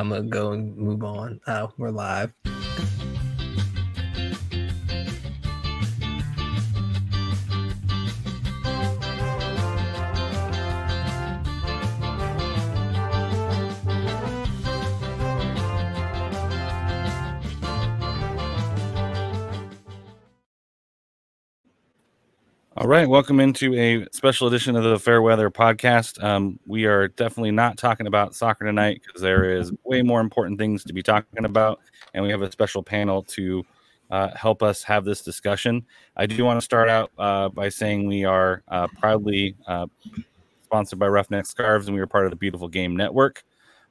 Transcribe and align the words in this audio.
I'm 0.00 0.10
gonna 0.10 0.22
go 0.22 0.52
and 0.52 0.76
move 0.76 1.02
on. 1.02 1.40
Oh, 1.48 1.72
we're 1.76 1.90
live. 1.90 2.32
Right, 22.88 23.06
welcome 23.06 23.38
into 23.38 23.74
a 23.74 24.06
special 24.12 24.48
edition 24.48 24.74
of 24.74 24.82
the 24.82 24.98
Fairweather 24.98 25.50
podcast. 25.50 26.24
Um, 26.24 26.58
we 26.66 26.86
are 26.86 27.08
definitely 27.08 27.50
not 27.50 27.76
talking 27.76 28.06
about 28.06 28.34
soccer 28.34 28.64
tonight 28.64 29.02
because 29.04 29.20
there 29.20 29.52
is 29.52 29.70
way 29.84 30.00
more 30.00 30.22
important 30.22 30.58
things 30.58 30.84
to 30.84 30.94
be 30.94 31.02
talking 31.02 31.44
about, 31.44 31.80
and 32.14 32.24
we 32.24 32.30
have 32.30 32.40
a 32.40 32.50
special 32.50 32.82
panel 32.82 33.22
to 33.24 33.62
uh, 34.10 34.30
help 34.34 34.62
us 34.62 34.82
have 34.84 35.04
this 35.04 35.20
discussion. 35.20 35.84
I 36.16 36.24
do 36.24 36.46
want 36.46 36.56
to 36.62 36.64
start 36.64 36.88
out 36.88 37.10
uh, 37.18 37.50
by 37.50 37.68
saying 37.68 38.06
we 38.06 38.24
are 38.24 38.62
uh, 38.68 38.88
proudly 38.98 39.54
uh, 39.66 39.88
sponsored 40.64 40.98
by 40.98 41.08
Roughneck 41.08 41.44
Scarves, 41.44 41.88
and 41.88 41.94
we 41.94 42.00
are 42.00 42.06
part 42.06 42.24
of 42.24 42.30
the 42.30 42.36
Beautiful 42.36 42.68
Game 42.68 42.96
Network. 42.96 43.44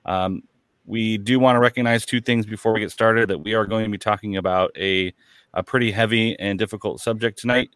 Um, 0.07 0.41
we 0.87 1.19
do 1.19 1.37
want 1.37 1.55
to 1.55 1.59
recognize 1.59 2.03
two 2.03 2.19
things 2.19 2.47
before 2.47 2.73
we 2.73 2.79
get 2.79 2.91
started: 2.91 3.29
that 3.29 3.37
we 3.37 3.53
are 3.53 3.67
going 3.67 3.85
to 3.85 3.91
be 3.91 3.99
talking 3.99 4.37
about 4.37 4.75
a, 4.75 5.13
a 5.53 5.61
pretty 5.61 5.91
heavy 5.91 6.35
and 6.39 6.57
difficult 6.57 6.99
subject 6.99 7.37
tonight. 7.37 7.69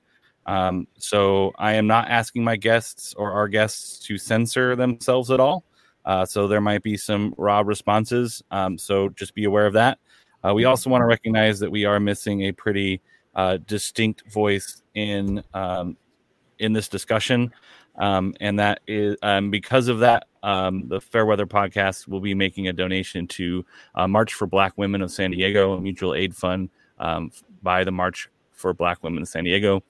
Um, 0.45 0.87
so 0.97 1.51
I 1.57 1.73
am 1.73 1.87
not 1.87 2.09
asking 2.09 2.43
my 2.43 2.55
guests 2.55 3.13
or 3.15 3.31
our 3.31 3.47
guests 3.47 3.99
to 4.07 4.17
censor 4.17 4.75
themselves 4.75 5.31
at 5.31 5.39
all. 5.39 5.63
Uh, 6.05 6.25
so 6.25 6.47
there 6.47 6.61
might 6.61 6.83
be 6.83 6.97
some 6.97 7.33
raw 7.37 7.61
responses. 7.61 8.41
Um, 8.51 8.77
so 8.77 9.09
just 9.09 9.35
be 9.35 9.43
aware 9.43 9.67
of 9.67 9.73
that. 9.73 9.99
Uh, 10.43 10.53
we 10.53 10.65
also 10.65 10.89
want 10.89 11.01
to 11.01 11.05
recognize 11.05 11.59
that 11.59 11.69
we 11.69 11.85
are 11.85 11.99
missing 11.99 12.41
a 12.43 12.51
pretty 12.51 13.01
uh, 13.35 13.57
distinct 13.67 14.29
voice 14.31 14.81
in 14.95 15.43
um, 15.53 15.95
in 16.57 16.73
this 16.73 16.87
discussion, 16.87 17.51
um, 17.97 18.33
and 18.41 18.59
that 18.59 18.81
is 18.87 19.15
um, 19.21 19.51
because 19.51 19.87
of 19.87 19.99
that. 19.99 20.27
Um, 20.43 20.87
the 20.87 20.99
Fairweather 20.99 21.45
podcast 21.45 22.07
will 22.07 22.19
be 22.19 22.33
making 22.33 22.67
a 22.67 22.73
donation 22.73 23.27
to 23.27 23.63
uh, 23.93 24.07
March 24.07 24.33
for 24.33 24.47
Black 24.47 24.73
Women 24.75 25.03
of 25.03 25.11
San 25.11 25.29
Diego, 25.29 25.73
a 25.73 25.81
mutual 25.81 26.15
aid 26.15 26.35
fund 26.35 26.71
by 27.61 27.83
the 27.83 27.91
March 27.91 28.27
for 28.51 28.73
Black 28.73 29.03
Women 29.03 29.21
of 29.21 29.27
San 29.27 29.43
Diego 29.43 29.83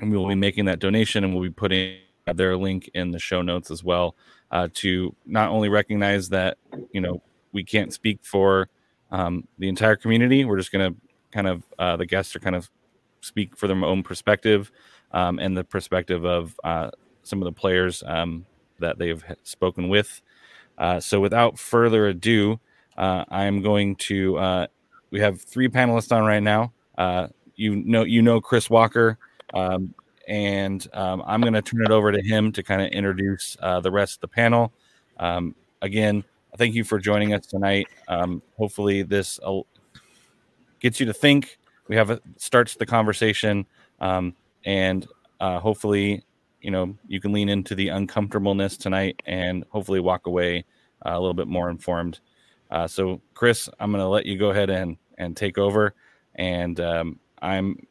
and 0.00 0.10
we 0.10 0.16
will 0.16 0.28
be 0.28 0.34
making 0.34 0.64
that 0.66 0.78
donation 0.78 1.24
and 1.24 1.34
we'll 1.34 1.42
be 1.42 1.50
putting 1.50 1.98
their 2.34 2.56
link 2.56 2.90
in 2.94 3.10
the 3.10 3.18
show 3.18 3.42
notes 3.42 3.70
as 3.70 3.82
well 3.82 4.14
uh, 4.50 4.68
to 4.74 5.14
not 5.26 5.50
only 5.50 5.68
recognize 5.68 6.28
that 6.28 6.58
you 6.92 7.00
know 7.00 7.22
we 7.52 7.64
can't 7.64 7.92
speak 7.92 8.18
for 8.22 8.68
um, 9.10 9.46
the 9.58 9.68
entire 9.68 9.96
community. 9.96 10.44
We're 10.44 10.58
just 10.58 10.72
going 10.72 10.92
to 10.92 11.00
kind 11.32 11.46
of 11.46 11.62
uh, 11.78 11.96
the 11.96 12.06
guests 12.06 12.34
are 12.36 12.40
kind 12.40 12.56
of 12.56 12.70
speak 13.20 13.56
for 13.56 13.66
their 13.66 13.76
own 13.84 14.02
perspective 14.02 14.70
um, 15.12 15.38
and 15.38 15.56
the 15.56 15.64
perspective 15.64 16.24
of 16.24 16.58
uh, 16.64 16.90
some 17.22 17.40
of 17.40 17.46
the 17.46 17.52
players 17.52 18.02
um, 18.06 18.46
that 18.78 18.98
they've 18.98 19.24
spoken 19.42 19.88
with. 19.88 20.20
Uh, 20.76 21.00
so 21.00 21.20
without 21.20 21.58
further 21.58 22.06
ado 22.06 22.60
uh, 22.98 23.24
i'm 23.30 23.60
going 23.60 23.96
to 23.96 24.36
uh, 24.38 24.66
we 25.10 25.18
have 25.18 25.40
three 25.40 25.68
panelists 25.68 26.14
on 26.14 26.24
right 26.24 26.42
now. 26.42 26.72
You 27.56 27.74
know 27.74 28.04
you 28.04 28.22
know 28.22 28.40
chris 28.40 28.70
walker 28.70 29.18
um, 29.54 29.94
and 30.26 30.86
um, 30.92 31.22
I'm 31.26 31.40
going 31.40 31.54
to 31.54 31.62
turn 31.62 31.82
it 31.82 31.90
over 31.90 32.12
to 32.12 32.22
him 32.22 32.52
to 32.52 32.62
kind 32.62 32.82
of 32.82 32.88
introduce 32.88 33.56
uh, 33.60 33.80
the 33.80 33.90
rest 33.90 34.16
of 34.16 34.20
the 34.22 34.28
panel. 34.28 34.72
Um, 35.18 35.54
again, 35.82 36.22
thank 36.56 36.74
you 36.74 36.84
for 36.84 36.98
joining 36.98 37.32
us 37.32 37.46
tonight. 37.46 37.86
Um, 38.08 38.42
hopefully, 38.56 39.02
this 39.02 39.40
gets 40.80 41.00
you 41.00 41.06
to 41.06 41.12
think. 41.12 41.58
We 41.88 41.96
have 41.96 42.10
a, 42.10 42.20
starts 42.36 42.74
the 42.74 42.86
conversation, 42.86 43.66
um, 44.00 44.34
and 44.64 45.06
uh, 45.40 45.58
hopefully, 45.58 46.22
you 46.60 46.70
know, 46.70 46.96
you 47.06 47.20
can 47.20 47.32
lean 47.32 47.48
into 47.48 47.74
the 47.74 47.88
uncomfortableness 47.88 48.76
tonight, 48.76 49.22
and 49.26 49.64
hopefully, 49.70 50.00
walk 50.00 50.26
away 50.26 50.64
uh, 51.06 51.12
a 51.12 51.18
little 51.18 51.34
bit 51.34 51.48
more 51.48 51.70
informed. 51.70 52.20
Uh, 52.70 52.86
so, 52.86 53.22
Chris, 53.32 53.70
I'm 53.80 53.90
going 53.90 54.02
to 54.02 54.08
let 54.08 54.26
you 54.26 54.36
go 54.38 54.50
ahead 54.50 54.68
and 54.68 54.98
and 55.16 55.36
take 55.36 55.56
over, 55.56 55.94
and 56.34 56.78
um, 56.80 57.18
I'm 57.40 57.86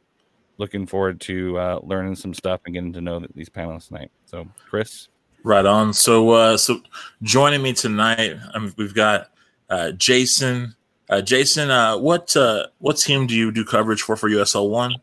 looking 0.58 0.86
forward 0.86 1.20
to 1.22 1.58
uh, 1.58 1.80
learning 1.82 2.16
some 2.16 2.34
stuff 2.34 2.60
and 2.66 2.74
getting 2.74 2.92
to 2.92 3.00
know 3.00 3.24
these 3.34 3.48
panelists 3.48 3.88
tonight. 3.88 4.10
So, 4.26 4.46
Chris, 4.68 5.08
right 5.44 5.64
on. 5.64 5.92
So, 5.92 6.30
uh, 6.30 6.56
so 6.56 6.80
joining 7.22 7.62
me 7.62 7.72
tonight, 7.72 8.36
um, 8.54 8.74
we've 8.76 8.94
got 8.94 9.30
uh, 9.70 9.92
Jason. 9.92 10.74
Uh, 11.10 11.22
Jason, 11.22 11.70
uh, 11.70 11.96
what 11.96 12.36
uh, 12.36 12.66
what 12.78 12.98
team 12.98 13.26
do 13.26 13.34
you 13.34 13.50
do 13.50 13.64
coverage 13.64 14.02
for 14.02 14.16
for 14.16 14.28
USL 14.28 14.68
One? 14.68 14.94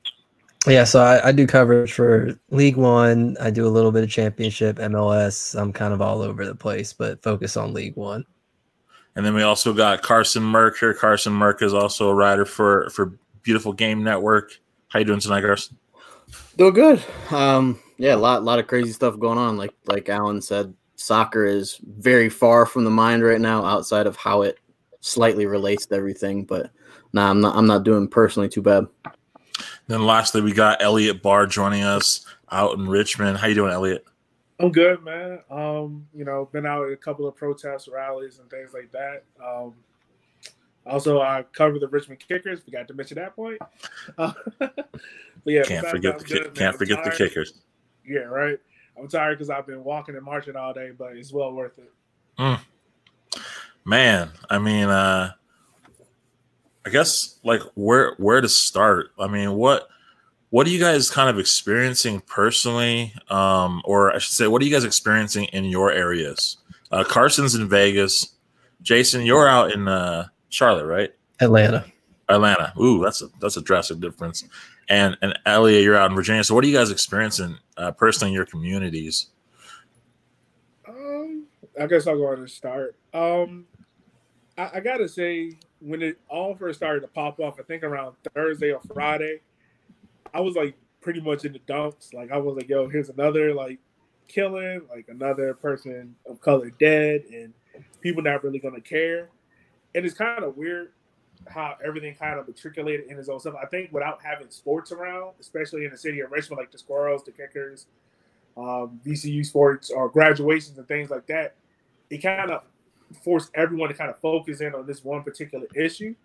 Yeah, 0.68 0.84
so 0.84 1.00
I, 1.00 1.28
I, 1.28 1.32
do 1.32 1.46
coverage 1.46 1.94
for 1.94 2.40
League 2.50 2.76
One. 2.76 3.38
I 3.40 3.52
do 3.52 3.68
a 3.68 3.70
little 3.70 3.92
bit 3.92 4.04
of 4.04 4.10
Championship, 4.10 4.78
MLS. 4.78 5.60
I'm 5.60 5.72
kind 5.72 5.94
of 5.94 6.02
all 6.02 6.24
over 6.24 6.44
the 6.44 6.56
place, 6.56 6.92
but 6.92 7.22
focus 7.22 7.56
on 7.56 7.72
League 7.72 7.96
One. 7.96 8.26
And 9.16 9.26
then 9.26 9.36
we 9.36 9.44
also 9.44 9.74
got 9.74 10.02
Carson 10.02 10.44
Merck 10.44 10.78
here. 10.78 10.94
Carson 10.94 11.34
Merck 11.34 11.62
is 11.62 11.74
also 11.74 12.10
a 12.10 12.14
writer 12.14 12.46
for 12.46 12.90
for 12.90 13.18
Beautiful 13.44 13.74
Game 13.74 14.04
Network. 14.04 14.60
How 14.96 15.00
you 15.00 15.06
doing 15.06 15.20
tonight, 15.20 15.42
Carson? 15.42 15.78
Doing 16.56 16.74
good. 16.74 17.04
Um, 17.30 17.82
yeah, 17.98 18.16
a 18.16 18.16
lot, 18.16 18.46
lot 18.46 18.60
of 18.60 18.68
crazy 18.68 18.94
stuff 18.94 19.20
going 19.20 19.38
on. 19.38 19.58
Like, 19.58 19.74
like 19.88 20.08
Alan 20.08 20.42
said, 20.42 20.74
soccer 20.96 21.44
is 21.46 21.82
very 21.86 22.30
far 22.30 22.66
from 22.66 22.86
the 22.86 22.90
mind 22.90 23.22
right 23.22 23.42
now, 23.42 23.66
outside 23.66 24.08
of 24.08 24.16
how 24.16 24.44
it 24.44 24.58
slightly 25.02 25.48
relates 25.48 25.86
to 25.88 25.96
everything. 25.96 26.46
But 26.46 26.72
nah, 27.12 27.30
I'm 27.30 27.42
not, 27.42 27.58
I'm 27.58 27.68
not 27.68 27.84
doing 27.84 28.08
personally 28.08 28.48
too 28.48 28.62
bad. 28.62 28.88
Then 29.88 30.06
lastly, 30.06 30.40
we 30.40 30.54
got 30.54 30.82
Elliot 30.82 31.22
Barr 31.22 31.46
joining 31.46 31.84
us 31.84 32.26
out 32.50 32.78
in 32.78 32.88
Richmond. 32.88 33.38
How 33.38 33.48
you 33.48 33.56
doing, 33.56 33.74
Elliot? 33.74 34.06
I'm 34.62 34.72
good, 34.72 35.04
man. 35.04 35.42
Um, 35.52 36.08
you 36.14 36.24
know, 36.24 36.48
been 36.54 36.66
out 36.66 36.86
at 36.86 36.94
a 36.94 36.96
couple 36.96 37.28
of 37.28 37.36
protest 37.36 37.90
rallies 37.90 38.40
and 38.40 38.50
things 38.50 38.72
like 38.74 38.94
that. 38.94 39.26
Um, 39.46 39.74
also, 40.86 41.22
I 41.22 41.44
cover 41.54 41.80
the 41.80 41.88
Richmond 41.88 42.20
Kickers. 42.28 42.62
Forgot 42.62 42.88
to 42.90 42.94
mention 42.94 43.16
that 43.16 43.36
point. 43.36 43.60
Uh, 44.18 44.32
but 44.60 45.54
yeah, 45.54 45.64
can't 45.64 45.88
forget 45.88 46.18
the 46.20 46.26
good, 46.26 46.56
can't 46.56 46.76
forget 46.76 47.04
the 47.04 47.12
Kickers. 47.12 47.54
Yeah, 48.06 48.20
right. 48.20 48.58
I'm 48.98 49.08
tired 49.08 49.38
because 49.38 49.50
I've 49.50 49.68
been 49.68 49.84
walking 49.84 50.16
and 50.16 50.24
marching 50.24 50.56
all 50.56 50.74
day, 50.74 50.92
but 50.98 51.18
it's 51.18 51.34
well 51.34 51.52
worth 51.52 51.78
it. 51.78 51.92
Mm. 52.40 52.60
Man, 53.84 54.32
I 54.50 54.58
mean, 54.58 54.90
uh, 54.90 55.32
I 56.86 56.90
guess 56.90 57.40
like 57.44 57.62
where 57.76 58.16
where 58.18 58.42
to 58.42 58.50
start? 58.50 59.08
I 59.20 59.28
mean, 59.28 59.54
what 59.54 59.88
what 60.50 60.68
are 60.68 60.70
you 60.70 60.80
guys 60.80 61.10
kind 61.10 61.30
of 61.30 61.38
experiencing 61.40 62.22
personally, 62.22 63.14
um, 63.30 63.82
or 63.86 64.14
I 64.14 64.20
should 64.20 64.34
say, 64.34 64.48
what 64.48 64.62
are 64.62 64.66
you 64.66 64.72
guys 64.72 64.86
experiencing 64.86 65.46
in 65.46 65.66
your 65.66 65.92
areas? 65.92 66.58
Uh, 66.92 67.04
Carson's 67.04 67.56
in 67.56 67.68
Vegas. 67.68 68.36
Jason, 68.82 69.26
you're 69.26 69.48
out 69.48 69.72
in 69.72 69.88
uh, 69.88 70.28
Charlotte, 70.56 70.86
right? 70.86 71.14
Atlanta. 71.42 71.86
Atlanta. 72.30 72.74
Ooh, 72.80 73.04
that's 73.04 73.22
a 73.22 73.28
that's 73.42 73.58
a 73.58 73.62
drastic 73.62 74.00
difference. 74.00 74.46
And 74.88 75.18
and 75.22 75.38
Elliot, 75.46 75.84
you're 75.84 75.98
out 75.98 76.10
in 76.10 76.16
Virginia. 76.16 76.44
So 76.46 76.56
what 76.56 76.64
are 76.64 76.68
you 76.68 76.76
guys 76.76 76.92
experiencing 76.92 77.58
uh, 77.76 77.92
personally 77.92 78.32
in 78.32 78.36
your 78.36 78.46
communities? 78.46 79.32
Um, 80.88 81.46
I 81.80 81.88
guess 81.88 82.08
I'll 82.08 82.16
go 82.16 82.28
ahead 82.28 82.40
and 82.40 82.50
start. 82.50 82.96
Um, 83.14 83.66
I, 84.58 84.70
I 84.76 84.80
gotta 84.80 85.10
say, 85.10 85.52
when 85.82 86.02
it 86.02 86.18
all 86.30 86.56
first 86.56 86.80
started 86.80 87.02
to 87.02 87.08
pop 87.08 87.40
off, 87.42 87.60
I 87.60 87.64
think 87.64 87.84
around 87.84 88.16
Thursday 88.34 88.72
or 88.72 88.80
Friday, 88.94 89.42
I 90.34 90.40
was 90.40 90.56
like 90.56 90.76
pretty 91.02 91.20
much 91.20 91.44
in 91.44 91.52
the 91.52 91.60
dumps. 91.60 92.14
Like 92.14 92.32
I 92.32 92.38
was 92.38 92.56
like, 92.56 92.70
yo, 92.70 92.88
here's 92.88 93.10
another 93.10 93.54
like 93.54 93.80
killing, 94.30 94.84
like 94.90 95.10
another 95.10 95.54
person 95.54 96.16
of 96.26 96.40
color 96.40 96.72
dead, 96.80 97.26
and 97.30 97.54
people 98.00 98.24
not 98.24 98.42
really 98.42 98.60
gonna 98.60 98.80
care 98.80 99.30
and 99.96 100.06
it's 100.06 100.14
kind 100.14 100.44
of 100.44 100.58
weird 100.58 100.92
how 101.48 101.76
everything 101.84 102.14
kind 102.16 102.40
of 102.40 102.48
matriculated 102.48 103.08
in 103.10 103.18
his 103.18 103.30
own 103.30 103.40
stuff. 103.40 103.56
I 103.62 103.66
think 103.66 103.92
without 103.92 104.20
having 104.24 104.50
sports 104.50 104.92
around, 104.92 105.34
especially 105.40 105.86
in 105.86 105.92
the 105.92 105.98
city 105.98 106.20
of 106.20 106.32
Richmond, 106.32 106.60
like 106.60 106.72
the 106.72 106.78
Squirrels, 106.78 107.24
the 107.24 107.32
Kickers, 107.32 107.88
um, 108.58 109.00
VCU 109.06 109.46
sports, 109.46 109.90
or 109.90 110.10
graduations 110.10 110.78
and 110.78 110.88
things 110.88 111.10
like 111.10 111.26
that, 111.28 111.56
it 112.10 112.20
kind 112.20 112.52
of 112.52 112.64
forced 113.24 113.52
everyone 113.54 113.90
to 113.90 113.96
kind 113.96 114.10
of 114.10 114.20
focus 114.20 114.62
in 114.62 114.74
on 114.76 114.86
this 114.86 115.04
one 115.04 115.24
particular 115.24 115.68
issue. 115.76 116.16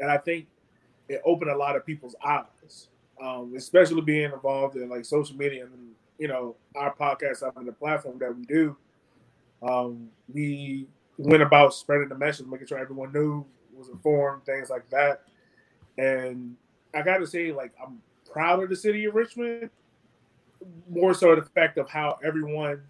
And 0.00 0.10
I 0.10 0.18
think 0.18 0.46
it 1.08 1.22
opened 1.24 1.50
a 1.50 1.56
lot 1.56 1.76
of 1.76 1.86
people's 1.86 2.16
eyes, 2.24 2.88
um, 3.22 3.54
especially 3.56 4.02
being 4.02 4.32
involved 4.32 4.76
in 4.76 4.88
like 4.88 5.04
social 5.04 5.36
media 5.36 5.64
and 5.64 5.92
you 6.18 6.28
know 6.28 6.56
our 6.74 6.94
podcast 6.94 7.44
having 7.44 7.66
the 7.66 7.72
platform 7.72 8.18
that 8.18 8.36
we 8.36 8.44
do. 8.44 8.76
Um, 9.62 10.08
we 10.32 10.86
went 11.18 11.42
about 11.42 11.74
spreading 11.74 12.08
the 12.08 12.14
message, 12.14 12.46
making 12.46 12.66
sure 12.66 12.78
everyone 12.78 13.12
knew, 13.12 13.44
was 13.74 13.88
informed, 13.88 14.44
things 14.44 14.70
like 14.70 14.88
that. 14.90 15.22
And 15.98 16.56
I 16.94 17.02
got 17.02 17.18
to 17.18 17.26
say, 17.26 17.52
like, 17.52 17.72
I'm 17.82 18.00
proud 18.30 18.62
of 18.62 18.68
the 18.68 18.76
city 18.76 19.04
of 19.04 19.14
Richmond. 19.14 19.70
More 20.88 21.14
so 21.14 21.34
the 21.34 21.42
fact 21.42 21.78
of 21.78 21.88
how 21.88 22.18
everyone 22.24 22.82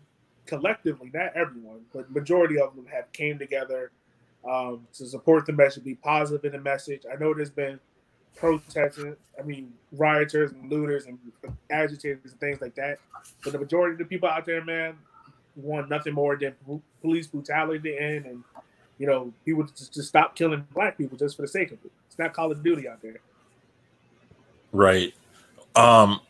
collectively, 0.46 1.11
not 1.12 1.37
everyone, 1.37 1.81
but 1.93 2.11
majority 2.11 2.58
of 2.58 2.75
them 2.76 2.87
have 2.87 3.11
came 3.12 3.38
together 3.38 3.90
um, 4.49 4.87
to 4.94 5.06
support 5.06 5.44
the 5.46 5.52
message, 5.52 5.84
be 5.84 5.96
positive 5.96 6.44
in 6.44 6.52
the 6.52 6.61
message. 6.61 7.02
I 7.12 7.17
know 7.17 7.34
there's 7.34 7.50
been 7.50 7.81
protesters, 8.37 9.17
I 9.38 9.43
mean, 9.43 9.73
rioters 9.93 10.52
and 10.52 10.70
looters 10.70 11.06
and 11.06 11.19
agitators 11.70 12.31
and 12.31 12.40
things 12.40 12.61
like 12.61 12.75
that. 12.76 12.99
But 13.43 13.52
the 13.52 13.58
majority 13.58 13.94
of 13.94 13.99
the 13.99 14.05
people 14.05 14.28
out 14.28 14.46
there, 14.46 14.64
man, 14.64 14.96
want 15.56 15.88
nothing 15.88 16.14
more 16.14 16.36
than 16.36 16.54
police 17.00 17.26
brutality 17.26 17.96
and, 17.96 18.26
and 18.26 18.44
you 18.98 19.06
know, 19.06 19.32
people 19.44 19.64
just, 19.64 19.92
just 19.92 20.08
stop 20.08 20.34
killing 20.34 20.66
black 20.74 20.96
people 20.96 21.18
just 21.18 21.36
for 21.36 21.42
the 21.42 21.48
sake 21.48 21.72
of 21.72 21.78
it. 21.84 21.90
It's 22.06 22.18
not 22.18 22.32
Call 22.32 22.50
of 22.50 22.62
Duty 22.62 22.88
out 22.88 23.02
there. 23.02 23.18
Right. 24.72 25.14
Um, 25.74 26.20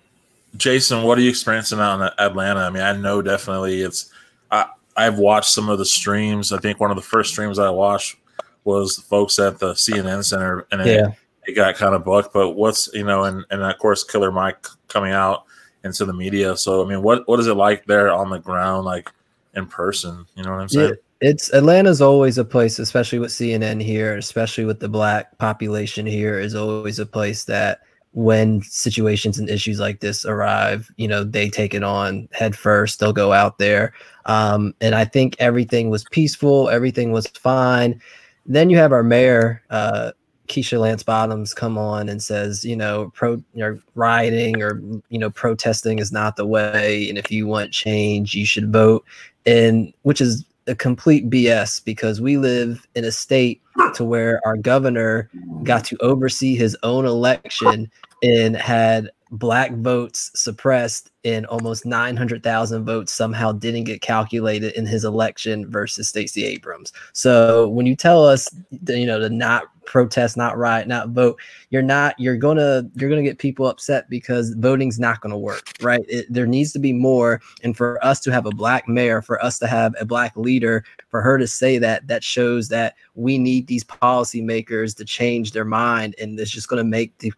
Jason, 0.57 1.03
what 1.03 1.19
are 1.19 1.21
you 1.21 1.31
experiencing 1.31 1.79
out 1.79 2.01
in 2.01 2.11
Atlanta? 2.19 2.61
I 2.61 2.71
mean, 2.71 2.83
I 2.83 2.93
know 2.93 3.23
definitely 3.23 3.83
it's. 3.83 4.11
I 4.51 4.67
I've 4.97 5.19
watched 5.19 5.51
some 5.51 5.69
of 5.69 5.79
the 5.79 5.85
streams. 5.85 6.53
I 6.53 6.59
think 6.59 6.81
one 6.81 6.91
of 6.91 6.97
the 6.97 7.03
first 7.03 7.33
streams 7.33 7.59
I 7.59 7.71
watched 7.71 8.17
was 8.65 8.97
the 8.97 9.03
folks 9.03 9.39
at 9.39 9.59
the 9.59 9.75
CNN 9.75 10.25
Center, 10.25 10.67
and 10.73 10.85
yeah. 10.85 11.09
it, 11.09 11.15
it 11.49 11.53
got 11.53 11.77
kind 11.77 11.95
of 11.95 12.05
booked. 12.05 12.33
But 12.33 12.53
what's 12.53 12.91
you 12.95 13.05
know, 13.05 13.25
and 13.25 13.45
and 13.51 13.63
of 13.63 13.79
course, 13.79 14.03
Killer 14.03 14.33
Mike 14.33 14.67
coming 14.89 15.13
out 15.13 15.45
into 15.87 16.05
the 16.05 16.13
media. 16.13 16.57
So 16.57 16.85
I 16.85 16.89
mean, 16.89 17.03
what 17.03 17.27
what 17.27 17.41
is 17.41 17.47
it 17.47 17.55
like 17.55 17.87
there 17.87 18.11
on 18.13 18.31
the 18.31 18.39
ground, 18.39 18.85
like 18.85 19.11
in 19.55 19.67
person? 19.67 20.27
You 20.35 20.45
know 20.45 20.51
what 20.53 20.61
I'm 20.61 20.69
saying? 20.69 20.89
Yeah 20.91 20.95
it's 21.21 21.53
Atlanta's 21.53 22.03
always 22.03 22.37
a 22.37 22.45
place, 22.45 22.79
especially 22.79 23.19
with 23.19 23.31
CNN 23.31 23.83
here, 23.83 24.17
especially 24.17 24.65
with 24.65 24.81
the 24.81 24.89
black 24.89 25.37
population 25.39 26.05
here, 26.05 26.39
is 26.39 26.55
always 26.55 26.99
a 26.99 27.07
place 27.07 27.45
that 27.45 27.81
when 28.13 28.63
situations 28.63 29.39
and 29.39 29.49
issues 29.49 29.79
like 29.79 30.01
this 30.01 30.25
arrive, 30.25 30.91
you 30.97 31.09
know, 31.09 31.25
they 31.25 31.49
take 31.49 31.75
it 31.75 31.83
on 31.83 32.29
head 32.33 32.57
first. 32.57 32.99
They'll 32.99 33.13
go 33.13 33.33
out 33.33 33.59
there. 33.59 33.93
Um, 34.27 34.75
and 34.81 34.95
I 34.95 35.05
think 35.05 35.37
everything 35.39 35.91
was 35.91 36.05
peaceful, 36.11 36.69
everything 36.69 37.13
was 37.13 37.27
fine. 37.29 38.01
Then 38.45 38.71
you 38.71 38.77
have 38.79 38.93
our 38.93 39.03
mayor, 39.03 39.63
uh, 39.71 40.13
Keisha 40.47 40.79
Lance 40.79 41.03
Bottoms, 41.03 41.55
come 41.55 41.77
on 41.79 42.09
and 42.09 42.23
says, 42.23 42.65
you 42.65 42.77
know, 42.77 43.11
pro 43.15 43.33
you 43.33 43.45
know, 43.55 43.79
rioting 43.95 44.63
or 44.63 44.81
you 45.09 45.19
know, 45.19 45.31
protesting 45.31 45.99
is 45.99 46.13
not 46.13 46.37
the 46.37 46.47
way. 46.47 47.09
And 47.09 47.19
if 47.19 47.31
you 47.31 47.47
want 47.47 47.73
change, 47.73 48.35
you 48.35 48.47
should 48.47 48.73
vote. 48.73 49.05
And 49.45 49.93
which 50.03 50.21
is 50.21 50.45
a 50.67 50.75
complete 50.75 51.31
BS 51.31 51.85
because 51.85 52.21
we 52.21 52.39
live 52.39 52.87
in 52.95 53.05
a 53.05 53.13
state 53.13 53.63
to 53.95 54.05
where 54.05 54.41
our 54.45 54.57
governor 54.57 55.31
got 55.63 55.85
to 55.85 55.97
oversee 56.01 56.57
his 56.57 56.77
own 56.83 57.05
election 57.05 57.91
and 58.23 58.57
had 58.57 59.11
black 59.31 59.73
votes 59.77 60.31
suppressed 60.35 61.11
and 61.27 61.45
almost 61.47 61.85
900,000 61.85 62.85
votes 62.85 63.13
somehow 63.13 63.51
didn't 63.51 63.85
get 63.85 64.01
calculated 64.01 64.73
in 64.75 64.87
his 64.87 65.05
election 65.05 65.69
versus 65.69 66.09
Stacey 66.09 66.45
Abrams. 66.45 66.93
So 67.13 67.69
when 67.69 67.85
you 67.85 67.97
tell 67.97 68.25
us 68.25 68.49
you 68.87 69.07
know 69.07 69.19
to 69.19 69.29
not 69.29 69.65
protest, 69.87 70.37
not 70.37 70.59
riot, 70.59 70.87
not 70.87 71.11
vote, 71.11 71.41
you're 71.71 71.83
not 71.83 72.19
you're 72.19 72.37
to 72.59 72.89
you're 72.95 73.09
to 73.23 73.29
get 73.29 73.39
people 73.39 73.67
upset 73.67 74.11
because 74.11 74.55
voting's 74.55 74.99
not 74.99 75.21
to 75.31 75.39
work, 75.39 75.73
right? 75.81 76.05
It, 76.09 76.27
there 76.29 76.47
needs 76.47 76.73
to 76.73 76.79
be 76.79 76.93
more 76.93 77.41
and 77.63 77.77
for 77.77 78.05
us 78.05 78.21
to 78.21 78.33
have 78.33 78.47
a 78.47 78.51
black 78.51 78.89
mayor, 78.89 79.23
for 79.23 79.43
us 79.43 79.59
to 79.61 79.67
have 79.67 79.95
a 79.99 80.05
black 80.05 80.37
leader, 80.37 80.85
for 81.09 81.23
her 81.23 81.39
to 81.39 81.47
say 81.47 81.79
that 81.79 82.07
that 82.09 82.23
shows 82.23 82.69
that 82.69 82.95
we 83.15 83.39
need 83.39 83.67
these 83.67 83.85
policymakers 83.85 84.95
to 84.97 85.05
change 85.05 85.53
their 85.53 85.65
mind 85.65 86.15
and 86.21 86.39
it's 86.39 86.51
just 86.51 86.69
to 86.79 86.89
make 86.89 87.17
the 87.19 87.33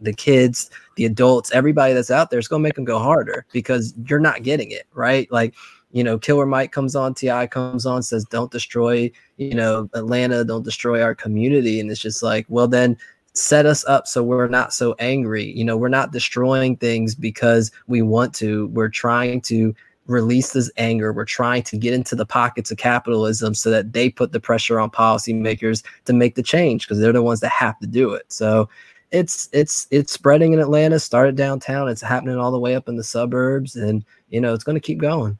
the 0.00 0.12
kids, 0.12 0.70
the 0.96 1.04
adults, 1.04 1.52
everybody 1.52 1.94
that's 1.94 2.10
out 2.10 2.30
there, 2.30 2.38
it's 2.38 2.48
to 2.62 2.66
make 2.66 2.74
them 2.74 2.84
go 2.84 2.98
harder 2.98 3.29
because 3.52 3.94
you're 4.06 4.20
not 4.20 4.42
getting 4.42 4.70
it, 4.70 4.86
right? 4.94 5.30
Like, 5.30 5.54
you 5.92 6.04
know, 6.04 6.18
Killer 6.18 6.46
Mike 6.46 6.72
comes 6.72 6.94
on, 6.94 7.14
T.I. 7.14 7.48
comes 7.48 7.84
on, 7.84 8.02
says, 8.02 8.24
don't 8.24 8.52
destroy, 8.52 9.10
you 9.38 9.54
know, 9.54 9.88
Atlanta, 9.94 10.44
don't 10.44 10.64
destroy 10.64 11.02
our 11.02 11.14
community. 11.14 11.80
And 11.80 11.90
it's 11.90 12.00
just 12.00 12.22
like, 12.22 12.46
well, 12.48 12.68
then 12.68 12.96
set 13.32 13.66
us 13.66 13.84
up 13.86 14.06
so 14.06 14.22
we're 14.22 14.48
not 14.48 14.72
so 14.72 14.94
angry. 14.98 15.52
You 15.52 15.64
know, 15.64 15.76
we're 15.76 15.88
not 15.88 16.12
destroying 16.12 16.76
things 16.76 17.14
because 17.14 17.70
we 17.86 18.02
want 18.02 18.34
to. 18.36 18.68
We're 18.68 18.88
trying 18.88 19.40
to 19.42 19.74
release 20.06 20.52
this 20.52 20.70
anger. 20.76 21.12
We're 21.12 21.24
trying 21.24 21.62
to 21.64 21.76
get 21.76 21.94
into 21.94 22.16
the 22.16 22.26
pockets 22.26 22.70
of 22.70 22.78
capitalism 22.78 23.54
so 23.54 23.70
that 23.70 23.92
they 23.92 24.10
put 24.10 24.32
the 24.32 24.40
pressure 24.40 24.80
on 24.80 24.90
policymakers 24.90 25.84
to 26.04 26.12
make 26.12 26.34
the 26.34 26.42
change 26.42 26.86
because 26.86 26.98
they're 27.00 27.12
the 27.12 27.22
ones 27.22 27.40
that 27.40 27.50
have 27.50 27.78
to 27.78 27.86
do 27.86 28.12
it. 28.12 28.24
So 28.28 28.68
it's 29.12 29.48
it's 29.52 29.86
it's 29.90 30.12
spreading 30.12 30.52
in 30.52 30.60
Atlanta. 30.60 30.98
Started 30.98 31.36
downtown. 31.36 31.88
It's 31.88 32.00
happening 32.00 32.38
all 32.38 32.52
the 32.52 32.58
way 32.58 32.74
up 32.74 32.88
in 32.88 32.96
the 32.96 33.04
suburbs, 33.04 33.76
and 33.76 34.04
you 34.28 34.40
know 34.40 34.54
it's 34.54 34.64
going 34.64 34.76
to 34.76 34.80
keep 34.80 34.98
going. 34.98 35.38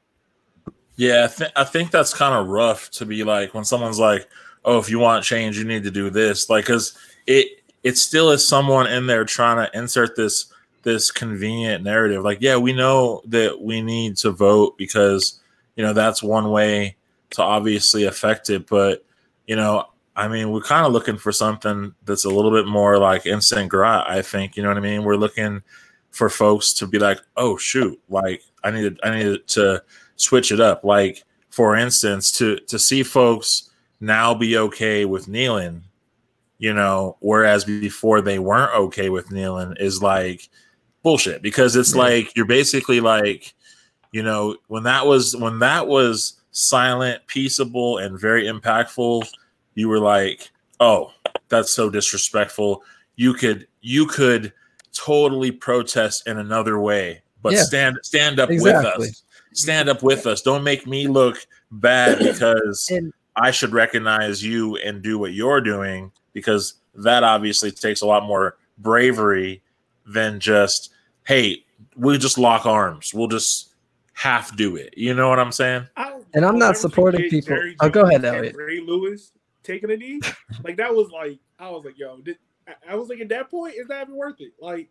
Yeah, 0.96 1.28
I, 1.30 1.34
th- 1.34 1.52
I 1.56 1.64
think 1.64 1.90
that's 1.90 2.12
kind 2.12 2.34
of 2.34 2.48
rough 2.48 2.90
to 2.92 3.06
be 3.06 3.24
like 3.24 3.54
when 3.54 3.64
someone's 3.64 3.98
like, 3.98 4.28
"Oh, 4.64 4.78
if 4.78 4.90
you 4.90 4.98
want 4.98 5.24
change, 5.24 5.58
you 5.58 5.64
need 5.64 5.84
to 5.84 5.90
do 5.90 6.10
this." 6.10 6.50
Like, 6.50 6.64
because 6.64 6.96
it 7.26 7.62
it 7.82 7.96
still 7.96 8.30
is 8.30 8.46
someone 8.46 8.86
in 8.86 9.06
there 9.06 9.24
trying 9.24 9.64
to 9.64 9.78
insert 9.78 10.16
this 10.16 10.52
this 10.82 11.10
convenient 11.10 11.84
narrative. 11.84 12.24
Like, 12.24 12.38
yeah, 12.40 12.56
we 12.56 12.72
know 12.72 13.22
that 13.26 13.60
we 13.60 13.82
need 13.82 14.16
to 14.18 14.30
vote 14.30 14.76
because 14.78 15.40
you 15.76 15.84
know 15.84 15.92
that's 15.92 16.22
one 16.22 16.50
way 16.50 16.96
to 17.30 17.42
obviously 17.42 18.04
affect 18.04 18.50
it, 18.50 18.66
but 18.66 19.04
you 19.46 19.56
know 19.56 19.86
I 20.16 20.28
mean, 20.28 20.50
we're 20.50 20.60
kind 20.60 20.86
of 20.86 20.92
looking 20.92 21.16
for 21.16 21.32
something 21.32 21.94
that's 22.04 22.24
a 22.24 22.30
little 22.30 22.50
bit 22.50 22.66
more 22.66 22.98
like 22.98 23.26
instant 23.26 23.68
grat. 23.68 24.08
I 24.08 24.22
think 24.22 24.56
you 24.56 24.62
know 24.62 24.68
what 24.68 24.78
I 24.78 24.80
mean. 24.80 25.04
We're 25.04 25.16
looking 25.16 25.62
for 26.10 26.28
folks 26.28 26.72
to 26.74 26.86
be 26.86 26.98
like, 26.98 27.20
"Oh 27.36 27.56
shoot, 27.56 28.00
like 28.08 28.42
I 28.64 28.70
needed, 28.70 28.98
I 29.02 29.10
needed 29.16 29.46
to 29.48 29.82
switch 30.16 30.52
it 30.52 30.60
up." 30.60 30.84
Like 30.84 31.24
for 31.50 31.76
instance, 31.76 32.32
to 32.38 32.56
to 32.68 32.78
see 32.78 33.02
folks 33.02 33.70
now 34.00 34.34
be 34.34 34.56
okay 34.56 35.04
with 35.04 35.28
kneeling, 35.28 35.84
you 36.58 36.72
know, 36.72 37.16
whereas 37.20 37.64
before 37.64 38.20
they 38.20 38.38
weren't 38.38 38.74
okay 38.74 39.10
with 39.10 39.30
kneeling 39.30 39.74
is 39.78 40.02
like 40.02 40.48
bullshit 41.02 41.42
because 41.42 41.76
it's 41.76 41.94
yeah. 41.94 42.02
like 42.02 42.36
you're 42.36 42.46
basically 42.46 43.00
like, 43.00 43.54
you 44.12 44.22
know, 44.22 44.56
when 44.68 44.82
that 44.84 45.06
was 45.06 45.36
when 45.36 45.60
that 45.60 45.86
was 45.86 46.40
silent, 46.50 47.26
peaceable, 47.26 47.98
and 47.98 48.18
very 48.18 48.44
impactful 48.44 49.26
you 49.74 49.88
were 49.88 50.00
like, 50.00 50.50
"Oh, 50.78 51.12
that's 51.48 51.72
so 51.72 51.90
disrespectful." 51.90 52.82
You 53.16 53.34
could 53.34 53.66
you 53.80 54.06
could 54.06 54.52
totally 54.92 55.50
protest 55.50 56.26
in 56.26 56.38
another 56.38 56.80
way, 56.80 57.22
but 57.42 57.52
yeah, 57.52 57.62
stand 57.62 57.98
stand 58.02 58.40
up 58.40 58.50
exactly. 58.50 58.98
with 58.98 59.08
us. 59.10 59.22
Stand 59.52 59.88
up 59.88 60.02
with 60.02 60.26
us. 60.26 60.42
Don't 60.42 60.62
make 60.62 60.86
me 60.86 61.06
look 61.08 61.38
bad 61.70 62.18
because 62.32 62.88
and, 62.90 63.12
I 63.36 63.50
should 63.50 63.72
recognize 63.72 64.42
you 64.42 64.76
and 64.76 65.02
do 65.02 65.18
what 65.18 65.32
you're 65.32 65.60
doing 65.60 66.12
because 66.32 66.74
that 66.94 67.24
obviously 67.24 67.70
takes 67.70 68.02
a 68.02 68.06
lot 68.06 68.24
more 68.24 68.56
bravery 68.78 69.62
than 70.06 70.40
just, 70.40 70.92
hey, 71.26 71.64
we'll 71.96 72.18
just 72.18 72.38
lock 72.38 72.66
arms. 72.66 73.14
We'll 73.14 73.28
just 73.28 73.74
half 74.12 74.54
do 74.56 74.76
it. 74.76 74.94
You 74.96 75.14
know 75.14 75.28
what 75.28 75.38
I'm 75.38 75.52
saying? 75.52 75.86
I, 75.96 76.18
and 76.34 76.44
I'm 76.44 76.58
not 76.58 76.76
supporting 76.76 77.28
people. 77.30 77.56
Oh, 77.80 77.88
go 77.88 78.02
ahead, 78.02 78.24
Elliot. 78.24 78.56
Ray 78.56 78.80
Lewis 78.80 79.32
taking 79.62 79.90
a 79.90 79.96
knee. 79.96 80.20
like 80.64 80.76
that 80.76 80.94
was 80.94 81.10
like 81.10 81.38
I 81.58 81.70
was 81.70 81.84
like, 81.84 81.98
yo, 81.98 82.20
did, 82.20 82.38
I 82.88 82.94
was 82.94 83.08
like 83.08 83.20
at 83.20 83.28
that 83.30 83.50
point, 83.50 83.74
is 83.74 83.88
that 83.88 84.02
even 84.02 84.16
worth 84.16 84.40
it? 84.40 84.52
Like 84.60 84.88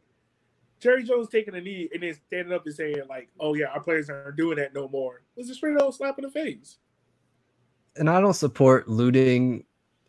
Jerry 0.79 1.03
Jones 1.03 1.29
taking 1.29 1.55
a 1.55 1.61
knee 1.61 1.89
and 1.93 2.03
then 2.03 2.15
standing 2.27 2.53
up 2.53 2.65
and 2.65 2.75
saying 2.75 3.01
like, 3.09 3.29
oh 3.39 3.53
yeah, 3.53 3.67
our 3.67 3.81
players 3.81 4.09
aren't 4.09 4.37
doing 4.37 4.57
that 4.57 4.73
no 4.73 4.87
more. 4.87 5.21
It 5.35 5.39
was 5.39 5.49
a 5.49 5.55
straight 5.55 5.79
old 5.81 5.95
slap 5.95 6.17
in 6.17 6.23
the 6.23 6.31
face. 6.31 6.77
And 7.97 8.09
I 8.09 8.21
don't 8.21 8.33
support 8.33 8.87
looting 8.87 9.65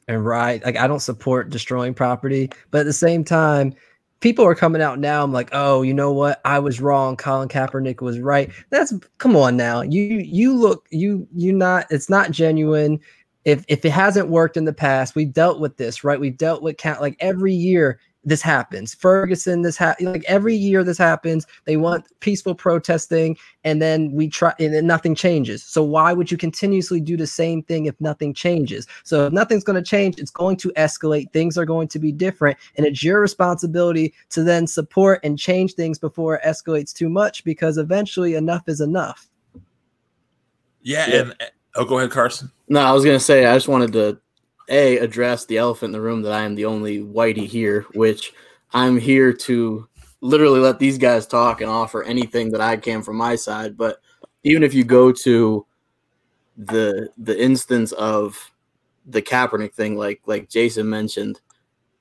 and 0.06 0.24
riot. 0.24 0.64
Like 0.64 0.76
I 0.76 0.86
don't 0.86 1.00
support 1.00 1.50
destroying 1.50 1.94
property, 1.94 2.50
but 2.70 2.80
at 2.80 2.86
the 2.86 2.92
same 2.92 3.24
time, 3.24 3.74
people 4.20 4.44
are 4.44 4.54
coming 4.54 4.82
out 4.82 4.98
now. 4.98 5.24
I'm 5.24 5.32
like, 5.32 5.48
oh, 5.52 5.82
you 5.82 5.94
know 5.94 6.12
what? 6.12 6.40
I 6.44 6.58
was 6.58 6.80
wrong. 6.80 7.16
Colin 7.16 7.48
Kaepernick 7.48 8.00
was 8.00 8.20
right. 8.20 8.50
That's 8.70 8.92
come 9.18 9.34
on 9.36 9.56
now. 9.56 9.82
You 9.82 10.02
you 10.02 10.54
look 10.56 10.86
you 10.90 11.26
you 11.34 11.52
not. 11.52 11.86
It's 11.90 12.10
not 12.10 12.30
genuine 12.30 13.00
if 13.44 13.64
if 13.68 13.84
it 13.84 13.90
hasn't 13.90 14.28
worked 14.28 14.56
in 14.56 14.64
the 14.64 14.72
past, 14.72 15.14
we've 15.14 15.32
dealt 15.32 15.60
with 15.60 15.76
this, 15.76 16.04
right? 16.04 16.20
We've 16.20 16.36
dealt 16.36 16.62
with 16.62 16.76
count 16.76 17.00
like 17.00 17.16
every 17.20 17.54
year 17.54 17.98
this 18.22 18.42
happens. 18.42 18.94
Ferguson, 18.94 19.62
this 19.62 19.78
ha- 19.78 19.94
like 20.00 20.22
every 20.28 20.54
year 20.54 20.84
this 20.84 20.98
happens. 20.98 21.46
They 21.64 21.78
want 21.78 22.06
peaceful 22.20 22.54
protesting, 22.54 23.38
and 23.64 23.80
then 23.80 24.12
we 24.12 24.28
try, 24.28 24.52
and 24.58 24.74
then 24.74 24.86
nothing 24.86 25.14
changes. 25.14 25.62
So 25.62 25.82
why 25.82 26.12
would 26.12 26.30
you 26.30 26.36
continuously 26.36 27.00
do 27.00 27.16
the 27.16 27.26
same 27.26 27.62
thing 27.62 27.86
if 27.86 27.98
nothing 27.98 28.34
changes? 28.34 28.86
So 29.04 29.26
if 29.26 29.32
nothing's 29.32 29.64
going 29.64 29.82
to 29.82 29.88
change, 29.88 30.18
it's 30.18 30.30
going 30.30 30.58
to 30.58 30.70
escalate. 30.76 31.32
Things 31.32 31.56
are 31.56 31.64
going 31.64 31.88
to 31.88 31.98
be 31.98 32.12
different, 32.12 32.58
and 32.76 32.84
it's 32.86 33.02
your 33.02 33.20
responsibility 33.22 34.12
to 34.30 34.42
then 34.42 34.66
support 34.66 35.20
and 35.24 35.38
change 35.38 35.72
things 35.72 35.98
before 35.98 36.34
it 36.34 36.42
escalates 36.42 36.92
too 36.92 37.08
much, 37.08 37.42
because 37.42 37.78
eventually 37.78 38.34
enough 38.34 38.68
is 38.68 38.82
enough. 38.82 39.28
Yeah, 40.82 41.08
yeah. 41.08 41.20
and 41.20 41.36
eh, 41.40 41.46
Oh, 41.76 41.84
go 41.84 41.98
ahead, 41.98 42.10
Carson. 42.10 42.50
No, 42.70 42.80
I 42.80 42.92
was 42.92 43.04
gonna 43.04 43.18
say 43.18 43.46
I 43.46 43.56
just 43.56 43.66
wanted 43.66 43.92
to 43.94 44.20
a 44.68 44.98
address 44.98 45.44
the 45.44 45.58
elephant 45.58 45.88
in 45.88 45.92
the 45.92 46.00
room 46.00 46.22
that 46.22 46.32
I 46.32 46.42
am 46.44 46.54
the 46.54 46.66
only 46.66 47.00
whitey 47.00 47.44
here, 47.44 47.82
which 47.94 48.32
I'm 48.72 48.96
here 48.96 49.32
to 49.32 49.88
literally 50.20 50.60
let 50.60 50.78
these 50.78 50.96
guys 50.96 51.26
talk 51.26 51.60
and 51.60 51.68
offer 51.68 52.04
anything 52.04 52.52
that 52.52 52.60
I 52.60 52.76
can 52.76 53.02
from 53.02 53.16
my 53.16 53.34
side. 53.34 53.76
But 53.76 54.00
even 54.44 54.62
if 54.62 54.72
you 54.72 54.84
go 54.84 55.10
to 55.10 55.66
the 56.56 57.08
the 57.18 57.42
instance 57.42 57.90
of 57.90 58.38
the 59.04 59.20
Kaepernick 59.20 59.74
thing, 59.74 59.96
like 59.96 60.20
like 60.26 60.48
Jason 60.48 60.88
mentioned, 60.88 61.40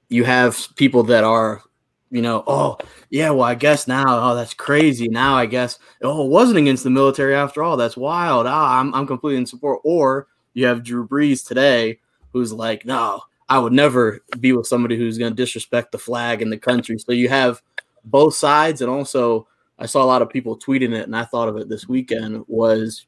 you 0.10 0.24
have 0.24 0.68
people 0.76 1.02
that 1.06 1.24
are, 1.24 1.64
you 2.12 2.22
know, 2.22 2.44
oh 2.46 2.78
yeah, 3.10 3.32
well 3.32 3.42
I 3.42 3.56
guess 3.56 3.88
now, 3.88 4.32
oh 4.32 4.36
that's 4.36 4.54
crazy. 4.54 5.08
Now 5.08 5.34
I 5.36 5.48
guess 5.48 5.80
oh 6.04 6.26
it 6.28 6.30
wasn't 6.30 6.60
against 6.60 6.84
the 6.84 6.92
military 6.92 7.34
after 7.34 7.64
all. 7.64 7.76
That's 7.76 7.98
wild. 7.98 8.46
Ah, 8.46 8.80
I'm 8.80 8.94
I'm 8.94 9.08
completely 9.08 9.40
in 9.40 9.48
support. 9.48 9.80
Or 9.84 10.28
you 10.54 10.66
have 10.66 10.84
Drew 10.84 11.08
Brees 11.08 11.46
today, 11.46 12.00
who's 12.34 12.52
like, 12.52 12.86
no, 12.86 13.22
I 13.48 13.60
would 13.60 13.74
never 13.74 14.20
be 14.40 14.54
with 14.54 14.68
somebody 14.68 14.98
who's 14.98 15.18
going 15.18 15.32
to 15.32 15.36
disrespect 15.36 15.92
the 15.92 15.98
flag 15.98 16.42
and 16.42 16.52
the 16.52 16.58
country. 16.58 16.98
So 17.00 17.12
you 17.12 17.30
have 17.30 17.62
both 18.06 18.36
sides, 18.36 18.82
and 18.82 18.90
also 18.90 19.48
I 19.80 19.86
saw 19.86 20.04
a 20.04 20.06
lot 20.06 20.22
of 20.22 20.30
people 20.30 20.58
tweeting 20.58 20.94
it, 20.94 21.06
and 21.06 21.16
I 21.16 21.26
thought 21.26 21.50
of 21.50 21.58
it 21.58 21.70
this 21.70 21.88
weekend 21.88 22.44
was 22.48 23.08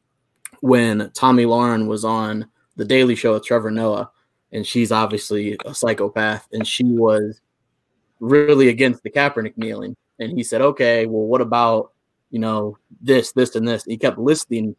when 0.61 1.11
Tomi 1.11 1.45
Lahren 1.45 1.87
was 1.87 2.05
on 2.05 2.47
the 2.75 2.85
Daily 2.85 3.15
Show 3.15 3.33
with 3.33 3.45
Trevor 3.45 3.71
Noah, 3.71 4.09
and 4.51 4.65
she's 4.65 4.91
obviously 4.91 5.57
a 5.65 5.75
psychopath, 5.75 6.47
and 6.51 6.65
she 6.67 6.83
was 6.83 7.41
really 8.19 8.69
against 8.69 9.03
the 9.03 9.09
Kaepernick 9.09 9.57
kneeling, 9.57 9.95
and 10.19 10.31
he 10.31 10.43
said, 10.43 10.61
"Okay, 10.61 11.05
well, 11.05 11.25
what 11.25 11.41
about 11.41 11.91
you 12.29 12.39
know 12.39 12.77
this, 13.01 13.31
this, 13.33 13.55
and 13.55 13.67
this?" 13.67 13.83
And 13.83 13.91
he 13.91 13.97
kept 13.97 14.17
listing, 14.17 14.75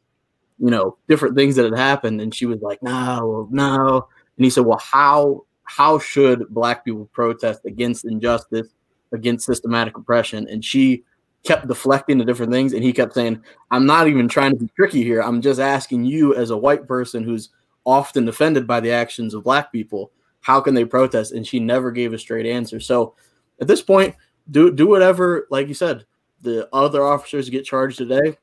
you 0.58 0.70
know, 0.70 0.96
different 1.08 1.36
things 1.36 1.56
that 1.56 1.64
had 1.64 1.78
happened, 1.78 2.20
and 2.20 2.34
she 2.34 2.46
was 2.46 2.60
like, 2.62 2.82
"No, 2.82 3.48
no," 3.50 4.08
and 4.36 4.44
he 4.44 4.50
said, 4.50 4.64
"Well, 4.66 4.78
how 4.78 5.44
how 5.64 5.98
should 5.98 6.48
Black 6.50 6.84
people 6.84 7.08
protest 7.12 7.62
against 7.64 8.04
injustice, 8.04 8.68
against 9.12 9.46
systematic 9.46 9.96
oppression?" 9.96 10.46
And 10.48 10.64
she 10.64 11.04
kept 11.44 11.66
deflecting 11.68 12.18
to 12.18 12.24
different 12.24 12.52
things, 12.52 12.72
and 12.72 12.84
he 12.84 12.92
kept 12.92 13.14
saying, 13.14 13.42
"I'm 13.70 13.86
not 13.86 14.08
even 14.08 14.28
trying 14.28 14.52
to 14.52 14.58
be 14.58 14.70
tricky 14.76 15.02
here. 15.02 15.20
I'm 15.22 15.40
just 15.42 15.60
asking 15.60 16.04
you, 16.04 16.34
as 16.34 16.50
a 16.50 16.56
white 16.56 16.86
person 16.86 17.24
who's 17.24 17.50
often 17.84 18.28
offended 18.28 18.66
by 18.66 18.80
the 18.80 18.92
actions 18.92 19.34
of 19.34 19.42
black 19.44 19.72
people, 19.72 20.12
how 20.40 20.60
can 20.60 20.74
they 20.74 20.84
protest?" 20.84 21.32
And 21.32 21.46
she 21.46 21.58
never 21.60 21.90
gave 21.90 22.12
a 22.12 22.18
straight 22.18 22.46
answer. 22.46 22.78
So, 22.80 23.14
at 23.60 23.66
this 23.68 23.82
point, 23.82 24.14
do 24.50 24.70
do 24.72 24.86
whatever, 24.86 25.46
like 25.50 25.68
you 25.68 25.74
said. 25.74 26.04
The 26.42 26.68
other 26.72 27.04
officers 27.04 27.48
get 27.50 27.64
charged 27.64 27.98
today. 27.98 28.36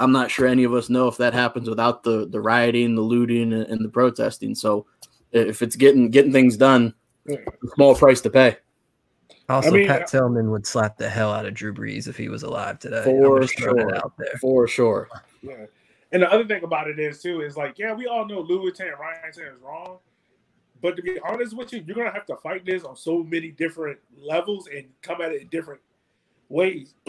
I'm 0.00 0.12
not 0.12 0.30
sure 0.30 0.46
any 0.46 0.64
of 0.64 0.74
us 0.74 0.88
know 0.88 1.06
if 1.08 1.16
that 1.18 1.34
happens 1.34 1.68
without 1.68 2.02
the 2.02 2.26
the 2.26 2.40
rioting, 2.40 2.94
the 2.94 3.02
looting, 3.02 3.52
and, 3.52 3.64
and 3.64 3.84
the 3.84 3.88
protesting. 3.88 4.54
So, 4.54 4.86
if 5.30 5.62
it's 5.62 5.76
getting 5.76 6.10
getting 6.10 6.32
things 6.32 6.56
done, 6.56 6.94
small 7.74 7.94
price 7.94 8.20
to 8.22 8.30
pay. 8.30 8.56
Also, 9.48 9.68
I 9.68 9.72
mean, 9.72 9.88
Pat 9.88 10.02
uh, 10.02 10.06
Tillman 10.06 10.50
would 10.52 10.66
slap 10.66 10.96
the 10.96 11.08
hell 11.08 11.32
out 11.32 11.44
of 11.44 11.54
Drew 11.54 11.74
Brees 11.74 12.06
if 12.06 12.16
he 12.16 12.28
was 12.28 12.44
alive 12.44 12.78
today. 12.78 13.02
For 13.02 13.36
I'm 13.36 13.42
just 13.42 13.58
throwing 13.58 13.80
it 13.80 13.82
sure. 13.82 13.96
out 13.96 14.12
there. 14.16 14.38
For 14.40 14.68
sure. 14.68 15.08
Yeah. 15.42 15.66
And 16.12 16.22
the 16.22 16.32
other 16.32 16.46
thing 16.46 16.62
about 16.64 16.88
it 16.88 16.98
is 16.98 17.20
too 17.20 17.40
is 17.40 17.56
like, 17.56 17.78
yeah, 17.78 17.92
we 17.92 18.06
all 18.06 18.26
know 18.26 18.40
Louis 18.40 18.78
and 18.80 18.90
Ryan 18.98 19.30
is 19.30 19.60
wrong. 19.62 19.98
But 20.80 20.96
to 20.96 21.02
be 21.02 21.18
honest 21.20 21.56
with 21.56 21.72
you, 21.72 21.82
you're 21.86 21.96
gonna 21.96 22.12
have 22.12 22.26
to 22.26 22.36
fight 22.36 22.64
this 22.64 22.84
on 22.84 22.96
so 22.96 23.22
many 23.22 23.50
different 23.50 23.98
levels 24.16 24.68
and 24.68 24.86
come 25.02 25.20
at 25.20 25.32
it 25.32 25.42
in 25.42 25.48
different 25.48 25.80
ways. 26.48 26.94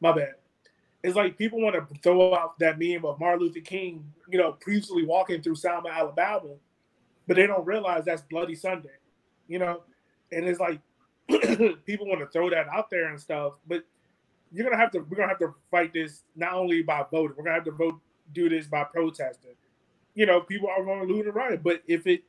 My 0.00 0.12
bad. 0.12 0.34
It's 1.02 1.14
like 1.14 1.38
people 1.38 1.60
want 1.60 1.76
to 1.76 1.94
throw 2.00 2.34
out 2.34 2.58
that 2.58 2.78
meme 2.78 3.04
of 3.04 3.20
Martin 3.20 3.40
Luther 3.40 3.60
King, 3.60 4.12
you 4.28 4.38
know, 4.38 4.52
previously 4.52 5.04
walking 5.04 5.40
through 5.40 5.54
Selma, 5.54 5.90
Alabama, 5.90 6.54
but 7.26 7.36
they 7.36 7.46
don't 7.46 7.64
realize 7.64 8.04
that's 8.04 8.22
Bloody 8.22 8.56
Sunday, 8.56 8.96
you 9.46 9.58
know. 9.58 9.82
And 10.32 10.46
it's 10.46 10.58
like 10.58 10.80
people 11.86 12.08
want 12.08 12.20
to 12.20 12.26
throw 12.32 12.50
that 12.50 12.66
out 12.68 12.90
there 12.90 13.08
and 13.08 13.20
stuff, 13.20 13.54
but 13.66 13.84
you're 14.52 14.64
gonna 14.64 14.80
have 14.80 14.90
to 14.92 15.00
we're 15.00 15.16
gonna 15.16 15.28
have 15.28 15.38
to 15.38 15.54
fight 15.70 15.92
this 15.92 16.22
not 16.34 16.54
only 16.54 16.82
by 16.82 17.04
voting, 17.10 17.36
we're 17.36 17.44
gonna 17.44 17.54
have 17.54 17.64
to 17.64 17.70
vote 17.70 18.00
do 18.34 18.48
this 18.48 18.66
by 18.66 18.84
protesting. 18.84 19.54
You 20.14 20.26
know, 20.26 20.40
people 20.40 20.68
are 20.68 20.84
gonna 20.84 21.04
loot 21.04 21.26
and 21.26 21.34
riot, 21.34 21.62
but 21.62 21.82
if 21.86 22.06
it 22.06 22.24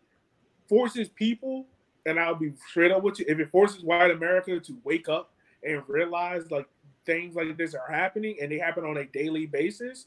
forces 0.68 1.10
people, 1.10 1.66
and 2.06 2.20
I'll 2.20 2.36
be 2.36 2.54
straight 2.70 2.92
up 2.92 3.04
with 3.04 3.20
you, 3.20 3.26
if 3.28 3.40
it 3.40 3.50
forces 3.52 3.84
white 3.84 4.12
America 4.12 4.60
to 4.60 4.78
wake 4.84 5.10
up 5.10 5.32
and 5.64 5.82
realize 5.88 6.52
like 6.52 6.68
things 7.10 7.36
like 7.36 7.58
this 7.58 7.74
are 7.74 7.92
happening 7.92 8.38
and 8.40 8.52
they 8.52 8.60
happen 8.60 8.86
on 8.86 8.98
a 8.98 9.06
daily 9.06 9.48
basis, 9.48 10.06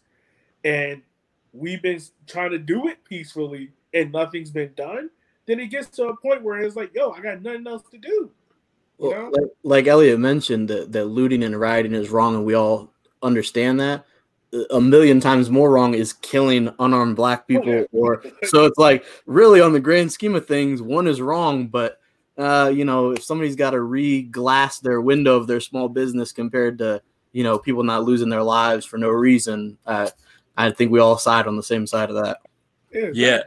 and 0.64 1.02
we've 1.52 1.82
been 1.82 2.00
trying 2.28 2.52
to 2.52 2.58
do 2.58 2.86
it 2.88 3.02
peacefully 3.04 3.70
and 3.92 4.12
nothing's 4.12 4.50
been 4.50 4.72
done, 4.76 5.10
then 5.46 5.58
it 5.58 5.66
gets 5.66 5.88
to 5.88 6.04
a 6.04 6.16
point 6.16 6.42
where 6.42 6.60
it's 6.60 6.76
like, 6.76 6.94
yo, 6.94 7.10
I 7.10 7.20
got 7.20 7.42
nothing 7.42 7.66
else 7.66 7.82
to 7.90 7.98
do. 7.98 8.08
You 8.08 8.30
Well, 8.98 9.10
know? 9.10 9.30
like, 9.30 9.50
like 9.64 9.86
Elliot 9.88 10.20
mentioned, 10.20 10.68
that, 10.68 10.92
that 10.92 11.06
looting 11.06 11.42
and 11.42 11.58
rioting 11.58 11.92
is 11.94 12.10
wrong, 12.10 12.36
and 12.36 12.44
we 12.44 12.54
all 12.54 12.92
understand 13.22 13.80
that. 13.80 14.04
A 14.70 14.80
million 14.80 15.18
times 15.18 15.50
more 15.50 15.70
wrong 15.70 15.94
is 15.94 16.12
killing 16.12 16.72
unarmed 16.78 17.16
black 17.16 17.40
oh, 17.40 17.44
people, 17.46 17.86
or 17.90 18.22
so 18.44 18.64
it's 18.64 18.78
like 18.78 19.04
really 19.26 19.60
on 19.60 19.72
the 19.72 19.80
grand 19.80 20.12
scheme 20.12 20.36
of 20.36 20.46
things, 20.46 20.80
one 20.80 21.08
is 21.08 21.20
wrong, 21.20 21.66
but 21.66 21.98
uh, 22.38 22.72
you 22.74 22.84
know, 22.84 23.10
if 23.10 23.22
somebody's 23.22 23.56
got 23.56 23.70
to 23.70 23.80
re-glass 23.80 24.80
their 24.80 25.00
window 25.00 25.36
of 25.36 25.46
their 25.46 25.60
small 25.60 25.88
business 25.88 26.32
compared 26.32 26.78
to 26.78 27.02
you 27.32 27.42
know 27.42 27.58
people 27.58 27.82
not 27.82 28.04
losing 28.04 28.28
their 28.28 28.42
lives 28.42 28.84
for 28.84 28.98
no 28.98 29.08
reason, 29.08 29.78
uh, 29.86 30.08
I 30.56 30.70
think 30.70 30.90
we 30.90 31.00
all 31.00 31.18
side 31.18 31.46
on 31.46 31.56
the 31.56 31.62
same 31.62 31.86
side 31.86 32.10
of 32.10 32.16
that. 32.16 32.38
Yeah. 33.14 33.42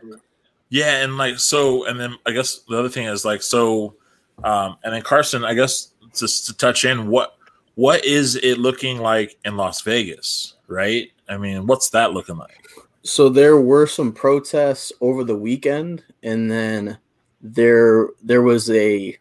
Yeah, 0.70 1.04
and 1.04 1.18
like 1.18 1.40
so, 1.40 1.86
and 1.86 2.00
then 2.00 2.16
I 2.26 2.32
guess 2.32 2.62
the 2.68 2.78
other 2.78 2.90
thing 2.90 3.06
is 3.06 3.24
like 3.24 3.44
so, 3.44 3.96
um, 4.44 4.78
and 4.84 4.94
then 4.94 5.04
Carson, 5.04 5.46
I 5.46 5.54
guess 5.54 5.92
just 6.18 6.48
to 6.48 6.58
touch 6.58 6.86
in, 6.86 7.08
what 7.08 7.36
what 7.76 8.04
is 8.04 8.36
it 8.38 8.58
looking 8.58 8.98
like 8.98 9.38
in 9.46 9.58
Las 9.58 9.82
Vegas, 9.82 10.56
right? 10.68 11.12
I 11.30 11.38
mean, 11.38 11.68
what's 11.68 11.90
that 11.92 12.14
looking 12.14 12.38
like? 12.38 12.66
so 13.06 13.30
there 13.30 13.62
were 13.62 13.86
some 13.86 14.12
protests 14.12 14.92
over 15.00 15.24
the 15.24 15.38
weekend 15.38 16.04
and 16.24 16.50
then 16.50 16.98
there 17.42 18.10
there 18.24 18.42
was 18.42 18.70
a 18.72 19.18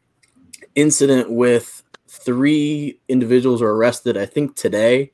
incident 0.75 1.31
with 1.31 1.83
three 2.09 2.99
individuals 3.09 3.61
were 3.61 3.77
arrested 3.77 4.17
i 4.17 4.27
think 4.27 4.55
today 4.57 5.11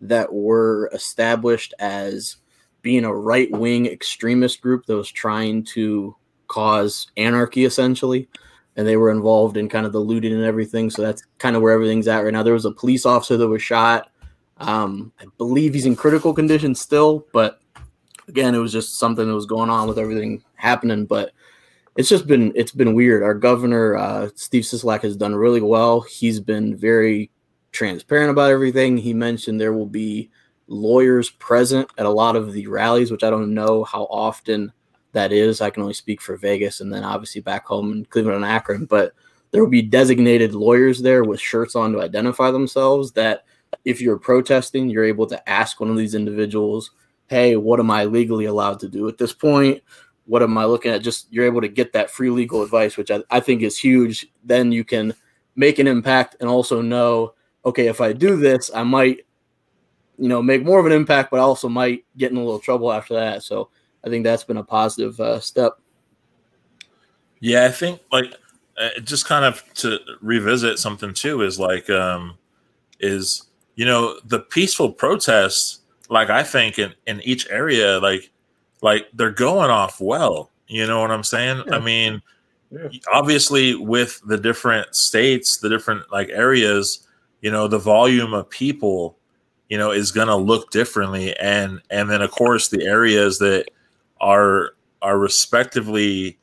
that 0.00 0.32
were 0.32 0.90
established 0.92 1.74
as 1.78 2.36
being 2.82 3.04
a 3.04 3.14
right-wing 3.14 3.86
extremist 3.86 4.60
group 4.60 4.84
that 4.86 4.96
was 4.96 5.10
trying 5.10 5.64
to 5.64 6.14
cause 6.48 7.10
anarchy 7.16 7.64
essentially. 7.64 8.28
And 8.76 8.86
they 8.86 8.96
were 8.96 9.10
involved 9.10 9.56
in 9.56 9.68
kind 9.68 9.86
of 9.86 9.92
the 9.92 10.00
looting 10.00 10.34
and 10.34 10.44
everything. 10.44 10.90
So 10.90 11.00
that's 11.00 11.22
kind 11.38 11.56
of 11.56 11.62
where 11.62 11.72
everything's 11.72 12.08
at 12.08 12.18
right 12.24 12.32
now. 12.32 12.42
There 12.42 12.52
was 12.52 12.66
a 12.66 12.72
police 12.72 13.06
officer 13.06 13.36
that 13.36 13.48
was 13.48 13.62
shot. 13.62 14.10
Um, 14.58 15.12
i 15.20 15.24
believe 15.36 15.74
he's 15.74 15.86
in 15.86 15.96
critical 15.96 16.32
condition 16.32 16.76
still 16.76 17.26
but 17.32 17.60
again, 18.28 18.54
it 18.54 18.58
was 18.58 18.72
just 18.72 18.98
something 18.98 19.26
that 19.26 19.34
was 19.34 19.46
going 19.46 19.70
on 19.70 19.88
with 19.88 19.98
everything 19.98 20.42
happening. 20.54 21.06
But 21.06 21.32
it's 21.96 22.08
just 22.08 22.26
been 22.26 22.52
it's 22.54 22.72
been 22.72 22.94
weird. 22.94 23.22
Our 23.22 23.34
governor 23.34 23.96
uh, 23.96 24.30
Steve 24.34 24.64
Sisolak 24.64 25.02
has 25.02 25.16
done 25.16 25.34
really 25.34 25.60
well. 25.60 26.00
He's 26.00 26.40
been 26.40 26.76
very 26.76 27.30
transparent 27.72 28.30
about 28.30 28.50
everything. 28.50 28.96
He 28.96 29.14
mentioned 29.14 29.60
there 29.60 29.72
will 29.72 29.86
be 29.86 30.30
lawyers 30.66 31.30
present 31.30 31.88
at 31.98 32.06
a 32.06 32.10
lot 32.10 32.36
of 32.36 32.52
the 32.52 32.66
rallies, 32.66 33.10
which 33.10 33.24
I 33.24 33.30
don't 33.30 33.54
know 33.54 33.84
how 33.84 34.04
often 34.04 34.72
that 35.12 35.32
is. 35.32 35.60
I 35.60 35.70
can 35.70 35.82
only 35.82 35.94
speak 35.94 36.20
for 36.20 36.36
Vegas 36.36 36.80
and 36.80 36.92
then 36.92 37.04
obviously 37.04 37.40
back 37.40 37.66
home 37.66 37.92
in 37.92 38.04
Cleveland 38.06 38.36
and 38.36 38.44
Akron, 38.44 38.86
but 38.86 39.12
there 39.50 39.62
will 39.62 39.70
be 39.70 39.82
designated 39.82 40.54
lawyers 40.54 41.00
there 41.00 41.22
with 41.22 41.40
shirts 41.40 41.76
on 41.76 41.92
to 41.92 42.00
identify 42.00 42.50
themselves 42.50 43.12
that 43.12 43.44
if 43.84 44.00
you're 44.00 44.18
protesting, 44.18 44.88
you're 44.88 45.04
able 45.04 45.26
to 45.26 45.48
ask 45.48 45.78
one 45.78 45.90
of 45.90 45.96
these 45.96 46.14
individuals 46.14 46.90
hey, 47.28 47.56
what 47.56 47.80
am 47.80 47.90
I 47.90 48.04
legally 48.04 48.44
allowed 48.44 48.78
to 48.80 48.88
do 48.88 49.08
at 49.08 49.16
this 49.16 49.32
point? 49.32 49.82
What 50.26 50.42
am 50.42 50.56
I 50.56 50.64
looking 50.64 50.90
at? 50.90 51.02
Just 51.02 51.26
you're 51.30 51.44
able 51.44 51.60
to 51.60 51.68
get 51.68 51.92
that 51.92 52.10
free 52.10 52.30
legal 52.30 52.62
advice, 52.62 52.96
which 52.96 53.10
I, 53.10 53.22
I 53.30 53.40
think 53.40 53.62
is 53.62 53.78
huge. 53.78 54.26
Then 54.42 54.72
you 54.72 54.84
can 54.84 55.14
make 55.56 55.78
an 55.78 55.86
impact 55.86 56.36
and 56.40 56.48
also 56.48 56.80
know, 56.80 57.34
okay, 57.64 57.86
if 57.86 58.00
I 58.00 58.12
do 58.12 58.36
this, 58.36 58.70
I 58.74 58.82
might, 58.82 59.26
you 60.18 60.28
know, 60.28 60.42
make 60.42 60.64
more 60.64 60.80
of 60.80 60.86
an 60.86 60.92
impact, 60.92 61.30
but 61.30 61.40
I 61.40 61.42
also 61.42 61.68
might 61.68 62.04
get 62.16 62.30
in 62.30 62.36
a 62.36 62.44
little 62.44 62.58
trouble 62.58 62.92
after 62.92 63.14
that. 63.14 63.42
So 63.42 63.68
I 64.04 64.08
think 64.08 64.24
that's 64.24 64.44
been 64.44 64.56
a 64.56 64.64
positive 64.64 65.18
uh, 65.20 65.40
step. 65.40 65.78
Yeah, 67.40 67.64
I 67.66 67.70
think 67.70 68.00
like 68.10 68.32
uh, 68.78 69.00
just 69.02 69.26
kind 69.26 69.44
of 69.44 69.62
to 69.74 69.98
revisit 70.20 70.78
something 70.78 71.12
too 71.12 71.42
is 71.42 71.60
like 71.60 71.88
um 71.90 72.38
is 73.00 73.44
you 73.74 73.84
know 73.84 74.18
the 74.24 74.40
peaceful 74.40 74.90
protests 74.90 75.80
like 76.08 76.30
I 76.30 76.42
think 76.42 76.78
in 76.78 76.94
in 77.06 77.20
each 77.20 77.48
area 77.50 77.98
like 77.98 78.30
like 78.84 79.08
they're 79.14 79.30
going 79.32 79.70
off 79.70 79.98
well. 79.98 80.50
You 80.68 80.86
know 80.86 81.00
what 81.00 81.10
I'm 81.10 81.24
saying? 81.24 81.62
Yeah. 81.66 81.76
I 81.76 81.80
mean, 81.80 82.20
Yeah. 82.70 82.88
obviously 83.12 83.74
with 83.74 84.20
the 84.26 84.36
different 84.36 84.94
states, 84.94 85.56
the 85.58 85.70
different 85.70 86.02
like 86.12 86.28
areas, 86.28 87.06
you 87.40 87.50
know, 87.50 87.66
the 87.66 87.78
volume 87.78 88.34
of 88.34 88.48
people, 88.50 89.16
you 89.70 89.78
know, 89.78 89.90
is 89.90 90.12
going 90.12 90.28
to 90.28 90.36
look 90.36 90.70
differently 90.70 91.34
and 91.38 91.80
and 91.90 92.10
then 92.10 92.20
of 92.20 92.30
course 92.30 92.68
the 92.68 92.84
areas 92.84 93.38
that 93.38 93.64
are 94.20 94.74
are 95.00 95.18
respectively 95.18 96.38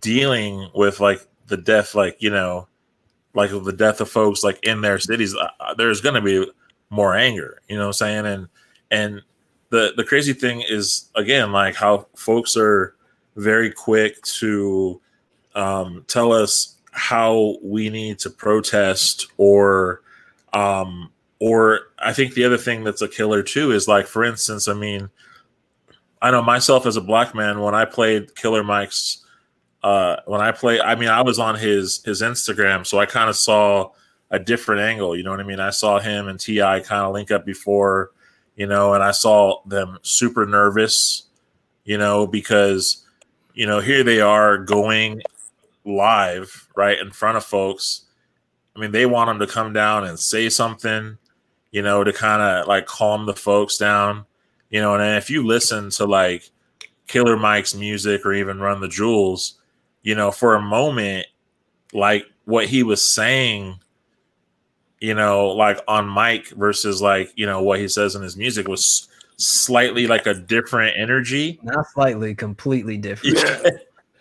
dealing 0.00 0.70
with 0.74 0.98
like 1.00 1.20
the 1.48 1.58
death 1.58 1.94
like, 1.94 2.16
you 2.22 2.30
know, 2.30 2.66
like 3.34 3.50
the 3.50 3.72
death 3.72 4.00
of 4.00 4.08
folks 4.08 4.42
like 4.42 4.58
in 4.64 4.80
their 4.80 4.98
cities, 4.98 5.34
uh, 5.36 5.74
there's 5.74 6.00
going 6.00 6.14
to 6.14 6.22
be 6.22 6.50
more 6.88 7.14
anger, 7.14 7.60
you 7.68 7.76
know 7.76 7.82
what 7.88 8.00
I'm 8.00 8.24
saying? 8.24 8.26
And 8.26 8.48
and 8.90 9.22
the 9.76 9.92
the 9.96 10.04
crazy 10.04 10.32
thing 10.32 10.62
is 10.62 11.10
again 11.14 11.52
like 11.52 11.74
how 11.74 12.06
folks 12.14 12.56
are 12.56 12.94
very 13.36 13.70
quick 13.70 14.20
to 14.22 15.00
um, 15.54 16.04
tell 16.08 16.32
us 16.32 16.76
how 16.92 17.56
we 17.62 17.90
need 17.90 18.18
to 18.20 18.30
protest 18.30 19.28
or 19.36 20.00
um, 20.52 21.10
or 21.38 21.80
I 21.98 22.12
think 22.12 22.34
the 22.34 22.44
other 22.44 22.56
thing 22.56 22.84
that's 22.84 23.02
a 23.02 23.08
killer 23.08 23.42
too 23.42 23.72
is 23.72 23.86
like, 23.86 24.06
for 24.06 24.24
instance, 24.24 24.68
I 24.68 24.74
mean, 24.74 25.10
I 26.22 26.30
know 26.30 26.42
myself 26.42 26.86
as 26.86 26.96
a 26.96 27.02
black 27.02 27.34
man 27.34 27.60
when 27.60 27.74
I 27.74 27.84
played 27.84 28.34
Killer 28.34 28.64
Mike's. 28.64 29.22
Uh, 29.82 30.16
when 30.26 30.40
I 30.40 30.50
play, 30.50 30.80
I 30.80 30.96
mean, 30.96 31.10
I 31.10 31.22
was 31.22 31.38
on 31.38 31.54
his 31.54 32.02
his 32.04 32.22
Instagram, 32.22 32.84
so 32.86 32.98
I 32.98 33.06
kind 33.06 33.28
of 33.28 33.36
saw 33.36 33.90
a 34.30 34.38
different 34.38 34.80
angle. 34.80 35.14
You 35.14 35.22
know 35.22 35.30
what 35.30 35.38
I 35.38 35.44
mean? 35.44 35.60
I 35.60 35.70
saw 35.70 36.00
him 36.00 36.26
and 36.26 36.40
Ti 36.40 36.58
kind 36.58 37.04
of 37.04 37.12
link 37.12 37.30
up 37.30 37.44
before, 37.44 38.10
you 38.56 38.66
know, 38.66 38.94
and 38.94 39.04
I 39.04 39.12
saw 39.12 39.62
them 39.66 39.98
super 40.02 40.46
nervous, 40.46 41.24
you 41.84 41.98
know, 41.98 42.26
because 42.26 43.04
you 43.54 43.66
know 43.66 43.80
here 43.80 44.02
they 44.02 44.20
are 44.20 44.58
going 44.58 45.22
live 45.84 46.68
right 46.74 46.98
in 46.98 47.10
front 47.10 47.36
of 47.36 47.44
folks. 47.44 48.02
I 48.74 48.80
mean, 48.80 48.92
they 48.92 49.06
want 49.06 49.30
him 49.30 49.38
to 49.38 49.46
come 49.46 49.72
down 49.72 50.04
and 50.04 50.18
say 50.18 50.48
something, 50.48 51.16
you 51.70 51.82
know, 51.82 52.04
to 52.04 52.12
kind 52.12 52.42
of 52.42 52.66
like 52.66 52.86
calm 52.86 53.26
the 53.26 53.34
folks 53.34 53.78
down, 53.78 54.26
you 54.70 54.80
know. 54.80 54.94
And 54.94 55.16
if 55.16 55.30
you 55.30 55.46
listen 55.46 55.90
to 55.90 56.06
like 56.06 56.50
Killer 57.06 57.36
Mike's 57.36 57.74
music 57.74 58.26
or 58.26 58.34
even 58.34 58.60
Run 58.60 58.80
the 58.80 58.88
Jewels, 58.88 59.54
you 60.02 60.14
know, 60.14 60.30
for 60.30 60.54
a 60.54 60.62
moment, 60.62 61.26
like 61.92 62.26
what 62.44 62.66
he 62.66 62.82
was 62.82 63.14
saying, 63.14 63.80
you 65.00 65.14
know, 65.14 65.48
like 65.48 65.80
on 65.88 66.12
mic 66.12 66.48
versus 66.50 67.02
like, 67.02 67.32
you 67.36 67.46
know, 67.46 67.62
what 67.62 67.80
he 67.80 67.88
says 67.88 68.14
in 68.14 68.22
his 68.22 68.36
music 68.36 68.68
was 68.68 69.08
slightly 69.36 70.06
like 70.06 70.26
a 70.26 70.34
different 70.34 70.96
energy. 70.96 71.58
Not 71.62 71.86
slightly, 71.92 72.34
completely 72.34 72.96
different. 72.96 73.38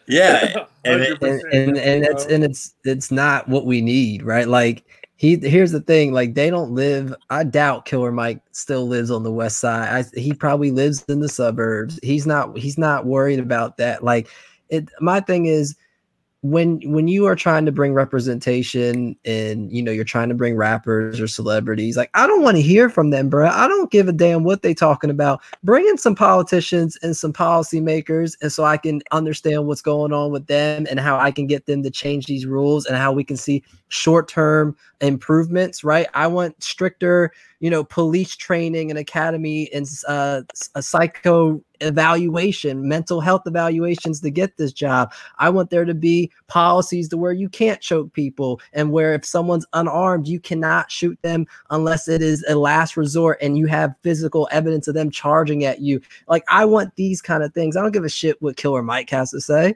Yeah. 0.07 0.65
and, 0.85 1.01
and, 1.01 1.23
and, 1.23 1.77
and 1.77 2.05
it's 2.05 2.25
and 2.25 2.43
it's 2.43 2.75
it's 2.83 3.09
not 3.09 3.47
what 3.49 3.65
we 3.65 3.81
need, 3.81 4.21
right? 4.21 4.47
Like 4.47 4.83
he 5.15 5.37
here's 5.37 5.71
the 5.71 5.81
thing 5.81 6.11
like 6.11 6.33
they 6.33 6.49
don't 6.49 6.71
live 6.71 7.15
i 7.29 7.43
doubt 7.43 7.85
killer 7.85 8.11
mike 8.11 8.41
still 8.51 8.87
lives 8.87 9.09
on 9.09 9.23
the 9.23 9.31
west 9.31 9.59
side 9.59 10.05
I, 10.05 10.19
he 10.19 10.33
probably 10.33 10.71
lives 10.71 11.05
in 11.07 11.19
the 11.19 11.29
suburbs 11.29 11.99
he's 12.03 12.27
not 12.27 12.57
he's 12.57 12.77
not 12.77 13.05
worried 13.05 13.39
about 13.39 13.77
that 13.77 14.03
like 14.03 14.27
it 14.69 14.89
my 14.99 15.21
thing 15.21 15.45
is 15.45 15.75
when 16.45 16.79
when 16.91 17.07
you 17.07 17.25
are 17.25 17.35
trying 17.35 17.65
to 17.65 17.71
bring 17.71 17.91
representation 17.91 19.15
and 19.25 19.71
you 19.71 19.81
know 19.81 19.91
you're 19.91 20.03
trying 20.03 20.29
to 20.29 20.35
bring 20.35 20.55
rappers 20.55 21.19
or 21.19 21.27
celebrities 21.27 21.97
like 21.97 22.11
i 22.13 22.27
don't 22.27 22.43
want 22.43 22.55
to 22.55 22.61
hear 22.61 22.87
from 22.87 23.09
them 23.09 23.29
bro 23.29 23.47
i 23.47 23.67
don't 23.67 23.89
give 23.89 24.07
a 24.07 24.11
damn 24.11 24.43
what 24.43 24.61
they 24.61 24.73
talking 24.73 25.09
about. 25.09 25.41
Bring 25.63 25.87
in 25.87 25.97
some 25.97 26.13
politicians 26.13 26.99
and 27.01 27.17
some 27.17 27.33
policymakers 27.33 28.37
and 28.43 28.51
so 28.51 28.63
i 28.63 28.77
can 28.77 29.01
understand 29.11 29.65
what's 29.65 29.81
going 29.81 30.13
on 30.13 30.31
with 30.31 30.45
them 30.45 30.85
and 30.87 30.99
how 30.99 31.17
i 31.17 31.31
can 31.31 31.47
get 31.47 31.65
them 31.65 31.81
to 31.81 31.89
change 31.89 32.27
these 32.27 32.45
rules 32.45 32.85
and 32.85 32.95
how 32.95 33.11
we 33.11 33.23
can 33.23 33.37
see 33.37 33.63
short-term 33.95 34.75
improvements 35.01 35.83
right? 35.83 36.07
I 36.13 36.27
want 36.27 36.61
stricter 36.63 37.31
you 37.59 37.69
know 37.69 37.83
police 37.83 38.35
training 38.35 38.91
and 38.91 38.99
academy 38.99 39.71
and 39.73 39.87
uh, 40.07 40.41
a 40.75 40.81
psycho 40.81 41.61
evaluation 41.81 42.87
mental 42.87 43.21
health 43.21 43.43
evaluations 43.45 44.21
to 44.21 44.29
get 44.29 44.57
this 44.57 44.71
job. 44.71 45.13
I 45.39 45.49
want 45.49 45.69
there 45.69 45.85
to 45.85 45.93
be 45.93 46.31
policies 46.47 47.09
to 47.09 47.17
where 47.17 47.33
you 47.33 47.49
can't 47.49 47.81
choke 47.81 48.13
people 48.13 48.61
and 48.73 48.91
where 48.91 49.13
if 49.13 49.25
someone's 49.25 49.65
unarmed 49.73 50.27
you 50.27 50.39
cannot 50.39 50.91
shoot 50.91 51.17
them 51.21 51.47
unless 51.69 52.07
it 52.07 52.21
is 52.21 52.45
a 52.47 52.55
last 52.55 52.97
resort 52.97 53.39
and 53.41 53.57
you 53.57 53.65
have 53.67 53.95
physical 54.03 54.47
evidence 54.51 54.87
of 54.87 54.93
them 54.93 55.09
charging 55.09 55.65
at 55.65 55.81
you. 55.81 56.01
Like 56.27 56.43
i 56.49 56.65
want 56.65 56.95
these 56.95 57.21
kind 57.21 57.43
of 57.43 57.53
things. 57.53 57.75
I 57.75 57.81
don't 57.81 57.91
give 57.91 58.05
a 58.05 58.09
shit 58.09 58.41
what 58.41 58.57
killer 58.57 58.83
mike 58.83 59.09
has 59.09 59.31
to 59.31 59.41
say. 59.41 59.75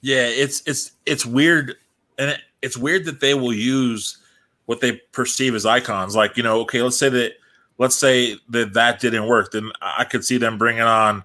Yeah 0.00 0.26
it's 0.26 0.62
it's 0.66 0.92
it's 1.06 1.24
weird. 1.24 1.76
And 2.18 2.30
it, 2.30 2.40
it's 2.62 2.76
weird 2.76 3.04
that 3.04 3.20
they 3.20 3.34
will 3.34 3.52
use 3.52 4.18
what 4.66 4.80
they 4.80 4.92
perceive 5.12 5.54
as 5.54 5.66
icons. 5.66 6.16
Like, 6.16 6.36
you 6.36 6.42
know, 6.42 6.60
okay, 6.60 6.80
let's 6.80 6.98
say 6.98 7.08
that 7.08 7.34
let's 7.78 7.96
say 7.96 8.36
that 8.48 8.74
that 8.74 9.00
didn't 9.00 9.26
work, 9.26 9.52
then 9.52 9.70
I 9.80 10.04
could 10.04 10.24
see 10.24 10.38
them 10.38 10.58
bringing 10.58 10.82
on, 10.82 11.24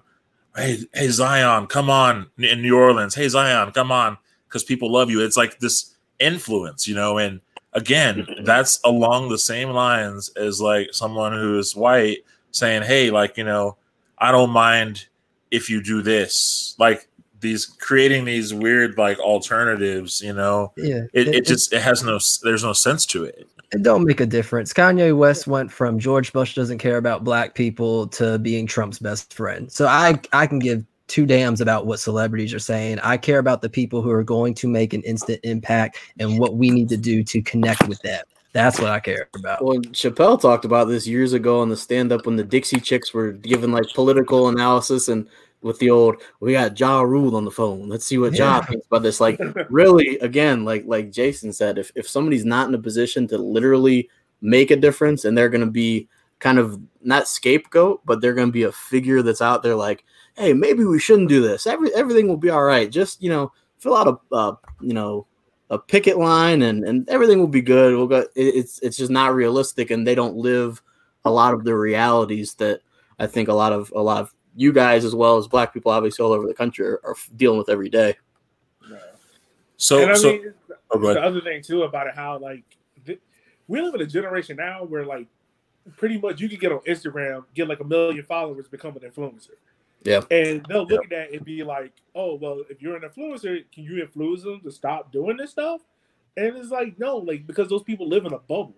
hey, 0.56 0.78
hey 0.92 1.08
Zion, 1.08 1.66
come 1.66 1.88
on 1.88 2.30
in 2.38 2.62
New 2.62 2.76
Orleans, 2.76 3.14
hey 3.14 3.28
Zion, 3.28 3.72
come 3.72 3.92
on, 3.92 4.18
because 4.48 4.64
people 4.64 4.90
love 4.90 5.10
you. 5.10 5.24
It's 5.24 5.36
like 5.36 5.60
this 5.60 5.94
influence, 6.18 6.88
you 6.88 6.94
know, 6.94 7.18
and 7.18 7.40
again, 7.72 8.26
that's 8.42 8.80
along 8.84 9.28
the 9.28 9.38
same 9.38 9.70
lines 9.70 10.30
as 10.30 10.60
like 10.60 10.92
someone 10.92 11.32
who 11.32 11.58
is 11.58 11.76
white 11.76 12.18
saying, 12.50 12.82
hey, 12.82 13.10
like 13.10 13.36
you 13.36 13.44
know, 13.44 13.76
I 14.18 14.32
don't 14.32 14.50
mind 14.50 15.06
if 15.50 15.70
you 15.70 15.82
do 15.82 16.02
this, 16.02 16.74
like 16.78 17.07
these 17.40 17.66
creating 17.66 18.24
these 18.24 18.52
weird 18.52 18.98
like 18.98 19.18
alternatives 19.18 20.20
you 20.20 20.32
know? 20.32 20.72
Yeah. 20.76 21.02
It, 21.12 21.28
it, 21.28 21.34
it 21.36 21.46
just 21.46 21.72
it 21.72 21.82
has 21.82 22.02
no 22.02 22.18
there's 22.42 22.64
no 22.64 22.72
sense 22.72 23.06
to 23.06 23.24
it. 23.24 23.48
It 23.72 23.82
don't 23.82 24.04
make 24.04 24.20
a 24.20 24.26
difference. 24.26 24.72
Kanye 24.72 25.16
west 25.16 25.46
went 25.46 25.70
from 25.70 25.98
george 25.98 26.32
bush 26.32 26.54
doesn't 26.54 26.78
care 26.78 26.96
about 26.96 27.24
black 27.24 27.54
people 27.54 28.06
to 28.08 28.38
being 28.38 28.66
trump's 28.66 28.98
best 28.98 29.34
friend. 29.34 29.70
So 29.70 29.86
i 29.86 30.20
i 30.32 30.46
can 30.46 30.58
give 30.58 30.84
two 31.08 31.26
damns 31.26 31.60
about 31.60 31.86
what 31.86 31.98
celebrities 31.98 32.54
are 32.54 32.58
saying. 32.58 32.98
I 33.00 33.16
care 33.16 33.38
about 33.38 33.62
the 33.62 33.70
people 33.70 34.02
who 34.02 34.10
are 34.10 34.22
going 34.22 34.54
to 34.54 34.68
make 34.68 34.92
an 34.92 35.02
instant 35.02 35.40
impact 35.42 35.98
and 36.18 36.38
what 36.38 36.56
we 36.56 36.70
need 36.70 36.88
to 36.90 36.96
do 36.96 37.24
to 37.24 37.42
connect 37.42 37.88
with 37.88 38.00
them. 38.02 38.24
That's 38.52 38.80
what 38.80 38.90
I 38.90 39.00
care 39.00 39.28
about. 39.34 39.62
Well, 39.62 39.78
Chappelle 39.78 40.40
talked 40.40 40.64
about 40.64 40.88
this 40.88 41.06
years 41.06 41.32
ago 41.32 41.60
on 41.60 41.68
the 41.68 41.76
stand 41.76 42.12
up 42.12 42.26
when 42.26 42.36
the 42.36 42.44
Dixie 42.44 42.80
Chicks 42.80 43.12
were 43.12 43.32
given 43.32 43.72
like 43.72 43.84
political 43.94 44.48
analysis 44.48 45.08
and 45.08 45.28
with 45.62 45.78
the 45.78 45.90
old 45.90 46.16
we 46.40 46.52
got 46.52 46.78
Ja 46.78 47.00
Rule 47.00 47.36
on 47.36 47.44
the 47.44 47.50
phone. 47.50 47.88
Let's 47.88 48.04
see 48.04 48.18
what 48.18 48.34
Ja 48.34 48.56
yeah. 48.56 48.64
thinks 48.64 48.86
about 48.86 49.02
this. 49.02 49.20
Like 49.20 49.40
really, 49.70 50.18
again, 50.18 50.64
like 50.64 50.84
like 50.86 51.10
Jason 51.10 51.52
said, 51.52 51.78
if 51.78 51.90
if 51.94 52.08
somebody's 52.08 52.44
not 52.44 52.68
in 52.68 52.74
a 52.74 52.78
position 52.78 53.26
to 53.28 53.38
literally 53.38 54.08
make 54.40 54.70
a 54.70 54.76
difference 54.76 55.24
and 55.24 55.36
they're 55.36 55.48
gonna 55.48 55.66
be 55.66 56.08
kind 56.38 56.58
of 56.58 56.80
not 57.02 57.28
scapegoat, 57.28 58.00
but 58.04 58.20
they're 58.20 58.34
gonna 58.34 58.52
be 58.52 58.62
a 58.64 58.72
figure 58.72 59.22
that's 59.22 59.42
out 59.42 59.62
there 59.62 59.74
like, 59.74 60.04
hey, 60.36 60.52
maybe 60.52 60.84
we 60.84 60.98
shouldn't 60.98 61.28
do 61.28 61.42
this. 61.42 61.66
Every 61.66 61.92
everything 61.94 62.28
will 62.28 62.36
be 62.36 62.50
all 62.50 62.64
right. 62.64 62.90
Just 62.90 63.22
you 63.22 63.30
know, 63.30 63.52
fill 63.78 63.96
out 63.96 64.08
a 64.08 64.34
uh, 64.34 64.54
you 64.80 64.94
know 64.94 65.26
a 65.70 65.78
picket 65.78 66.18
line 66.18 66.62
and 66.62 66.84
and 66.84 67.08
everything 67.08 67.38
will 67.40 67.48
be 67.48 67.62
good. 67.62 67.96
We'll 67.96 68.06
go. 68.06 68.26
It's 68.34 68.78
it's 68.80 68.96
just 68.96 69.10
not 69.10 69.34
realistic, 69.34 69.90
and 69.90 70.06
they 70.06 70.14
don't 70.14 70.36
live 70.36 70.82
a 71.24 71.30
lot 71.30 71.54
of 71.54 71.64
the 71.64 71.74
realities 71.74 72.54
that 72.54 72.80
I 73.18 73.26
think 73.26 73.48
a 73.48 73.54
lot 73.54 73.72
of 73.72 73.92
a 73.94 74.00
lot 74.00 74.22
of 74.22 74.34
you 74.58 74.72
guys 74.72 75.04
as 75.04 75.14
well 75.14 75.36
as 75.36 75.46
black 75.46 75.72
people 75.72 75.92
obviously 75.92 76.24
all 76.24 76.32
over 76.32 76.48
the 76.48 76.52
country 76.52 76.84
are, 76.84 77.00
are 77.04 77.14
dealing 77.36 77.58
with 77.58 77.68
every 77.68 77.88
day. 77.88 78.16
So, 79.76 80.02
and 80.02 80.10
I 80.10 80.14
so 80.14 80.32
mean, 80.32 80.52
oh, 80.90 80.98
the 80.98 81.22
other 81.22 81.40
thing 81.40 81.62
too 81.62 81.84
about 81.84 82.08
it, 82.08 82.16
how 82.16 82.38
like 82.38 82.64
th- 83.06 83.20
we 83.68 83.80
live 83.80 83.94
in 83.94 84.00
a 84.00 84.06
generation 84.06 84.56
now 84.56 84.82
where 84.82 85.06
like 85.06 85.28
pretty 85.96 86.18
much 86.18 86.40
you 86.40 86.48
can 86.48 86.58
get 86.58 86.72
on 86.72 86.80
Instagram, 86.80 87.44
get 87.54 87.68
like 87.68 87.78
a 87.78 87.84
million 87.84 88.24
followers, 88.24 88.66
become 88.66 88.96
an 88.96 89.08
influencer. 89.08 89.50
Yeah. 90.02 90.22
And 90.32 90.66
they'll 90.68 90.86
look 90.86 91.04
at 91.04 91.10
that 91.10 91.32
and 91.32 91.44
be 91.44 91.62
like, 91.62 91.92
oh, 92.16 92.34
well, 92.34 92.64
if 92.68 92.82
you're 92.82 92.96
an 92.96 93.08
influencer, 93.08 93.64
can 93.72 93.84
you 93.84 94.02
influence 94.02 94.42
them 94.42 94.60
to 94.64 94.72
stop 94.72 95.12
doing 95.12 95.36
this 95.36 95.52
stuff? 95.52 95.82
And 96.36 96.56
it's 96.56 96.70
like, 96.70 96.98
no, 96.98 97.18
like, 97.18 97.46
because 97.46 97.68
those 97.68 97.84
people 97.84 98.08
live 98.08 98.24
in 98.24 98.32
a 98.32 98.38
bubble. 98.38 98.74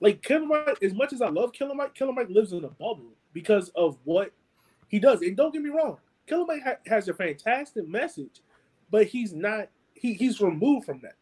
Like, 0.00 0.22
Killer 0.22 0.46
Mike, 0.46 0.82
as 0.82 0.94
much 0.94 1.14
as 1.14 1.22
I 1.22 1.28
love 1.28 1.52
Killer 1.52 1.74
Mike, 1.74 1.94
Killer 1.94 2.12
Mike 2.12 2.28
lives 2.28 2.52
in 2.52 2.64
a 2.64 2.68
bubble 2.68 3.12
because 3.32 3.70
of 3.70 3.96
what 4.04 4.32
he 4.88 4.98
does. 4.98 5.22
And 5.22 5.36
don't 5.36 5.52
get 5.52 5.62
me 5.62 5.70
wrong, 5.70 5.98
Killer 6.26 6.46
Mike 6.46 6.62
ha- 6.62 6.78
has 6.86 7.08
a 7.08 7.14
fantastic 7.14 7.88
message, 7.88 8.40
but 8.90 9.06
he's 9.06 9.32
not, 9.32 9.68
he, 9.94 10.14
he's 10.14 10.40
removed 10.40 10.86
from 10.86 11.00
that. 11.00 11.16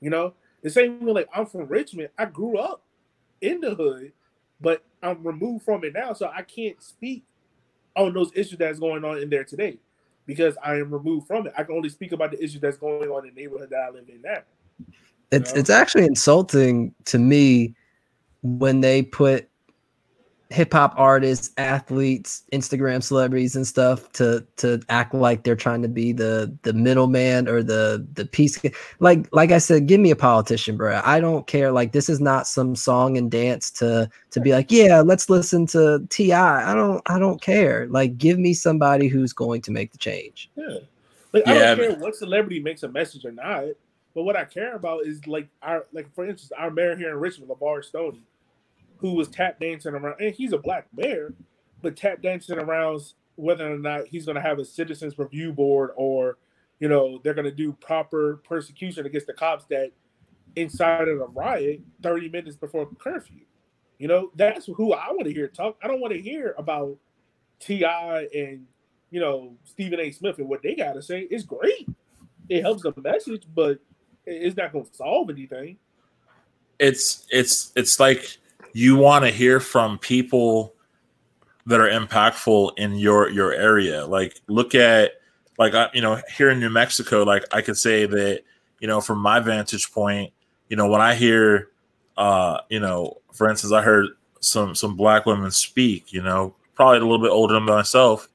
You 0.00 0.10
know, 0.10 0.34
the 0.62 0.70
same 0.70 1.04
way, 1.04 1.12
like, 1.12 1.28
I'm 1.34 1.46
from 1.46 1.66
Richmond. 1.66 2.10
I 2.18 2.26
grew 2.26 2.58
up 2.58 2.82
in 3.40 3.60
the 3.60 3.74
hood, 3.74 4.12
but 4.60 4.84
I'm 5.02 5.22
removed 5.22 5.64
from 5.64 5.84
it 5.84 5.94
now. 5.94 6.12
So 6.12 6.30
I 6.34 6.42
can't 6.42 6.80
speak 6.82 7.24
on 7.96 8.12
those 8.12 8.30
issues 8.34 8.58
that's 8.58 8.78
going 8.78 9.04
on 9.04 9.18
in 9.18 9.30
there 9.30 9.44
today 9.44 9.78
because 10.26 10.56
I 10.62 10.74
am 10.74 10.92
removed 10.92 11.26
from 11.26 11.46
it. 11.46 11.54
I 11.56 11.64
can 11.64 11.74
only 11.74 11.88
speak 11.88 12.12
about 12.12 12.32
the 12.32 12.42
issue 12.42 12.58
that's 12.58 12.76
going 12.76 13.08
on 13.08 13.26
in 13.26 13.34
the 13.34 13.40
neighborhood 13.40 13.70
that 13.70 13.80
I 13.80 13.90
live 13.90 14.08
in 14.08 14.22
now. 14.22 14.42
It's 15.30 15.54
know? 15.54 15.60
it's 15.60 15.70
actually 15.70 16.04
insulting 16.04 16.94
to 17.06 17.18
me 17.18 17.74
when 18.42 18.80
they 18.80 19.02
put 19.02 19.47
hip 20.50 20.72
hop 20.72 20.94
artists, 20.96 21.50
athletes, 21.58 22.42
Instagram 22.52 23.02
celebrities 23.02 23.54
and 23.54 23.66
stuff 23.66 24.10
to 24.12 24.46
to 24.56 24.80
act 24.88 25.12
like 25.12 25.42
they're 25.42 25.56
trying 25.56 25.82
to 25.82 25.88
be 25.88 26.12
the 26.12 26.56
the 26.62 26.72
middleman 26.72 27.48
or 27.48 27.62
the 27.62 28.06
the 28.14 28.24
peace 28.24 28.58
like 29.00 29.28
like 29.32 29.52
I 29.52 29.58
said 29.58 29.86
give 29.86 30.00
me 30.00 30.10
a 30.10 30.16
politician 30.16 30.76
bro 30.76 31.00
I 31.04 31.20
don't 31.20 31.46
care. 31.46 31.70
Like 31.70 31.92
this 31.92 32.08
is 32.08 32.20
not 32.20 32.46
some 32.46 32.74
song 32.74 33.16
and 33.18 33.30
dance 33.30 33.70
to 33.72 34.08
to 34.30 34.40
be 34.40 34.52
like 34.52 34.70
yeah 34.70 35.00
let's 35.00 35.28
listen 35.28 35.66
to 35.66 36.06
TI 36.08 36.32
I. 36.32 36.74
Don't 36.74 37.02
I 37.06 37.18
don't 37.18 37.42
care. 37.42 37.86
Like 37.88 38.16
give 38.16 38.38
me 38.38 38.54
somebody 38.54 39.08
who's 39.08 39.32
going 39.32 39.62
to 39.62 39.70
make 39.70 39.92
the 39.92 39.98
change. 39.98 40.50
Yeah. 40.56 40.78
Like 41.32 41.46
I 41.46 41.54
don't 41.54 41.76
care 41.76 41.98
what 41.98 42.16
celebrity 42.16 42.60
makes 42.60 42.82
a 42.82 42.88
message 42.88 43.24
or 43.24 43.32
not 43.32 43.64
but 44.14 44.22
what 44.22 44.34
I 44.34 44.44
care 44.44 44.74
about 44.74 45.06
is 45.06 45.26
like 45.26 45.48
our 45.62 45.86
like 45.92 46.12
for 46.14 46.26
instance 46.26 46.50
our 46.56 46.70
mayor 46.70 46.96
here 46.96 47.10
in 47.10 47.16
Richmond 47.16 47.50
LeVar 47.50 47.84
Stoney 47.84 48.22
who 48.98 49.14
was 49.14 49.28
tap 49.28 49.60
dancing 49.60 49.94
around, 49.94 50.20
and 50.20 50.34
he's 50.34 50.52
a 50.52 50.58
black 50.58 50.86
bear, 50.92 51.32
but 51.82 51.96
tap 51.96 52.22
dancing 52.22 52.58
around 52.58 53.00
whether 53.38 53.72
or 53.72 53.78
not 53.78 54.06
he's 54.08 54.24
going 54.24 54.34
to 54.34 54.42
have 54.42 54.58
a 54.58 54.64
citizens 54.64 55.16
review 55.16 55.52
board 55.52 55.90
or 55.96 56.38
you 56.80 56.88
know 56.88 57.20
they're 57.22 57.34
going 57.34 57.44
to 57.44 57.54
do 57.54 57.72
proper 57.72 58.40
persecution 58.44 59.06
against 59.06 59.28
the 59.28 59.32
cops 59.32 59.64
that 59.66 59.92
incited 60.56 61.20
a 61.20 61.26
riot 61.26 61.80
30 62.02 62.30
minutes 62.30 62.56
before 62.56 62.88
curfew. 62.98 63.42
You 63.98 64.08
know 64.08 64.32
that's 64.34 64.66
who 64.66 64.92
i 64.92 65.08
want 65.10 65.26
to 65.26 65.32
hear 65.32 65.46
talk 65.46 65.76
i 65.82 65.86
don't 65.86 66.00
want 66.00 66.12
to 66.12 66.20
hear 66.20 66.54
about 66.58 66.96
ti 67.60 67.84
and 67.84 68.66
you 69.10 69.20
know 69.20 69.54
stephen 69.64 70.00
a. 70.00 70.10
Smith 70.10 70.38
and 70.38 70.48
what 70.48 70.62
they 70.62 70.74
got 70.74 70.94
to 70.94 71.02
say. 71.02 71.28
It's 71.30 71.44
great. 71.44 71.88
It 72.48 72.62
helps 72.62 72.82
the 72.82 72.92
message 72.96 73.44
but 73.54 73.78
it's 74.26 74.56
not 74.56 74.72
going 74.72 74.84
to 74.84 74.94
solve 74.94 75.30
anything. 75.30 75.78
It's 76.80 77.24
it's 77.30 77.72
it's 77.76 78.00
like 78.00 78.38
you 78.72 78.96
want 78.96 79.24
to 79.24 79.30
hear 79.30 79.60
from 79.60 79.98
people 79.98 80.74
that 81.66 81.80
are 81.80 81.88
impactful 81.88 82.72
in 82.78 82.96
your 82.96 83.28
your 83.30 83.52
area. 83.52 84.04
Like 84.06 84.40
look 84.48 84.74
at 84.74 85.12
like 85.58 85.74
I, 85.74 85.88
you 85.92 86.00
know 86.00 86.20
here 86.36 86.50
in 86.50 86.60
New 86.60 86.70
Mexico, 86.70 87.22
like 87.22 87.44
I 87.52 87.60
could 87.60 87.76
say 87.76 88.06
that 88.06 88.42
you 88.80 88.88
know 88.88 89.00
from 89.00 89.18
my 89.18 89.40
vantage 89.40 89.92
point, 89.92 90.32
you 90.68 90.76
know 90.76 90.88
when 90.88 91.00
I 91.00 91.14
hear, 91.14 91.68
uh, 92.16 92.60
you 92.70 92.80
know, 92.80 93.18
for 93.34 93.48
instance, 93.48 93.72
I 93.72 93.82
heard 93.82 94.06
some 94.40 94.74
some 94.74 94.96
black 94.96 95.26
women 95.26 95.50
speak. 95.50 96.12
You 96.12 96.22
know, 96.22 96.54
probably 96.74 96.98
a 96.98 97.02
little 97.02 97.18
bit 97.18 97.30
older 97.30 97.54
than 97.54 97.64
myself. 97.64 98.28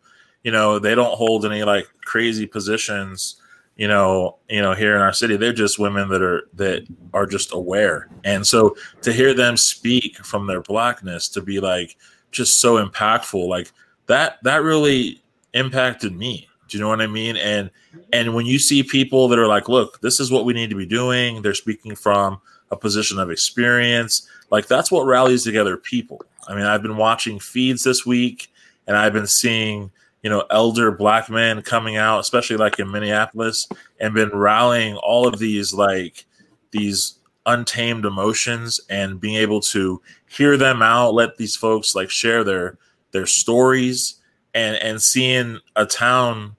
You 0.44 0.52
know, 0.52 0.78
they 0.78 0.94
don't 0.94 1.16
hold 1.16 1.46
any 1.46 1.64
like 1.64 1.88
crazy 2.06 2.46
positions. 2.46 3.42
You 3.76 3.88
know, 3.88 4.38
you 4.50 4.62
know, 4.62 4.74
here 4.74 4.96
in 4.96 5.02
our 5.02 5.14
city, 5.14 5.36
they're 5.36 5.52
just 5.52 5.80
women 5.80 6.08
that 6.10 6.22
are 6.22 6.48
that 6.54 6.86
are 7.14 7.26
just 7.26 7.54
aware, 7.54 8.08
and 8.24 8.46
so 8.46 8.76
to 9.02 9.12
hear 9.12 9.34
them 9.34 9.58
speak 9.58 10.18
from 10.18 10.46
their 10.46 10.62
blackness, 10.62 11.28
to 11.30 11.42
be 11.42 11.60
like, 11.60 11.98
just 12.32 12.60
so 12.60 12.84
impactful. 12.84 13.48
Like 13.48 13.72
that 14.08 14.38
that 14.44 14.62
really 14.62 15.24
impacted 15.54 16.16
me. 16.16 16.48
Do 16.68 16.78
you 16.78 16.84
know 16.84 16.90
what 16.90 17.02
I 17.02 17.08
mean? 17.08 17.36
And 17.38 17.72
and 18.12 18.34
when 18.34 18.46
you 18.46 18.60
see 18.60 18.84
people 18.84 19.28
that 19.30 19.40
are 19.40 19.48
like, 19.48 19.70
look, 19.70 20.02
this 20.02 20.20
is 20.20 20.32
what 20.32 20.46
we 20.46 20.54
need 20.54 20.70
to 20.70 20.76
be 20.76 20.86
doing, 20.86 21.42
they're 21.42 21.54
speaking 21.54 21.96
from 21.96 22.42
a 22.72 22.76
position 22.76 23.20
of 23.20 23.30
experience. 23.30 24.28
Like 24.50 24.68
that's 24.68 24.92
what 24.92 25.06
rallies 25.06 25.44
together 25.44 25.78
people. 25.78 26.22
I 26.48 26.56
mean, 26.56 26.66
I've 26.66 26.82
been 26.82 26.98
watching 26.98 27.40
feeds 27.40 27.84
this 27.84 28.06
week 28.06 28.52
and 28.88 28.98
I've 28.98 29.14
been 29.14 29.28
seeing, 29.28 29.92
you 30.24 30.30
know, 30.30 30.46
elder 30.50 30.92
black 30.92 31.30
men 31.30 31.62
coming 31.62 31.98
out, 31.98 32.20
especially 32.20 32.56
like 32.56 32.80
in 32.80 32.90
Minneapolis, 32.90 33.68
and 34.00 34.14
been 34.14 34.30
rallying 34.30 34.96
all 34.98 35.28
of 35.28 35.38
these 35.38 35.74
like 35.74 36.26
these 36.72 37.20
untamed 37.46 38.06
emotions 38.06 38.80
and 38.90 39.20
being 39.20 39.36
able 39.36 39.60
to 39.60 40.02
hear 40.28 40.58
them 40.58 40.82
out, 40.82 41.14
let 41.14 41.38
these 41.38 41.56
folks 41.56 41.94
like 41.94 42.10
share 42.10 42.44
their 42.44 42.78
their 43.12 43.26
stories 43.26 44.16
and 44.54 44.78
and 44.78 45.02
seeing 45.02 45.60
a 45.76 45.86
town 45.86 46.56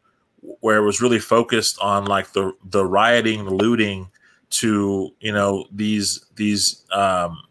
where 0.61 0.77
it 0.77 0.85
was 0.85 1.01
really 1.01 1.19
focused 1.19 1.79
on 1.81 2.05
like 2.05 2.33
the 2.33 2.53
the 2.67 2.85
rioting, 2.85 3.45
the 3.47 3.55
looting 3.55 4.09
to, 4.51 5.11
you 5.21 5.33
know, 5.33 5.67
these 5.73 6.27
these 6.37 6.85
um 6.93 7.43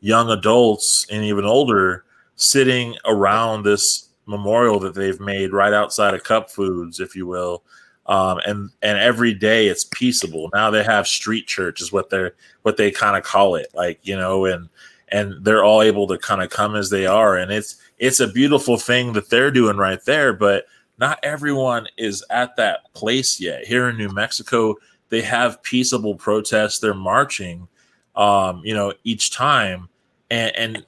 young 0.00 0.30
adults 0.30 1.06
and 1.10 1.24
even 1.24 1.44
older 1.44 2.04
sitting 2.34 2.96
around 3.04 3.62
this 3.62 4.09
memorial 4.30 4.78
that 4.80 4.94
they've 4.94 5.20
made 5.20 5.52
right 5.52 5.72
outside 5.72 6.14
of 6.14 6.24
Cup 6.24 6.50
Foods, 6.50 7.00
if 7.00 7.14
you 7.14 7.26
will, 7.26 7.62
um, 8.06 8.38
and 8.46 8.70
and 8.82 8.98
every 8.98 9.34
day 9.34 9.68
it's 9.68 9.84
peaceable. 9.84 10.50
Now 10.54 10.70
they 10.70 10.82
have 10.82 11.06
street 11.06 11.46
church 11.46 11.80
is 11.80 11.92
what 11.92 12.10
they're 12.10 12.34
what 12.62 12.76
they 12.76 12.90
kind 12.90 13.16
of 13.16 13.24
call 13.24 13.56
it, 13.56 13.68
like 13.74 13.98
you 14.02 14.16
know, 14.16 14.46
and 14.46 14.68
and 15.08 15.44
they're 15.44 15.64
all 15.64 15.82
able 15.82 16.06
to 16.06 16.18
kind 16.18 16.42
of 16.42 16.50
come 16.50 16.76
as 16.76 16.90
they 16.90 17.06
are, 17.06 17.36
and 17.36 17.52
it's 17.52 17.76
it's 17.98 18.20
a 18.20 18.28
beautiful 18.28 18.78
thing 18.78 19.12
that 19.12 19.28
they're 19.28 19.50
doing 19.50 19.76
right 19.76 20.02
there. 20.04 20.32
But 20.32 20.64
not 20.98 21.18
everyone 21.22 21.88
is 21.96 22.24
at 22.30 22.56
that 22.56 22.92
place 22.94 23.40
yet. 23.40 23.66
Here 23.66 23.88
in 23.88 23.96
New 23.96 24.10
Mexico, 24.10 24.76
they 25.08 25.22
have 25.22 25.62
peaceable 25.62 26.14
protests. 26.14 26.78
They're 26.78 26.94
marching, 26.94 27.68
um, 28.16 28.62
you 28.64 28.74
know, 28.74 28.92
each 29.04 29.30
time, 29.30 29.88
and 30.30 30.56
and 30.56 30.86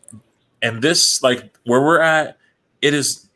and 0.63 0.83
this 0.83 1.23
like 1.23 1.57
where 1.65 1.81
we're 1.81 2.01
at, 2.01 2.39
it 2.81 2.95
is 2.95 3.29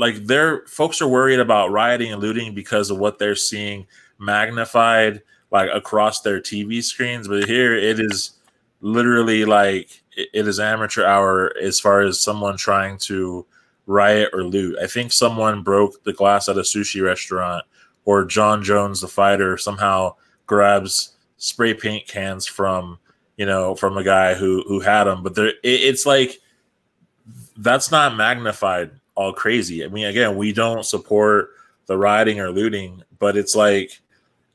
like 0.00 0.24
their 0.24 0.66
folks 0.66 1.02
are 1.02 1.08
worried 1.08 1.40
about 1.40 1.70
rioting 1.70 2.10
and 2.10 2.22
looting 2.22 2.54
because 2.54 2.90
of 2.90 2.96
what 2.96 3.18
they're 3.18 3.36
seeing 3.36 3.86
magnified 4.18 5.20
like 5.50 5.68
across 5.74 6.22
their 6.22 6.40
TV 6.40 6.82
screens. 6.82 7.28
But 7.28 7.44
here 7.44 7.74
it 7.76 8.00
is 8.00 8.30
literally 8.80 9.44
like 9.44 10.02
it 10.16 10.48
is 10.48 10.58
amateur 10.58 11.04
hour 11.04 11.54
as 11.62 11.78
far 11.78 12.00
as 12.00 12.18
someone 12.18 12.56
trying 12.56 12.96
to 13.00 13.44
riot 13.86 14.30
or 14.32 14.42
loot. 14.42 14.78
I 14.82 14.86
think 14.86 15.12
someone 15.12 15.62
broke 15.62 16.02
the 16.04 16.14
glass 16.14 16.48
at 16.48 16.56
a 16.56 16.62
sushi 16.62 17.04
restaurant, 17.04 17.66
or 18.06 18.24
Jon 18.24 18.62
Jones, 18.62 19.02
the 19.02 19.08
fighter, 19.08 19.58
somehow 19.58 20.14
grabs 20.46 21.14
spray 21.36 21.74
paint 21.74 22.08
cans 22.08 22.46
from 22.46 22.98
you 23.36 23.44
know 23.44 23.74
from 23.74 23.98
a 23.98 24.04
guy 24.04 24.32
who 24.32 24.64
who 24.66 24.80
had 24.80 25.04
them. 25.04 25.22
But 25.22 25.34
there, 25.34 25.48
it, 25.48 25.58
it's 25.62 26.06
like 26.06 26.38
that's 27.58 27.90
not 27.90 28.16
magnified 28.16 28.92
all 29.20 29.34
crazy. 29.34 29.84
I 29.84 29.88
mean, 29.88 30.06
again, 30.06 30.34
we 30.34 30.50
don't 30.50 30.82
support 30.82 31.50
the 31.84 31.98
rioting 31.98 32.40
or 32.40 32.50
looting, 32.50 33.02
but 33.18 33.36
it's 33.36 33.54
like, 33.54 34.00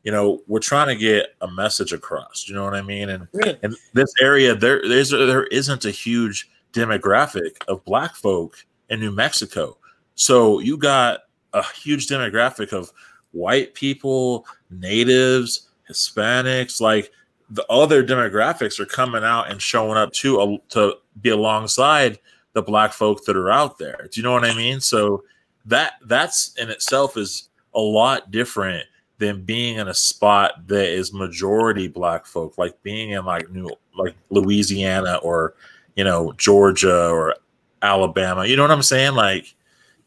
you 0.02 0.12
know, 0.12 0.42
we're 0.48 0.60
trying 0.60 0.88
to 0.88 0.96
get 0.96 1.36
a 1.42 1.52
message 1.52 1.94
across. 1.94 2.46
You 2.48 2.56
know 2.56 2.64
what 2.64 2.74
I 2.74 2.82
mean? 2.82 3.10
And 3.10 3.28
in 3.62 3.76
this 3.94 4.12
area, 4.20 4.56
there 4.56 4.82
there's 4.88 5.12
there 5.12 5.44
isn't 5.46 5.86
a 5.86 5.92
huge 5.92 6.50
demographic 6.74 7.64
of 7.68 7.86
black 7.86 8.16
folk 8.16 8.66
in 8.90 9.00
New 9.00 9.12
Mexico. 9.12 9.78
So 10.16 10.60
you 10.60 10.78
got 10.78 11.20
a 11.54 11.64
huge 11.64 12.08
demographic 12.08 12.74
of 12.74 12.92
white 13.34 13.76
people, 13.76 14.48
natives, 14.72 15.70
Hispanics, 15.88 16.82
like 16.82 17.12
the 17.52 17.66
other 17.68 18.04
demographics 18.04 18.80
are 18.80 18.88
coming 18.88 19.24
out 19.24 19.52
and 19.52 19.62
showing 19.62 19.98
up 19.98 20.10
uh, 20.10 20.58
to 20.70 20.96
be 21.22 21.30
alongside 21.30 22.18
the 22.56 22.62
black 22.62 22.94
folk 22.94 23.26
that 23.26 23.36
are 23.36 23.52
out 23.52 23.78
there. 23.78 24.08
Do 24.10 24.20
you 24.20 24.24
know 24.24 24.32
what 24.32 24.46
I 24.46 24.56
mean? 24.56 24.80
So 24.80 25.26
that 25.66 25.96
that's 26.06 26.56
in 26.58 26.70
itself 26.70 27.18
is 27.18 27.50
a 27.76 27.80
lot 27.80 28.32
different 28.32 28.86
than 29.18 29.44
being 29.44 29.78
in 29.78 29.90
a 29.90 29.94
spot 29.94 30.66
that 30.68 30.88
is 30.88 31.14
majority 31.14 31.90
black 31.90 32.26
folk, 32.26 32.58
like 32.58 32.82
being 32.82 33.12
in 33.12 33.26
like 33.26 33.52
New 33.52 33.70
like 33.96 34.16
Louisiana 34.30 35.20
or 35.22 35.54
you 35.98 36.06
know 36.06 36.32
Georgia 36.38 37.10
or 37.10 37.36
Alabama. 37.82 38.46
You 38.46 38.56
know 38.56 38.64
what 38.64 38.72
I'm 38.72 38.82
saying? 38.82 39.16
Like, 39.16 39.54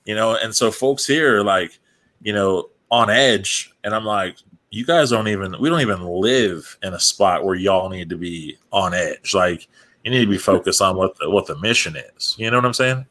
you 0.07 0.15
know, 0.15 0.35
and 0.37 0.55
so 0.55 0.71
folks 0.71 1.07
here 1.07 1.43
like, 1.43 1.79
you 2.23 2.33
know, 2.33 2.71
on 2.91 3.11
edge, 3.11 3.75
and 3.85 3.95
I'm 3.95 4.07
like, 4.07 4.37
you 4.71 4.87
guys 4.87 5.11
don't 5.11 5.29
even 5.29 5.55
we 5.61 5.69
don't 5.69 5.83
even 5.83 6.03
live 6.03 6.79
in 6.83 6.95
a 6.95 7.01
spot 7.01 7.45
where 7.45 7.57
y'all 7.57 7.91
need 7.91 8.09
to 8.09 8.17
be 8.17 8.57
on 8.73 8.95
edge. 8.95 9.35
Like 9.35 9.69
you 10.05 10.11
need 10.11 10.25
to 10.25 10.31
be 10.31 10.39
focused 10.39 10.81
on 10.81 10.97
what 10.97 11.17
the, 11.19 11.29
what 11.31 11.47
the 11.47 11.59
mission 11.59 11.97
is. 11.97 12.35
You 12.39 12.51
know 12.51 12.59
what 12.59 12.65
I'm 12.65 12.75
saying? 12.75 13.07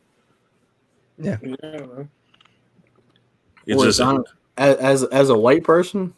Yeah. 1.19 1.38
yeah 1.43 2.04
it's 3.67 3.97
just 3.97 4.02
as 4.58 5.04
as 5.04 5.30
a 5.30 5.38
white 5.38 5.63
person 5.63 6.13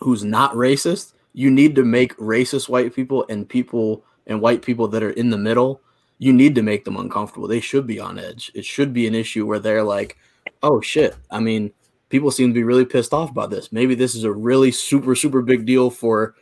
who's 0.00 0.24
not 0.24 0.54
racist, 0.54 1.12
you 1.32 1.50
need 1.50 1.74
to 1.74 1.84
make 1.84 2.16
racist 2.16 2.68
white 2.68 2.94
people 2.94 3.26
and 3.28 3.48
people 3.48 4.04
and 4.26 4.40
white 4.40 4.62
people 4.62 4.88
that 4.88 5.02
are 5.02 5.10
in 5.10 5.30
the 5.30 5.38
middle. 5.38 5.80
You 6.18 6.32
need 6.32 6.54
to 6.54 6.62
make 6.62 6.84
them 6.84 6.96
uncomfortable. 6.96 7.48
They 7.48 7.60
should 7.60 7.86
be 7.86 8.00
on 8.00 8.18
edge. 8.18 8.50
It 8.54 8.64
should 8.64 8.92
be 8.94 9.06
an 9.06 9.14
issue 9.14 9.44
where 9.44 9.58
they're 9.58 9.82
like, 9.82 10.16
"Oh 10.62 10.80
shit!" 10.80 11.14
I 11.30 11.40
mean, 11.40 11.72
people 12.08 12.30
seem 12.30 12.48
to 12.50 12.54
be 12.54 12.62
really 12.62 12.86
pissed 12.86 13.12
off 13.12 13.30
about 13.30 13.50
this. 13.50 13.72
Maybe 13.72 13.94
this 13.94 14.14
is 14.14 14.24
a 14.24 14.32
really 14.32 14.70
super 14.70 15.14
super 15.14 15.42
big 15.42 15.66
deal 15.66 15.90
for 15.90 16.34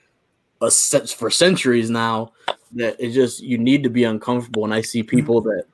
a 0.61 0.71
set 0.71 1.09
for 1.09 1.31
centuries 1.31 1.91
now 1.91 2.33
that 2.75 2.97
it 2.99 3.11
just 3.11 3.43
you 3.43 3.59
need 3.59 3.83
to 3.83 3.91
be 3.91 4.05
uncomfortable. 4.05 4.65
And 4.65 4.75
I 4.75 4.81
see 4.81 5.03
people 5.03 5.41
that 5.43 5.65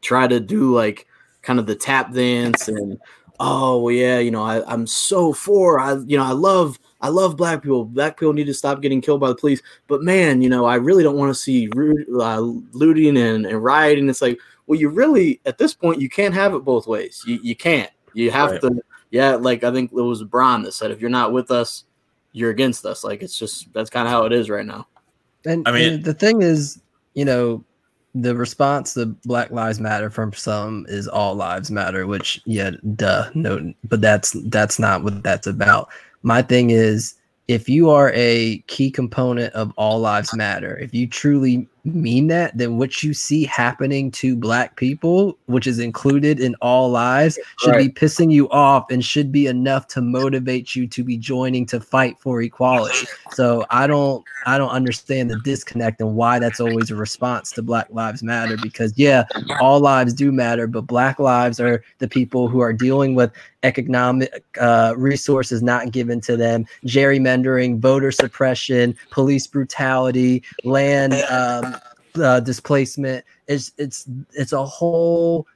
try 0.00 0.26
to 0.26 0.40
do 0.40 0.74
like 0.74 1.06
kind 1.42 1.58
of 1.58 1.66
the 1.66 1.74
tap 1.74 2.12
dance 2.12 2.68
and 2.68 2.98
oh 3.40 3.80
well, 3.80 3.94
yeah, 3.94 4.18
you 4.18 4.30
know, 4.30 4.42
I, 4.42 4.62
I'm 4.72 4.86
so 4.86 5.32
for 5.32 5.78
I 5.80 5.94
you 6.06 6.16
know, 6.16 6.24
I 6.24 6.32
love 6.32 6.78
I 7.00 7.08
love 7.08 7.36
black 7.36 7.62
people. 7.62 7.84
Black 7.84 8.18
people 8.18 8.32
need 8.32 8.46
to 8.46 8.54
stop 8.54 8.80
getting 8.80 9.00
killed 9.00 9.20
by 9.20 9.28
the 9.28 9.34
police. 9.34 9.62
But 9.86 10.02
man, 10.02 10.42
you 10.42 10.48
know, 10.48 10.64
I 10.64 10.76
really 10.76 11.02
don't 11.02 11.16
want 11.16 11.30
to 11.30 11.40
see 11.40 11.68
uh, 12.18 12.40
looting 12.40 13.16
and, 13.16 13.46
and 13.46 13.62
rioting. 13.62 14.08
It's 14.08 14.22
like, 14.22 14.38
well, 14.66 14.78
you 14.78 14.88
really 14.88 15.40
at 15.44 15.58
this 15.58 15.74
point 15.74 16.00
you 16.00 16.08
can't 16.08 16.34
have 16.34 16.54
it 16.54 16.64
both 16.64 16.86
ways. 16.86 17.22
You 17.26 17.38
you 17.42 17.56
can't. 17.56 17.90
You 18.14 18.30
have 18.30 18.52
right. 18.52 18.60
to. 18.62 18.82
Yeah, 19.10 19.36
like 19.36 19.62
I 19.62 19.70
think 19.70 19.92
it 19.92 19.94
was 19.94 20.24
Braun 20.24 20.62
that 20.62 20.72
said, 20.72 20.90
if 20.90 21.00
you're 21.00 21.10
not 21.10 21.32
with 21.32 21.52
us, 21.52 21.84
you're 22.32 22.50
against 22.50 22.84
us. 22.84 23.04
Like 23.04 23.22
it's 23.22 23.38
just 23.38 23.72
that's 23.72 23.90
kind 23.90 24.06
of 24.06 24.12
how 24.12 24.24
it 24.24 24.32
is 24.32 24.50
right 24.50 24.66
now. 24.66 24.86
And 25.46 25.66
I 25.68 25.72
mean, 25.72 25.92
and 25.94 26.04
the 26.04 26.14
thing 26.14 26.42
is, 26.42 26.80
you 27.14 27.24
know, 27.24 27.64
the 28.14 28.36
response 28.36 28.94
to 28.94 29.06
Black 29.06 29.50
Lives 29.50 29.80
Matter 29.80 30.08
from 30.08 30.32
some 30.32 30.86
is 30.88 31.08
all 31.08 31.34
lives 31.34 31.70
matter, 31.70 32.06
which 32.06 32.40
yeah, 32.44 32.70
duh, 32.94 33.28
no, 33.34 33.74
but 33.84 34.00
that's 34.00 34.32
that's 34.46 34.78
not 34.78 35.02
what 35.02 35.22
that's 35.22 35.46
about. 35.46 35.88
My 36.22 36.40
thing 36.40 36.70
is, 36.70 37.14
if 37.48 37.68
you 37.68 37.90
are 37.90 38.12
a 38.14 38.58
key 38.66 38.90
component 38.90 39.52
of 39.54 39.72
all 39.76 39.98
lives 39.98 40.34
matter, 40.34 40.76
if 40.78 40.94
you 40.94 41.06
truly 41.08 41.68
mean 41.84 42.28
that, 42.28 42.56
then 42.56 42.78
what 42.78 43.02
you 43.02 43.12
see 43.12 43.44
happening 43.44 44.10
to 44.12 44.36
black 44.36 44.76
people, 44.76 45.36
which 45.46 45.66
is 45.66 45.78
included 45.78 46.40
in 46.40 46.54
all 46.62 46.90
lives, 46.90 47.38
should 47.58 47.70
Right. 47.72 47.78
be 47.78 47.88
pissing 47.90 48.30
you 48.32 48.48
off 48.50 48.90
and 48.90 49.04
should 49.04 49.30
be 49.30 49.46
enough 49.46 49.86
to 49.88 50.00
motivate 50.00 50.74
you 50.74 50.86
to 50.88 51.04
be 51.04 51.16
joining 51.18 51.66
to 51.66 51.80
fight 51.80 52.18
for 52.18 52.40
equality. 52.42 53.10
So 53.28 53.66
I 53.70 53.86
don't 53.86 54.24
I 54.46 54.58
don't 54.58 54.70
understand 54.70 55.30
the 55.30 55.36
disconnect 55.36 56.00
and 56.02 56.16
why 56.16 56.38
that's 56.38 56.60
always 56.60 56.90
a 56.90 56.96
response 56.96 57.50
to 57.52 57.62
Black 57.62 57.86
Lives 57.90 58.22
Matter 58.22 58.58
because 58.58 58.92
yeah, 58.96 59.24
all 59.58 59.80
lives 59.80 60.12
do 60.12 60.32
matter, 60.32 60.66
but 60.66 60.82
black 60.82 61.18
lives 61.18 61.60
are 61.60 61.82
the 61.98 62.08
people 62.08 62.48
who 62.48 62.60
are 62.60 62.72
dealing 62.72 63.14
with 63.14 63.30
economic 63.64 64.44
uh, 64.60 64.94
resources 64.96 65.62
not 65.62 65.90
given 65.90 66.20
to 66.20 66.36
them, 66.36 66.66
gerrymandering, 66.86 67.80
voter 67.80 68.12
suppression, 68.12 68.96
police 69.10 69.46
brutality, 69.46 70.42
land 70.62 71.14
um, 71.30 71.76
uh, 72.22 72.40
displacement. 72.40 73.24
It's 73.48 73.72
it's 73.78 74.06
it's 74.34 74.52
a 74.52 74.64
whole 74.64 75.46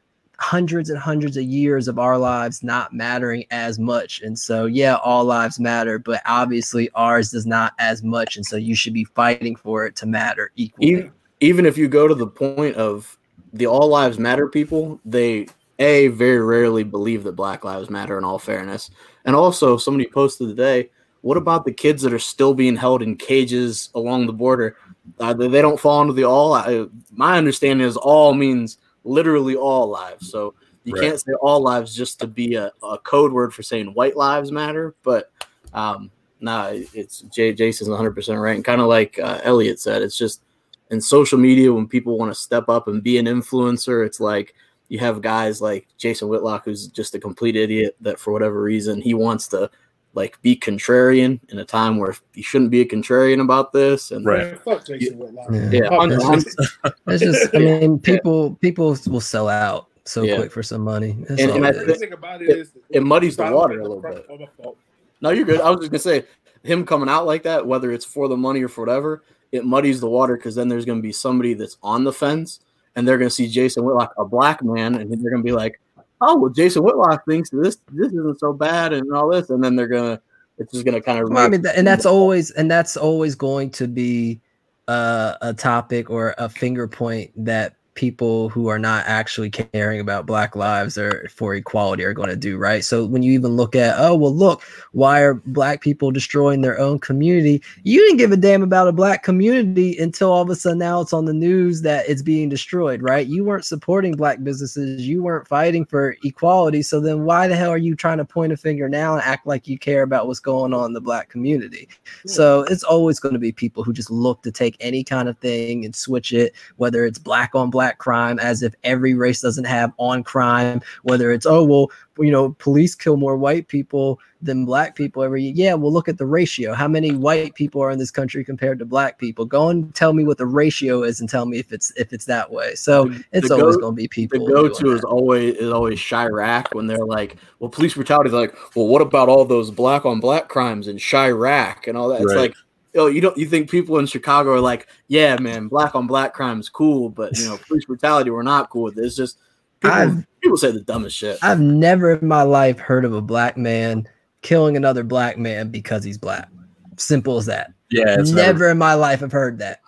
hundreds 0.40 0.88
and 0.88 0.98
hundreds 0.98 1.36
of 1.36 1.42
years 1.42 1.88
of 1.88 1.98
our 1.98 2.16
lives 2.16 2.62
not 2.62 2.92
mattering 2.92 3.44
as 3.50 3.78
much. 3.78 4.20
And 4.22 4.38
so, 4.38 4.66
yeah, 4.66 4.94
all 4.96 5.24
lives 5.24 5.58
matter, 5.58 5.98
but 5.98 6.22
obviously 6.26 6.88
ours 6.94 7.32
does 7.32 7.44
not 7.44 7.72
as 7.80 8.04
much. 8.04 8.36
And 8.36 8.46
so, 8.46 8.56
you 8.56 8.76
should 8.76 8.94
be 8.94 9.04
fighting 9.04 9.56
for 9.56 9.84
it 9.84 9.96
to 9.96 10.06
matter 10.06 10.52
equally. 10.56 10.90
even, 10.90 11.12
even 11.40 11.66
if 11.66 11.76
you 11.76 11.88
go 11.88 12.06
to 12.08 12.14
the 12.14 12.26
point 12.26 12.76
of 12.76 13.18
the 13.52 13.66
all 13.66 13.88
lives 13.88 14.18
matter 14.18 14.46
people 14.46 15.00
they 15.04 15.46
a 15.78 16.08
very 16.08 16.40
rarely 16.40 16.82
believe 16.82 17.24
that 17.24 17.32
black 17.32 17.64
lives 17.64 17.90
matter 17.90 18.18
in 18.18 18.24
all 18.24 18.38
fairness. 18.38 18.90
And 19.24 19.36
also 19.36 19.76
somebody 19.76 20.08
posted 20.08 20.48
today 20.48 20.90
what 21.22 21.36
about 21.36 21.64
the 21.64 21.72
kids 21.72 22.02
that 22.02 22.12
are 22.12 22.18
still 22.18 22.54
being 22.54 22.76
held 22.76 23.02
in 23.02 23.16
cages 23.16 23.90
along 23.96 24.26
the 24.26 24.32
border? 24.32 24.76
Uh, 25.18 25.34
they 25.34 25.60
don't 25.60 25.80
fall 25.80 26.00
into 26.00 26.12
the 26.12 26.22
all 26.24 26.52
I, 26.54 26.86
my 27.10 27.36
understanding 27.36 27.86
is 27.86 27.96
all 27.96 28.34
means 28.34 28.78
literally 29.02 29.56
all 29.56 29.88
lives. 29.88 30.30
So 30.30 30.54
you 30.88 30.94
Right. 30.94 31.02
can't 31.02 31.20
say 31.20 31.32
all 31.42 31.60
lives 31.60 31.94
just 31.94 32.18
to 32.20 32.26
be 32.26 32.54
a, 32.54 32.72
a 32.82 32.98
code 32.98 33.32
word 33.32 33.52
for 33.52 33.62
saying 33.62 33.92
white 33.94 34.16
lives 34.16 34.50
matter 34.50 34.94
but 35.02 35.30
um 35.74 36.10
nah 36.40 36.70
it's 36.72 37.20
Jay, 37.22 37.52
jason's 37.52 37.90
100% 37.90 38.42
right. 38.42 38.56
And 38.56 38.64
kind 38.64 38.80
of 38.80 38.86
like 38.86 39.18
uh, 39.18 39.40
elliot 39.42 39.78
said 39.80 40.02
it's 40.02 40.16
just 40.16 40.42
in 40.90 41.00
social 41.00 41.38
media 41.38 41.72
when 41.72 41.86
people 41.86 42.16
want 42.16 42.30
to 42.30 42.34
step 42.34 42.68
up 42.70 42.88
and 42.88 43.02
be 43.02 43.18
an 43.18 43.26
influencer 43.26 44.06
it's 44.06 44.20
like 44.20 44.54
you 44.88 44.98
have 44.98 45.20
guys 45.22 45.60
like 45.60 45.86
jason 45.98 46.28
whitlock 46.28 46.64
who's 46.64 46.86
just 46.88 47.14
a 47.14 47.18
complete 47.20 47.56
idiot 47.56 47.96
that 48.00 48.18
for 48.18 48.32
whatever 48.32 48.62
reason 48.62 49.00
he 49.00 49.14
wants 49.14 49.46
to 49.48 49.70
like 50.14 50.40
be 50.42 50.56
contrarian 50.56 51.38
in 51.50 51.58
a 51.58 51.64
time 51.64 51.98
where 51.98 52.14
he 52.32 52.42
shouldn't 52.42 52.70
be 52.70 52.80
a 52.80 52.84
contrarian 52.86 53.40
about 53.42 53.72
this 53.72 54.10
and 54.10 54.24
Right. 54.24 54.46
Man, 54.46 54.58
fuck 54.64 54.86
Jason 54.86 55.18
Whitlock. 55.18 55.48
Yeah. 55.52 55.70
yeah 55.70 55.88
Fuck 55.90 56.00
I'm- 56.00 56.12
It's 56.12 56.44
just, 56.44 56.58
it's 57.06 57.22
just 57.22 57.54
I 57.54 57.58
mean, 57.58 57.98
people 57.98 58.54
people 58.56 58.96
will 59.08 59.20
sell 59.20 59.48
out 59.48 59.88
so 60.06 60.22
Yeah. 60.22 60.36
quick 60.36 60.50
for 60.50 60.62
some 60.62 60.80
money. 60.80 61.16
That's 61.28 61.42
And- 61.42 61.50
and 61.52 61.66
I 61.66 61.68
it 61.68 61.86
The 61.86 61.92
is. 61.92 61.98
thing 62.00 62.12
about 62.14 62.40
it 62.42 62.48
is 62.48 62.72
it 62.88 63.02
muddies 63.02 63.36
the 63.36 63.50
water 63.52 63.80
a 63.80 63.82
little 63.82 64.00
bit 64.00 64.26
my 64.30 64.48
fault. 64.56 64.76
no 65.20 65.30
you're 65.30 65.44
good 65.44 65.60
i 65.60 65.68
was 65.70 65.80
just 65.80 65.90
gonna 65.92 65.98
say 66.22 66.26
him 66.64 66.86
coming 66.86 67.08
out 67.10 67.26
like 67.26 67.42
that 67.42 67.64
whether 67.66 67.92
it's 67.92 68.04
for 68.06 68.26
the 68.28 68.36
money 68.36 68.62
or 68.62 68.68
for 68.68 68.80
whatever 68.80 69.22
it 69.52 69.64
muddies 69.64 70.00
the 70.00 70.08
water 70.08 70.36
because 70.36 70.54
then 70.54 70.68
there's 70.68 70.86
gonna 70.86 71.02
be 71.02 71.12
somebody 71.12 71.52
that's 71.54 71.76
on 71.82 72.02
the 72.04 72.12
fence 72.12 72.60
and 72.98 73.06
they're 73.06 73.16
gonna 73.16 73.30
see 73.30 73.46
jason 73.46 73.84
whitlock 73.84 74.12
a 74.18 74.24
black 74.24 74.62
man 74.62 74.96
and 74.96 75.10
they're 75.10 75.30
gonna 75.30 75.42
be 75.42 75.52
like 75.52 75.80
oh 76.20 76.36
well 76.36 76.50
jason 76.50 76.82
whitlock 76.82 77.24
thinks 77.24 77.48
this 77.50 77.78
this 77.92 78.08
isn't 78.08 78.40
so 78.40 78.52
bad 78.52 78.92
and 78.92 79.10
all 79.14 79.30
this 79.30 79.48
and 79.50 79.62
then 79.62 79.76
they're 79.76 79.86
gonna 79.86 80.20
it's 80.58 80.72
just 80.72 80.84
gonna 80.84 81.00
kind 81.00 81.20
of 81.20 81.30
Well, 81.30 81.44
I 81.44 81.48
mean, 81.48 81.64
and 81.66 81.86
that's 81.86 82.04
always 82.04 82.50
and 82.50 82.70
that's 82.70 82.96
always 82.96 83.34
going 83.34 83.70
to 83.70 83.86
be 83.86 84.40
uh, 84.88 85.34
a 85.40 85.54
topic 85.54 86.10
or 86.10 86.34
a 86.38 86.48
finger 86.48 86.88
point 86.88 87.30
that 87.36 87.76
people 87.98 88.48
who 88.48 88.68
are 88.68 88.78
not 88.78 89.04
actually 89.08 89.50
caring 89.50 89.98
about 89.98 90.24
black 90.24 90.54
lives 90.54 90.96
or 90.96 91.28
for 91.34 91.56
equality 91.56 92.04
are 92.04 92.12
going 92.12 92.28
to 92.28 92.36
do 92.36 92.56
right? 92.56 92.84
So 92.84 93.04
when 93.04 93.24
you 93.24 93.32
even 93.32 93.56
look 93.56 93.74
at 93.74 93.96
oh 93.98 94.14
well 94.14 94.32
look 94.32 94.62
why 94.92 95.20
are 95.20 95.34
black 95.34 95.80
people 95.80 96.12
destroying 96.12 96.60
their 96.60 96.78
own 96.78 97.00
community? 97.00 97.60
You 97.82 97.98
didn't 97.98 98.18
give 98.18 98.30
a 98.30 98.36
damn 98.36 98.62
about 98.62 98.86
a 98.86 98.92
black 98.92 99.24
community 99.24 99.98
until 99.98 100.30
all 100.30 100.42
of 100.42 100.48
a 100.48 100.54
sudden 100.54 100.78
now 100.78 101.00
it's 101.00 101.12
on 101.12 101.24
the 101.24 101.34
news 101.34 101.82
that 101.82 102.08
it's 102.08 102.22
being 102.22 102.48
destroyed 102.48 103.02
right? 103.02 103.26
You 103.26 103.42
weren't 103.42 103.64
supporting 103.64 104.12
black 104.12 104.44
businesses. 104.44 105.08
You 105.08 105.24
weren't 105.24 105.48
fighting 105.48 105.84
for 105.84 106.14
equality. 106.22 106.82
So 106.82 107.00
then 107.00 107.24
why 107.24 107.48
the 107.48 107.56
hell 107.56 107.70
are 107.70 107.78
you 107.78 107.96
trying 107.96 108.18
to 108.18 108.24
point 108.24 108.52
a 108.52 108.56
finger 108.56 108.88
now 108.88 109.14
and 109.14 109.22
act 109.24 109.44
like 109.44 109.66
you 109.66 109.76
care 109.76 110.04
about 110.04 110.28
what's 110.28 110.38
going 110.38 110.72
on 110.72 110.86
in 110.86 110.92
the 110.92 111.00
black 111.00 111.30
community? 111.30 111.88
Hmm. 112.22 112.28
So 112.28 112.60
it's 112.70 112.84
always 112.84 113.18
going 113.18 113.32
to 113.32 113.40
be 113.40 113.50
people 113.50 113.82
who 113.82 113.92
just 113.92 114.10
look 114.10 114.42
to 114.42 114.52
take 114.52 114.76
any 114.78 115.02
kind 115.02 115.28
of 115.28 115.36
thing 115.38 115.84
and 115.84 115.96
switch 115.96 116.32
it, 116.32 116.54
whether 116.76 117.04
it's 117.04 117.18
black 117.18 117.54
on 117.54 117.70
black 117.70 117.87
crime, 117.96 118.38
as 118.38 118.62
if 118.62 118.74
every 118.84 119.14
race 119.14 119.40
doesn't 119.40 119.64
have 119.64 119.90
on 119.96 120.22
crime, 120.22 120.82
whether 121.04 121.32
it's, 121.32 121.46
oh, 121.46 121.64
well, 121.64 121.90
you 122.18 122.30
know, 122.30 122.50
police 122.58 122.94
kill 122.94 123.16
more 123.16 123.36
white 123.36 123.68
people 123.68 124.18
than 124.42 124.64
black 124.64 124.94
people 124.94 125.22
every 125.22 125.42
year. 125.42 125.52
Yeah, 125.54 125.74
well, 125.74 125.92
look 125.92 126.08
at 126.08 126.18
the 126.18 126.26
ratio. 126.26 126.74
How 126.74 126.88
many 126.88 127.12
white 127.12 127.54
people 127.54 127.82
are 127.82 127.90
in 127.90 127.98
this 127.98 128.10
country 128.10 128.44
compared 128.44 128.78
to 128.80 128.84
black 128.84 129.18
people? 129.18 129.44
Go 129.44 129.68
and 129.68 129.94
tell 129.94 130.12
me 130.12 130.24
what 130.24 130.38
the 130.38 130.46
ratio 130.46 131.02
is 131.02 131.20
and 131.20 131.28
tell 131.28 131.46
me 131.46 131.58
if 131.58 131.72
it's 131.72 131.92
if 131.96 132.12
it's 132.12 132.24
that 132.26 132.50
way. 132.50 132.74
So 132.74 133.10
it's 133.32 133.48
the 133.48 133.54
always 133.54 133.76
going 133.76 133.94
to 133.94 133.96
be 133.96 134.08
people. 134.08 134.44
the 134.44 134.52
go-to 134.52 134.92
is 134.92 135.00
that. 135.00 135.06
always 135.06 135.56
is 135.56 135.72
always 135.72 135.98
Chiraq 135.98 136.74
when 136.74 136.86
they're 136.86 136.98
like, 136.98 137.36
well, 137.58 137.70
police 137.70 137.94
brutality 137.94 138.28
is 138.28 138.34
like, 138.34 138.54
well, 138.74 138.86
what 138.86 139.02
about 139.02 139.28
all 139.28 139.44
those 139.44 139.70
black 139.70 140.04
on 140.04 140.20
black 140.20 140.48
crimes 140.48 140.88
in 140.88 140.96
Chiraq 140.96 141.86
and 141.86 141.96
all 141.96 142.08
that? 142.08 142.20
It's 142.20 142.34
like, 142.34 142.54
oh, 142.94 143.06
you 143.06 143.20
don't 143.20 143.36
you 143.36 143.46
think 143.46 143.70
people 143.70 143.98
in 143.98 144.06
Chicago 144.06 144.50
are 144.50 144.60
like, 144.60 144.88
yeah, 145.08 145.36
man, 145.38 145.68
black 145.68 145.94
on 145.94 146.06
black 146.06 146.34
crime 146.34 146.60
is 146.60 146.68
cool, 146.68 147.08
but 147.08 147.36
you 147.38 147.46
know, 147.46 147.58
police 147.68 147.84
brutality 147.84 148.30
we're 148.30 148.42
not 148.42 148.70
cool 148.70 148.84
with 148.84 148.98
it. 148.98 149.04
It's 149.04 149.16
just 149.16 149.38
people, 149.80 150.24
people 150.42 150.56
say 150.56 150.70
the 150.70 150.80
dumbest 150.80 151.16
shit. 151.16 151.38
I've 151.42 151.60
never 151.60 152.12
in 152.12 152.26
my 152.26 152.42
life 152.42 152.78
heard 152.78 153.04
of 153.04 153.12
a 153.12 153.20
black 153.20 153.56
man 153.56 154.08
killing 154.42 154.76
another 154.76 155.04
black 155.04 155.38
man 155.38 155.70
because 155.70 156.04
he's 156.04 156.18
black. 156.18 156.48
Simple 156.96 157.36
as 157.36 157.46
that. 157.46 157.72
Yeah, 157.90 158.16
it's 158.18 158.30
never, 158.30 158.52
never. 158.52 158.70
in 158.70 158.78
my 158.78 158.94
life 158.94 159.20
have 159.20 159.32
heard 159.32 159.58
that. 159.58 159.80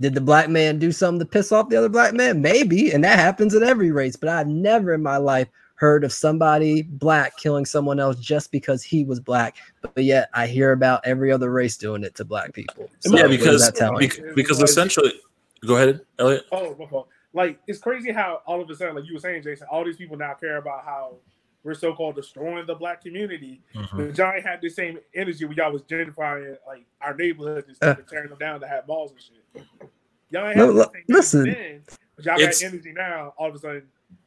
Did 0.00 0.14
the 0.14 0.20
black 0.20 0.50
man 0.50 0.78
do 0.78 0.92
something 0.92 1.20
to 1.20 1.24
piss 1.24 1.52
off 1.52 1.68
the 1.68 1.76
other 1.76 1.88
black 1.88 2.14
man? 2.14 2.42
Maybe, 2.42 2.92
and 2.92 3.02
that 3.04 3.18
happens 3.18 3.54
at 3.54 3.62
every 3.62 3.90
race. 3.90 4.16
But 4.16 4.28
I've 4.28 4.48
never 4.48 4.92
in 4.92 5.02
my 5.02 5.16
life 5.16 5.48
heard 5.76 6.04
of 6.04 6.12
somebody 6.12 6.82
black 6.82 7.36
killing 7.36 7.64
someone 7.66 7.98
else 7.98 8.16
just 8.20 8.50
because 8.52 8.82
he 8.82 9.04
was 9.04 9.18
black. 9.20 9.56
But, 9.82 9.94
but 9.94 10.04
yet 10.04 10.28
I 10.32 10.46
hear 10.46 10.72
about 10.72 11.00
every 11.04 11.32
other 11.32 11.50
race 11.50 11.76
doing 11.76 12.04
it 12.04 12.14
to 12.16 12.24
black 12.24 12.52
people. 12.52 12.88
So 13.00 13.14
yeah, 13.16 13.22
what 13.22 13.30
is 13.32 13.36
because 13.38 13.66
that 13.66 13.74
telling 13.76 14.02
you? 14.02 14.08
bec- 14.08 14.34
because 14.36 14.62
essentially, 14.62 15.12
go 15.66 15.76
ahead, 15.76 16.00
Elliot. 16.18 16.44
Oh, 16.52 16.76
my 16.78 16.86
fault. 16.86 17.08
Like 17.32 17.58
it's 17.66 17.80
crazy 17.80 18.12
how 18.12 18.42
all 18.46 18.60
of 18.60 18.70
a 18.70 18.76
sudden, 18.76 18.94
like 18.94 19.06
you 19.06 19.14
were 19.14 19.20
saying, 19.20 19.42
Jason, 19.42 19.66
all 19.70 19.84
these 19.84 19.96
people 19.96 20.16
now 20.16 20.34
care 20.34 20.58
about 20.58 20.84
how 20.84 21.16
we're 21.64 21.74
so-called 21.74 22.14
destroying 22.14 22.66
the 22.66 22.74
black 22.74 23.02
community. 23.02 23.60
Mhm. 23.74 24.08
But 24.08 24.18
y'all 24.18 24.32
ain't 24.34 24.46
had 24.46 24.60
the 24.60 24.68
same 24.68 24.98
energy 25.14 25.44
when 25.46 25.56
y'all 25.56 25.72
was 25.72 25.82
gentrifying 25.82 26.56
like 26.66 26.84
our 27.00 27.14
neighborhoods 27.14 27.66
and 27.66 27.76
stuff 27.76 27.98
and 27.98 28.06
tearing 28.06 28.28
them 28.28 28.38
down 28.38 28.60
to 28.60 28.68
have 28.68 28.86
malls 28.86 29.10
and 29.12 29.20
shit. 29.20 29.66
Y'all 30.30 30.46
ain't 30.48 30.56
No, 30.56 30.66
had 30.66 30.74
lo- 30.74 30.84
the 30.84 30.90
same 30.92 31.04
listen. 31.08 31.40
energy 31.48 31.58
then, 31.60 31.82
but 32.16 32.24
y'all 32.26 32.34
It's- 32.38 32.60
got 32.62 32.68
energy 32.68 32.92
now. 32.92 33.34
All 33.38 33.48
of 33.48 33.54
a 33.54 33.58
sudden, 33.58 33.82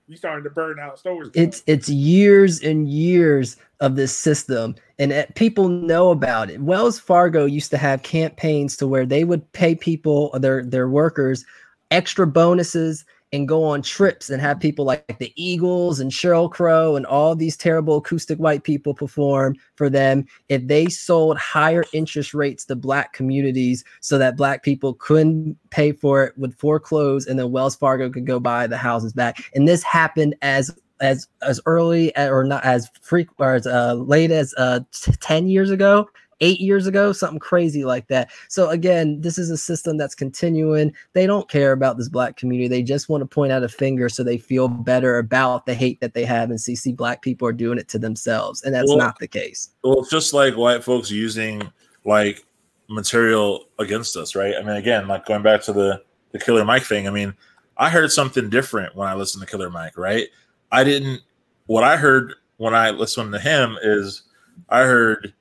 we 0.07 0.15
starting 0.15 0.43
to 0.43 0.49
burn 0.49 0.79
out 0.79 0.99
stores. 0.99 1.29
it's 1.33 1.63
it's 1.67 1.89
years 1.89 2.61
and 2.61 2.89
years 2.89 3.57
of 3.79 3.95
this 3.95 4.15
system 4.15 4.75
and 4.99 5.11
it, 5.11 5.35
people 5.35 5.69
know 5.69 6.11
about 6.11 6.49
it 6.49 6.61
wells 6.61 6.99
fargo 6.99 7.45
used 7.45 7.71
to 7.71 7.77
have 7.77 8.01
campaigns 8.03 8.77
to 8.77 8.87
where 8.87 9.05
they 9.05 9.23
would 9.23 9.49
pay 9.51 9.75
people 9.75 10.31
their 10.39 10.63
their 10.63 10.89
workers 10.89 11.45
extra 11.91 12.25
bonuses 12.25 13.05
and 13.33 13.47
go 13.47 13.63
on 13.63 13.81
trips 13.81 14.29
and 14.29 14.41
have 14.41 14.59
people 14.59 14.85
like 14.85 15.17
the 15.19 15.33
eagles 15.35 15.99
and 15.99 16.11
sheryl 16.11 16.49
crow 16.49 16.95
and 16.95 17.05
all 17.05 17.35
these 17.35 17.57
terrible 17.57 17.97
acoustic 17.97 18.37
white 18.39 18.63
people 18.63 18.93
perform 18.93 19.55
for 19.75 19.89
them. 19.89 20.25
If 20.49 20.67
they 20.67 20.87
sold 20.87 21.37
higher 21.37 21.83
interest 21.93 22.33
rates 22.33 22.65
to 22.65 22.75
black 22.75 23.13
communities 23.13 23.83
so 23.99 24.17
that 24.17 24.37
black 24.37 24.63
people 24.63 24.93
couldn't 24.93 25.57
pay 25.71 25.91
for 25.91 26.23
it 26.23 26.37
would 26.37 26.55
foreclose 26.55 27.27
and 27.27 27.37
then 27.37 27.51
wells 27.51 27.75
fargo 27.75 28.09
could 28.09 28.25
go 28.25 28.39
buy 28.39 28.67
the 28.67 28.77
houses 28.77 29.13
back. 29.13 29.43
And 29.53 29.67
this 29.67 29.83
happened 29.83 30.35
as 30.41 30.71
as 30.99 31.27
as 31.43 31.59
early 31.65 32.15
or 32.17 32.43
not 32.43 32.63
as 32.63 32.89
frequent 33.01 33.39
or 33.39 33.53
as 33.53 33.67
uh, 33.67 33.93
late 33.93 34.31
as 34.31 34.55
uh 34.57 34.79
t- 34.91 35.11
10 35.19 35.47
years 35.47 35.69
ago 35.69 36.09
eight 36.41 36.59
years 36.59 36.87
ago 36.87 37.11
something 37.11 37.39
crazy 37.39 37.83
like 37.83 38.07
that 38.07 38.29
so 38.47 38.69
again 38.69 39.19
this 39.21 39.37
is 39.37 39.49
a 39.49 39.57
system 39.57 39.97
that's 39.97 40.15
continuing 40.15 40.93
they 41.13 41.25
don't 41.25 41.49
care 41.49 41.71
about 41.71 41.97
this 41.97 42.09
black 42.09 42.37
community 42.37 42.67
they 42.67 42.83
just 42.83 43.09
want 43.09 43.21
to 43.21 43.25
point 43.25 43.51
out 43.51 43.63
a 43.63 43.69
finger 43.69 44.07
so 44.09 44.23
they 44.23 44.37
feel 44.37 44.67
better 44.67 45.17
about 45.17 45.65
the 45.65 45.73
hate 45.73 45.99
that 45.99 46.13
they 46.13 46.25
have 46.25 46.49
and 46.49 46.61
see 46.61 46.75
see 46.75 46.91
black 46.91 47.21
people 47.21 47.47
are 47.47 47.53
doing 47.53 47.77
it 47.77 47.87
to 47.87 47.99
themselves 47.99 48.63
and 48.63 48.73
that's 48.73 48.87
Well, 48.87 48.97
not 48.97 49.19
the 49.19 49.27
case 49.27 49.69
Well, 49.83 49.99
it's 49.99 50.09
just 50.09 50.33
like 50.33 50.55
white 50.55 50.83
folks 50.83 51.09
using 51.09 51.71
like 52.05 52.43
material 52.89 53.67
against 53.79 54.15
us, 54.15 54.35
right? 54.35 54.55
I 54.55 54.61
mean, 54.61 54.75
again, 54.75 55.07
like 55.07 55.25
going 55.25 55.43
back 55.43 55.61
to 55.63 55.73
the 55.73 56.01
the 56.31 56.39
Killer 56.39 56.65
Mike 56.65 56.83
thing. 56.83 57.07
I 57.07 57.11
mean, 57.11 57.33
I 57.77 57.89
heard 57.89 58.11
something 58.11 58.49
different 58.49 58.95
when 58.95 59.07
I 59.07 59.13
listened 59.13 59.41
to 59.41 59.49
Killer 59.49 59.69
Mike, 59.69 59.97
right? 59.97 60.27
I 60.71 60.83
didn't. 60.83 61.21
What 61.67 61.83
I 61.83 61.97
heard 61.97 62.33
when 62.57 62.73
I 62.73 62.89
listened 62.91 63.33
to 63.33 63.39
him 63.39 63.77
is, 63.81 64.23
I 64.69 64.83
heard, 64.83 65.33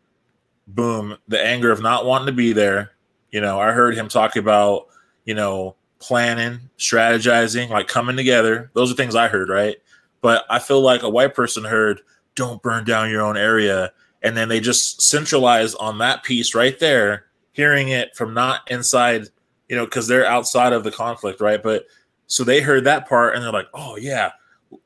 boom, 0.67 1.17
the 1.29 1.45
anger 1.45 1.71
of 1.71 1.83
not 1.83 2.07
wanting 2.07 2.27
to 2.27 2.33
be 2.33 2.53
there. 2.53 2.93
You 3.31 3.41
know, 3.41 3.61
I 3.61 3.73
heard 3.73 3.95
him 3.95 4.09
talk 4.09 4.37
about, 4.37 4.87
you 5.25 5.35
know, 5.35 5.77
planning, 5.99 6.61
strategizing, 6.79 7.69
like 7.71 7.89
coming 7.89 8.17
together. 8.17 8.71
Those 8.75 8.91
are 8.93 8.97
things 8.97 9.15
I 9.15 9.29
heard, 9.29 9.49
right? 9.49 9.77
But 10.21 10.45
I 10.51 10.59
feel 10.59 10.81
like 10.81 11.03
a 11.03 11.11
white 11.11 11.35
person 11.35 11.65
heard, 11.65 12.01
don't 12.35 12.63
burn 12.63 12.85
down 12.85 13.11
your 13.11 13.23
own 13.23 13.37
area. 13.37 13.93
And 14.23 14.37
then 14.37 14.49
they 14.49 14.61
just 14.61 15.03
centralize 15.03 15.75
on 15.75 15.99
that 15.99 16.23
piece 16.23 16.55
right 16.55 16.79
there, 16.79 17.27
hearing 17.53 17.89
it 17.89 18.17
from 18.17 18.35
not 18.35 18.71
inside, 18.71 19.29
you 19.69 19.77
know, 19.77 19.85
because 19.85 20.09
they're 20.09 20.27
outside 20.27 20.73
of 20.73 20.85
the 20.85 20.91
conflict, 20.91 21.41
right? 21.41 21.63
But 21.63 21.87
so 22.27 22.45
they 22.45 22.61
heard 22.61 22.85
that 22.85 23.09
part 23.09 23.35
and 23.35 23.43
they're 23.43 23.53
like, 23.53 23.69
oh, 23.73 23.97
yeah, 23.97 24.33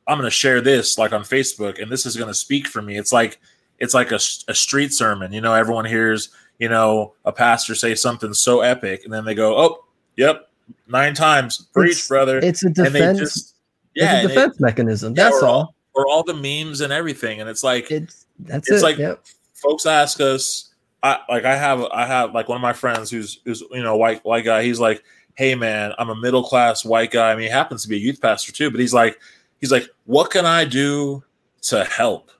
I'm 0.06 0.18
going 0.18 0.24
to 0.24 0.30
share 0.30 0.60
this 0.60 0.98
like 0.98 1.12
on 1.12 1.22
Facebook 1.22 1.80
and 1.80 1.90
this 1.90 2.06
is 2.06 2.16
going 2.16 2.28
to 2.28 2.34
speak 2.34 2.66
for 2.66 2.82
me. 2.82 2.98
It's 2.98 3.12
like, 3.12 3.40
it's 3.80 3.94
like 3.94 4.12
a, 4.12 4.20
a 4.48 4.54
street 4.54 4.92
sermon. 4.92 5.32
You 5.32 5.40
know, 5.40 5.54
everyone 5.54 5.84
hears, 5.86 6.28
you 6.58 6.68
know, 6.68 7.14
a 7.24 7.32
pastor 7.32 7.74
say 7.74 7.94
something 7.94 8.32
so 8.34 8.60
epic 8.60 9.02
and 9.04 9.12
then 9.12 9.24
they 9.24 9.34
go, 9.34 9.56
oh, 9.58 9.84
yep, 10.16 10.48
nine 10.86 11.14
times 11.14 11.66
preach, 11.72 11.92
It's- 11.92 12.08
brother. 12.08 12.38
It's 12.38 12.62
a 12.62 12.66
And 12.68 12.76
they 12.76 12.84
defense. 12.90 13.18
just, 13.18 13.36
it's 13.36 13.54
yeah, 13.94 14.12
a 14.12 14.20
and 14.22 14.30
it- 14.30 14.34
defense 14.34 14.60
mechanism. 14.60 15.14
yeah, 15.16 15.24
That's 15.24 15.42
or 15.42 15.46
all. 15.46 15.74
or 15.94 16.06
all 16.06 16.22
the 16.22 16.34
memes 16.34 16.80
and 16.82 16.92
everything. 16.92 17.40
And 17.40 17.48
it's 17.50 17.64
like, 17.64 17.90
It's 17.90 18.26
that's 18.40 18.70
it's 18.70 18.82
it. 18.82 18.84
like- 18.84 18.98
yep. 18.98 19.24
folks 19.54 19.86
ask 19.86 20.20
us 20.20 20.66
I 21.02 21.18
like 21.30 21.44
I 21.46 21.56
have 21.56 21.82
I 21.92 22.04
have 22.06 22.34
like 22.34 22.48
one 22.48 22.56
of 22.56 22.62
my 22.62 22.74
friends 22.74 23.10
who's 23.10 23.40
who's 23.46 23.62
you 23.70 23.82
know 23.82 23.96
white 23.96 24.22
white 24.24 24.44
guy 24.44 24.62
he's 24.62 24.78
like 24.78 25.02
hey 25.34 25.54
man 25.54 25.92
I'm 25.98 26.10
a 26.10 26.14
middle 26.16 26.42
class 26.44 26.84
white 26.84 27.10
guy 27.10 27.30
I 27.32 27.34
mean 27.34 27.44
he 27.44 27.48
happens 27.50 27.82
to 27.82 27.88
be 27.88 27.96
a 27.96 27.98
youth 27.98 28.20
pastor 28.20 28.52
too 28.52 28.70
but 28.70 28.80
he's 28.80 28.92
like 28.92 29.18
he's 29.62 29.72
like 29.72 29.88
what 30.04 30.30
can 30.30 30.44
I 30.44 30.66
do 30.66 31.24
to 31.62 31.84
help 31.84 32.30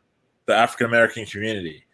the 0.51 0.57
African 0.57 0.87
American 0.87 1.25
community. 1.27 1.85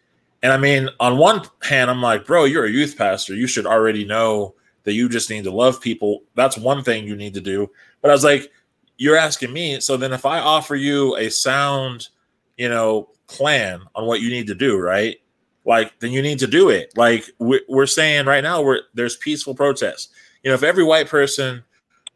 And 0.42 0.52
I 0.52 0.56
mean 0.56 0.88
on 1.00 1.16
one 1.16 1.42
hand 1.62 1.90
I'm 1.90 2.02
like 2.02 2.26
bro 2.26 2.44
you're 2.44 2.64
a 2.64 2.70
youth 2.70 2.96
pastor. 2.96 3.34
You 3.34 3.46
should 3.46 3.66
already 3.66 4.04
know 4.04 4.54
that 4.84 4.94
you 4.94 5.08
just 5.08 5.30
need 5.30 5.44
to 5.44 5.50
love 5.50 5.80
people. 5.80 6.22
That's 6.34 6.56
one 6.56 6.82
thing 6.82 7.06
you 7.06 7.16
need 7.16 7.34
to 7.34 7.40
do. 7.40 7.70
But 8.02 8.10
I 8.10 8.14
was 8.14 8.24
like 8.24 8.50
you're 8.98 9.16
asking 9.16 9.52
me 9.52 9.80
so 9.80 9.96
then 9.96 10.12
if 10.12 10.24
I 10.24 10.40
offer 10.40 10.74
you 10.74 11.16
a 11.16 11.30
sound 11.30 12.08
you 12.56 12.68
know 12.68 13.10
plan 13.26 13.80
on 13.94 14.06
what 14.06 14.20
you 14.20 14.30
need 14.30 14.46
to 14.48 14.54
do 14.54 14.78
right? 14.78 15.16
Like 15.64 15.98
then 16.00 16.12
you 16.12 16.22
need 16.22 16.38
to 16.38 16.46
do 16.46 16.70
it. 16.70 16.92
Like 16.96 17.28
we're, 17.38 17.86
saying 17.86 18.26
right 18.26 18.42
now 18.42 18.62
we're 18.62 18.82
there's 18.94 19.16
peaceful 19.16 19.54
protests 19.54 20.08
you 20.42 20.50
know 20.50 20.54
if 20.54 20.62
every 20.62 20.84
white 20.84 21.08
person 21.08 21.62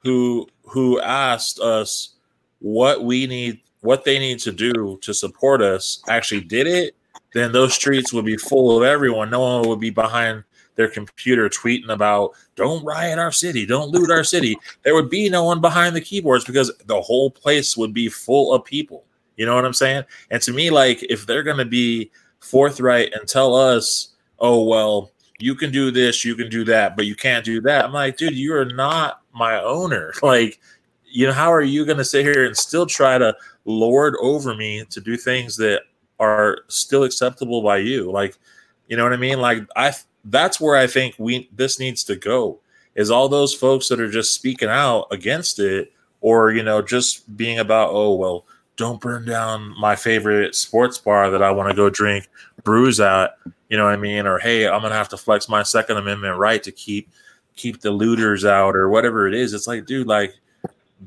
who 0.02 0.48
who 0.64 1.00
asked 1.00 1.58
us 1.58 2.14
what 2.60 3.04
we 3.04 3.26
need 3.26 3.60
what 3.80 4.04
they 4.04 4.18
need 4.18 4.38
to 4.38 4.52
do 4.52 4.98
to 5.02 5.14
support 5.14 5.62
us 5.62 6.02
actually 6.08 6.40
did 6.40 6.66
it 6.66 6.96
then 7.32 7.52
those 7.52 7.74
streets 7.74 8.12
would 8.12 8.24
be 8.24 8.36
full 8.36 8.76
of 8.76 8.82
everyone 8.82 9.30
no 9.30 9.40
one 9.40 9.68
would 9.68 9.80
be 9.80 9.90
behind 9.90 10.42
their 10.76 10.88
computer 10.88 11.48
tweeting 11.48 11.90
about 11.90 12.32
don't 12.56 12.84
riot 12.84 13.18
our 13.18 13.32
city 13.32 13.66
don't 13.66 13.90
loot 13.90 14.10
our 14.10 14.24
city 14.24 14.56
there 14.82 14.94
would 14.94 15.10
be 15.10 15.28
no 15.28 15.44
one 15.44 15.60
behind 15.60 15.94
the 15.94 16.00
keyboards 16.00 16.44
because 16.44 16.72
the 16.86 17.00
whole 17.00 17.30
place 17.30 17.76
would 17.76 17.92
be 17.92 18.08
full 18.08 18.52
of 18.52 18.64
people 18.64 19.04
you 19.36 19.44
know 19.44 19.54
what 19.54 19.64
i'm 19.64 19.74
saying 19.74 20.02
and 20.30 20.40
to 20.40 20.52
me 20.52 20.70
like 20.70 21.02
if 21.04 21.26
they're 21.26 21.42
to 21.42 21.64
be 21.64 22.10
forthright 22.40 23.12
and 23.12 23.28
tell 23.28 23.54
us, 23.54 24.14
oh, 24.38 24.64
well, 24.64 25.10
you 25.38 25.54
can 25.54 25.70
do 25.70 25.90
this, 25.90 26.24
you 26.24 26.34
can 26.34 26.50
do 26.50 26.64
that, 26.64 26.96
but 26.96 27.06
you 27.06 27.14
can't 27.14 27.44
do 27.44 27.60
that. 27.62 27.84
I'm 27.84 27.92
like, 27.92 28.16
dude, 28.16 28.34
you 28.34 28.54
are 28.54 28.64
not 28.64 29.22
my 29.32 29.60
owner. 29.62 30.12
Like, 30.22 30.60
you 31.10 31.26
know, 31.26 31.32
how 31.32 31.52
are 31.52 31.62
you 31.62 31.84
going 31.84 31.98
to 31.98 32.04
sit 32.04 32.24
here 32.24 32.44
and 32.44 32.56
still 32.56 32.86
try 32.86 33.18
to 33.18 33.34
lord 33.64 34.14
over 34.20 34.54
me 34.54 34.84
to 34.90 35.00
do 35.00 35.16
things 35.16 35.56
that 35.56 35.82
are 36.18 36.58
still 36.68 37.04
acceptable 37.04 37.62
by 37.62 37.78
you? 37.78 38.10
Like, 38.10 38.36
you 38.88 38.96
know 38.96 39.04
what 39.04 39.12
I 39.12 39.16
mean? 39.16 39.40
Like, 39.40 39.66
I, 39.76 39.92
that's 40.24 40.60
where 40.60 40.76
I 40.76 40.86
think 40.86 41.14
we, 41.18 41.48
this 41.54 41.78
needs 41.78 42.04
to 42.04 42.16
go 42.16 42.60
is 42.94 43.10
all 43.10 43.28
those 43.28 43.54
folks 43.54 43.88
that 43.88 44.00
are 44.00 44.10
just 44.10 44.34
speaking 44.34 44.68
out 44.68 45.06
against 45.10 45.58
it 45.58 45.92
or, 46.20 46.50
you 46.50 46.62
know, 46.62 46.82
just 46.82 47.36
being 47.36 47.58
about, 47.58 47.90
oh, 47.92 48.14
well, 48.14 48.44
don't 48.76 49.00
burn 49.00 49.26
down 49.26 49.78
my 49.78 49.94
favorite 49.94 50.54
sports 50.54 50.96
bar 50.96 51.30
that 51.30 51.42
I 51.42 51.50
want 51.50 51.68
to 51.68 51.76
go 51.76 51.90
drink 51.90 52.28
brews 52.64 52.98
at. 52.98 53.36
You 53.68 53.76
know 53.76 53.84
what 53.84 53.92
I 53.92 53.96
mean? 53.96 54.26
Or 54.26 54.38
hey, 54.38 54.66
I'm 54.66 54.80
gonna 54.80 54.94
have 54.94 55.10
to 55.10 55.18
flex 55.18 55.50
my 55.50 55.62
Second 55.62 55.98
Amendment 55.98 56.38
right 56.38 56.62
to 56.62 56.72
keep 56.72 57.10
keep 57.56 57.82
the 57.82 57.90
looters 57.90 58.44
out 58.44 58.74
or 58.74 58.88
whatever 58.88 59.28
it 59.28 59.34
is. 59.34 59.52
It's 59.52 59.66
like, 59.66 59.84
dude, 59.84 60.06
like 60.06 60.34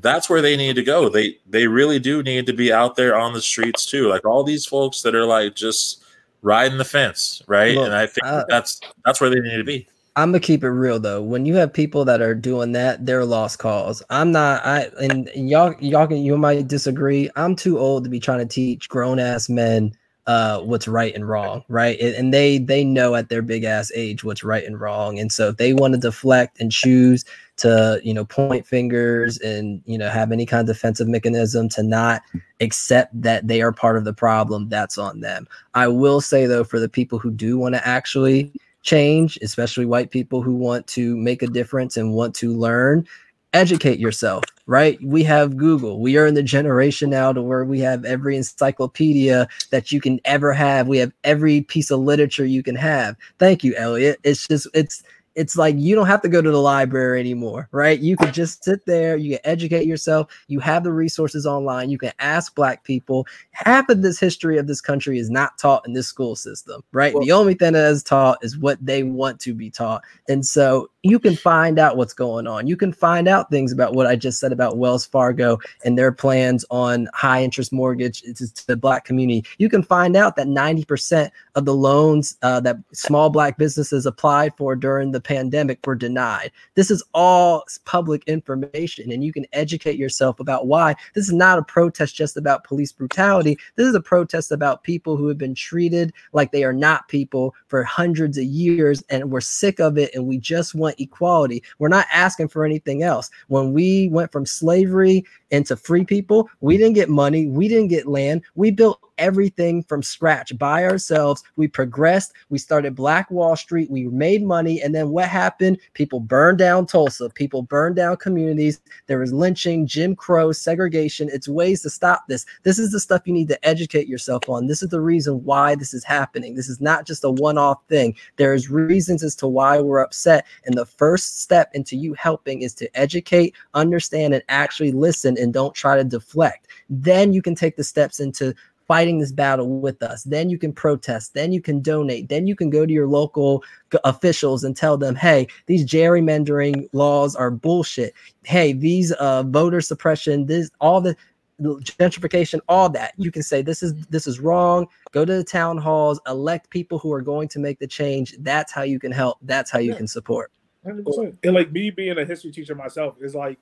that's 0.00 0.28
where 0.28 0.42
they 0.42 0.56
need 0.56 0.76
to 0.76 0.82
go. 0.82 1.08
They 1.08 1.38
they 1.48 1.66
really 1.66 1.98
do 1.98 2.22
need 2.22 2.46
to 2.46 2.52
be 2.52 2.72
out 2.72 2.96
there 2.96 3.16
on 3.16 3.32
the 3.32 3.40
streets 3.40 3.86
too. 3.86 4.08
Like 4.08 4.24
all 4.24 4.42
these 4.42 4.66
folks 4.66 5.02
that 5.02 5.14
are 5.14 5.26
like 5.26 5.54
just 5.54 6.04
riding 6.42 6.78
the 6.78 6.84
fence, 6.84 7.42
right? 7.46 7.74
Look, 7.74 7.86
and 7.86 7.94
I 7.94 8.06
think 8.06 8.26
that's 8.48 8.80
that's 9.04 9.20
where 9.20 9.30
they 9.30 9.40
need 9.40 9.56
to 9.56 9.64
be. 9.64 9.86
I'm 10.16 10.30
gonna 10.30 10.40
keep 10.40 10.62
it 10.62 10.70
real 10.70 11.00
though. 11.00 11.22
When 11.22 11.44
you 11.44 11.54
have 11.56 11.72
people 11.72 12.04
that 12.04 12.20
are 12.20 12.34
doing 12.34 12.72
that, 12.72 13.04
they're 13.04 13.24
lost 13.24 13.58
cause. 13.58 14.02
I'm 14.10 14.30
not. 14.30 14.64
I 14.64 14.90
and, 15.00 15.28
and 15.28 15.48
y'all, 15.48 15.74
y'all 15.80 16.06
can 16.06 16.18
you 16.18 16.36
might 16.36 16.68
disagree. 16.68 17.30
I'm 17.36 17.56
too 17.56 17.78
old 17.78 18.04
to 18.04 18.10
be 18.10 18.20
trying 18.20 18.38
to 18.38 18.46
teach 18.46 18.88
grown 18.88 19.18
ass 19.18 19.48
men 19.48 19.92
uh 20.26 20.60
what's 20.60 20.88
right 20.88 21.14
and 21.14 21.28
wrong, 21.28 21.64
right? 21.68 21.98
And, 22.00 22.14
and 22.14 22.34
they 22.34 22.58
they 22.58 22.84
know 22.84 23.14
at 23.14 23.28
their 23.28 23.42
big 23.42 23.64
ass 23.64 23.92
age 23.94 24.24
what's 24.24 24.42
right 24.42 24.64
and 24.64 24.80
wrong. 24.80 25.18
And 25.18 25.30
so 25.30 25.48
if 25.48 25.58
they 25.58 25.74
want 25.74 25.94
to 25.94 26.00
deflect 26.00 26.60
and 26.60 26.72
choose 26.72 27.24
to 27.56 28.00
you 28.02 28.12
know 28.14 28.24
point 28.24 28.66
fingers 28.66 29.38
and 29.38 29.82
you 29.84 29.98
know 29.98 30.08
have 30.08 30.32
any 30.32 30.46
kind 30.46 30.68
of 30.68 30.74
defensive 30.74 31.08
mechanism 31.08 31.68
to 31.70 31.82
not 31.82 32.22
accept 32.60 33.20
that 33.20 33.46
they 33.46 33.60
are 33.62 33.72
part 33.72 33.96
of 33.96 34.04
the 34.04 34.14
problem, 34.14 34.68
that's 34.68 34.98
on 34.98 35.20
them. 35.20 35.46
I 35.74 35.88
will 35.88 36.20
say 36.20 36.46
though, 36.46 36.64
for 36.64 36.80
the 36.80 36.88
people 36.88 37.18
who 37.18 37.30
do 37.30 37.58
want 37.58 37.74
to 37.74 37.86
actually 37.86 38.52
change, 38.82 39.38
especially 39.42 39.86
white 39.86 40.10
people 40.10 40.42
who 40.42 40.54
want 40.54 40.86
to 40.88 41.16
make 41.16 41.42
a 41.42 41.46
difference 41.46 41.96
and 41.96 42.12
want 42.12 42.34
to 42.36 42.52
learn, 42.52 43.06
educate 43.52 43.98
yourself, 43.98 44.44
right? 44.66 44.98
We 45.02 45.24
have 45.24 45.56
Google. 45.56 46.00
We 46.00 46.16
are 46.16 46.26
in 46.26 46.34
the 46.34 46.42
generation 46.42 47.10
now 47.10 47.32
to 47.32 47.42
where 47.42 47.64
we 47.64 47.80
have 47.80 48.04
every 48.04 48.36
encyclopedia 48.36 49.48
that 49.70 49.92
you 49.92 50.00
can 50.00 50.20
ever 50.24 50.52
have. 50.52 50.88
We 50.88 50.98
have 50.98 51.12
every 51.24 51.62
piece 51.62 51.90
of 51.90 52.00
literature 52.00 52.46
you 52.46 52.62
can 52.62 52.76
have. 52.76 53.16
Thank 53.38 53.64
you, 53.64 53.74
Elliot. 53.76 54.20
It's 54.24 54.48
just 54.48 54.68
it's 54.74 55.02
it's 55.34 55.56
like 55.56 55.74
you 55.76 55.94
don't 55.94 56.06
have 56.06 56.22
to 56.22 56.28
go 56.28 56.40
to 56.40 56.50
the 56.50 56.60
library 56.60 57.20
anymore, 57.20 57.68
right? 57.72 57.98
You 57.98 58.16
can 58.16 58.32
just 58.32 58.64
sit 58.64 58.86
there, 58.86 59.16
you 59.16 59.30
can 59.32 59.40
educate 59.44 59.86
yourself, 59.86 60.30
you 60.48 60.60
have 60.60 60.84
the 60.84 60.92
resources 60.92 61.46
online, 61.46 61.90
you 61.90 61.98
can 61.98 62.12
ask 62.18 62.54
black 62.54 62.84
people. 62.84 63.26
Half 63.50 63.88
of 63.88 64.02
this 64.02 64.18
history 64.18 64.58
of 64.58 64.66
this 64.66 64.80
country 64.80 65.18
is 65.18 65.30
not 65.30 65.58
taught 65.58 65.86
in 65.86 65.92
this 65.92 66.06
school 66.06 66.36
system, 66.36 66.82
right? 66.92 67.14
Well- 67.14 67.24
the 67.24 67.32
only 67.32 67.54
thing 67.54 67.72
that 67.72 67.90
is 67.90 68.02
taught 68.02 68.38
is 68.42 68.58
what 68.58 68.84
they 68.84 69.02
want 69.02 69.40
to 69.40 69.54
be 69.54 69.70
taught. 69.70 70.02
And 70.28 70.44
so 70.44 70.90
you 71.04 71.18
can 71.18 71.36
find 71.36 71.78
out 71.78 71.98
what's 71.98 72.14
going 72.14 72.46
on. 72.46 72.66
You 72.66 72.76
can 72.76 72.92
find 72.92 73.28
out 73.28 73.50
things 73.50 73.72
about 73.72 73.94
what 73.94 74.06
I 74.06 74.16
just 74.16 74.40
said 74.40 74.52
about 74.52 74.78
Wells 74.78 75.04
Fargo 75.04 75.58
and 75.84 75.98
their 75.98 76.10
plans 76.10 76.64
on 76.70 77.08
high 77.12 77.42
interest 77.42 77.72
mortgage 77.72 78.22
to, 78.22 78.46
the 78.66 78.76
black 78.76 79.04
community. 79.04 79.44
You 79.58 79.68
can 79.68 79.82
find 79.82 80.16
out 80.16 80.36
that 80.36 80.46
90% 80.46 81.30
of 81.56 81.66
the 81.66 81.74
loans 81.74 82.36
uh, 82.40 82.60
that 82.60 82.78
small 82.92 83.28
black 83.28 83.58
businesses 83.58 84.06
applied 84.06 84.56
for 84.56 84.74
during 84.74 85.10
the 85.10 85.20
pandemic 85.24 85.84
were 85.86 85.94
denied. 85.94 86.52
This 86.74 86.90
is 86.90 87.02
all 87.14 87.64
public 87.84 88.22
information, 88.26 89.10
and 89.10 89.24
you 89.24 89.32
can 89.32 89.46
educate 89.52 89.96
yourself 89.96 90.38
about 90.40 90.66
why 90.66 90.94
this 91.14 91.26
is 91.26 91.32
not 91.32 91.58
a 91.58 91.62
protest 91.62 92.14
just 92.14 92.36
about 92.36 92.64
police 92.64 92.92
brutality. 92.92 93.58
This 93.76 93.88
is 93.88 93.94
a 93.94 94.00
protest 94.00 94.52
about 94.52 94.84
people 94.84 95.16
who 95.16 95.26
have 95.28 95.38
been 95.38 95.54
treated 95.54 96.12
like 96.32 96.52
they 96.52 96.64
are 96.64 96.72
not 96.72 97.08
people 97.08 97.54
for 97.66 97.82
hundreds 97.82 98.38
of 98.38 98.44
years, 98.44 99.02
and 99.10 99.30
we're 99.30 99.40
sick 99.40 99.80
of 99.80 99.98
it, 99.98 100.14
and 100.14 100.26
we 100.26 100.38
just 100.38 100.74
want 100.74 101.00
equality. 101.00 101.62
We're 101.78 101.88
not 101.88 102.06
asking 102.12 102.48
for 102.48 102.64
anything 102.64 103.02
else. 103.02 103.30
When 103.48 103.72
we 103.72 104.08
went 104.08 104.32
from 104.32 104.46
slavery 104.46 105.24
into 105.50 105.76
free 105.76 106.04
people, 106.04 106.48
we 106.60 106.76
didn't 106.76 106.94
get 106.94 107.08
money, 107.08 107.46
we 107.46 107.68
didn't 107.68 107.88
get 107.88 108.06
land, 108.06 108.42
we 108.54 108.70
built 108.70 109.00
everything 109.18 109.82
from 109.82 110.02
scratch 110.02 110.56
by 110.58 110.84
ourselves. 110.84 111.42
We 111.56 111.68
progressed. 111.68 112.32
We 112.48 112.58
started 112.58 112.94
Black 112.94 113.30
Wall 113.30 113.56
Street. 113.56 113.90
We 113.90 114.04
made 114.04 114.44
money. 114.44 114.82
And 114.82 114.94
then 114.94 115.10
what 115.10 115.28
happened? 115.28 115.78
People 115.94 116.20
burned 116.20 116.58
down 116.58 116.86
Tulsa. 116.86 117.30
People 117.30 117.62
burned 117.62 117.96
down 117.96 118.16
communities. 118.16 118.80
There 119.06 119.18
was 119.18 119.32
lynching, 119.32 119.86
Jim 119.86 120.16
Crow, 120.16 120.52
segregation. 120.52 121.28
It's 121.32 121.48
ways 121.48 121.82
to 121.82 121.90
stop 121.90 122.26
this. 122.28 122.46
This 122.62 122.78
is 122.78 122.92
the 122.92 123.00
stuff 123.00 123.22
you 123.26 123.32
need 123.32 123.48
to 123.48 123.66
educate 123.66 124.08
yourself 124.08 124.48
on. 124.48 124.66
This 124.66 124.82
is 124.82 124.90
the 124.90 125.00
reason 125.00 125.44
why 125.44 125.74
this 125.74 125.94
is 125.94 126.04
happening. 126.04 126.54
This 126.54 126.68
is 126.68 126.80
not 126.80 127.06
just 127.06 127.24
a 127.24 127.30
one 127.30 127.58
off 127.58 127.78
thing. 127.88 128.16
There's 128.36 128.70
reasons 128.70 129.22
as 129.22 129.34
to 129.36 129.48
why 129.48 129.80
we're 129.80 130.00
upset. 130.00 130.46
And 130.64 130.76
the 130.76 130.86
first 130.86 131.40
step 131.42 131.70
into 131.74 131.96
you 131.96 132.14
helping 132.14 132.62
is 132.62 132.74
to 132.74 132.98
educate, 132.98 133.54
understand, 133.74 134.34
and 134.34 134.42
actually 134.48 134.92
listen 134.92 135.36
and 135.38 135.52
don't 135.52 135.74
try 135.74 135.96
to 135.96 136.04
deflect. 136.04 136.68
Then 136.90 137.32
you 137.32 137.42
can 137.42 137.54
take 137.54 137.76
the 137.76 137.84
steps 137.84 138.20
into 138.20 138.54
fighting 138.86 139.18
this 139.18 139.32
battle 139.32 139.80
with 139.80 140.02
us. 140.02 140.24
Then 140.24 140.50
you 140.50 140.58
can 140.58 140.72
protest. 140.72 141.34
Then 141.34 141.52
you 141.52 141.60
can 141.60 141.80
donate. 141.80 142.28
Then 142.28 142.46
you 142.46 142.54
can 142.56 142.70
go 142.70 142.84
to 142.86 142.92
your 142.92 143.08
local 143.08 143.62
g- 143.90 143.98
officials 144.04 144.64
and 144.64 144.76
tell 144.76 144.96
them, 144.96 145.14
hey, 145.14 145.46
these 145.66 145.86
gerrymandering 145.86 146.88
laws 146.92 147.34
are 147.34 147.50
bullshit. 147.50 148.14
Hey, 148.44 148.72
these 148.72 149.12
uh, 149.12 149.42
voter 149.44 149.80
suppression, 149.80 150.46
this 150.46 150.70
all 150.80 151.00
the 151.00 151.16
gentrification 151.60 152.58
all 152.68 152.88
that 152.88 153.12
you 153.16 153.30
can 153.30 153.40
say 153.40 153.62
this 153.62 153.80
is 153.80 153.94
this 154.06 154.26
is 154.26 154.40
wrong 154.40 154.88
go 155.12 155.24
to 155.24 155.34
the 155.36 155.44
town 155.44 155.78
halls 155.78 156.20
elect 156.26 156.68
people 156.68 156.98
who 156.98 157.12
are 157.12 157.22
going 157.22 157.46
to 157.46 157.60
make 157.60 157.78
the 157.78 157.86
change 157.86 158.34
that's 158.40 158.72
how 158.72 158.82
you 158.82 158.98
can 158.98 159.12
help 159.12 159.38
that's 159.42 159.70
how 159.70 159.78
you 159.78 159.92
Yeah. 159.92 159.98
can 159.98 160.08
support 160.08 160.50
hundred 160.84 161.06
percent. 161.06 161.38
And 161.44 161.54
like 161.54 161.70
me 161.70 161.90
being 161.90 162.18
a 162.18 162.24
history 162.24 162.50
teacher 162.50 162.74
myself 162.74 163.14
is 163.20 163.36
like 163.36 163.58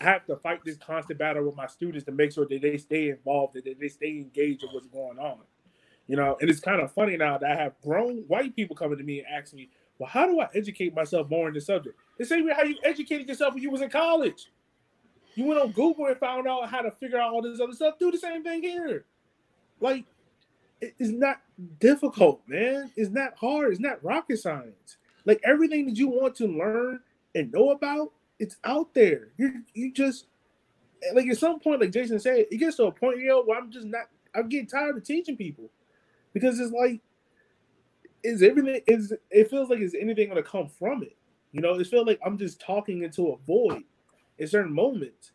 I 0.00 0.04
have 0.04 0.26
to 0.26 0.36
fight 0.36 0.64
this 0.64 0.76
constant 0.76 1.18
battle 1.18 1.44
with 1.44 1.56
my 1.56 1.66
students 1.66 2.04
to 2.06 2.12
make 2.12 2.32
sure 2.32 2.46
that 2.46 2.62
they 2.62 2.76
stay 2.76 3.10
involved 3.10 3.56
and 3.56 3.64
that 3.64 3.80
they 3.80 3.88
stay 3.88 4.18
engaged 4.18 4.62
in 4.62 4.70
what's 4.70 4.86
going 4.86 5.18
on. 5.18 5.40
You 6.06 6.16
know, 6.16 6.36
and 6.40 6.48
it's 6.48 6.60
kind 6.60 6.80
of 6.80 6.92
funny 6.92 7.16
now 7.16 7.36
that 7.38 7.50
I 7.50 7.54
have 7.54 7.74
grown 7.82 8.18
white 8.28 8.56
people 8.56 8.74
coming 8.74 8.96
to 8.98 9.04
me 9.04 9.18
and 9.18 9.28
asking 9.28 9.58
me, 9.58 9.70
"Well, 9.98 10.08
how 10.08 10.26
do 10.26 10.40
I 10.40 10.48
educate 10.54 10.94
myself 10.94 11.28
more 11.28 11.48
in 11.48 11.54
this 11.54 11.66
subject?" 11.66 11.98
The 12.16 12.24
same 12.24 12.46
way 12.46 12.54
how 12.54 12.64
you 12.64 12.76
educated 12.82 13.28
yourself 13.28 13.54
when 13.54 13.62
you 13.62 13.70
was 13.70 13.82
in 13.82 13.90
college. 13.90 14.50
You 15.34 15.44
went 15.44 15.60
on 15.60 15.72
Google 15.72 16.06
and 16.06 16.16
found 16.18 16.48
out 16.48 16.68
how 16.68 16.80
to 16.80 16.90
figure 16.92 17.18
out 17.18 17.32
all 17.32 17.42
this 17.42 17.60
other 17.60 17.72
stuff. 17.72 17.98
Do 17.98 18.10
the 18.10 18.18
same 18.18 18.42
thing 18.42 18.62
here. 18.62 19.04
Like, 19.80 20.04
it's 20.80 21.10
not 21.10 21.42
difficult, 21.78 22.42
man. 22.46 22.90
It's 22.96 23.10
not 23.10 23.36
hard. 23.36 23.72
It's 23.72 23.80
not 23.80 24.02
rocket 24.02 24.38
science. 24.38 24.96
Like 25.24 25.40
everything 25.44 25.86
that 25.86 25.96
you 25.96 26.08
want 26.08 26.34
to 26.36 26.46
learn 26.46 27.00
and 27.34 27.52
know 27.52 27.70
about, 27.70 28.12
it's 28.38 28.56
out 28.64 28.94
there. 28.94 29.28
You 29.36 29.62
you 29.74 29.92
just 29.92 30.26
like 31.14 31.26
at 31.28 31.38
some 31.38 31.60
point, 31.60 31.80
like 31.80 31.92
Jason 31.92 32.18
said, 32.18 32.46
it 32.50 32.58
gets 32.58 32.76
to 32.76 32.84
a 32.84 32.92
point, 32.92 33.18
know, 33.24 33.42
where 33.42 33.58
I'm 33.58 33.70
just 33.70 33.86
not. 33.86 34.06
I'm 34.34 34.48
getting 34.48 34.66
tired 34.66 34.96
of 34.96 35.04
teaching 35.04 35.36
people 35.36 35.70
because 36.32 36.60
it's 36.60 36.72
like, 36.72 37.00
is 38.22 38.42
everything 38.42 38.80
is 38.86 39.12
it 39.30 39.50
feels 39.50 39.70
like 39.70 39.80
is 39.80 39.94
anything 39.98 40.28
gonna 40.28 40.42
come 40.42 40.68
from 40.68 41.02
it? 41.02 41.16
You 41.52 41.60
know, 41.60 41.74
it 41.74 41.86
feels 41.86 42.06
like 42.06 42.20
I'm 42.24 42.38
just 42.38 42.60
talking 42.60 43.02
into 43.02 43.28
a 43.28 43.36
void 43.46 43.84
in 44.38 44.46
certain 44.46 44.72
moments. 44.72 45.32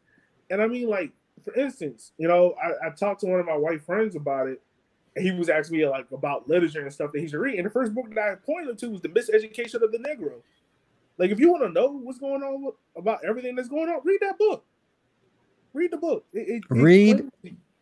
And 0.50 0.62
I 0.62 0.68
mean, 0.68 0.88
like 0.88 1.12
for 1.44 1.54
instance, 1.56 2.12
you 2.18 2.28
know, 2.28 2.56
I, 2.62 2.88
I 2.88 2.90
talked 2.92 3.22
to 3.22 3.28
one 3.28 3.40
of 3.40 3.46
my 3.46 3.58
white 3.58 3.84
friends 3.84 4.16
about 4.16 4.48
it, 4.48 4.62
and 5.16 5.26
he 5.26 5.32
was 5.32 5.50
asking 5.50 5.78
me 5.78 5.88
like 5.88 6.12
about 6.12 6.48
literature 6.48 6.82
and 6.82 6.94
stuff 6.94 7.12
that 7.14 7.22
he 7.22 7.28
should 7.28 7.40
read. 7.40 7.58
And 7.58 7.66
the 7.66 7.72
first 7.72 7.94
book 7.94 8.14
that 8.14 8.20
I 8.20 8.36
pointed 8.36 8.78
to 8.80 8.90
was 8.90 9.02
The 9.02 9.10
Miseducation 9.10 9.82
of 9.82 9.92
the 9.92 9.98
Negro. 10.00 10.34
Like, 11.18 11.32
if 11.32 11.40
you 11.40 11.52
want 11.52 11.64
to 11.64 11.70
know 11.70 11.92
what's 11.92 12.20
going 12.20 12.42
on 12.42 12.64
with, 12.64 12.76
about 12.96 13.20
everything 13.28 13.56
that's 13.56 13.70
going 13.70 13.90
on, 13.90 14.02
read 14.04 14.20
that 14.22 14.38
book. 14.38 14.66
Read 15.74 15.92
the 15.92 15.98
book. 15.98 16.26
It, 16.34 16.50
it, 16.50 16.64
read 16.70 17.30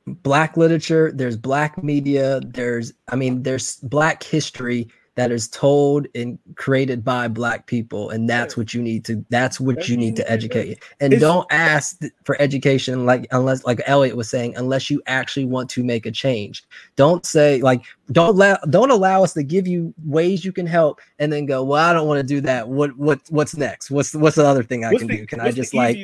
black 0.08 0.58
literature. 0.58 1.12
There's 1.14 1.38
black 1.38 1.82
media. 1.84 2.42
There's, 2.42 2.94
I 3.10 3.16
mean, 3.16 3.44
there's 3.44 3.78
black 3.78 4.24
history 4.24 4.90
that 5.16 5.32
is 5.32 5.48
told 5.50 6.08
and 6.16 6.40
created 6.56 7.04
by 7.04 7.28
black 7.28 7.68
people 7.68 8.10
and 8.10 8.30
that's 8.30 8.56
what 8.56 8.74
you 8.74 8.82
need 8.82 9.04
to 9.04 9.24
that's 9.30 9.60
what 9.60 9.76
that's 9.76 9.90
you 9.90 9.98
need 9.98 10.16
to 10.16 10.32
educate 10.32 10.82
and 11.02 11.20
don't 11.20 11.46
ask 11.52 12.00
for 12.24 12.40
education 12.42 13.06
like 13.06 13.28
unless 13.32 13.66
like 13.66 13.82
elliot 13.88 14.16
was 14.16 14.30
saying 14.30 14.56
unless 14.56 14.90
you 14.90 15.02
actually 15.08 15.46
want 15.46 15.70
to 15.70 15.84
make 15.84 16.06
a 16.06 16.12
change 16.12 16.64
don't 16.96 17.26
say 17.26 17.62
like 17.62 17.84
don't 18.12 18.30
allow 18.30 18.58
don't 18.70 18.90
allow 18.90 19.24
us 19.24 19.34
to 19.34 19.44
give 19.44 19.68
you 19.68 19.94
ways 20.06 20.44
you 20.44 20.52
can 20.52 20.66
help 20.66 21.00
and 21.20 21.32
then 21.32 21.46
go 21.46 21.64
well 21.64 21.90
i 21.90 21.94
don't 21.94 22.08
want 22.08 22.20
to 22.20 22.26
do 22.26 22.42
that. 22.42 22.68
What 22.68 22.98
what 22.98 23.22
what's 23.30 23.56
next? 23.56 23.92
What's 23.92 24.14
what's 24.14 24.36
the 24.36 24.46
other 24.46 24.64
thing 24.64 24.84
i 24.86 24.92
what's 24.92 25.02
can 25.02 25.08
the, 25.08 25.18
do? 25.18 25.26
Can 25.26 25.40
i 25.40 25.52
just 25.52 25.74
like 25.74 25.98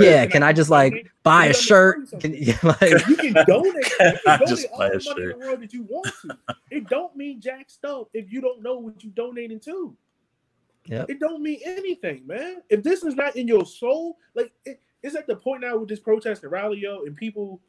yeah 0.00 0.22
can, 0.22 0.30
can 0.30 0.42
I, 0.42 0.48
I 0.48 0.52
just 0.52 0.70
like 0.70 1.10
buy 1.22 1.46
a 1.46 1.54
shirt? 1.54 2.08
can, 2.20 2.32
like 2.62 3.06
you 3.08 3.16
can 3.16 3.32
donate, 3.46 3.74
you 3.74 3.96
can 3.98 4.18
donate 4.26 4.48
just 4.48 4.66
all 4.72 4.78
the 4.78 5.02
money 5.04 5.22
in 5.22 5.28
the 5.28 5.36
world 5.38 5.60
that 5.60 5.72
you 5.72 5.82
want 5.84 6.12
to. 6.22 6.36
It 6.70 6.88
don't 6.88 7.14
mean 7.16 7.40
jack 7.40 7.70
stuff 7.70 8.08
if 8.12 8.32
you 8.32 8.40
don't 8.40 8.62
know 8.62 8.78
what 8.78 9.02
you're 9.02 9.12
donating 9.14 9.60
to. 9.60 9.96
Yeah 10.86 11.04
it 11.08 11.20
don't 11.20 11.42
mean 11.42 11.60
anything 11.64 12.26
man. 12.26 12.62
If 12.68 12.82
this 12.82 13.04
is 13.04 13.14
not 13.14 13.36
in 13.36 13.46
your 13.46 13.64
soul 13.64 14.18
like 14.34 14.52
it, 14.64 14.80
it's 15.02 15.14
at 15.14 15.26
the 15.26 15.36
point 15.36 15.62
now 15.62 15.76
with 15.76 15.88
this 15.88 16.00
protest 16.00 16.42
and 16.42 16.52
rally 16.52 16.78
yo 16.78 17.04
and 17.04 17.16
people 17.16 17.60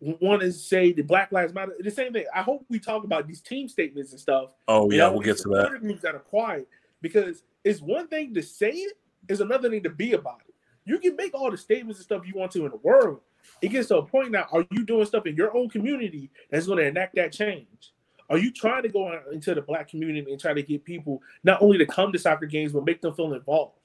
want 0.00 0.40
to 0.42 0.52
say 0.52 0.92
the 0.92 1.02
Black 1.02 1.30
Lives 1.32 1.52
Matter. 1.52 1.74
The 1.78 1.90
same 1.90 2.12
thing. 2.12 2.24
I 2.34 2.42
hope 2.42 2.64
we 2.68 2.78
talk 2.78 3.04
about 3.04 3.26
these 3.26 3.40
team 3.40 3.68
statements 3.68 4.12
and 4.12 4.20
stuff. 4.20 4.54
Oh 4.66 4.90
yeah, 4.90 5.08
we'll 5.08 5.20
get 5.20 5.38
to 5.38 5.48
that. 5.50 5.80
Groups 5.80 6.02
that 6.02 6.14
are 6.14 6.20
quiet 6.20 6.68
because 7.02 7.42
it's 7.64 7.80
one 7.80 8.08
thing 8.08 8.34
to 8.34 8.42
say 8.42 8.70
it, 8.70 8.94
it's 9.28 9.40
another 9.40 9.68
thing 9.68 9.82
to 9.82 9.90
be 9.90 10.12
about 10.14 10.40
it. 10.48 10.54
You 10.84 10.98
can 10.98 11.16
make 11.16 11.34
all 11.34 11.50
the 11.50 11.58
statements 11.58 11.98
and 11.98 12.04
stuff 12.04 12.26
you 12.26 12.34
want 12.34 12.52
to 12.52 12.64
in 12.64 12.70
the 12.70 12.78
world. 12.78 13.20
It 13.62 13.68
gets 13.68 13.88
to 13.88 13.98
a 13.98 14.02
point 14.04 14.30
now. 14.30 14.46
Are 14.52 14.66
you 14.70 14.84
doing 14.84 15.04
stuff 15.06 15.26
in 15.26 15.36
your 15.36 15.56
own 15.56 15.68
community 15.68 16.30
that's 16.50 16.66
going 16.66 16.78
to 16.78 16.86
enact 16.86 17.14
that 17.16 17.32
change? 17.32 17.92
Are 18.28 18.38
you 18.38 18.52
trying 18.52 18.82
to 18.84 18.88
go 18.88 19.18
into 19.32 19.54
the 19.54 19.62
black 19.62 19.88
community 19.88 20.30
and 20.30 20.40
try 20.40 20.54
to 20.54 20.62
get 20.62 20.84
people 20.84 21.20
not 21.42 21.60
only 21.60 21.78
to 21.78 21.86
come 21.86 22.12
to 22.12 22.18
soccer 22.18 22.46
games 22.46 22.72
but 22.72 22.84
make 22.84 23.02
them 23.02 23.12
feel 23.12 23.34
involved? 23.34 23.76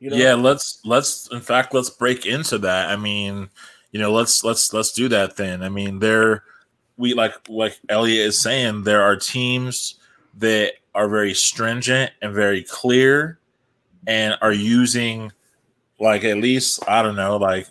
You 0.00 0.10
know? 0.10 0.16
Yeah, 0.16 0.34
let's 0.34 0.80
let's 0.84 1.30
in 1.30 1.40
fact 1.40 1.72
let's 1.72 1.90
break 1.90 2.26
into 2.26 2.58
that. 2.58 2.88
I 2.88 2.96
mean, 2.96 3.48
you 3.92 4.00
know, 4.00 4.12
let's 4.12 4.44
let's 4.44 4.72
let's 4.72 4.92
do 4.92 5.08
that 5.08 5.36
then. 5.36 5.62
I 5.62 5.68
mean, 5.68 5.98
there 5.98 6.44
we 6.96 7.14
like 7.14 7.34
like 7.48 7.78
Elliot 7.88 8.26
is 8.26 8.40
saying, 8.40 8.84
there 8.84 9.02
are 9.02 9.16
teams 9.16 9.96
that 10.38 10.74
are 10.94 11.08
very 11.08 11.34
stringent 11.34 12.12
and 12.22 12.34
very 12.34 12.62
clear 12.62 13.38
and 14.06 14.36
are 14.42 14.52
using 14.52 15.32
like 15.98 16.24
at 16.24 16.38
least 16.38 16.82
I 16.88 17.02
don't 17.02 17.16
know, 17.16 17.36
like 17.36 17.66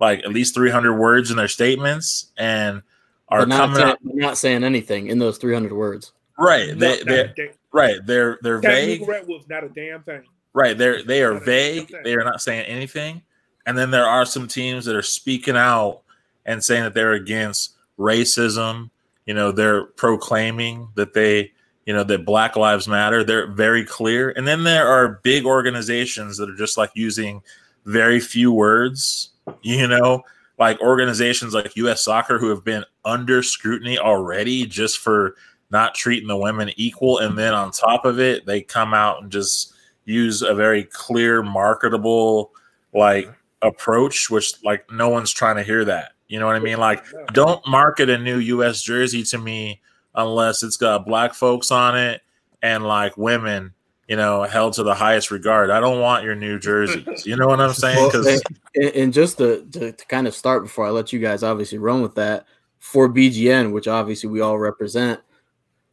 like 0.00 0.20
at 0.20 0.30
least 0.30 0.54
300 0.54 0.94
words 0.94 1.30
in 1.30 1.36
their 1.36 1.48
statements 1.48 2.32
and 2.36 2.82
are 3.28 3.46
not 3.46 3.58
coming 3.58 3.76
saying, 3.76 3.96
not 4.02 4.38
saying 4.38 4.64
anything 4.64 5.08
in 5.08 5.18
those 5.18 5.38
300 5.38 5.72
words. 5.72 6.12
Right. 6.38 6.78
They, 6.78 7.02
they 7.02 7.32
right. 7.72 7.98
They're 8.04 8.38
they're 8.42 8.58
vague. 8.58 9.06
Not 9.48 9.64
a 9.64 9.68
damn 9.68 10.02
thing. 10.02 10.22
Right. 10.52 10.76
They're 10.76 11.02
they 11.02 11.22
are 11.22 11.38
vague. 11.38 11.92
They 12.02 12.14
are 12.14 12.24
not 12.24 12.40
saying 12.40 12.66
anything. 12.66 13.22
And 13.66 13.76
then 13.78 13.90
there 13.90 14.06
are 14.06 14.26
some 14.26 14.48
teams 14.48 14.84
that 14.84 14.96
are 14.96 15.02
speaking 15.02 15.56
out 15.56 16.02
and 16.44 16.62
saying 16.62 16.84
that 16.84 16.94
they're 16.94 17.12
against 17.12 17.74
racism. 17.98 18.90
You 19.26 19.34
know, 19.34 19.52
they're 19.52 19.86
proclaiming 19.86 20.88
that 20.96 21.14
they, 21.14 21.52
you 21.86 21.94
know, 21.94 22.04
that 22.04 22.26
Black 22.26 22.56
Lives 22.56 22.86
Matter. 22.86 23.24
They're 23.24 23.46
very 23.46 23.84
clear. 23.84 24.30
And 24.30 24.46
then 24.46 24.64
there 24.64 24.86
are 24.86 25.20
big 25.22 25.46
organizations 25.46 26.36
that 26.36 26.50
are 26.50 26.56
just 26.56 26.76
like 26.76 26.90
using 26.94 27.42
very 27.86 28.20
few 28.20 28.52
words, 28.52 29.30
you 29.62 29.86
know, 29.86 30.22
like 30.58 30.80
organizations 30.80 31.54
like 31.54 31.76
US 31.76 32.02
Soccer 32.02 32.38
who 32.38 32.48
have 32.48 32.64
been 32.64 32.84
under 33.04 33.42
scrutiny 33.42 33.98
already 33.98 34.66
just 34.66 34.98
for 34.98 35.36
not 35.70 35.94
treating 35.94 36.28
the 36.28 36.36
women 36.36 36.70
equal. 36.76 37.18
And 37.18 37.36
then 37.36 37.54
on 37.54 37.70
top 37.70 38.04
of 38.04 38.20
it, 38.20 38.46
they 38.46 38.60
come 38.60 38.94
out 38.94 39.22
and 39.22 39.32
just 39.32 39.74
use 40.04 40.42
a 40.42 40.54
very 40.54 40.84
clear, 40.84 41.42
marketable, 41.42 42.52
like 42.92 43.32
approach, 43.64 44.30
which 44.30 44.62
like 44.62 44.90
no 44.92 45.08
one's 45.08 45.32
trying 45.32 45.56
to 45.56 45.62
hear 45.62 45.84
that. 45.86 46.12
You 46.28 46.38
know 46.38 46.46
what 46.46 46.56
I 46.56 46.60
mean? 46.60 46.78
Like, 46.78 47.04
don't 47.32 47.66
market 47.66 48.08
a 48.08 48.18
new 48.18 48.38
US 48.38 48.82
jersey 48.82 49.22
to 49.24 49.38
me 49.38 49.80
unless 50.14 50.62
it's 50.62 50.76
got 50.76 51.06
black 51.06 51.34
folks 51.34 51.70
on 51.70 51.98
it 51.98 52.22
and 52.62 52.84
like 52.84 53.16
women, 53.16 53.74
you 54.08 54.16
know, 54.16 54.42
held 54.42 54.74
to 54.74 54.82
the 54.82 54.94
highest 54.94 55.30
regard. 55.30 55.70
I 55.70 55.80
don't 55.80 56.00
want 56.00 56.24
your 56.24 56.34
new 56.34 56.58
jerseys. 56.58 57.26
You 57.26 57.36
know 57.36 57.46
what 57.46 57.60
I'm 57.60 57.72
saying? 57.72 58.08
Because 58.08 58.26
well, 58.26 58.90
and, 58.94 59.12
just 59.12 59.38
to, 59.38 59.66
to, 59.72 59.92
to 59.92 60.06
kind 60.06 60.26
of 60.26 60.34
start 60.34 60.62
before 60.62 60.86
I 60.86 60.90
let 60.90 61.12
you 61.12 61.18
guys 61.18 61.42
obviously 61.42 61.78
run 61.78 62.02
with 62.02 62.14
that 62.14 62.46
for 62.78 63.08
BGN, 63.08 63.72
which 63.72 63.88
obviously 63.88 64.28
we 64.28 64.40
all 64.40 64.58
represent. 64.58 65.20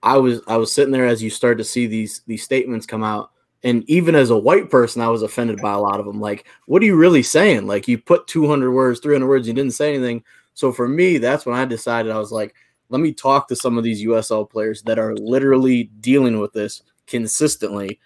I 0.03 0.17
was 0.17 0.41
I 0.47 0.57
was 0.57 0.74
sitting 0.74 0.91
there 0.91 1.05
as 1.05 1.22
you 1.22 1.30
start 1.30 1.57
to 1.59 1.63
see 1.63 1.86
these 1.86 2.22
these 2.26 2.43
statements 2.43 2.86
come 2.88 3.03
out 3.03 3.32
and 3.64 3.88
even 3.89 4.16
as 4.16 4.30
a 4.30 4.38
white 4.38 4.70
person, 4.70 5.01
I 5.01 5.09
was 5.09 5.22
offended 5.22 5.62
by 5.62 5.74
a 5.74 5.80
lot 5.80 5.99
of 5.99 6.05
them. 6.05 6.20
Like, 6.20 6.47
what 6.66 6.82
are 6.82 6.86
you 6.86 6.95
really 6.95 7.24
saying? 7.24 7.68
Like, 7.68 7.88
you 7.88 7.97
put 7.97 8.28
200 8.28 8.72
words, 8.72 8.99
300 8.99 9.28
words, 9.28 9.47
you 9.47 9.53
didn't 9.53 9.74
say 9.74 9.93
anything. 9.93 10.24
So 10.53 10.72
for 10.72 10.88
me, 10.88 11.18
that's 11.18 11.45
when 11.45 11.55
I 11.55 11.66
decided 11.66 12.12
I 12.12 12.18
was 12.18 12.32
like, 12.32 12.55
let 12.89 13.01
me 13.01 13.14
talk 13.14 13.47
to 13.47 13.55
some 13.55 13.78
of 13.78 13.84
these 13.84 14.03
USL 14.03 14.49
players 14.49 14.82
that 14.84 14.99
are 14.99 15.16
literally 15.16 15.86
dealing 16.01 16.39
with 16.39 16.53
this 16.53 16.82
consistently. 17.07 17.99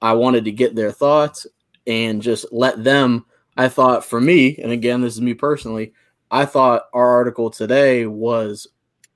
I 0.00 0.12
wanted 0.12 0.44
to 0.44 0.52
get 0.52 0.76
their 0.76 0.92
thoughts 0.92 1.46
and 1.86 2.22
just 2.22 2.46
let 2.52 2.84
them. 2.84 3.24
I 3.56 3.68
thought 3.68 4.04
for 4.04 4.20
me, 4.20 4.56
and 4.58 4.70
again, 4.70 5.00
this 5.00 5.14
is 5.14 5.20
me 5.20 5.34
personally, 5.34 5.92
I 6.30 6.44
thought 6.44 6.84
our 6.92 7.08
article 7.08 7.50
today 7.50 8.06
was 8.06 8.68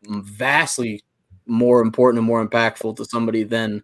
vastly 0.03 1.03
more 1.47 1.81
important 1.81 2.19
and 2.19 2.27
more 2.27 2.45
impactful 2.45 2.97
to 2.97 3.05
somebody 3.05 3.45
than, 3.45 3.83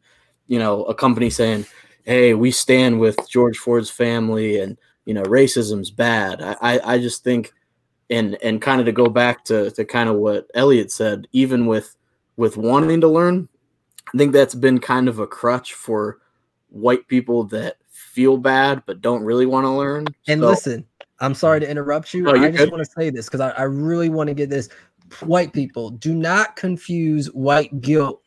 you 0.49 0.59
know, 0.59 0.85
a 0.85 0.95
company 0.95 1.31
saying, 1.31 1.67
hey, 2.09 2.33
we 2.33 2.51
stand 2.51 2.99
with 2.99 3.19
George 3.29 3.59
Floyd's 3.59 3.91
family 3.91 4.59
and 4.61 4.79
you 5.05 5.13
know 5.13 5.23
racism's 5.25 5.91
bad. 5.91 6.41
I, 6.43 6.81
I, 6.83 6.99
just 6.99 7.23
think 7.23 7.53
and 8.09 8.37
and 8.43 8.63
kind 8.63 8.81
of 8.81 8.87
to 8.87 8.93
go 8.93 9.09
back 9.09 9.45
to 9.45 9.71
to 9.73 9.85
kind 9.85 10.09
of 10.09 10.17
what 10.17 10.51
Elliot 10.55 10.91
said, 10.91 11.29
even 11.33 11.67
with 11.67 11.95
with 12.37 12.57
wanting 12.57 13.03
to 13.03 13.09
learn, 13.09 13.49
I 14.13 14.19
think 14.19 14.33
that's 14.33 14.55
been 14.55 14.79
kind 14.79 15.09
of 15.09 15.19
a 15.19 15.27
crutch 15.27 15.75
for 15.75 16.19
white 16.71 17.07
people 17.09 17.45
that 17.45 17.77
feel 17.91 18.39
bad 18.39 18.83
but 18.87 19.01
don't 19.01 19.23
really 19.23 19.47
want 19.47 19.65
to 19.65 19.71
learn. 19.71 20.07
And 20.29 20.41
so, 20.41 20.49
listen, 20.49 20.87
I'm 21.21 21.35
sorry 21.35 21.61
to 21.61 21.71
interrupt 21.71 22.15
you. 22.15 22.31
I 22.31 22.51
just 22.51 22.73
want 22.73 22.85
to 22.85 22.91
say 22.91 23.11
this 23.11 23.27
because 23.27 23.41
I, 23.41 23.51
I 23.51 23.63
really 23.65 24.09
want 24.09 24.29
to 24.29 24.35
get 24.35 24.49
this. 24.49 24.71
White 25.21 25.55
people, 25.55 25.89
do 25.89 26.15
not 26.15 26.55
confuse 26.55 27.29
white 27.33 27.81
guilt 27.81 28.23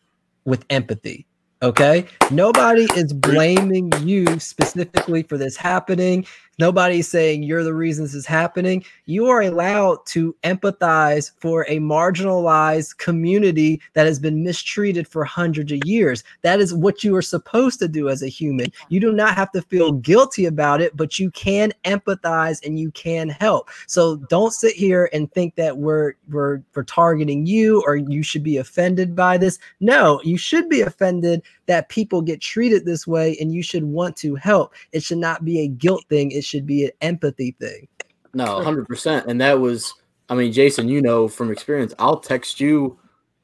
with 0.46 0.66
empathy 0.72 1.28
Okay. 1.64 2.07
Nobody 2.32 2.88
is 2.95 3.14
blaming 3.14 3.91
you 4.01 4.39
specifically 4.39 5.22
for 5.22 5.38
this 5.38 5.55
happening. 5.55 6.26
Nobody's 6.62 7.07
saying 7.07 7.41
you're 7.41 7.64
the 7.64 7.74
reason 7.74 8.03
this 8.03 8.14
is 8.14 8.26
happening. 8.26 8.84
You 9.05 9.28
are 9.30 9.41
allowed 9.41 10.05
to 10.07 10.36
empathize 10.43 11.32
for 11.39 11.66
a 11.68 11.80
marginalized 11.80 12.97
community 12.97 13.82
that 13.93 14.05
has 14.05 14.20
been 14.20 14.43
mistreated 14.43 15.07
for 15.07 15.24
hundreds 15.26 15.72
of 15.72 15.80
years. 15.86 16.24
That 16.43 16.59
is 16.59 16.74
what 16.74 17.03
you 17.03 17.16
are 17.16 17.22
supposed 17.22 17.80
to 17.80 17.88
do 17.88 18.09
as 18.09 18.22
a 18.22 18.28
human. 18.28 18.72
You 18.89 18.99
do 18.99 19.12
not 19.12 19.34
have 19.36 19.51
to 19.53 19.62
feel 19.64 19.93
guilty 19.93 20.45
about 20.45 20.82
it, 20.82 20.95
but 20.95 21.18
you 21.18 21.32
can 21.32 21.74
empathize 21.84 22.64
and 22.64 22.80
you 22.80 22.91
can 22.91 23.30
help. 23.30 23.70
So 23.88 24.18
don't 24.30 24.53
sit 24.53 24.76
here 24.76 25.09
and 25.14 25.32
think 25.32 25.55
that 25.55 25.78
we're 25.78 26.14
we're 26.30 26.62
we're 26.76 26.84
targeting 26.84 27.47
you 27.47 27.82
or 27.88 27.95
you 27.95 28.22
should 28.22 28.43
be 28.43 28.57
offended 28.57 29.16
by 29.16 29.38
this. 29.38 29.57
No, 29.80 30.22
you 30.24 30.38
should 30.38 30.70
be 30.70 30.82
offended 30.82 31.41
that 31.68 31.89
people 31.89 32.22
get 32.22 32.41
treated 32.41 32.86
this 32.86 33.08
way 33.08 33.38
and 33.39 33.54
you 33.54 33.64
should 33.64 33.84
want 33.84 34.16
to 34.18 34.36
help. 34.36 34.74
It 34.91 35.04
should 35.04 35.18
not 35.18 35.45
be 35.45 35.60
a 35.62 35.68
guilt 35.68 36.06
thing. 36.10 36.32
It 36.32 36.43
should 36.43 36.66
be 36.66 36.86
an 36.86 36.91
empathy 37.02 37.56
thing. 37.60 37.88
No, 38.34 38.62
hundred 38.64 38.88
percent. 38.88 39.28
And 39.28 39.39
that 39.41 39.60
was, 39.60 39.93
I 40.30 40.36
mean, 40.36 40.54
Jason, 40.54 40.89
you 40.89 41.02
know 41.02 41.28
from 41.28 41.52
experience, 41.52 41.93
I'll 41.99 42.20
text 42.20 42.60
you 42.60 42.97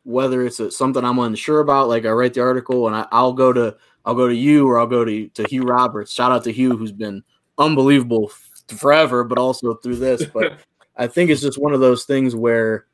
whether 0.04 0.46
it's 0.46 0.62
a, 0.62 0.72
something 0.72 1.04
I'm 1.04 1.20
unsure 1.20 1.60
about. 1.60 1.90
Like 1.90 2.06
I 2.06 2.10
write 2.10 2.34
the 2.34 2.42
article, 2.42 2.88
and 2.88 2.96
I, 2.96 3.22
will 3.22 3.34
go 3.34 3.52
to 3.52 3.76
I'll 4.06 4.16
go 4.16 4.28
to 4.28 4.36
you 4.36 4.68
or 4.68 4.80
I'll 4.80 4.88
go 4.88 5.04
to 5.04 5.28
to 5.28 5.44
Hugh 5.44 5.64
Roberts. 5.64 6.14
Shout 6.14 6.32
out 6.32 6.44
to 6.46 6.52
Hugh, 6.52 6.78
who's 6.78 6.94
been 6.94 7.24
unbelievable 7.58 8.32
forever, 8.70 9.26
but 9.26 9.38
also 9.38 9.74
through 9.76 9.98
this. 9.98 10.26
But 10.26 10.60
I 10.98 11.08
think 11.08 11.30
it's 11.30 11.42
just 11.42 11.62
one 11.62 11.74
of 11.74 11.82
those 11.82 12.06
things 12.06 12.36
where 12.36 12.86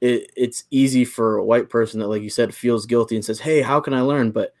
it, 0.00 0.30
it's 0.36 0.64
easy 0.70 1.04
for 1.04 1.36
a 1.36 1.44
white 1.44 1.68
person 1.68 2.00
that, 2.00 2.08
like 2.08 2.22
you 2.22 2.30
said, 2.30 2.54
feels 2.54 2.86
guilty 2.86 3.16
and 3.16 3.24
says, 3.24 3.40
"Hey, 3.40 3.62
how 3.62 3.80
can 3.80 3.94
I 3.94 4.00
learn?" 4.00 4.30
But 4.30 4.52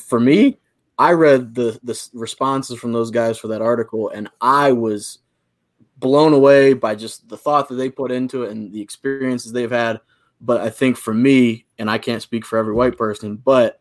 for 0.00 0.18
me, 0.18 0.58
I 0.98 1.12
read 1.12 1.54
the 1.54 1.78
the 1.82 2.08
responses 2.14 2.78
from 2.78 2.92
those 2.92 3.10
guys 3.10 3.38
for 3.38 3.48
that 3.48 3.62
article, 3.62 4.08
and 4.10 4.28
I 4.40 4.72
was 4.72 5.18
blown 5.98 6.32
away 6.32 6.74
by 6.74 6.94
just 6.94 7.28
the 7.28 7.36
thought 7.36 7.68
that 7.68 7.74
they 7.74 7.90
put 7.90 8.12
into 8.12 8.44
it 8.44 8.52
and 8.52 8.72
the 8.72 8.80
experiences 8.80 9.52
they've 9.52 9.70
had. 9.70 10.00
But 10.40 10.60
I 10.60 10.70
think 10.70 10.96
for 10.96 11.12
me, 11.12 11.66
and 11.78 11.90
I 11.90 11.98
can't 11.98 12.22
speak 12.22 12.46
for 12.46 12.58
every 12.58 12.72
white 12.72 12.96
person, 12.96 13.36
but 13.36 13.80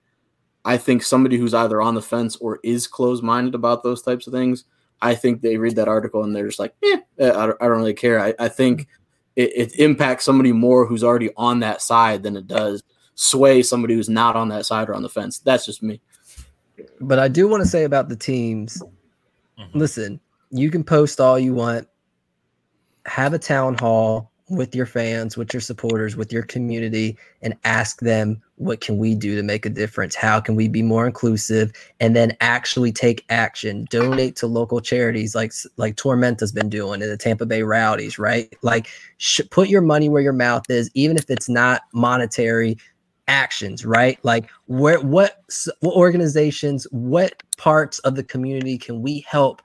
I 0.66 0.78
think 0.78 1.04
somebody 1.04 1.38
who's 1.38 1.54
either 1.54 1.82
on 1.82 1.96
the 1.96 2.02
fence 2.02 2.36
or 2.38 2.60
is 2.64 2.88
closed 2.88 3.24
minded 3.24 3.56
about 3.56 3.84
those 3.84 4.02
types 4.02 4.26
of 4.28 4.34
things, 4.34 4.66
I 5.02 5.14
think 5.14 5.42
they 5.42 5.58
read 5.58 5.76
that 5.76 5.88
article 5.88 6.24
and 6.24 6.36
they're 6.36 6.48
just 6.48 6.60
like, 6.60 6.74
eh, 6.84 6.98
I, 7.20 7.46
don't, 7.46 7.58
I 7.62 7.68
don't 7.68 7.78
really 7.78 7.94
care. 7.94 8.20
I, 8.20 8.34
I 8.40 8.50
think 8.50 8.88
it, 9.38 9.52
it 9.56 9.80
impacts 9.80 10.26
somebody 10.26 10.52
more 10.52 10.86
who's 10.86 11.04
already 11.04 11.30
on 11.38 11.60
that 11.60 11.82
side 11.82 12.24
than 12.24 12.36
it 12.36 12.48
does 12.48 12.84
sway 13.14 13.62
somebody 13.62 13.94
who's 13.94 14.10
not 14.10 14.36
on 14.36 14.50
that 14.50 14.66
side 14.66 14.90
or 14.90 14.96
on 14.96 15.04
the 15.04 15.10
fence. 15.10 15.40
That's 15.40 15.66
just 15.66 15.82
me. 15.82 16.02
But 17.00 17.20
I 17.20 17.28
do 17.28 17.48
want 17.48 17.64
to 17.64 17.70
say 17.70 17.84
about 17.84 18.10
the 18.10 18.16
teams. 18.16 18.82
Mm-hmm. 19.60 19.78
Listen, 19.78 20.20
you 20.50 20.72
can 20.72 20.84
post 20.84 21.22
all 21.22 21.38
you 21.38 21.54
want. 21.54 21.88
Have 23.06 23.34
a 23.34 23.40
town 23.40 23.76
hall 23.76 24.32
with 24.50 24.76
your 24.76 24.86
fans, 24.86 25.38
with 25.38 25.54
your 25.54 25.62
supporters, 25.62 26.16
with 26.16 26.34
your 26.34 26.44
community, 26.44 27.18
and 27.42 27.56
ask 27.64 28.00
them 28.02 28.42
what 28.58 28.82
can 28.82 28.98
we 28.98 29.14
do 29.16 29.36
to 29.36 29.44
make 29.44 29.66
a 29.66 29.70
difference? 29.70 30.16
How 30.16 30.40
can 30.40 30.56
we 30.56 30.68
be 30.68 30.82
more 30.82 31.06
inclusive? 31.06 31.72
And 32.00 32.16
then 32.16 32.36
actually 32.42 32.92
take 32.92 33.24
action. 33.30 33.86
Donate 33.90 34.36
to 34.38 34.48
local 34.48 34.82
charities 34.82 35.36
like 35.36 35.54
like 35.78 35.96
Tormenta's 35.96 36.52
been 36.52 36.70
doing 36.70 37.02
in 37.02 37.10
the 37.10 37.18
Tampa 37.18 37.46
Bay 37.46 37.64
Rowdies, 37.64 38.20
right? 38.20 38.54
Like 38.64 38.88
sh- 39.18 39.42
put 39.52 39.70
your 39.70 39.82
money 39.82 40.10
where 40.10 40.22
your 40.22 40.34
mouth 40.34 40.70
is, 40.70 40.90
even 40.96 41.18
if 41.18 41.30
it's 41.30 41.48
not 41.48 41.84
monetary 41.94 42.78
actions, 43.28 43.86
right? 43.86 44.20
Like 44.24 44.50
where 44.66 45.00
what 45.00 45.44
what 45.82 45.96
organizations, 45.96 46.86
what 46.92 47.42
parts 47.58 48.00
of 48.00 48.16
the 48.16 48.24
community 48.24 48.78
can 48.78 49.02
we 49.02 49.24
help 49.28 49.62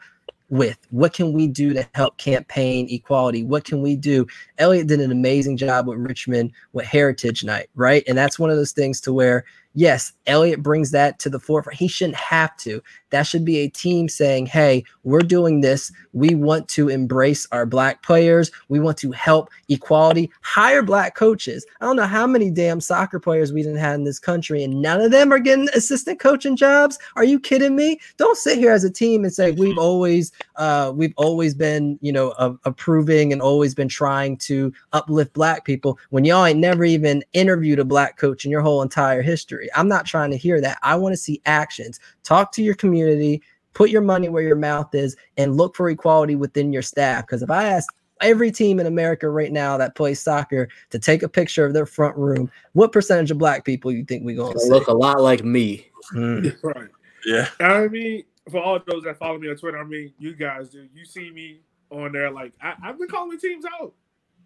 with? 0.53 0.77
What 0.91 1.15
can 1.15 1.33
we 1.33 1.49
do 1.49 1.73
to 1.73 1.89
help 1.95 2.19
campaign 2.19 2.87
equality? 2.91 3.43
What 3.43 3.65
can 3.65 3.81
we 3.81 3.97
do? 3.97 4.27
Elliot 4.59 4.87
did 4.87 5.01
an 5.01 5.11
amazing 5.11 5.57
job 5.57 5.89
with 5.89 5.99
Richmond 5.99 6.53
with 6.75 6.85
Heritage 6.85 7.43
Night, 7.43 7.71
right? 7.75 8.05
And 8.07 8.19
that's 8.19 8.39
one 8.39 8.51
of 8.51 8.57
those 8.57 8.73
things 8.73 9.01
to 9.01 9.15
where 9.15 9.45
yes, 9.75 10.13
Elliot 10.27 10.63
brings 10.63 10.91
that 10.91 11.19
to 11.21 11.31
the 11.31 11.41
forefront. 11.41 11.79
He 11.79 11.89
shouldn't 11.89 12.17
have 12.17 12.57
to. 12.59 12.83
That 13.11 13.25
should 13.25 13.45
be 13.45 13.59
a 13.59 13.69
team 13.69 14.09
saying, 14.09 14.47
hey, 14.47 14.85
we're 15.05 15.21
doing 15.21 15.61
this. 15.61 15.93
We 16.15 16.35
want 16.35 16.69
to 16.69 16.89
embrace 16.89 17.47
our 17.53 17.67
black 17.67 18.03
players. 18.03 18.51
We 18.69 18.81
want 18.81 18.97
to 18.99 19.13
help 19.13 19.51
equality, 19.69 20.31
hire 20.41 20.83
black 20.83 21.15
coaches. 21.15 21.67
I 21.81 21.85
don't 21.85 21.97
know 21.97 22.07
how 22.07 22.27
many 22.27 22.51
damn 22.51 22.81
soccer 22.81 23.21
players 23.21 23.53
we 23.53 23.63
didn't 23.63 23.79
have 23.79 23.97
in 23.97 24.05
this 24.05 24.19
country, 24.19 24.63
and 24.65 24.81
none 24.81 25.01
of 25.01 25.11
them 25.11 25.33
are 25.33 25.39
getting 25.39 25.69
assistant 25.75 26.21
coaching 26.21 26.57
jobs. 26.57 26.99
Are 27.17 27.25
you 27.25 27.39
kidding 27.39 27.77
me? 27.77 28.01
Don't 28.17 28.39
sit 28.39 28.59
here 28.59 28.73
as 28.73 28.85
a 28.85 28.91
team 28.91 29.25
and 29.25 29.33
say 29.33 29.53
we've 29.53 29.79
always 29.79 30.33
uh, 30.57 30.93
we've 30.95 31.15
always 31.17 31.55
been, 31.55 31.99
you 32.01 32.13
know, 32.13 32.31
uh, 32.33 32.55
approving 32.65 33.33
and 33.33 33.43
always 33.43 33.75
been 33.75 33.89
trying 33.89 34.37
to 34.39 34.73
uplift 34.93 35.33
black 35.35 35.65
people 35.65 35.99
when 36.11 36.25
y'all 36.25 36.47
ain't 36.47 36.59
never 36.59 36.85
even 36.85 37.23
interviewed 37.35 37.79
a 37.79 37.85
black 37.85 38.17
coach 38.17 38.45
in 38.45 38.51
your 38.51 38.63
whole 38.63 38.83
entire 38.83 39.23
history. 39.23 39.62
I'm 39.75 39.89
not 39.89 40.07
trying 40.07 40.31
to 40.31 40.37
hear 40.37 40.61
that. 40.61 40.79
I 40.83 40.97
want 40.97 41.13
to 41.13 41.17
see 41.17 41.41
actions. 41.47 42.01
Talk 42.23 42.53
to 42.53 42.63
your 42.63 42.75
community, 42.75 43.43
put 43.75 43.91
your 43.91 44.03
money 44.03 44.29
where 44.29 44.43
your 44.43 44.57
mouth 44.57 44.95
is, 44.95 45.17
and 45.37 45.57
look 45.57 45.77
for 45.77 45.89
equality 45.89 46.35
within 46.35 46.73
your 46.73 46.83
staff. 46.83 47.27
Because 47.27 47.43
if 47.43 47.51
I 47.51 47.65
ask 47.65 47.93
every 48.21 48.51
team 48.51 48.81
in 48.81 48.87
America 48.87 49.29
right 49.29 49.53
now 49.53 49.77
that 49.77 49.95
plays 49.95 50.21
soccer 50.21 50.69
to 50.91 50.99
take 50.99 51.23
a 51.23 51.29
picture 51.29 51.67
of 51.67 51.75
their 51.75 51.87
front 51.87 52.17
room, 52.17 52.51
what 52.73 52.93
percentage 52.93 53.31
of 53.31 53.39
black 53.39 53.65
people 53.65 53.91
you 53.91 54.05
think 54.05 54.25
we 54.25 54.35
gonna 54.35 54.59
look 54.67 54.89
a 54.89 54.93
lot 54.93 55.21
like 55.21 55.45
me? 55.45 55.87
Mm. 56.15 56.57
right. 56.63 56.89
Yeah. 57.25 57.49
I 57.61 57.89
mean, 57.89 58.25
for 58.51 58.61
all 58.61 58.81
those 58.87 59.05
that 59.05 59.19
follow 59.19 59.39
me 59.39 59.51
on 59.51 59.57
Twitter, 59.57 59.79
I 59.79 59.85
mean, 59.85 60.13
you 60.19 60.35
guys 60.35 60.71
do. 60.71 60.89
You 60.95 61.05
see 61.05 61.31
me 61.31 61.61
on 61.91 62.13
there, 62.13 62.31
like 62.31 62.53
I, 62.61 62.75
have 62.83 62.99
been 62.99 63.09
calling 63.09 63.39
teams 63.39 63.65
out. 63.81 63.93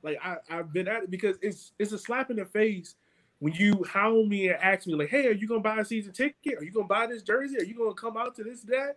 Like 0.02 0.18
I, 0.22 0.36
I've 0.50 0.72
been 0.72 0.88
at 0.88 1.04
it 1.04 1.10
because 1.10 1.36
it's 1.40 1.72
it's 1.78 1.92
a 1.92 1.98
slap 1.98 2.30
in 2.30 2.36
the 2.36 2.44
face 2.44 2.94
when 3.38 3.52
you 3.52 3.84
hound 3.84 4.28
me 4.28 4.48
and 4.48 4.56
ask 4.62 4.86
me 4.86 4.94
like, 4.94 5.08
"Hey, 5.08 5.26
are 5.26 5.32
you 5.32 5.46
gonna 5.46 5.60
buy 5.60 5.78
a 5.78 5.84
season 5.84 6.12
ticket? 6.12 6.58
Are 6.58 6.64
you 6.64 6.72
gonna 6.72 6.86
buy 6.86 7.06
this 7.06 7.22
jersey? 7.22 7.58
Are 7.58 7.64
you 7.64 7.74
gonna 7.74 7.94
come 7.94 8.16
out 8.16 8.34
to 8.36 8.44
this 8.44 8.62
that?" 8.62 8.96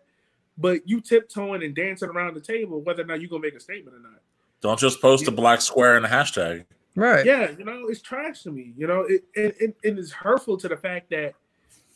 But 0.58 0.88
you 0.88 1.02
tiptoeing 1.02 1.64
and 1.64 1.76
dancing 1.76 2.10
around 2.10 2.36
the 2.36 2.42
table, 2.42 2.82
whether 2.82 3.04
or 3.04 3.06
not 3.06 3.22
you're 3.22 3.30
gonna 3.30 3.42
make 3.42 3.56
a 3.56 3.60
statement 3.60 3.96
or 3.96 4.00
not. 4.00 4.22
Don't 4.62 4.80
just 4.80 5.02
post 5.02 5.24
yeah. 5.24 5.30
a 5.30 5.36
black 5.36 5.62
square 5.62 5.98
and 5.98 6.06
a 6.06 6.10
hashtag. 6.10 6.66
Right. 6.96 7.26
Yeah, 7.26 7.52
you 7.52 7.64
know, 7.64 7.88
it's 7.88 8.02
trash 8.02 8.44
to 8.44 8.52
me. 8.52 8.74
You 8.78 8.88
know, 8.88 9.02
it 9.02 9.24
and 9.36 9.54
it, 9.60 9.78
it 9.84 10.00
is 10.00 10.12
hurtful 10.12 10.58
to 10.58 10.68
the 10.68 10.78
fact 10.78 11.10
that 11.12 11.34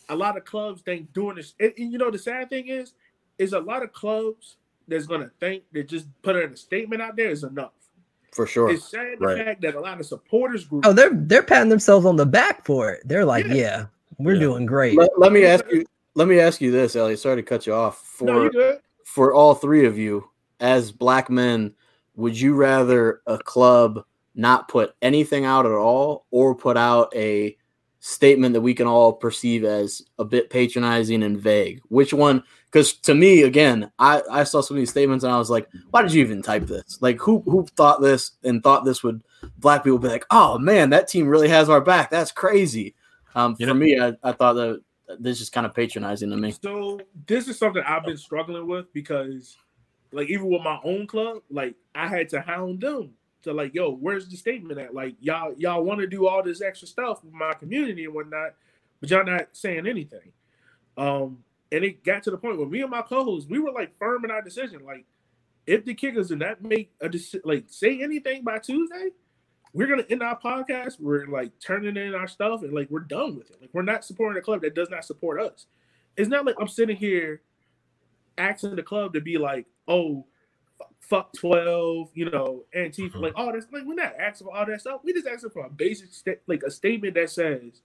a 0.09 0.15
lot 0.15 0.37
of 0.37 0.45
clubs 0.45 0.81
think 0.81 1.11
doing 1.13 1.35
this. 1.35 1.55
And, 1.59 1.73
and, 1.77 1.91
you 1.91 1.97
know, 1.97 2.11
the 2.11 2.19
sad 2.19 2.49
thing 2.49 2.67
is, 2.67 2.93
is 3.37 3.53
a 3.53 3.59
lot 3.59 3.83
of 3.83 3.91
clubs 3.93 4.57
that's 4.87 5.05
gonna 5.05 5.31
think 5.39 5.63
that 5.71 5.87
just 5.87 6.07
putting 6.21 6.51
a 6.51 6.57
statement 6.57 7.01
out 7.01 7.15
there 7.15 7.29
is 7.29 7.43
enough 7.43 7.71
for 8.33 8.47
sure. 8.47 8.71
It's 8.71 8.89
sad 8.89 9.19
the 9.19 9.25
right. 9.25 9.45
fact 9.45 9.61
that 9.61 9.75
a 9.75 9.79
lot 9.79 9.99
of 9.99 10.05
supporters 10.05 10.65
groups. 10.65 10.87
Oh, 10.87 10.93
they're 10.93 11.11
they're 11.13 11.43
patting 11.43 11.69
themselves 11.69 12.05
on 12.05 12.15
the 12.15 12.25
back 12.25 12.65
for 12.65 12.91
it. 12.91 13.01
They're 13.05 13.25
like, 13.25 13.45
yeah, 13.45 13.53
yeah 13.53 13.85
we're 14.17 14.35
yeah. 14.35 14.39
doing 14.39 14.65
great. 14.65 14.97
Let, 14.97 15.09
let, 15.17 15.31
me 15.31 15.45
ask 15.45 15.65
you. 15.71 15.85
Let 16.15 16.27
me 16.27 16.39
ask 16.39 16.61
you 16.61 16.71
this, 16.71 16.95
Elliot. 16.95 17.19
Sorry 17.19 17.37
to 17.37 17.43
cut 17.43 17.67
you 17.67 17.73
off. 17.73 17.99
For 17.99 18.51
no, 18.53 18.77
for 19.05 19.33
all 19.33 19.55
three 19.55 19.85
of 19.85 19.97
you, 19.97 20.29
as 20.59 20.91
black 20.91 21.29
men, 21.29 21.73
would 22.15 22.39
you 22.39 22.55
rather 22.55 23.21
a 23.27 23.37
club 23.37 24.03
not 24.35 24.67
put 24.67 24.95
anything 25.01 25.45
out 25.45 25.65
at 25.65 25.71
all, 25.71 26.25
or 26.31 26.55
put 26.55 26.77
out 26.77 27.13
a 27.15 27.57
statement 27.99 28.53
that 28.53 28.61
we 28.61 28.73
can 28.73 28.87
all 28.87 29.13
perceive 29.13 29.63
as 29.63 30.01
a 30.19 30.25
bit 30.25 30.49
patronizing 30.49 31.23
and 31.23 31.39
vague? 31.39 31.81
Which 31.89 32.13
one? 32.13 32.43
Because 32.73 32.93
to 32.93 33.13
me, 33.13 33.43
again, 33.43 33.91
I, 33.99 34.23
I 34.31 34.43
saw 34.45 34.61
some 34.61 34.75
of 34.75 34.81
these 34.81 34.89
statements 34.89 35.23
and 35.23 35.31
I 35.31 35.37
was 35.37 35.51
like, 35.51 35.69
why 35.91 36.01
did 36.01 36.11
you 36.11 36.21
even 36.21 36.41
type 36.41 36.63
this? 36.63 36.99
Like, 37.01 37.19
who 37.19 37.41
who 37.41 37.67
thought 37.75 38.01
this 38.01 38.31
and 38.43 38.63
thought 38.63 38.83
this 38.83 39.03
would 39.03 39.23
black 39.59 39.83
people 39.83 39.99
be 39.99 40.07
like, 40.07 40.25
oh 40.31 40.57
man, 40.57 40.89
that 40.89 41.07
team 41.07 41.27
really 41.27 41.49
has 41.49 41.69
our 41.69 41.81
back. 41.81 42.09
That's 42.09 42.31
crazy. 42.31 42.95
Um, 43.35 43.55
for 43.55 43.67
know, 43.67 43.75
me, 43.75 43.99
I, 43.99 44.13
I 44.23 44.31
thought 44.31 44.53
that 44.53 44.81
this 45.19 45.39
is 45.39 45.51
kind 45.51 45.67
of 45.67 45.75
patronizing 45.75 46.31
to 46.31 46.37
me. 46.37 46.55
So 46.63 46.99
this 47.27 47.47
is 47.47 47.59
something 47.59 47.83
I've 47.85 48.05
been 48.05 48.17
struggling 48.17 48.65
with 48.65 48.91
because, 48.91 49.55
like, 50.11 50.29
even 50.29 50.47
with 50.47 50.63
my 50.63 50.79
own 50.83 51.05
club, 51.05 51.43
like 51.51 51.75
I 51.93 52.07
had 52.07 52.27
to 52.29 52.41
hound 52.41 52.81
them 52.81 53.11
to 53.43 53.53
like, 53.53 53.75
yo, 53.75 53.91
where's 53.91 54.27
the 54.27 54.35
statement 54.35 54.79
at? 54.79 54.95
Like, 54.95 55.13
y'all 55.21 55.53
y'all 55.59 55.83
want 55.83 55.99
to 55.99 56.07
do 56.07 56.25
all 56.25 56.41
this 56.41 56.61
extra 56.61 56.87
stuff 56.87 57.23
with 57.23 57.33
my 57.33 57.53
community 57.53 58.05
and 58.05 58.15
whatnot, 58.15 58.55
but 58.99 59.11
y'all 59.11 59.23
not 59.23 59.49
saying 59.51 59.85
anything. 59.85 60.31
Um, 60.97 61.43
and 61.73 61.83
it 61.83 62.03
got 62.03 62.21
to 62.23 62.31
the 62.31 62.37
point 62.37 62.57
where 62.57 62.67
me 62.67 62.81
and 62.81 62.91
my 62.91 63.01
co-hosts, 63.01 63.49
we 63.49 63.57
were 63.57 63.71
like 63.71 63.97
firm 63.97 64.23
in 64.23 64.31
our 64.31 64.43
decision. 64.43 64.85
Like, 64.85 65.05
if 65.65 65.83
the 65.83 65.95
kickers 65.95 66.27
do 66.27 66.35
not 66.35 66.61
make 66.61 66.91
a 67.01 67.09
decision, 67.09 67.41
like 67.45 67.65
say 67.67 68.01
anything 68.01 68.43
by 68.43 68.59
Tuesday, 68.59 69.09
we're 69.73 69.87
gonna 69.87 70.05
end 70.09 70.21
our 70.21 70.39
podcast. 70.39 70.99
We're 70.99 71.25
like 71.25 71.51
turning 71.59 71.97
in 71.97 72.13
our 72.13 72.27
stuff 72.27 72.61
and 72.61 72.73
like 72.73 72.91
we're 72.91 72.99
done 72.99 73.35
with 73.35 73.49
it. 73.49 73.57
Like 73.59 73.71
we're 73.73 73.81
not 73.81 74.05
supporting 74.05 74.39
a 74.39 74.43
club 74.43 74.61
that 74.61 74.75
does 74.75 74.91
not 74.91 75.03
support 75.03 75.41
us. 75.41 75.65
It's 76.15 76.29
not 76.29 76.45
like 76.45 76.55
I'm 76.59 76.67
sitting 76.67 76.95
here 76.95 77.41
asking 78.37 78.75
the 78.75 78.83
club 78.83 79.13
to 79.13 79.21
be 79.21 79.39
like, 79.39 79.65
oh, 79.87 80.27
fuck 80.99 81.33
12, 81.33 82.11
you 82.13 82.29
know, 82.29 82.65
Antifa, 82.75 83.09
mm-hmm. 83.09 83.19
like 83.19 83.33
all 83.35 83.51
this. 83.51 83.65
Like, 83.71 83.83
we're 83.83 83.95
not 83.95 84.13
asking 84.19 84.45
for 84.45 84.55
all 84.55 84.65
that 84.67 84.81
stuff. 84.81 85.01
We 85.03 85.11
just 85.13 85.27
asking 85.27 85.49
for 85.49 85.65
a 85.65 85.69
basic, 85.69 86.13
sta- 86.13 86.39
like 86.45 86.61
a 86.61 86.69
statement 86.69 87.15
that 87.15 87.31
says, 87.31 87.81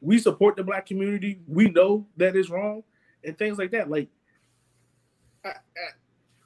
we 0.00 0.18
support 0.18 0.56
the 0.56 0.62
black 0.64 0.86
community. 0.86 1.40
We 1.46 1.70
know 1.70 2.06
that 2.16 2.36
is 2.36 2.50
wrong 2.50 2.82
and 3.24 3.36
things 3.36 3.58
like 3.58 3.70
that. 3.72 3.90
Like, 3.90 4.08
I, 5.44 5.48
I, 5.50 5.54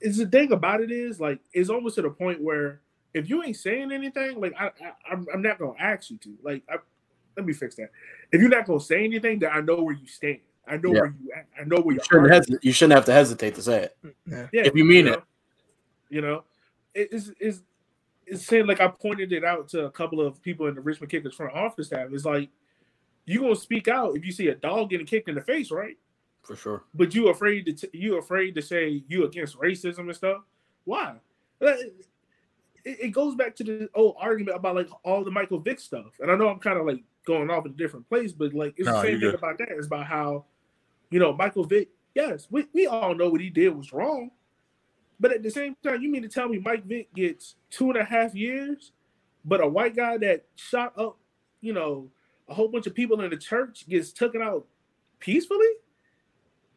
it's 0.00 0.18
the 0.18 0.26
thing 0.26 0.52
about 0.52 0.80
it 0.80 0.90
is 0.90 1.20
like 1.20 1.40
it's 1.52 1.70
almost 1.70 1.96
to 1.96 2.02
the 2.02 2.10
point 2.10 2.40
where 2.40 2.80
if 3.14 3.28
you 3.28 3.42
ain't 3.42 3.56
saying 3.56 3.92
anything, 3.92 4.40
like 4.40 4.54
I, 4.58 4.66
I 4.66 5.12
am 5.12 5.26
I'm 5.32 5.42
not 5.42 5.58
gonna 5.58 5.74
ask 5.78 6.10
you 6.10 6.16
to. 6.18 6.34
Like, 6.42 6.62
I, 6.68 6.76
let 7.36 7.46
me 7.46 7.52
fix 7.52 7.76
that. 7.76 7.90
If 8.32 8.40
you're 8.40 8.50
not 8.50 8.66
gonna 8.66 8.80
say 8.80 9.04
anything, 9.04 9.38
then 9.38 9.50
I 9.52 9.60
know 9.60 9.82
where 9.82 9.94
you 9.94 10.06
stand. 10.06 10.38
I 10.66 10.76
know 10.76 10.92
Yeah. 10.92 11.00
where 11.00 11.14
you 11.22 11.32
at. 11.36 11.46
I 11.60 11.64
know 11.64 11.80
where 11.80 11.94
You 11.94 12.00
you 12.00 12.04
shouldn't, 12.04 12.30
are. 12.30 12.34
hes- 12.34 12.58
you 12.62 12.72
shouldn't 12.72 12.94
have 12.94 13.04
to 13.06 13.12
hesitate 13.12 13.54
to 13.56 13.62
say 13.62 13.82
it. 13.84 13.96
Yeah. 14.26 14.46
Yeah, 14.52 14.62
if 14.62 14.74
you 14.74 14.84
mean 14.84 15.06
know? 15.06 15.12
it. 15.14 15.22
You 16.08 16.20
know, 16.20 16.44
it 16.94 17.12
is 17.12 17.32
is 17.40 17.62
it's 18.26 18.46
saying 18.46 18.66
like 18.66 18.80
I 18.80 18.88
pointed 18.88 19.32
it 19.32 19.44
out 19.44 19.68
to 19.70 19.86
a 19.86 19.90
couple 19.90 20.20
of 20.20 20.40
people 20.42 20.66
in 20.66 20.74
the 20.74 20.80
Richmond 20.80 21.10
Kickers 21.10 21.34
front 21.34 21.54
office 21.54 21.88
staff. 21.88 22.08
It's 22.12 22.24
like 22.24 22.50
you 23.24 23.40
gonna 23.40 23.56
speak 23.56 23.88
out 23.88 24.16
if 24.16 24.24
you 24.24 24.32
see 24.32 24.48
a 24.48 24.54
dog 24.54 24.90
getting 24.90 25.06
kicked 25.06 25.28
in 25.28 25.34
the 25.34 25.40
face, 25.40 25.70
right? 25.70 25.96
For 26.42 26.56
sure. 26.56 26.84
But 26.94 27.14
you 27.14 27.28
afraid 27.28 27.66
to 27.66 27.72
t- 27.72 27.98
you 27.98 28.18
afraid 28.18 28.54
to 28.56 28.62
say 28.62 29.02
you 29.08 29.24
against 29.24 29.58
racism 29.58 30.00
and 30.00 30.16
stuff. 30.16 30.42
Why? 30.84 31.14
It, 31.60 32.06
it 32.84 33.08
goes 33.12 33.36
back 33.36 33.54
to 33.56 33.64
the 33.64 33.88
old 33.94 34.16
argument 34.18 34.56
about 34.56 34.74
like 34.74 34.88
all 35.04 35.22
the 35.22 35.30
Michael 35.30 35.60
Vick 35.60 35.78
stuff, 35.78 36.18
and 36.20 36.30
I 36.30 36.36
know 36.36 36.48
I'm 36.48 36.58
kind 36.58 36.78
of 36.78 36.86
like 36.86 37.02
going 37.24 37.50
off 37.50 37.64
in 37.66 37.72
a 37.72 37.74
different 37.76 38.08
place, 38.08 38.32
but 38.32 38.52
like 38.54 38.74
it's 38.76 38.86
No, 38.86 38.94
the 38.94 39.02
same 39.02 39.20
thing 39.20 39.34
about 39.34 39.58
that. 39.58 39.68
It's 39.70 39.86
about 39.86 40.06
how 40.06 40.46
you 41.10 41.20
know 41.20 41.32
Michael 41.32 41.64
Vick. 41.64 41.90
Yes, 42.14 42.48
we, 42.50 42.66
we 42.74 42.86
all 42.86 43.14
know 43.14 43.30
what 43.30 43.40
he 43.40 43.48
did 43.48 43.70
was 43.70 43.92
wrong, 43.92 44.32
but 45.18 45.32
at 45.32 45.42
the 45.42 45.50
same 45.50 45.76
time, 45.82 46.02
you 46.02 46.10
mean 46.10 46.22
to 46.22 46.28
tell 46.28 46.48
me 46.48 46.58
Mike 46.58 46.84
Vick 46.84 47.14
gets 47.14 47.54
two 47.70 47.90
and 47.90 47.96
a 47.96 48.04
half 48.04 48.34
years, 48.34 48.92
but 49.44 49.62
a 49.62 49.66
white 49.66 49.96
guy 49.96 50.18
that 50.18 50.44
shot 50.56 50.92
up, 50.98 51.16
you 51.60 51.72
know, 51.72 52.10
a 52.48 52.54
whole 52.54 52.68
bunch 52.68 52.86
of 52.86 52.94
people 52.94 53.20
in 53.20 53.30
the 53.30 53.36
church 53.36 53.88
gets 53.88 54.12
taken 54.12 54.42
out 54.42 54.66
peacefully? 55.18 55.66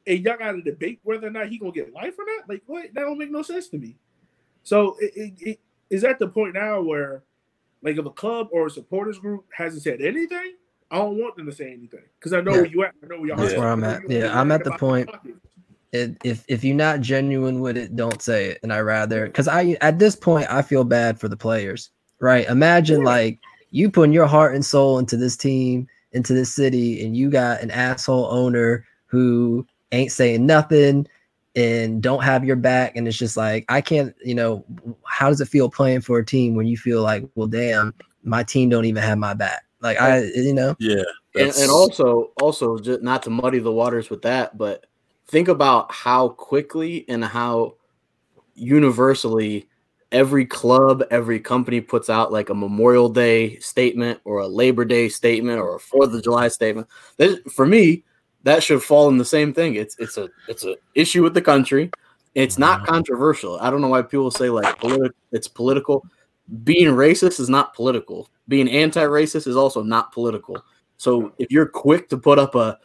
And 0.08 0.20
y'all 0.24 0.38
got 0.38 0.52
to 0.52 0.62
debate 0.62 1.00
whether 1.04 1.28
or 1.28 1.32
not 1.32 1.48
he 1.48 1.58
gonna 1.58 1.72
get 1.72 1.94
life 1.94 2.14
or 2.20 2.26
not? 2.26 2.48
Like, 2.48 2.62
what? 2.68 2.94
That 2.94 3.02
don't 3.02 3.18
make 3.18 3.32
no 3.32 3.42
sense 3.42 3.68
to 3.70 3.78
me. 3.78 3.98
So 4.64 4.98
it, 5.00 5.12
it, 5.16 5.34
it 5.42 5.60
is 5.90 6.04
at 6.04 6.20
the 6.20 6.28
point 6.28 6.54
now 6.54 6.82
where, 6.82 7.24
like, 7.82 7.98
if 7.98 8.06
a 8.06 8.10
club 8.12 8.50
or 8.52 8.68
a 8.68 8.70
supporters 8.70 9.18
group 9.18 9.46
hasn't 9.56 9.82
said 9.84 10.02
anything, 10.02 10.54
I 10.92 10.98
don't 10.98 11.18
want 11.18 11.36
them 11.36 11.48
to 11.48 11.52
say 11.52 11.66
anything 11.74 12.04
because 12.20 12.34
I 12.34 12.42
know 12.42 12.52
Yeah. 12.52 12.58
where 12.58 12.66
you 12.68 12.84
at. 12.84 12.94
I 13.04 13.08
know 13.08 13.18
where 13.20 13.28
y'all 13.30 13.38
That's 13.38 13.54
at. 13.54 13.60
where 13.60 13.68
I'm 13.68 13.84
at. 13.84 14.08
where 14.08 14.18
Yeah, 14.20 14.40
I'm 14.40 14.52
at 14.52 14.64
the 14.64 14.72
point- 14.78 15.10
it, 15.92 16.18
if 16.24 16.44
if 16.48 16.64
you're 16.64 16.76
not 16.76 17.00
genuine 17.02 17.60
with 17.62 17.78
it, 17.78 17.96
don't 17.96 18.22
say 18.22 18.48
it. 18.48 18.60
And 18.64 18.72
I 18.74 18.82
rather 18.82 19.26
because 19.28 19.48
I 19.48 19.78
at 19.82 19.98
this 19.98 20.16
point 20.16 20.46
I 20.52 20.62
feel 20.62 20.84
bad 20.84 21.20
for 21.20 21.30
the 21.30 21.38
players. 21.38 21.90
Right? 22.20 22.48
Imagine 22.48 23.00
Yeah. 23.00 23.06
like 23.06 23.40
you 23.76 23.92
putting 23.92 24.14
your 24.14 24.26
heart 24.26 24.56
and 24.56 24.66
soul 24.66 25.00
into 25.00 25.18
this 25.18 25.36
team, 25.36 25.86
into 26.14 26.34
this 26.34 26.54
city, 26.54 27.06
and 27.06 27.18
you 27.18 27.30
got 27.30 27.60
an 27.62 27.72
asshole 27.72 28.28
owner 28.32 28.86
who 29.08 29.68
ain't 29.92 30.14
saying 30.14 30.46
nothing 30.46 31.06
and 31.58 32.02
don't 32.02 32.24
have 32.24 32.46
your 32.46 32.56
back, 32.56 32.96
and 32.96 33.06
it's 33.06 33.18
just 33.18 33.36
like 33.36 33.66
I 33.68 33.82
can't. 33.82 34.16
You 34.24 34.36
know, 34.36 34.66
how 35.06 35.28
does 35.28 35.42
it 35.42 35.50
feel 35.50 35.70
playing 35.70 36.02
for 36.02 36.20
a 36.20 36.26
team 36.26 36.56
when 36.56 36.68
you 36.68 36.78
feel 36.78 37.02
like, 37.02 37.28
well, 37.36 37.48
damn, 37.48 37.94
my 38.24 38.44
team 38.44 38.70
don't 38.70 38.86
even 38.86 39.04
have 39.04 39.18
my 39.18 39.34
back? 39.34 39.66
Like 39.82 40.00
I, 40.00 40.24
you 40.24 40.54
know, 40.54 40.76
Yeah. 40.80 41.04
and, 41.36 41.54
and 41.56 41.70
also 41.70 42.32
also 42.42 42.78
just 42.80 43.02
not 43.02 43.24
to 43.24 43.30
muddy 43.30 43.60
the 43.60 43.72
waters 43.72 44.10
with 44.10 44.22
that 44.22 44.58
but 44.58 44.86
think 45.28 45.48
about 45.48 45.92
how 45.92 46.30
quickly 46.30 47.06
and 47.10 47.24
how 47.24 47.76
universally 48.56 49.68
every 50.16 50.46
club 50.46 51.04
every 51.12 51.42
company 51.42 51.82
puts 51.82 52.10
out 52.10 52.32
like 52.32 52.50
a 52.50 52.56
memorial 52.56 53.10
day 53.10 53.60
statement 53.60 54.18
or 54.24 54.40
a 54.40 54.48
labor 54.48 54.86
day 54.86 55.10
statement 55.10 55.60
or 55.60 55.76
a 55.76 55.80
fourth 55.80 56.14
of 56.14 56.24
july 56.24 56.48
statement. 56.48 56.88
That- 57.18 57.52
for 57.52 57.66
me 57.66 58.04
that 58.44 58.64
should 58.64 58.82
fall 58.82 59.10
in 59.10 59.18
the 59.18 59.26
same 59.26 59.54
thing. 59.54 59.76
It's 59.76 59.98
it's 60.00 60.18
a 60.18 60.30
it's 60.48 60.64
a 60.64 60.76
issue 60.94 61.22
with 61.22 61.34
the 61.34 61.42
country. 61.42 61.92
It's 62.36 62.58
not 62.58 62.82
mm-hmm. 62.82 62.94
controversial. 62.94 63.58
I 63.60 63.70
don't 63.70 63.82
know 63.82 63.90
why 63.90 64.04
people 64.04 64.32
say 64.32 64.50
like 64.50 64.80
politi- 64.80 65.12
it's 65.32 65.48
political. 65.48 66.06
Being 66.64 66.90
racist 66.90 67.40
is 67.40 67.50
not 67.50 67.74
political. 67.74 68.30
Being 68.48 68.70
anti-racist 68.70 69.48
is 69.48 69.56
also 69.56 69.82
not 69.82 70.14
political. 70.14 70.64
So 70.98 71.34
if 71.40 71.52
you're 71.52 71.66
quick 71.66 72.08
to 72.10 72.18
put 72.18 72.38
up 72.38 72.56
a 72.56 72.78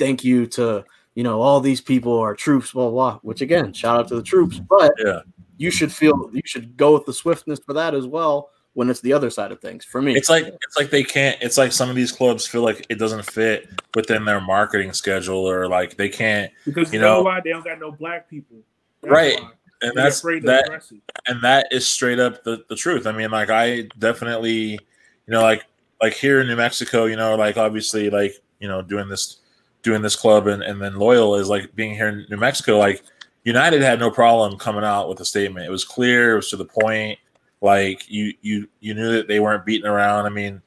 thank 0.00 0.24
you 0.24 0.46
to 0.46 0.84
you 1.14 1.22
know 1.22 1.42
all 1.42 1.60
these 1.60 1.82
people 1.82 2.18
are 2.18 2.34
troops, 2.34 2.72
blah 2.72 2.90
blah, 2.90 3.18
which 3.22 3.42
again, 3.42 3.72
shout 3.72 3.98
out 3.98 4.08
to 4.08 4.16
the 4.16 4.22
troops, 4.22 4.58
but 4.58 4.92
Yeah. 5.04 5.20
You 5.62 5.70
should 5.70 5.92
feel 5.92 6.30
you 6.32 6.42
should 6.44 6.76
go 6.76 6.92
with 6.94 7.06
the 7.06 7.12
swiftness 7.12 7.60
for 7.64 7.72
that 7.74 7.94
as 7.94 8.06
well 8.06 8.50
when 8.74 8.88
it's 8.88 9.00
the 9.00 9.12
other 9.12 9.28
side 9.30 9.52
of 9.52 9.60
things. 9.60 9.84
For 9.84 10.00
me, 10.00 10.16
It's 10.16 10.30
like 10.30 10.46
it's 10.46 10.76
like 10.78 10.90
they 10.90 11.04
can't. 11.04 11.36
It's 11.42 11.58
like 11.58 11.72
some 11.72 11.88
of 11.90 11.96
these 11.96 12.10
clubs 12.12 12.46
feel 12.46 12.62
like 12.62 12.86
it 12.88 12.98
doesn't 12.98 13.24
fit 13.30 13.68
within 13.94 14.24
their 14.24 14.40
marketing 14.40 14.92
schedule, 14.92 15.38
or 15.48 15.68
like 15.68 15.96
they 15.96 16.08
can't. 16.08 16.50
because 16.64 16.92
you 16.92 16.98
you 16.98 17.04
know 17.04 17.16
know- 17.18 17.22
why 17.22 17.40
they 17.44 17.50
don't 17.50 17.64
got 17.64 17.78
no 17.78 17.92
black 17.92 18.28
people. 18.30 18.56
That's 19.02 19.12
Right. 19.12 19.40
why. 19.40 19.50
And 19.84 19.92
They're 19.96 20.04
that's 20.04 20.20
afraid 20.20 20.44
that. 20.44 20.84
and 21.26 21.42
that 21.42 21.66
is 21.72 21.86
straight 21.88 22.20
up 22.20 22.44
the, 22.44 22.64
the 22.68 22.76
truth. 22.76 23.04
I 23.06 23.12
mean, 23.12 23.30
like 23.32 23.50
I 23.50 23.82
definitely, 23.98 24.78
you 25.26 25.32
know, 25.34 25.42
like 25.42 25.64
like 26.00 26.14
here 26.14 26.40
in 26.40 26.46
New 26.46 26.56
Mexico, 26.56 27.06
you 27.06 27.16
know, 27.16 27.34
like 27.36 27.56
obviously, 27.56 28.08
like 28.08 28.34
you 28.60 28.68
know, 28.68 28.80
doing 28.80 29.08
this 29.08 29.38
doing 29.82 30.00
this 30.00 30.14
club 30.14 30.46
and, 30.46 30.62
and 30.62 30.80
then 30.80 30.94
loyal 30.96 31.34
is 31.34 31.48
like 31.48 31.74
being 31.74 31.92
here 31.94 32.08
in 32.08 32.24
New 32.30 32.36
Mexico. 32.36 32.78
Like 32.78 33.02
United 33.44 33.82
had 33.82 33.98
no 33.98 34.10
problem 34.10 34.58
coming 34.58 34.84
out 34.84 35.08
with 35.08 35.20
a 35.20 35.24
statement. 35.24 35.66
It 35.66 35.70
was 35.70 35.84
clear. 35.84 36.32
It 36.32 36.36
was 36.36 36.50
to 36.50 36.56
the 36.56 36.64
point. 36.64 37.18
Like 37.60 38.08
you 38.08 38.34
you 38.42 38.68
you 38.80 38.94
knew 38.94 39.12
that 39.12 39.28
they 39.28 39.40
weren't 39.40 39.64
beating 39.64 39.86
around. 39.86 40.26
I 40.26 40.30
mean, 40.30 40.60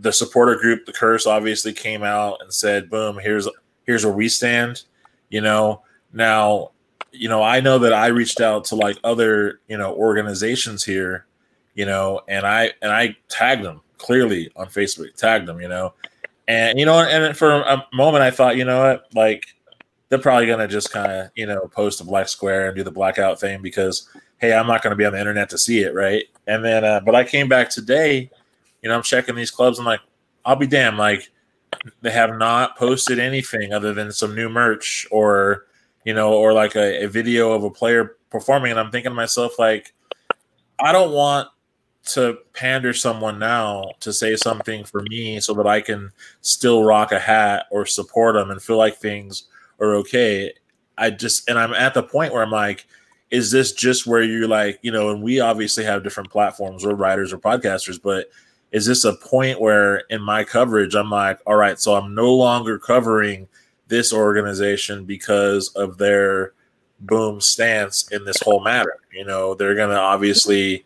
the 0.00 0.12
supporter 0.12 0.56
group, 0.56 0.86
the 0.86 0.92
curse, 0.92 1.26
obviously 1.26 1.72
came 1.72 2.02
out 2.02 2.38
and 2.40 2.52
said, 2.52 2.88
"Boom, 2.90 3.18
here's 3.18 3.48
here's 3.84 4.04
where 4.04 4.14
we 4.14 4.28
stand." 4.28 4.82
You 5.28 5.40
know, 5.40 5.82
now 6.12 6.70
you 7.12 7.28
know, 7.28 7.42
I 7.42 7.60
know 7.60 7.78
that 7.78 7.92
I 7.92 8.08
reached 8.08 8.40
out 8.40 8.64
to 8.66 8.76
like 8.76 8.98
other, 9.04 9.60
you 9.68 9.76
know, 9.76 9.94
organizations 9.94 10.84
here, 10.84 11.26
you 11.74 11.86
know, 11.86 12.20
and 12.28 12.46
I 12.46 12.72
and 12.82 12.92
I 12.92 13.16
tagged 13.28 13.64
them 13.64 13.80
clearly 13.98 14.50
on 14.56 14.66
Facebook, 14.66 15.14
tagged 15.14 15.46
them, 15.46 15.60
you 15.60 15.68
know, 15.68 15.94
and 16.48 16.78
you 16.78 16.86
know, 16.86 16.98
and 17.00 17.36
for 17.36 17.50
a 17.50 17.86
moment 17.92 18.22
I 18.22 18.30
thought, 18.30 18.56
you 18.56 18.64
know 18.64 18.80
what, 18.80 19.06
like 19.14 19.44
they're 20.08 20.18
probably 20.18 20.46
gonna 20.46 20.68
just 20.68 20.92
kind 20.92 21.10
of, 21.10 21.30
you 21.34 21.46
know, 21.46 21.60
post 21.68 22.00
a 22.00 22.04
black 22.04 22.28
square 22.28 22.68
and 22.68 22.76
do 22.76 22.84
the 22.84 22.90
blackout 22.90 23.40
thing 23.40 23.62
because 23.62 24.08
hey, 24.38 24.52
I'm 24.52 24.66
not 24.66 24.82
gonna 24.82 24.96
be 24.96 25.04
on 25.04 25.12
the 25.12 25.18
internet 25.18 25.50
to 25.50 25.58
see 25.58 25.80
it, 25.80 25.94
right? 25.94 26.24
And 26.46 26.64
then, 26.64 26.84
uh, 26.84 27.00
but 27.00 27.14
I 27.14 27.24
came 27.24 27.48
back 27.48 27.70
today, 27.70 28.30
you 28.82 28.88
know, 28.88 28.94
I'm 28.94 29.02
checking 29.02 29.34
these 29.34 29.50
clubs. 29.50 29.78
I'm 29.78 29.86
like, 29.86 30.00
I'll 30.44 30.56
be 30.56 30.66
damned, 30.66 30.98
like 30.98 31.30
they 32.02 32.10
have 32.10 32.36
not 32.38 32.76
posted 32.76 33.18
anything 33.18 33.72
other 33.72 33.92
than 33.92 34.12
some 34.12 34.34
new 34.34 34.48
merch 34.48 35.06
or 35.10 35.66
you 36.06 36.14
know, 36.14 36.32
or 36.32 36.52
like 36.52 36.76
a, 36.76 37.04
a 37.04 37.08
video 37.08 37.52
of 37.52 37.64
a 37.64 37.70
player 37.70 38.16
performing, 38.30 38.70
and 38.70 38.80
I'm 38.80 38.92
thinking 38.92 39.10
to 39.10 39.14
myself, 39.16 39.58
like, 39.58 39.92
I 40.78 40.92
don't 40.92 41.12
want 41.12 41.48
to 42.06 42.38
pander 42.52 42.94
someone 42.94 43.40
now 43.40 43.90
to 43.98 44.12
say 44.12 44.36
something 44.36 44.84
for 44.84 45.02
me 45.02 45.40
so 45.40 45.52
that 45.54 45.66
I 45.66 45.80
can 45.80 46.12
still 46.42 46.84
rock 46.84 47.10
a 47.10 47.18
hat 47.18 47.66
or 47.72 47.84
support 47.84 48.36
them 48.36 48.52
and 48.52 48.62
feel 48.62 48.76
like 48.76 48.98
things 48.98 49.48
are 49.80 49.94
okay. 49.96 50.52
I 50.98 51.10
just, 51.10 51.48
and 51.48 51.58
I'm 51.58 51.74
at 51.74 51.94
the 51.94 52.02
point 52.02 52.32
where 52.32 52.42
I'm 52.42 52.50
like, 52.50 52.86
is 53.30 53.50
this 53.50 53.72
just 53.72 54.06
where 54.06 54.22
you're 54.22 54.48
like, 54.48 54.78
you 54.82 54.92
know, 54.92 55.10
and 55.10 55.22
we 55.22 55.40
obviously 55.40 55.84
have 55.84 56.04
different 56.04 56.30
platforms, 56.30 56.84
we're 56.84 56.94
writers 56.94 57.32
or 57.32 57.38
podcasters, 57.38 58.00
but 58.00 58.30
is 58.72 58.86
this 58.86 59.04
a 59.04 59.14
point 59.14 59.60
where 59.60 59.98
in 60.10 60.22
my 60.22 60.44
coverage, 60.44 60.94
I'm 60.94 61.10
like, 61.10 61.40
all 61.46 61.56
right, 61.56 61.78
so 61.78 61.94
I'm 61.94 62.14
no 62.14 62.32
longer 62.34 62.78
covering 62.78 63.48
this 63.88 64.12
organization 64.12 65.04
because 65.04 65.68
of 65.70 65.98
their 65.98 66.52
boom 67.00 67.40
stance 67.40 68.08
in 68.10 68.24
this 68.24 68.40
whole 68.42 68.62
matter. 68.62 68.98
You 69.12 69.24
know, 69.24 69.54
they're 69.54 69.74
going 69.74 69.90
to 69.90 69.98
obviously 69.98 70.84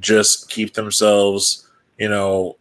just 0.00 0.50
keep 0.50 0.74
themselves, 0.74 1.68
you 1.98 2.08
know, 2.08 2.56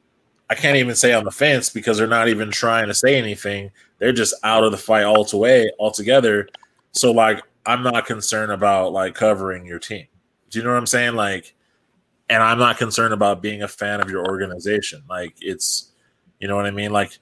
I 0.49 0.55
can't 0.55 0.77
even 0.77 0.95
say 0.95 1.13
on 1.13 1.23
the 1.23 1.32
fence 1.32 1.69
because 1.69 1.97
they're 1.97 2.07
not 2.07 2.27
even 2.27 2.51
trying 2.51 2.88
to 2.88 2.93
say 2.93 3.15
anything. 3.15 3.71
They're 4.01 4.11
just 4.11 4.33
out 4.43 4.63
of 4.63 4.71
the 4.71 4.77
fight 4.79 5.03
all 5.03 5.23
the 5.23 5.37
way 5.37 5.71
altogether. 5.79 6.49
So 6.91 7.11
like 7.11 7.41
I'm 7.67 7.83
not 7.83 8.07
concerned 8.07 8.51
about 8.51 8.93
like 8.93 9.13
covering 9.13 9.67
your 9.67 9.77
team. 9.77 10.07
Do 10.49 10.57
you 10.57 10.65
know 10.65 10.71
what 10.71 10.79
I'm 10.79 10.87
saying? 10.87 11.13
Like 11.13 11.53
and 12.27 12.41
I'm 12.41 12.57
not 12.57 12.79
concerned 12.79 13.13
about 13.13 13.43
being 13.43 13.61
a 13.61 13.67
fan 13.67 14.01
of 14.01 14.09
your 14.09 14.25
organization. 14.27 15.03
Like 15.07 15.35
it's 15.39 15.91
you 16.39 16.47
know 16.47 16.55
what 16.55 16.65
I 16.65 16.71
mean? 16.71 16.91
Like 16.91 17.19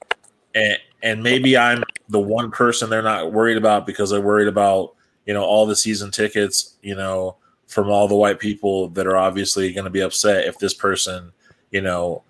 and 0.54 0.78
and 1.02 1.22
maybe 1.22 1.54
I'm 1.58 1.84
the 2.08 2.18
one 2.18 2.50
person 2.50 2.88
they're 2.88 3.02
not 3.02 3.30
worried 3.30 3.58
about 3.58 3.84
because 3.84 4.08
they're 4.08 4.20
worried 4.22 4.48
about 4.48 4.94
you 5.26 5.34
know 5.34 5.44
all 5.44 5.66
the 5.66 5.76
season 5.76 6.10
tickets 6.10 6.76
you 6.82 6.94
know 6.96 7.36
from 7.66 7.88
all 7.88 8.08
the 8.08 8.16
white 8.16 8.40
people 8.40 8.88
that 8.88 9.06
are 9.06 9.18
obviously 9.18 9.70
going 9.72 9.84
to 9.84 9.90
be 9.90 10.00
upset 10.00 10.46
if 10.46 10.58
this 10.58 10.74
person 10.74 11.30
you 11.70 11.80
know 11.80 12.22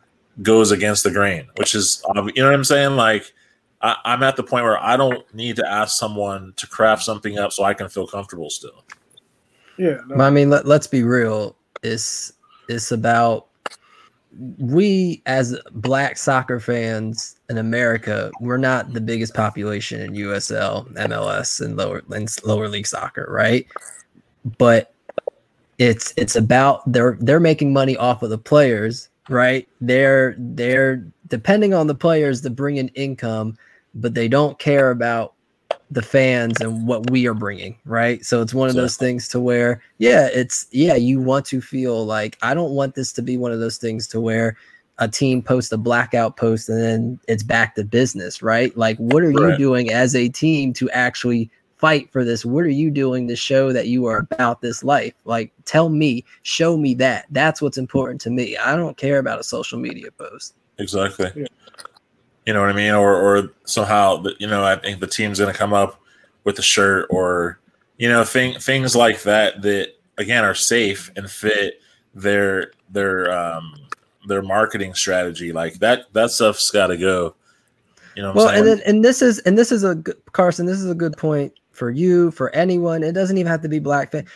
goes 0.43 0.71
against 0.71 1.05
the 1.05 1.11
grain 1.11 1.47
which 1.57 1.75
is 1.75 2.03
you 2.15 2.43
know 2.43 2.45
what 2.45 2.55
i'm 2.55 2.65
saying 2.65 2.97
like 2.97 3.33
I, 3.83 3.97
i'm 4.05 4.23
at 4.23 4.37
the 4.37 4.43
point 4.43 4.65
where 4.65 4.83
i 4.83 4.97
don't 4.97 5.33
need 5.35 5.57
to 5.57 5.67
ask 5.67 5.99
someone 5.99 6.53
to 6.57 6.67
craft 6.67 7.03
something 7.03 7.39
up 7.39 7.53
so 7.53 7.65
i 7.65 7.75
can 7.75 7.89
feel 7.89 8.07
comfortable 8.07 8.51
still 8.51 8.85
Yeah, 9.81 10.01
no. 10.07 10.23
I 10.23 10.29
mean, 10.29 10.51
let, 10.51 10.67
let's 10.67 10.87
be 10.87 11.03
real. 11.03 11.57
It's 11.83 12.35
it's 12.69 12.93
about 12.93 13.47
we 14.59 15.23
as 15.25 15.59
black 15.73 16.19
soccer 16.19 16.61
fans 16.61 17.37
in 17.49 17.57
America, 17.57 18.31
we're 18.41 18.59
not 18.59 18.93
the 18.93 19.01
biggest 19.01 19.35
population 19.35 20.03
in 20.03 20.13
USL, 20.13 20.93
MLS, 20.93 21.65
and 21.65 21.79
lower 21.79 22.03
and 22.11 22.31
lower 22.45 22.69
league 22.69 22.87
soccer, 22.87 23.27
right? 23.31 23.67
But 24.59 24.95
it's 25.79 26.13
it's 26.19 26.37
about 26.37 26.83
they're 26.93 27.17
they're 27.19 27.41
making 27.41 27.73
money 27.73 27.97
off 27.97 28.23
of 28.23 28.29
the 28.29 28.37
players, 28.37 29.09
right? 29.31 29.67
They're 29.81 30.35
they're 30.37 31.07
depending 31.29 31.73
on 31.73 31.87
the 31.87 31.95
players 31.95 32.43
to 32.43 32.51
bring 32.51 32.77
in 32.77 32.89
income, 32.89 33.57
but 33.95 34.15
they 34.15 34.29
don't 34.29 34.59
care 34.59 34.91
about 34.91 35.35
the 35.91 36.03
fans 36.03 36.61
and 36.61 36.87
what 36.87 37.11
we 37.11 37.27
are 37.27 37.35
bringing, 37.35 37.77
right? 37.85 38.25
So 38.25 38.43
it's 38.43 38.55
one 38.55 38.69
of 38.69 38.77
those 38.77 38.97
things 38.97 39.29
to 39.29 39.41
where, 39.41 39.83
yeah, 39.99 40.29
it's 40.33 40.67
yeah, 40.71 40.95
you 40.95 41.21
want 41.21 41.47
to 41.47 41.61
feel 41.61 42.05
like 42.05 42.39
I 42.43 42.55
don't 42.55 42.73
want 42.73 42.95
this 42.95 43.13
to 43.15 43.23
be 43.23 43.37
one 43.37 43.53
of 43.53 43.61
those 43.61 43.77
things 43.77 44.07
to 44.09 44.21
where 44.21 44.57
a 44.99 45.09
team 45.09 45.43
posts 45.43 45.73
a 45.73 45.79
blackout 45.79 46.37
post 46.37 46.69
and 46.69 46.81
then 46.81 47.21
it's 47.27 47.43
back 47.43 47.75
to 47.75 47.85
business, 47.85 48.43
right? 48.43 48.77
Like, 48.77 48.99
what 48.99 49.23
are 49.23 49.31
right. 49.31 49.53
you 49.53 49.57
doing 49.57 49.91
as 49.91 50.15
a 50.15 50.29
team 50.29 50.73
to 50.75 50.91
actually 50.91 51.51
fight 51.79 52.13
for 52.13 52.23
this? 52.23 52.45
What 52.45 52.65
are 52.65 52.69
you 52.69 52.91
doing 52.91 53.27
to 53.29 53.35
show 53.35 53.73
that 53.73 53.89
you 53.89 54.05
are 54.07 54.19
about 54.19 54.61
this 54.61 54.85
life? 54.85 55.15
Like, 55.25 55.53
tell 55.65 55.89
me, 55.89 56.25
show 56.43 56.77
me 56.77 56.95
that. 56.95 57.27
That's 57.31 57.63
what's 57.63 57.79
important 57.79 58.21
to 58.23 58.31
me. 58.31 58.57
I 58.59 58.77
don't 58.77 58.97
care 58.97 59.19
about 59.19 59.41
a 59.41 59.45
social 59.45 59.79
media 59.79 60.13
post. 60.13 60.55
Exactly. 60.79 61.33
Yeah. 61.35 61.47
You 62.47 62.55
know 62.55 62.61
what 62.61 62.71
I 62.71 62.75
mean? 62.75 62.95
Or 62.95 63.15
or 63.15 63.51
somehow, 63.65 64.25
you 64.39 64.47
know, 64.47 64.65
I 64.65 64.77
think 64.77 65.01
the 65.01 65.07
team's 65.07 65.39
going 65.39 65.53
to 65.53 65.59
come 65.59 65.73
up 65.73 66.01
with 66.45 66.59
a 66.59 66.63
shirt 66.63 67.07
or 67.11 67.59
you 67.99 68.09
know 68.09 68.25
thing, 68.25 68.59
things 68.59 68.97
like 68.97 69.23
that 69.23 69.63
that 69.63 69.95
again 70.19 70.45
are 70.45 70.55
safe 70.55 71.11
and 71.17 71.31
fit 71.31 71.81
their 72.15 72.73
their 72.89 73.31
um 73.33 73.75
their 74.27 74.43
marketing 74.43 74.95
strategy. 74.95 75.53
Like 75.53 75.75
that 75.81 76.13
that 76.13 76.31
stuff's 76.31 76.71
got 76.71 76.89
to 76.89 76.97
go. 76.97 77.35
You 78.17 78.23
know. 78.23 78.33
well, 78.33 78.49
and 78.49 78.67
then, 78.67 78.81
and 78.87 79.05
this 79.05 79.23
is 79.23 79.39
and 79.41 79.57
this 79.57 79.71
is 79.71 79.85
a 79.85 79.95
good, 79.95 80.17
Carson. 80.33 80.67
This 80.67 80.79
is 80.79 80.91
a 80.91 80.95
good 80.95 81.17
point 81.17 81.53
for 81.71 81.91
you 81.91 82.31
for 82.33 82.51
anyone. 82.55 83.03
It 83.03 83.13
doesn't 83.13 83.39
even 83.39 83.51
have 83.51 83.63
to 83.63 83.69
be 83.69 83.79
black 83.79 84.13
fan 84.13 84.27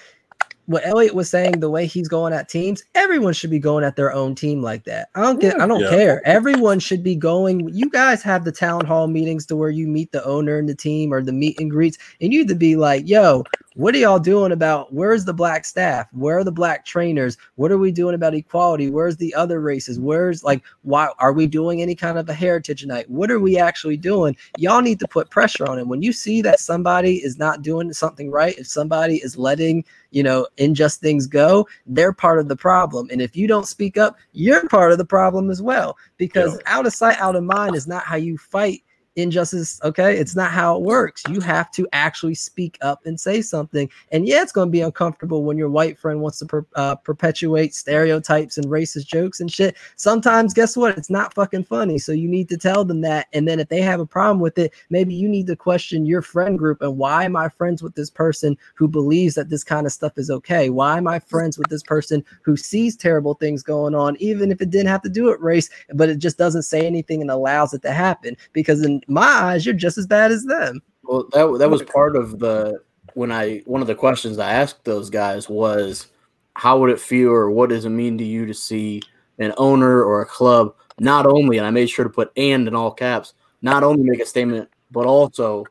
what 0.66 0.86
Elliot 0.86 1.14
was 1.14 1.28
saying, 1.28 1.60
the 1.60 1.70
way 1.70 1.86
he's 1.86 2.08
going 2.08 2.32
at 2.32 2.48
teams, 2.48 2.82
everyone 2.94 3.34
should 3.34 3.50
be 3.50 3.58
going 3.58 3.84
at 3.84 3.96
their 3.96 4.12
own 4.12 4.34
team 4.34 4.62
like 4.62 4.84
that. 4.84 5.08
I 5.14 5.20
don't 5.22 5.40
get, 5.40 5.60
I 5.60 5.66
don't 5.66 5.80
yeah. 5.80 5.90
care. 5.90 6.22
Everyone 6.26 6.78
should 6.80 7.02
be 7.02 7.14
going. 7.14 7.68
You 7.68 7.90
guys 7.90 8.22
have 8.22 8.44
the 8.44 8.52
town 8.52 8.86
hall 8.86 9.06
meetings 9.06 9.44
to 9.46 9.56
where 9.56 9.70
you 9.70 9.86
meet 9.86 10.12
the 10.12 10.24
owner 10.24 10.58
and 10.58 10.68
the 10.68 10.74
team 10.74 11.12
or 11.12 11.22
the 11.22 11.32
meet 11.32 11.60
and 11.60 11.70
greets, 11.70 11.98
and 12.20 12.32
you 12.32 12.40
need 12.40 12.48
to 12.48 12.54
be 12.54 12.76
like, 12.76 13.06
yo, 13.06 13.44
what 13.74 13.92
are 13.94 13.98
y'all 13.98 14.20
doing 14.20 14.52
about 14.52 14.92
where's 14.92 15.24
the 15.24 15.34
black 15.34 15.64
staff? 15.64 16.06
Where 16.12 16.38
are 16.38 16.44
the 16.44 16.52
black 16.52 16.84
trainers? 16.84 17.36
What 17.56 17.72
are 17.72 17.78
we 17.78 17.90
doing 17.90 18.14
about 18.14 18.34
equality? 18.34 18.88
Where's 18.88 19.16
the 19.16 19.34
other 19.34 19.60
races? 19.60 19.98
Where's 19.98 20.44
like 20.44 20.62
why 20.82 21.08
are 21.18 21.32
we 21.32 21.48
doing 21.48 21.82
any 21.82 21.96
kind 21.96 22.16
of 22.16 22.28
a 22.28 22.34
heritage 22.34 22.86
night? 22.86 23.10
What 23.10 23.32
are 23.32 23.40
we 23.40 23.58
actually 23.58 23.96
doing? 23.96 24.36
Y'all 24.58 24.80
need 24.80 25.00
to 25.00 25.08
put 25.08 25.30
pressure 25.30 25.68
on 25.68 25.80
it. 25.80 25.88
When 25.88 26.02
you 26.02 26.12
see 26.12 26.40
that 26.42 26.60
somebody 26.60 27.16
is 27.16 27.36
not 27.36 27.62
doing 27.62 27.92
something 27.92 28.30
right, 28.30 28.56
if 28.56 28.68
somebody 28.68 29.16
is 29.16 29.36
letting, 29.36 29.84
you 30.12 30.22
know, 30.22 30.46
unjust 30.58 31.00
things 31.00 31.26
go, 31.26 31.66
they're 31.86 32.12
part 32.12 32.38
of 32.38 32.46
the 32.46 32.56
problem. 32.56 33.08
And 33.10 33.20
if 33.20 33.36
you 33.36 33.48
don't 33.48 33.66
speak 33.66 33.98
up, 33.98 34.16
you're 34.32 34.68
part 34.68 34.92
of 34.92 34.98
the 34.98 35.04
problem 35.04 35.50
as 35.50 35.60
well. 35.60 35.96
Because 36.16 36.54
yeah. 36.54 36.76
out 36.76 36.86
of 36.86 36.94
sight, 36.94 37.18
out 37.18 37.34
of 37.34 37.42
mind 37.42 37.74
is 37.74 37.88
not 37.88 38.04
how 38.04 38.16
you 38.16 38.38
fight 38.38 38.84
injustice 39.16 39.80
okay? 39.82 40.16
It's 40.16 40.36
not 40.36 40.50
how 40.50 40.76
it 40.76 40.82
works. 40.82 41.22
You 41.28 41.40
have 41.40 41.70
to 41.72 41.86
actually 41.92 42.34
speak 42.34 42.78
up 42.80 43.04
and 43.06 43.18
say 43.18 43.42
something. 43.42 43.88
And 44.12 44.26
yeah 44.26 44.42
it's 44.42 44.52
going 44.52 44.68
to 44.68 44.72
be 44.72 44.80
uncomfortable 44.80 45.44
when 45.44 45.58
your 45.58 45.70
white 45.70 45.98
friend 45.98 46.20
wants 46.20 46.38
to 46.40 46.46
per, 46.46 46.66
uh, 46.74 46.96
perpetuate 46.96 47.74
stereotypes 47.74 48.58
and 48.58 48.66
racist 48.66 49.06
jokes 49.06 49.40
and 49.40 49.50
shit. 49.50 49.76
Sometimes 49.96 50.54
guess 50.54 50.76
what? 50.76 50.98
It's 50.98 51.10
not 51.10 51.34
fucking 51.34 51.64
funny. 51.64 51.98
So 51.98 52.12
you 52.12 52.28
need 52.28 52.48
to 52.48 52.56
tell 52.56 52.84
them 52.84 53.00
that. 53.02 53.28
And 53.32 53.46
then 53.46 53.60
if 53.60 53.68
they 53.68 53.80
have 53.80 54.00
a 54.00 54.06
problem 54.06 54.40
with 54.40 54.58
it 54.58 54.72
maybe 54.90 55.14
you 55.14 55.28
need 55.28 55.46
to 55.46 55.56
question 55.56 56.06
your 56.06 56.22
friend 56.22 56.58
group 56.58 56.80
and 56.82 56.96
why 56.96 57.24
am 57.24 57.36
i 57.36 57.48
friends 57.48 57.82
with 57.82 57.94
this 57.94 58.10
person 58.10 58.56
who 58.74 58.88
believes 58.88 59.34
that 59.34 59.48
this 59.48 59.64
kind 59.64 59.86
of 59.86 59.92
stuff 59.92 60.18
is 60.18 60.30
okay? 60.30 60.70
Why 60.70 60.96
am 60.96 61.06
i 61.06 61.18
friends 61.18 61.58
with 61.58 61.68
this 61.68 61.82
person 61.82 62.24
who 62.42 62.56
sees 62.56 62.96
terrible 62.96 63.34
things 63.34 63.62
going 63.62 63.94
on 63.94 64.16
even 64.18 64.50
if 64.50 64.60
it 64.60 64.70
didn't 64.70 64.88
have 64.88 65.02
to 65.02 65.08
do 65.08 65.24
with 65.24 65.40
race 65.40 65.70
but 65.94 66.08
it 66.08 66.18
just 66.18 66.38
doesn't 66.38 66.62
say 66.62 66.86
anything 66.86 67.20
and 67.20 67.30
allows 67.30 67.74
it 67.74 67.82
to 67.82 67.92
happen? 67.92 68.36
Because 68.52 68.82
in 68.84 69.02
my 69.08 69.26
eyes, 69.26 69.66
you're 69.66 69.74
just 69.74 69.98
as 69.98 70.06
bad 70.06 70.32
as 70.32 70.44
them. 70.44 70.80
Well, 71.02 71.28
that 71.32 71.58
that 71.58 71.70
was 71.70 71.82
part 71.82 72.16
of 72.16 72.38
the 72.38 72.80
when 73.14 73.30
I 73.30 73.62
one 73.66 73.80
of 73.80 73.86
the 73.86 73.94
questions 73.94 74.38
I 74.38 74.52
asked 74.52 74.84
those 74.84 75.10
guys 75.10 75.48
was, 75.48 76.08
how 76.54 76.78
would 76.78 76.90
it 76.90 77.00
feel 77.00 77.30
or 77.30 77.50
what 77.50 77.70
does 77.70 77.84
it 77.84 77.90
mean 77.90 78.18
to 78.18 78.24
you 78.24 78.46
to 78.46 78.54
see 78.54 79.02
an 79.38 79.52
owner 79.56 80.02
or 80.02 80.22
a 80.22 80.26
club 80.26 80.74
not 81.00 81.26
only, 81.26 81.58
and 81.58 81.66
I 81.66 81.70
made 81.70 81.90
sure 81.90 82.04
to 82.04 82.10
put 82.10 82.32
and 82.36 82.68
in 82.68 82.74
all 82.74 82.92
caps, 82.92 83.34
not 83.62 83.82
only 83.82 84.02
make 84.02 84.20
a 84.20 84.26
statement 84.26 84.68
but 84.90 85.06
also 85.06 85.64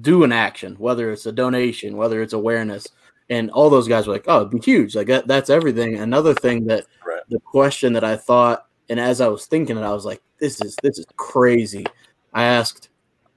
do 0.00 0.24
an 0.24 0.32
action, 0.32 0.74
whether 0.78 1.12
it's 1.12 1.26
a 1.26 1.32
donation, 1.32 1.96
whether 1.96 2.22
it's 2.22 2.32
awareness. 2.32 2.86
And 3.30 3.50
all 3.50 3.70
those 3.70 3.88
guys 3.88 4.06
were 4.06 4.14
like, 4.14 4.24
"Oh, 4.26 4.40
it'd 4.40 4.50
be 4.50 4.58
huge! 4.58 4.94
Like 4.94 5.06
that, 5.06 5.26
that's 5.26 5.48
everything." 5.48 5.96
Another 5.96 6.34
thing 6.34 6.66
that 6.66 6.84
right. 7.06 7.22
the 7.30 7.40
question 7.40 7.92
that 7.94 8.04
I 8.04 8.16
thought, 8.16 8.66
and 8.90 9.00
as 9.00 9.20
I 9.20 9.28
was 9.28 9.46
thinking 9.46 9.78
it, 9.78 9.82
I 9.82 9.92
was 9.92 10.04
like, 10.04 10.20
"This 10.38 10.60
is 10.60 10.76
this 10.82 10.98
is 10.98 11.06
crazy." 11.16 11.86
I 12.32 12.44
asked, 12.44 12.88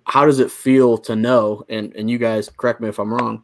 how 0.05 0.25
does 0.25 0.39
it 0.39 0.51
feel 0.51 0.97
to 0.99 1.15
know? 1.15 1.63
And 1.69 1.95
and 1.95 2.09
you 2.09 2.17
guys 2.17 2.49
correct 2.57 2.81
me 2.81 2.89
if 2.89 2.99
I'm 2.99 3.13
wrong. 3.13 3.43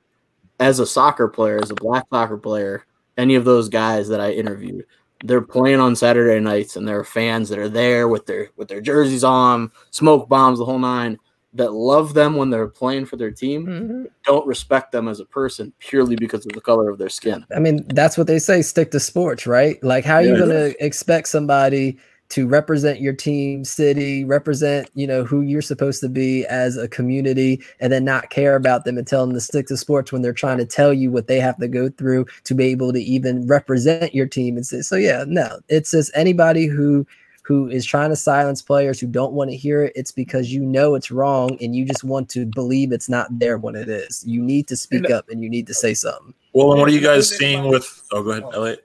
As 0.59 0.79
a 0.79 0.85
soccer 0.85 1.27
player, 1.27 1.59
as 1.61 1.71
a 1.71 1.75
black 1.75 2.05
soccer 2.11 2.37
player, 2.37 2.85
any 3.17 3.35
of 3.35 3.45
those 3.45 3.67
guys 3.67 4.07
that 4.09 4.21
I 4.21 4.31
interviewed, 4.31 4.85
they're 5.23 5.41
playing 5.41 5.79
on 5.79 5.95
Saturday 5.95 6.39
nights, 6.39 6.75
and 6.75 6.87
there 6.87 6.99
are 6.99 7.03
fans 7.03 7.49
that 7.49 7.59
are 7.59 7.69
there 7.69 8.07
with 8.07 8.25
their 8.25 8.49
with 8.57 8.67
their 8.67 8.81
jerseys 8.81 9.23
on, 9.23 9.71
smoke 9.89 10.29
bombs, 10.29 10.59
the 10.59 10.65
whole 10.65 10.79
nine. 10.79 11.17
That 11.53 11.73
love 11.73 12.13
them 12.13 12.37
when 12.37 12.49
they're 12.49 12.69
playing 12.69 13.07
for 13.07 13.17
their 13.17 13.29
team, 13.29 13.65
mm-hmm. 13.65 14.03
don't 14.23 14.47
respect 14.47 14.93
them 14.93 15.09
as 15.09 15.19
a 15.19 15.25
person 15.25 15.73
purely 15.79 16.15
because 16.15 16.45
of 16.45 16.53
the 16.53 16.61
color 16.61 16.89
of 16.89 16.97
their 16.97 17.09
skin. 17.09 17.45
I 17.53 17.59
mean, 17.59 17.85
that's 17.89 18.17
what 18.17 18.27
they 18.27 18.39
say: 18.39 18.61
stick 18.61 18.91
to 18.91 19.01
sports, 19.01 19.45
right? 19.45 19.83
Like, 19.83 20.05
how 20.05 20.15
are 20.15 20.21
yeah, 20.21 20.29
you 20.29 20.37
going 20.37 20.49
to 20.49 20.85
expect 20.85 21.27
somebody? 21.27 21.97
To 22.31 22.47
represent 22.47 23.01
your 23.01 23.13
team 23.13 23.63
city 23.63 24.23
represent 24.23 24.89
you 24.95 25.05
know 25.05 25.23
who 25.23 25.41
you're 25.41 25.61
supposed 25.61 25.99
to 26.01 26.09
be 26.09 26.45
as 26.47 26.77
a 26.77 26.87
community 26.87 27.61
and 27.79 27.91
then 27.91 28.05
not 28.05 28.29
care 28.29 28.55
about 28.55 28.85
them 28.85 28.97
and 28.97 29.05
tell 29.05 29.25
them 29.25 29.33
to 29.35 29.41
stick 29.41 29.67
to 29.67 29.77
sports 29.77 30.11
when 30.11 30.21
they're 30.21 30.33
trying 30.33 30.57
to 30.57 30.65
tell 30.65 30.93
you 30.93 31.11
what 31.11 31.27
they 31.27 31.39
have 31.39 31.57
to 31.57 31.67
go 31.67 31.89
through 31.89 32.25
to 32.45 32.55
be 32.55 32.65
able 32.65 32.93
to 32.93 33.01
even 33.01 33.45
represent 33.47 34.15
your 34.15 34.25
team 34.25 34.55
and 34.55 34.65
say 34.65 34.81
so 34.81 34.95
yeah 34.95 35.25
no 35.27 35.59
it's 35.67 35.91
just 35.91 36.11
anybody 36.15 36.65
who 36.65 37.05
who 37.43 37.67
is 37.67 37.85
trying 37.85 38.09
to 38.09 38.15
silence 38.15 38.61
players 38.61 38.99
who 38.99 39.07
don't 39.07 39.33
want 39.33 39.49
to 39.49 39.57
hear 39.57 39.83
it 39.83 39.93
it's 39.95 40.11
because 40.11 40.53
you 40.53 40.61
know 40.61 40.95
it's 40.95 41.11
wrong 41.11 41.57
and 41.59 41.75
you 41.75 41.83
just 41.85 42.03
want 42.03 42.29
to 42.29 42.45
believe 42.45 42.91
it's 42.91 43.09
not 43.09 43.27
there 43.39 43.57
when 43.57 43.75
it 43.75 43.89
is. 43.89 44.23
You 44.25 44.41
need 44.41 44.67
to 44.67 44.77
speak 44.77 45.09
up 45.09 45.27
and 45.27 45.43
you 45.43 45.49
need 45.49 45.67
to 45.67 45.73
say 45.73 45.93
something. 45.93 46.33
Well 46.53 46.71
and 46.71 46.79
what 46.79 46.87
are 46.87 46.93
you 46.93 47.01
guys 47.01 47.27
seeing 47.27 47.67
with 47.67 48.03
oh 48.11 48.23
go 48.23 48.31
ahead 48.31 48.43
elliot. 48.53 48.83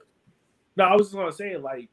No 0.75 0.85
i 0.85 0.93
was 0.93 1.07
just 1.07 1.13
going 1.13 1.29
to 1.29 1.35
say 1.35 1.55
like 1.55 1.87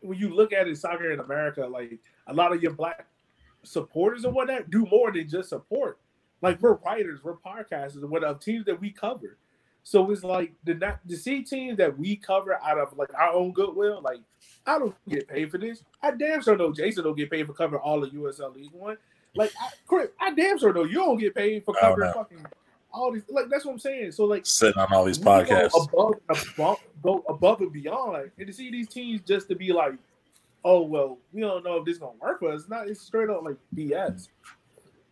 when 0.00 0.18
you 0.18 0.34
look 0.34 0.52
at 0.52 0.68
it, 0.68 0.76
soccer 0.76 1.12
in 1.12 1.20
America, 1.20 1.66
like 1.66 1.98
a 2.26 2.34
lot 2.34 2.52
of 2.52 2.62
your 2.62 2.72
black 2.72 3.06
supporters 3.62 4.24
and 4.24 4.34
whatnot 4.34 4.70
do 4.70 4.86
more 4.86 5.12
than 5.12 5.28
just 5.28 5.48
support. 5.48 5.98
Like 6.40 6.60
we're 6.60 6.74
writers, 6.74 7.20
we're 7.22 7.36
podcasters, 7.36 7.96
and 7.96 8.10
what 8.10 8.24
of 8.24 8.40
teams 8.40 8.64
that 8.66 8.80
we 8.80 8.90
cover. 8.90 9.36
So 9.82 10.10
it's 10.10 10.22
like 10.22 10.52
the 10.64 10.74
not 10.74 11.00
to 11.08 11.16
see 11.16 11.42
teams 11.42 11.78
that 11.78 11.98
we 11.98 12.16
cover 12.16 12.60
out 12.62 12.78
of 12.78 12.96
like 12.96 13.12
our 13.14 13.32
own 13.32 13.52
goodwill. 13.52 14.00
Like 14.02 14.20
I 14.66 14.78
don't 14.78 14.94
get 15.08 15.26
paid 15.26 15.50
for 15.50 15.58
this. 15.58 15.82
I 16.02 16.10
damn 16.12 16.42
sure 16.42 16.56
know 16.56 16.72
Jason 16.72 17.04
don't 17.04 17.16
get 17.16 17.30
paid 17.30 17.46
for 17.46 17.54
covering 17.54 17.80
all 17.82 18.04
of 18.04 18.10
USL 18.10 18.54
League 18.54 18.70
One. 18.72 18.98
Like 19.34 19.52
I, 19.60 19.70
Chris, 19.86 20.10
I 20.20 20.34
damn 20.34 20.58
sure 20.58 20.72
know 20.72 20.84
you 20.84 20.96
don't 20.96 21.18
get 21.18 21.34
paid 21.34 21.64
for 21.64 21.74
covering 21.74 22.12
fucking 22.12 22.44
all 22.98 23.12
these 23.12 23.22
like 23.28 23.48
that's 23.48 23.64
what 23.64 23.72
I'm 23.72 23.78
saying. 23.78 24.12
So 24.12 24.24
like 24.24 24.44
sitting 24.44 24.80
on 24.80 24.92
all 24.92 25.04
these 25.04 25.18
podcasts 25.18 25.74
above, 25.74 26.14
above, 26.28 26.78
go 27.02 27.24
above 27.28 27.60
and 27.60 27.72
beyond, 27.72 28.12
like, 28.12 28.32
and 28.36 28.46
to 28.46 28.52
see 28.52 28.70
these 28.70 28.88
teams 28.88 29.20
just 29.22 29.48
to 29.48 29.54
be 29.54 29.72
like, 29.72 29.94
oh 30.64 30.82
well, 30.82 31.18
we 31.32 31.40
don't 31.40 31.64
know 31.64 31.76
if 31.76 31.84
this 31.84 31.94
is 31.94 31.98
gonna 31.98 32.18
work 32.20 32.40
for 32.40 32.52
us. 32.52 32.68
Not 32.68 32.88
it's 32.88 33.00
straight 33.00 33.30
up 33.30 33.42
like 33.42 33.56
BS. 33.74 34.28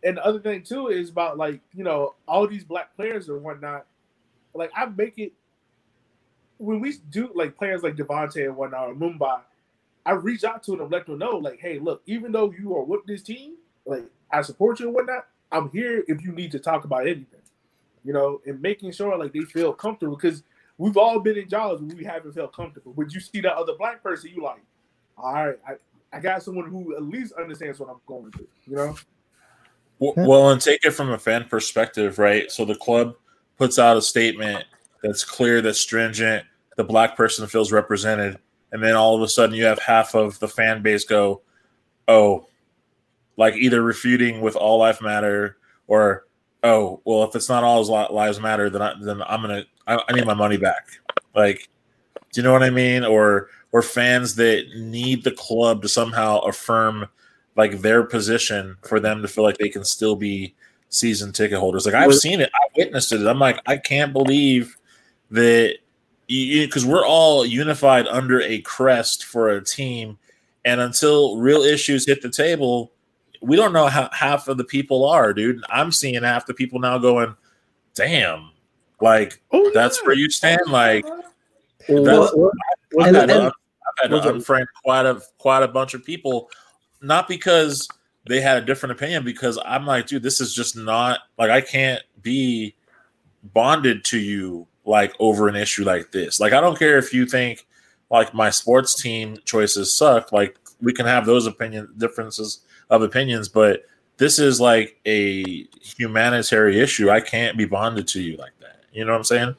And 0.03 0.17
the 0.17 0.25
other 0.25 0.39
thing 0.39 0.63
too 0.63 0.87
is 0.87 1.09
about 1.09 1.37
like 1.37 1.61
you 1.73 1.83
know 1.83 2.15
all 2.27 2.47
these 2.47 2.63
black 2.63 2.95
players 2.95 3.29
or 3.29 3.37
whatnot. 3.37 3.85
Like 4.53 4.71
I 4.75 4.85
make 4.85 5.17
it 5.17 5.33
when 6.57 6.79
we 6.79 6.97
do 7.09 7.31
like 7.35 7.55
players 7.57 7.83
like 7.83 7.95
Devontae 7.95 8.45
and 8.45 8.55
whatnot 8.55 8.89
or 8.89 8.95
Mumbai, 8.95 9.41
I 10.05 10.13
reach 10.13 10.43
out 10.43 10.63
to 10.63 10.75
them, 10.75 10.89
let 10.89 11.05
them 11.05 11.19
know 11.19 11.37
like, 11.37 11.59
hey, 11.59 11.79
look, 11.79 12.01
even 12.05 12.31
though 12.31 12.51
you 12.51 12.75
are 12.75 12.83
with 12.83 13.05
this 13.05 13.21
team, 13.21 13.55
like 13.85 14.05
I 14.31 14.41
support 14.41 14.79
you 14.79 14.87
and 14.87 14.95
whatnot. 14.95 15.27
I'm 15.51 15.69
here 15.69 16.03
if 16.09 16.23
you 16.23 16.33
need 16.33 16.51
to 16.51 16.59
talk 16.59 16.83
about 16.83 17.07
anything 17.07 17.37
you 18.07 18.13
know, 18.13 18.39
and 18.45 18.61
making 18.61 18.89
sure 18.93 19.17
like 19.17 19.33
they 19.33 19.41
feel 19.41 19.73
comfortable 19.73 20.15
because 20.15 20.41
we've 20.77 20.95
all 20.95 21.19
been 21.19 21.37
in 21.37 21.49
jobs 21.49 21.81
where 21.81 21.93
we 21.93 22.05
haven't 22.05 22.31
felt 22.31 22.53
comfortable. 22.53 22.93
But 22.93 23.13
you 23.13 23.19
see 23.19 23.41
that 23.41 23.53
other 23.53 23.73
black 23.77 24.01
person, 24.01 24.31
you 24.33 24.41
like, 24.41 24.61
all 25.17 25.33
right, 25.33 25.59
I, 25.67 25.73
I 26.15 26.21
got 26.21 26.41
someone 26.41 26.69
who 26.69 26.95
at 26.95 27.03
least 27.03 27.33
understands 27.33 27.81
what 27.81 27.89
I'm 27.89 27.99
going 28.07 28.31
through, 28.31 28.47
you 28.65 28.77
know? 28.77 28.95
Well, 29.99 30.13
well, 30.15 30.49
and 30.51 30.61
take 30.61 30.85
it 30.85 30.91
from 30.91 31.09
a 31.09 31.17
fan 31.17 31.47
perspective, 31.49 32.17
right? 32.17 32.49
So 32.49 32.63
the 32.63 32.75
club 32.75 33.15
puts 33.57 33.77
out 33.77 33.97
a 33.97 34.01
statement 34.01 34.63
that's 35.03 35.25
clear, 35.25 35.61
that's 35.61 35.79
stringent. 35.79 36.45
The 36.77 36.85
black 36.85 37.17
person 37.17 37.45
feels 37.47 37.73
represented. 37.73 38.39
and 38.71 38.81
then 38.81 38.95
all 38.95 39.15
of 39.15 39.21
a 39.21 39.27
sudden 39.27 39.53
you 39.53 39.65
have 39.65 39.79
half 39.79 40.15
of 40.15 40.39
the 40.39 40.47
fan 40.47 40.81
base 40.81 41.03
go, 41.03 41.41
"Oh, 42.07 42.47
like 43.35 43.55
either 43.55 43.81
refuting 43.81 44.39
with 44.39 44.55
all 44.55 44.79
life 44.79 45.01
matter 45.01 45.57
or 45.87 46.26
oh, 46.63 47.01
well, 47.05 47.23
if 47.23 47.35
it's 47.35 47.49
not 47.49 47.63
all 47.63 47.83
lives 47.85 48.39
matter, 48.39 48.69
then 48.69 48.81
I, 48.81 48.93
then 48.99 49.21
I'm 49.23 49.41
gonna 49.41 49.65
I, 49.85 50.01
I 50.07 50.13
need 50.13 50.25
my 50.25 50.33
money 50.33 50.57
back." 50.57 50.89
Like, 51.35 51.69
do 52.31 52.41
you 52.41 52.43
know 52.43 52.53
what 52.53 52.63
I 52.63 52.69
mean? 52.69 53.03
Or 53.03 53.49
or 53.71 53.81
fans 53.81 54.35
that 54.35 54.65
need 54.75 55.23
the 55.23 55.31
club 55.31 55.81
to 55.81 55.89
somehow 55.89 56.39
affirm 56.39 57.07
like 57.55 57.81
their 57.81 58.03
position 58.03 58.77
for 58.83 58.99
them 58.99 59.21
to 59.21 59.27
feel 59.27 59.43
like 59.43 59.57
they 59.57 59.69
can 59.69 59.83
still 59.83 60.15
be 60.15 60.53
season 60.89 61.31
ticket 61.33 61.59
holders. 61.59 61.85
Like 61.85 61.95
I've 61.95 62.15
seen 62.15 62.39
it, 62.39 62.49
I 62.53 62.67
witnessed 62.77 63.11
it. 63.11 63.25
I'm 63.25 63.39
like, 63.39 63.59
I 63.65 63.77
can't 63.77 64.13
believe 64.13 64.77
that 65.31 65.77
because 66.27 66.85
we're 66.85 67.05
all 67.05 67.45
unified 67.45 68.07
under 68.07 68.41
a 68.41 68.61
crest 68.61 69.25
for 69.25 69.49
a 69.49 69.63
team, 69.63 70.17
and 70.65 70.79
until 70.79 71.37
real 71.37 71.61
issues 71.61 72.05
hit 72.05 72.21
the 72.21 72.29
table, 72.29 72.91
we 73.47 73.55
don't 73.55 73.71
know 73.71 73.87
how 73.87 74.09
half 74.11 74.49
of 74.49 74.57
the 74.57 74.63
people 74.65 75.05
are, 75.05 75.33
dude. 75.33 75.63
I'm 75.69 75.91
seeing 75.91 76.21
half 76.21 76.45
the 76.45 76.53
people 76.53 76.79
now 76.79 76.97
going, 76.97 77.35
"Damn, 77.95 78.51
like 79.01 79.41
oh, 79.51 79.71
that's 79.73 80.05
where 80.05 80.15
you 80.15 80.29
stand." 80.29 80.61
Like, 80.67 81.05
that's, 81.87 82.35
I've, 82.99 83.15
had 83.15 83.29
to, 83.29 83.45
I've 83.45 84.11
had 84.11 84.21
to 84.21 84.33
unfriend 84.33 84.65
quite 84.83 85.05
a 85.05 85.21
quite 85.37 85.63
a 85.63 85.67
bunch 85.67 85.93
of 85.93 86.03
people, 86.03 86.49
not 87.01 87.29
because 87.29 87.87
they 88.27 88.41
had 88.41 88.61
a 88.61 88.65
different 88.65 88.91
opinion 88.91 89.23
because 89.23 89.57
I'm 89.63 89.85
like, 89.85 90.07
dude, 90.07 90.23
this 90.23 90.41
is 90.41 90.53
just 90.53 90.75
not 90.75 91.21
like 91.39 91.49
I 91.49 91.61
can't 91.61 92.03
be 92.21 92.75
bonded 93.53 94.03
to 94.05 94.19
you 94.19 94.67
like 94.83 95.13
over 95.19 95.47
an 95.47 95.55
issue 95.55 95.85
like 95.85 96.11
this. 96.11 96.41
Like 96.41 96.51
I 96.51 96.59
don't 96.59 96.77
care 96.77 96.97
if 96.97 97.13
you 97.13 97.25
think 97.25 97.65
like 98.09 98.33
my 98.33 98.49
sports 98.49 99.01
team 99.01 99.37
choices 99.45 99.97
suck. 99.97 100.33
Like 100.33 100.57
we 100.81 100.91
can 100.91 101.05
have 101.05 101.25
those 101.25 101.47
opinion 101.47 101.93
differences 101.97 102.59
of 102.89 103.01
opinions, 103.01 103.49
but 103.49 103.83
this 104.17 104.39
is 104.39 104.59
like 104.59 104.99
a 105.05 105.67
humanitarian 105.81 106.81
issue. 106.81 107.09
I 107.09 107.21
can't 107.21 107.57
be 107.57 107.65
bonded 107.65 108.07
to 108.09 108.21
you 108.21 108.37
like 108.37 108.57
that. 108.61 108.81
You 108.91 109.05
know 109.05 109.11
what 109.11 109.19
I'm 109.19 109.23
saying? 109.23 109.55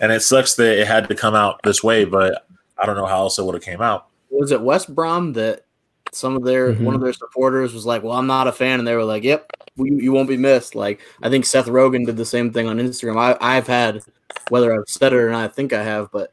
And 0.00 0.12
it 0.12 0.20
sucks 0.20 0.54
that 0.56 0.78
it 0.80 0.86
had 0.86 1.08
to 1.08 1.14
come 1.14 1.34
out 1.34 1.60
this 1.64 1.82
way, 1.82 2.04
but 2.04 2.46
I 2.78 2.86
don't 2.86 2.96
know 2.96 3.06
how 3.06 3.18
else 3.18 3.38
it 3.38 3.44
would 3.44 3.54
have 3.54 3.64
came 3.64 3.80
out. 3.80 4.06
Was 4.30 4.52
it 4.52 4.60
West 4.60 4.94
Brom 4.94 5.32
that 5.34 5.64
some 6.12 6.36
of 6.36 6.44
their 6.44 6.72
mm-hmm. 6.72 6.84
one 6.84 6.94
of 6.94 7.00
their 7.00 7.12
supporters 7.12 7.72
was 7.72 7.86
like, 7.86 8.02
"Well, 8.02 8.12
I'm 8.12 8.26
not 8.26 8.48
a 8.48 8.52
fan," 8.52 8.78
and 8.78 8.86
they 8.86 8.94
were 8.94 9.04
like, 9.04 9.22
"Yep, 9.22 9.50
you, 9.76 9.98
you 9.98 10.12
won't 10.12 10.28
be 10.28 10.36
missed." 10.36 10.74
Like 10.74 11.00
I 11.22 11.30
think 11.30 11.44
Seth 11.44 11.66
Rogen 11.66 12.06
did 12.06 12.16
the 12.16 12.24
same 12.24 12.52
thing 12.52 12.68
on 12.68 12.78
Instagram. 12.78 13.18
I, 13.18 13.36
I've 13.40 13.66
had 13.66 14.02
whether 14.48 14.72
I've 14.72 14.88
said 14.88 15.12
it 15.12 15.16
or 15.16 15.30
not, 15.30 15.44
I 15.44 15.48
think 15.48 15.72
I 15.72 15.82
have, 15.82 16.10
but 16.12 16.32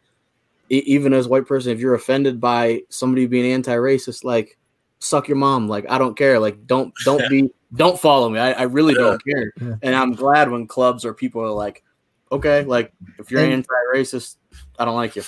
even 0.69 1.13
as 1.13 1.25
a 1.25 1.29
white 1.29 1.47
person, 1.47 1.71
if 1.71 1.79
you're 1.79 1.93
offended 1.93 2.39
by 2.39 2.81
somebody 2.89 3.25
being 3.27 3.51
anti-racist, 3.51 4.23
like 4.23 4.57
suck 5.03 5.27
your 5.27 5.37
mom. 5.37 5.67
Like 5.67 5.85
I 5.89 5.97
don't 5.97 6.17
care. 6.17 6.39
Like 6.39 6.65
don't 6.65 6.93
don't 7.05 7.27
be 7.29 7.51
don't 7.73 7.99
follow 7.99 8.29
me. 8.29 8.39
I, 8.39 8.53
I 8.53 8.63
really 8.63 8.93
don't 8.93 9.23
care. 9.23 9.51
And 9.81 9.95
I'm 9.95 10.13
glad 10.13 10.49
when 10.49 10.67
clubs 10.67 11.05
or 11.05 11.13
people 11.13 11.41
are 11.41 11.51
like, 11.51 11.83
okay, 12.31 12.63
like 12.63 12.93
if 13.19 13.31
you're 13.31 13.41
and, 13.41 13.53
anti-racist, 13.53 14.37
I 14.77 14.85
don't 14.85 14.95
like 14.95 15.15
you 15.15 15.23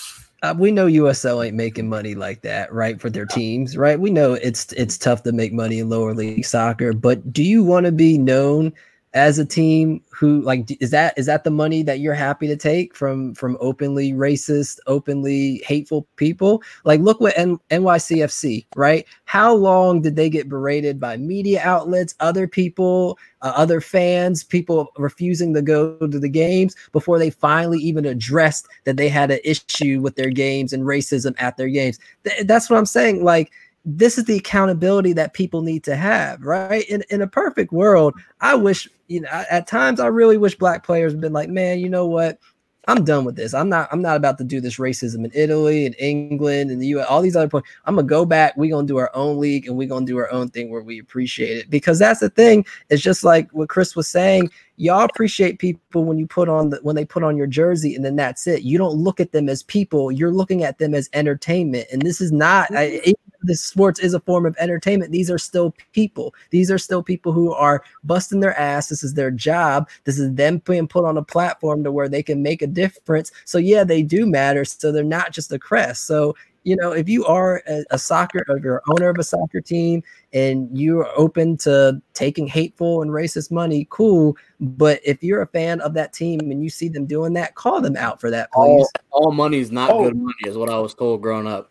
uh, 0.45 0.53
we 0.57 0.69
know 0.69 0.85
USL 0.85 1.45
ain't 1.45 1.55
making 1.55 1.89
money 1.89 2.13
like 2.13 2.41
that, 2.41 2.71
right? 2.71 2.99
For 3.01 3.09
their 3.09 3.25
teams, 3.25 3.77
right? 3.77 3.99
We 3.99 4.11
know 4.11 4.33
it's 4.33 4.71
it's 4.73 4.97
tough 4.97 5.23
to 5.23 5.31
make 5.31 5.53
money 5.53 5.79
in 5.79 5.89
lower 5.89 6.13
league 6.13 6.45
soccer, 6.45 6.93
but 6.93 7.33
do 7.33 7.43
you 7.43 7.63
want 7.63 7.85
to 7.87 7.91
be 7.91 8.17
known 8.17 8.73
as 9.15 9.39
a 9.39 9.45
team 9.45 10.03
who 10.11 10.41
like 10.41 10.69
is 10.81 10.91
that 10.91 11.17
is 11.17 11.25
that 11.25 11.45
the 11.45 11.49
money 11.49 11.81
that 11.81 12.01
you're 12.01 12.13
happy 12.13 12.47
to 12.47 12.57
take 12.57 12.93
from 12.93 13.33
from 13.33 13.57
openly 13.61 14.11
racist 14.11 14.77
openly 14.87 15.63
hateful 15.65 16.05
people? 16.17 16.61
Like 16.83 16.99
look 16.99 17.21
what 17.21 17.37
N- 17.37 17.57
nycfc 17.71 18.65
right? 18.75 19.05
How 19.23 19.53
long 19.55 20.01
did 20.01 20.17
they 20.17 20.29
get 20.29 20.49
berated 20.49 20.99
by 20.99 21.15
media 21.15 21.61
outlets 21.63 22.13
other 22.19 22.45
people 22.45 23.17
uh, 23.41 23.53
other 23.55 23.79
fans 23.79 24.43
people 24.43 24.91
refusing 24.97 25.53
to 25.53 25.61
go 25.61 25.97
to 25.97 26.19
the 26.19 26.29
games 26.29 26.75
before 26.91 27.17
they 27.17 27.29
finally 27.29 27.79
even 27.79 28.05
addressed 28.05 28.67
that 28.83 28.97
they 28.97 29.07
had 29.07 29.31
an 29.31 29.39
issue 29.45 30.01
with 30.01 30.15
their 30.15 30.29
games 30.29 30.73
and 30.73 30.83
racism 30.83 31.33
at 31.37 31.55
their 31.55 31.69
games? 31.69 31.99
Th- 32.25 32.45
that's 32.45 32.69
what 32.69 32.77
i'm 32.77 32.85
saying 32.85 33.23
like 33.23 33.51
this 33.85 34.17
is 34.17 34.25
the 34.25 34.37
accountability 34.37 35.13
that 35.13 35.33
people 35.33 35.61
need 35.61 35.83
to 35.83 35.95
have, 35.95 36.41
right? 36.41 36.87
In 36.89 37.03
in 37.09 37.21
a 37.21 37.27
perfect 37.27 37.71
world, 37.71 38.15
I 38.41 38.55
wish, 38.55 38.89
you 39.07 39.21
know, 39.21 39.29
at 39.29 39.67
times 39.67 39.99
I 39.99 40.07
really 40.07 40.37
wish 40.37 40.55
black 40.55 40.83
players 40.83 41.13
have 41.13 41.21
been 41.21 41.33
like, 41.33 41.49
man, 41.49 41.79
you 41.79 41.89
know 41.89 42.07
what? 42.07 42.39
I'm 42.87 43.03
done 43.03 43.25
with 43.25 43.35
this. 43.35 43.53
I'm 43.53 43.67
not. 43.67 43.89
I'm 43.91 44.01
not 44.01 44.17
about 44.17 44.37
to 44.37 44.43
do 44.43 44.61
this 44.61 44.77
racism 44.77 45.25
in 45.25 45.31
Italy 45.33 45.85
and 45.85 45.95
England 45.97 46.69
and 46.69 46.79
the 46.79 46.87
U.S. 46.87 47.07
All 47.09 47.21
these 47.21 47.35
other 47.35 47.47
points. 47.47 47.67
I'm 47.85 47.95
gonna 47.95 48.07
go 48.07 48.25
back. 48.25 48.55
We're 48.57 48.69
gonna 48.69 48.87
do 48.87 48.97
our 48.97 49.09
own 49.15 49.39
league 49.39 49.67
and 49.67 49.75
we're 49.75 49.87
gonna 49.87 50.05
do 50.05 50.17
our 50.17 50.31
own 50.31 50.49
thing 50.49 50.69
where 50.69 50.83
we 50.83 50.99
appreciate 50.99 51.57
it 51.57 51.69
because 51.69 51.97
that's 51.97 52.19
the 52.19 52.29
thing. 52.29 52.65
It's 52.89 53.01
just 53.01 53.23
like 53.23 53.49
what 53.51 53.69
Chris 53.69 53.95
was 53.95 54.07
saying. 54.07 54.51
Y'all 54.77 55.05
appreciate 55.05 55.57
people 55.57 56.03
when 56.03 56.19
you 56.19 56.27
put 56.27 56.47
on 56.47 56.69
the 56.69 56.77
when 56.83 56.95
they 56.95 57.05
put 57.05 57.23
on 57.23 57.37
your 57.37 57.47
jersey 57.47 57.95
and 57.95 58.05
then 58.05 58.15
that's 58.17 58.45
it. 58.45 58.61
You 58.61 58.77
don't 58.77 58.95
look 58.95 59.19
at 59.19 59.31
them 59.31 59.49
as 59.49 59.63
people. 59.63 60.11
You're 60.11 60.33
looking 60.33 60.63
at 60.63 60.77
them 60.77 60.93
as 60.93 61.09
entertainment. 61.13 61.87
And 61.91 62.03
this 62.03 62.21
is 62.21 62.31
not. 62.31 62.71
I, 62.75 62.89
mm-hmm. 62.89 63.11
This 63.45 63.61
sports 63.61 63.99
is 63.99 64.13
a 64.13 64.19
form 64.19 64.45
of 64.45 64.55
entertainment. 64.59 65.11
These 65.11 65.31
are 65.31 65.37
still 65.37 65.75
people. 65.93 66.33
These 66.49 66.71
are 66.71 66.77
still 66.77 67.03
people 67.03 67.31
who 67.31 67.53
are 67.53 67.83
busting 68.03 68.39
their 68.39 68.57
ass. 68.59 68.89
This 68.89 69.03
is 69.03 69.13
their 69.13 69.31
job. 69.31 69.89
This 70.03 70.19
is 70.19 70.33
them 70.33 70.59
being 70.59 70.87
put 70.87 71.05
on 71.05 71.17
a 71.17 71.23
platform 71.23 71.83
to 71.83 71.91
where 71.91 72.09
they 72.09 72.23
can 72.23 72.41
make 72.41 72.61
a 72.61 72.67
difference. 72.67 73.31
So 73.45 73.57
yeah, 73.57 73.83
they 73.83 74.03
do 74.03 74.25
matter. 74.25 74.65
So 74.65 74.91
they're 74.91 75.03
not 75.03 75.31
just 75.31 75.51
a 75.51 75.59
crest. 75.59 76.05
So 76.05 76.35
you 76.65 76.75
know, 76.75 76.91
if 76.91 77.07
you 77.07 77.23
are 77.25 77.61
a, 77.67 77.85
a 77.91 77.99
soccer, 77.99 78.43
if 78.49 78.63
you're 78.63 78.81
owner 78.91 79.09
of 79.09 79.19
a 79.19 79.23
soccer 79.23 79.61
team 79.61 80.03
and 80.33 80.67
you're 80.75 81.07
open 81.15 81.57
to 81.57 82.01
taking 82.15 82.47
hateful 82.47 83.03
and 83.03 83.11
racist 83.11 83.51
money, 83.51 83.87
cool. 83.91 84.35
But 84.59 84.99
if 85.05 85.23
you're 85.23 85.43
a 85.43 85.47
fan 85.47 85.79
of 85.81 85.93
that 85.93 86.11
team 86.11 86.39
and 86.39 86.63
you 86.63 86.71
see 86.71 86.89
them 86.89 87.05
doing 87.05 87.33
that, 87.33 87.53
call 87.53 87.81
them 87.81 87.95
out 87.95 88.19
for 88.19 88.31
that, 88.31 88.51
please. 88.51 88.89
All, 89.11 89.25
all 89.25 89.31
money 89.31 89.59
is 89.59 89.71
not 89.71 89.91
oh. 89.91 90.05
good 90.05 90.15
money, 90.15 90.33
is 90.47 90.57
what 90.57 90.71
I 90.71 90.79
was 90.79 90.95
told 90.95 91.21
growing 91.21 91.45
up. 91.45 91.69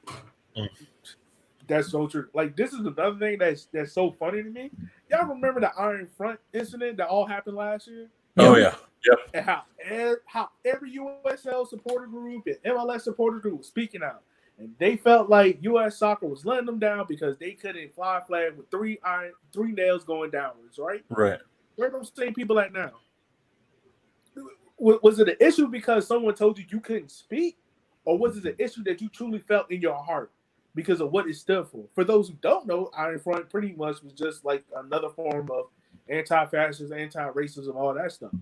Mm. 0.57 0.68
That's 1.67 1.91
so 1.91 2.07
true. 2.07 2.29
Like 2.35 2.57
this 2.57 2.73
is 2.73 2.81
another 2.81 3.19
thing 3.19 3.39
that's 3.39 3.67
that's 3.73 3.93
so 3.93 4.12
funny 4.12 4.43
to 4.43 4.51
me. 4.51 4.71
Y'all 5.11 5.27
remember 5.27 5.61
the 5.61 5.73
Iron 5.79 6.09
Front 6.17 6.39
incident 6.53 6.97
that 6.99 7.09
all 7.09 7.27
happened 7.27 7.57
last 7.57 7.87
year? 7.87 8.09
Oh 8.37 8.57
yeah, 8.57 8.75
yep. 9.07 9.19
And 9.33 9.45
how 9.45 9.62
how 10.27 10.51
every 10.65 10.97
USL 10.97 11.67
supporter 11.69 12.07
group 12.07 12.47
and 12.47 12.57
MLS 12.75 13.03
supporter 13.03 13.39
group 13.39 13.59
was 13.59 13.67
speaking 13.67 14.03
out, 14.03 14.23
and 14.59 14.75
they 14.79 14.97
felt 14.97 15.31
like 15.31 15.59
U.S. 15.62 15.99
Soccer 15.99 16.27
was 16.27 16.45
letting 16.45 16.67
them 16.67 16.79
down 16.79 17.07
because 17.09 17.39
they 17.39 17.53
couldn't 17.53 17.95
fly 17.95 18.21
flag 18.27 18.57
with 18.57 18.71
three 18.71 18.99
iron 19.05 19.33
three 19.53 19.73
nails 19.73 20.05
going 20.05 20.31
downwards. 20.31 20.79
Right. 20.79 21.05
Right. 21.09 21.39
Where 21.77 21.89
are 21.89 21.93
those 21.93 22.12
same 22.17 22.35
people 22.35 22.59
at 22.59 22.73
now? 22.73 22.93
Was 24.77 25.19
it 25.21 25.29
an 25.29 25.37
issue 25.41 25.69
because 25.69 26.07
someone 26.07 26.35
told 26.35 26.59
you 26.59 26.65
you 26.69 26.81
couldn't 26.81 27.11
speak, 27.11 27.57
or 28.05 28.19
was 28.19 28.37
it 28.37 28.45
an 28.45 28.57
issue 28.59 28.83
that 28.85 29.01
you 29.01 29.09
truly 29.09 29.39
felt 29.39 29.71
in 29.71 29.81
your 29.81 29.95
heart? 29.95 30.31
Because 30.75 31.01
of 31.01 31.12
what 31.12 31.29
it 31.29 31.37
stood 31.37 31.68
for. 31.68 31.85
For 31.95 32.03
those 32.03 32.29
who 32.29 32.35
don't 32.41 32.66
know, 32.66 32.91
Iron 32.97 33.20
Front 33.20 33.49
pretty 33.49 33.75
much 33.75 34.03
was 34.03 34.12
just 34.12 34.45
like 34.45 34.64
another 34.77 35.09
form 35.09 35.49
of 35.51 35.66
anti-fascism, 36.09 36.97
anti-racism, 36.99 37.75
all 37.77 37.95
that 37.95 38.11
stuff. 38.12 38.33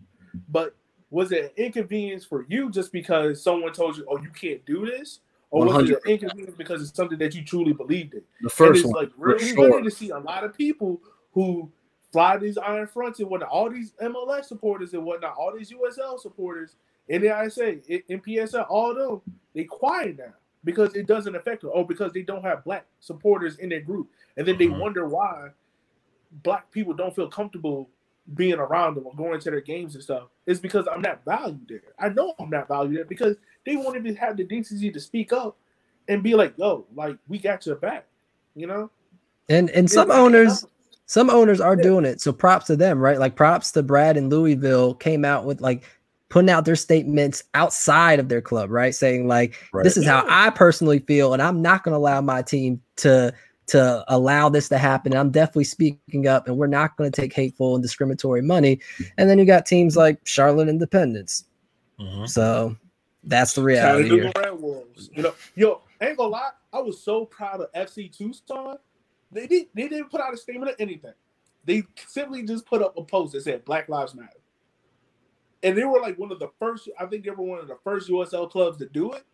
But 0.48 0.74
was 1.10 1.30
it 1.30 1.44
an 1.44 1.50
inconvenience 1.62 2.24
for 2.24 2.46
you 2.48 2.70
just 2.70 2.90
because 2.90 3.42
someone 3.42 3.72
told 3.74 3.98
you, 3.98 4.06
"Oh, 4.08 4.18
you 4.18 4.30
can't 4.30 4.64
do 4.64 4.86
this," 4.86 5.20
or 5.50 5.66
100%. 5.66 5.74
was 5.82 5.90
it 5.90 6.00
an 6.04 6.10
inconvenience 6.10 6.56
because 6.56 6.80
it's 6.82 6.96
something 6.96 7.18
that 7.18 7.34
you 7.34 7.44
truly 7.44 7.74
believed 7.74 8.14
in? 8.14 8.22
The 8.40 8.48
first 8.48 8.84
one, 8.86 9.04
It's 9.04 9.12
like 9.12 9.12
really 9.18 9.54
sure. 9.54 9.70
funny 9.70 9.82
to 9.82 9.90
see 9.90 10.08
a 10.08 10.18
lot 10.18 10.42
of 10.42 10.56
people 10.56 11.02
who 11.32 11.70
fly 12.12 12.38
these 12.38 12.56
Iron 12.56 12.86
Fronts 12.86 13.20
and 13.20 13.28
whatnot, 13.28 13.50
all 13.50 13.68
these 13.68 13.92
MLS 14.00 14.48
supporters 14.48 14.94
and 14.94 15.04
whatnot, 15.04 15.34
all 15.36 15.52
these 15.54 15.70
USL 15.70 16.18
supporters 16.18 16.76
in 17.08 17.20
the 17.20 17.28
ISA, 17.28 17.76
NPSL, 18.08 18.66
all 18.70 18.92
of 18.92 18.96
them, 18.96 19.20
they 19.54 19.64
quiet 19.64 20.16
now 20.16 20.32
because 20.64 20.94
it 20.94 21.06
doesn't 21.06 21.34
affect 21.34 21.62
them. 21.62 21.70
Oh, 21.74 21.84
because 21.84 22.12
they 22.12 22.22
don't 22.22 22.42
have 22.42 22.64
black 22.64 22.86
supporters 23.00 23.58
in 23.58 23.68
their 23.68 23.80
group, 23.80 24.08
and 24.36 24.46
then 24.46 24.58
they 24.58 24.66
mm-hmm. 24.66 24.78
wonder 24.78 25.06
why 25.06 25.48
black 26.42 26.70
people 26.70 26.94
don't 26.94 27.14
feel 27.14 27.28
comfortable 27.28 27.88
being 28.34 28.54
around 28.54 28.94
them 28.94 29.06
or 29.06 29.14
going 29.14 29.40
to 29.40 29.50
their 29.50 29.60
games 29.60 29.94
and 29.94 30.02
stuff. 30.02 30.28
It's 30.46 30.60
because 30.60 30.86
I'm 30.90 31.02
not 31.02 31.24
valued 31.24 31.66
there. 31.68 31.82
I 31.98 32.08
know 32.08 32.34
I'm 32.38 32.50
not 32.50 32.68
valued 32.68 32.96
there 32.96 33.04
because 33.04 33.36
they 33.66 33.76
won't 33.76 33.96
even 33.96 34.16
have 34.16 34.36
the 34.36 34.44
decency 34.44 34.90
to 34.90 35.00
speak 35.00 35.32
up 35.32 35.56
and 36.08 36.22
be 36.22 36.34
like, 36.34 36.54
"Yo, 36.56 36.86
like 36.94 37.16
we 37.28 37.38
got 37.38 37.66
your 37.66 37.76
back," 37.76 38.06
you 38.54 38.66
know. 38.66 38.90
And 39.48 39.70
and 39.70 39.90
some 39.90 40.10
owners. 40.10 40.66
Some 41.06 41.28
owners 41.28 41.60
are 41.60 41.76
doing 41.76 42.06
it, 42.06 42.22
so 42.22 42.32
props 42.32 42.66
to 42.68 42.76
them, 42.76 42.98
right? 42.98 43.18
Like 43.18 43.36
props 43.36 43.70
to 43.72 43.82
Brad 43.82 44.16
and 44.16 44.30
Louisville 44.30 44.94
came 44.94 45.26
out 45.26 45.44
with 45.44 45.60
like 45.60 45.84
putting 46.32 46.48
out 46.48 46.64
their 46.64 46.76
statements 46.76 47.44
outside 47.52 48.18
of 48.18 48.30
their 48.30 48.40
club, 48.40 48.70
right? 48.70 48.94
Saying 48.94 49.28
like, 49.28 49.54
right. 49.70 49.84
this 49.84 49.98
is 49.98 50.06
how 50.06 50.24
I 50.30 50.48
personally 50.48 51.00
feel, 51.00 51.34
and 51.34 51.42
I'm 51.42 51.60
not 51.60 51.84
going 51.84 51.92
to 51.92 51.98
allow 51.98 52.22
my 52.22 52.40
team 52.40 52.80
to 52.96 53.34
to 53.66 54.04
allow 54.08 54.48
this 54.48 54.70
to 54.70 54.78
happen. 54.78 55.12
And 55.12 55.20
I'm 55.20 55.30
definitely 55.30 55.64
speaking 55.64 56.26
up, 56.26 56.48
and 56.48 56.56
we're 56.56 56.68
not 56.68 56.96
going 56.96 57.12
to 57.12 57.20
take 57.20 57.34
hateful 57.34 57.74
and 57.74 57.82
discriminatory 57.82 58.40
money. 58.40 58.80
And 59.18 59.28
then 59.28 59.38
you 59.38 59.44
got 59.44 59.66
teams 59.66 59.94
like 59.94 60.20
Charlotte 60.24 60.68
Independence. 60.68 61.44
Mm-hmm. 62.00 62.24
So 62.24 62.76
that's 63.24 63.52
the 63.52 63.62
reality. 63.62 64.08
Here. 64.08 64.32
You 65.12 65.22
know, 65.22 65.34
yo, 65.54 65.82
ain't 66.00 66.16
gonna 66.16 66.30
lie. 66.30 66.50
I 66.72 66.80
was 66.80 66.98
so 67.02 67.26
proud 67.26 67.60
of 67.60 67.70
FC 67.74 68.10
Tucson. 68.10 68.78
They 69.30 69.46
didn't 69.46 69.68
they 69.74 69.86
didn't 69.86 70.10
put 70.10 70.22
out 70.22 70.32
a 70.32 70.38
statement 70.38 70.72
or 70.72 70.76
anything. 70.78 71.12
They 71.66 71.82
simply 72.06 72.42
just 72.42 72.64
put 72.64 72.80
up 72.80 72.96
a 72.96 73.04
post 73.04 73.34
that 73.34 73.42
said 73.42 73.66
Black 73.66 73.90
Lives 73.90 74.14
Matter. 74.14 74.41
And 75.62 75.76
they 75.76 75.84
were 75.84 76.00
like 76.00 76.18
one 76.18 76.32
of 76.32 76.38
the 76.38 76.50
first, 76.58 76.88
I 76.98 77.06
think 77.06 77.24
they 77.24 77.30
were 77.30 77.44
one 77.44 77.60
of 77.60 77.68
the 77.68 77.78
first 77.84 78.08
USL 78.08 78.50
clubs 78.50 78.78
to 78.78 78.86
do 78.86 79.12
it. 79.12 79.24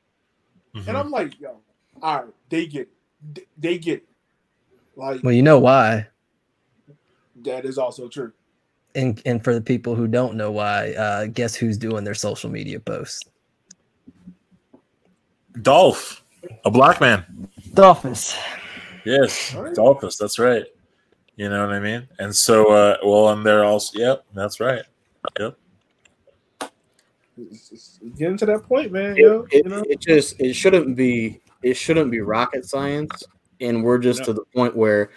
Mhm. 0.74 0.88
And 0.88 0.96
I'm 0.96 1.10
like, 1.10 1.40
yo, 1.40 1.60
all 2.02 2.16
right, 2.24 2.34
they 2.50 2.66
get 2.66 2.88
it. 3.36 3.48
They 3.56 3.78
get 3.78 4.02
it. 4.02 4.08
Like 4.96 5.22
Well, 5.22 5.32
you 5.32 5.42
know 5.42 5.58
why. 5.58 6.08
that 7.44 7.64
is 7.64 7.78
also 7.78 8.08
true. 8.08 8.32
And 8.94 9.20
and 9.24 9.42
for 9.44 9.54
the 9.54 9.60
people 9.60 9.94
who 9.94 10.08
don't 10.08 10.34
know 10.34 10.50
why, 10.50 10.92
uh, 10.94 11.26
guess 11.26 11.54
who's 11.54 11.76
doing 11.78 12.04
their 12.04 12.14
social 12.14 12.50
media 12.50 12.80
posts? 12.80 13.22
Dolph, 15.62 16.22
a 16.64 16.70
black 16.70 17.00
man. 17.00 17.48
Dolphus. 17.74 18.36
Yes, 19.04 19.54
All 19.54 19.62
right. 19.64 19.74
Dolphus. 19.74 20.16
That's 20.16 20.38
right. 20.38 20.64
You 21.36 21.48
know 21.48 21.64
what 21.66 21.74
I 21.74 21.80
mean? 21.80 22.08
And 22.18 22.34
so, 22.34 22.72
uh, 22.72 22.96
well, 23.04 23.28
and 23.30 23.46
they're 23.46 23.64
also, 23.64 23.98
yep, 23.98 24.24
that's 24.34 24.58
right. 24.60 24.82
Yep. 25.38 25.56
Getting 28.16 28.36
to 28.38 28.46
that 28.46 28.64
point, 28.64 28.92
man. 28.92 29.12
It, 29.12 29.18
Yo, 29.18 29.46
it, 29.50 29.64
you 29.64 29.70
know? 29.70 29.84
it 29.88 30.00
just 30.00 30.40
it 30.40 30.54
shouldn't 30.54 30.96
be 30.96 31.40
it 31.62 31.74
shouldn't 31.74 32.10
be 32.10 32.20
rocket 32.20 32.64
science, 32.64 33.22
and 33.60 33.82
we're 33.82 33.98
just 33.98 34.20
No. 34.20 34.26
to 34.26 34.32
the 34.34 34.44
point 34.54 34.76
where 34.76 35.10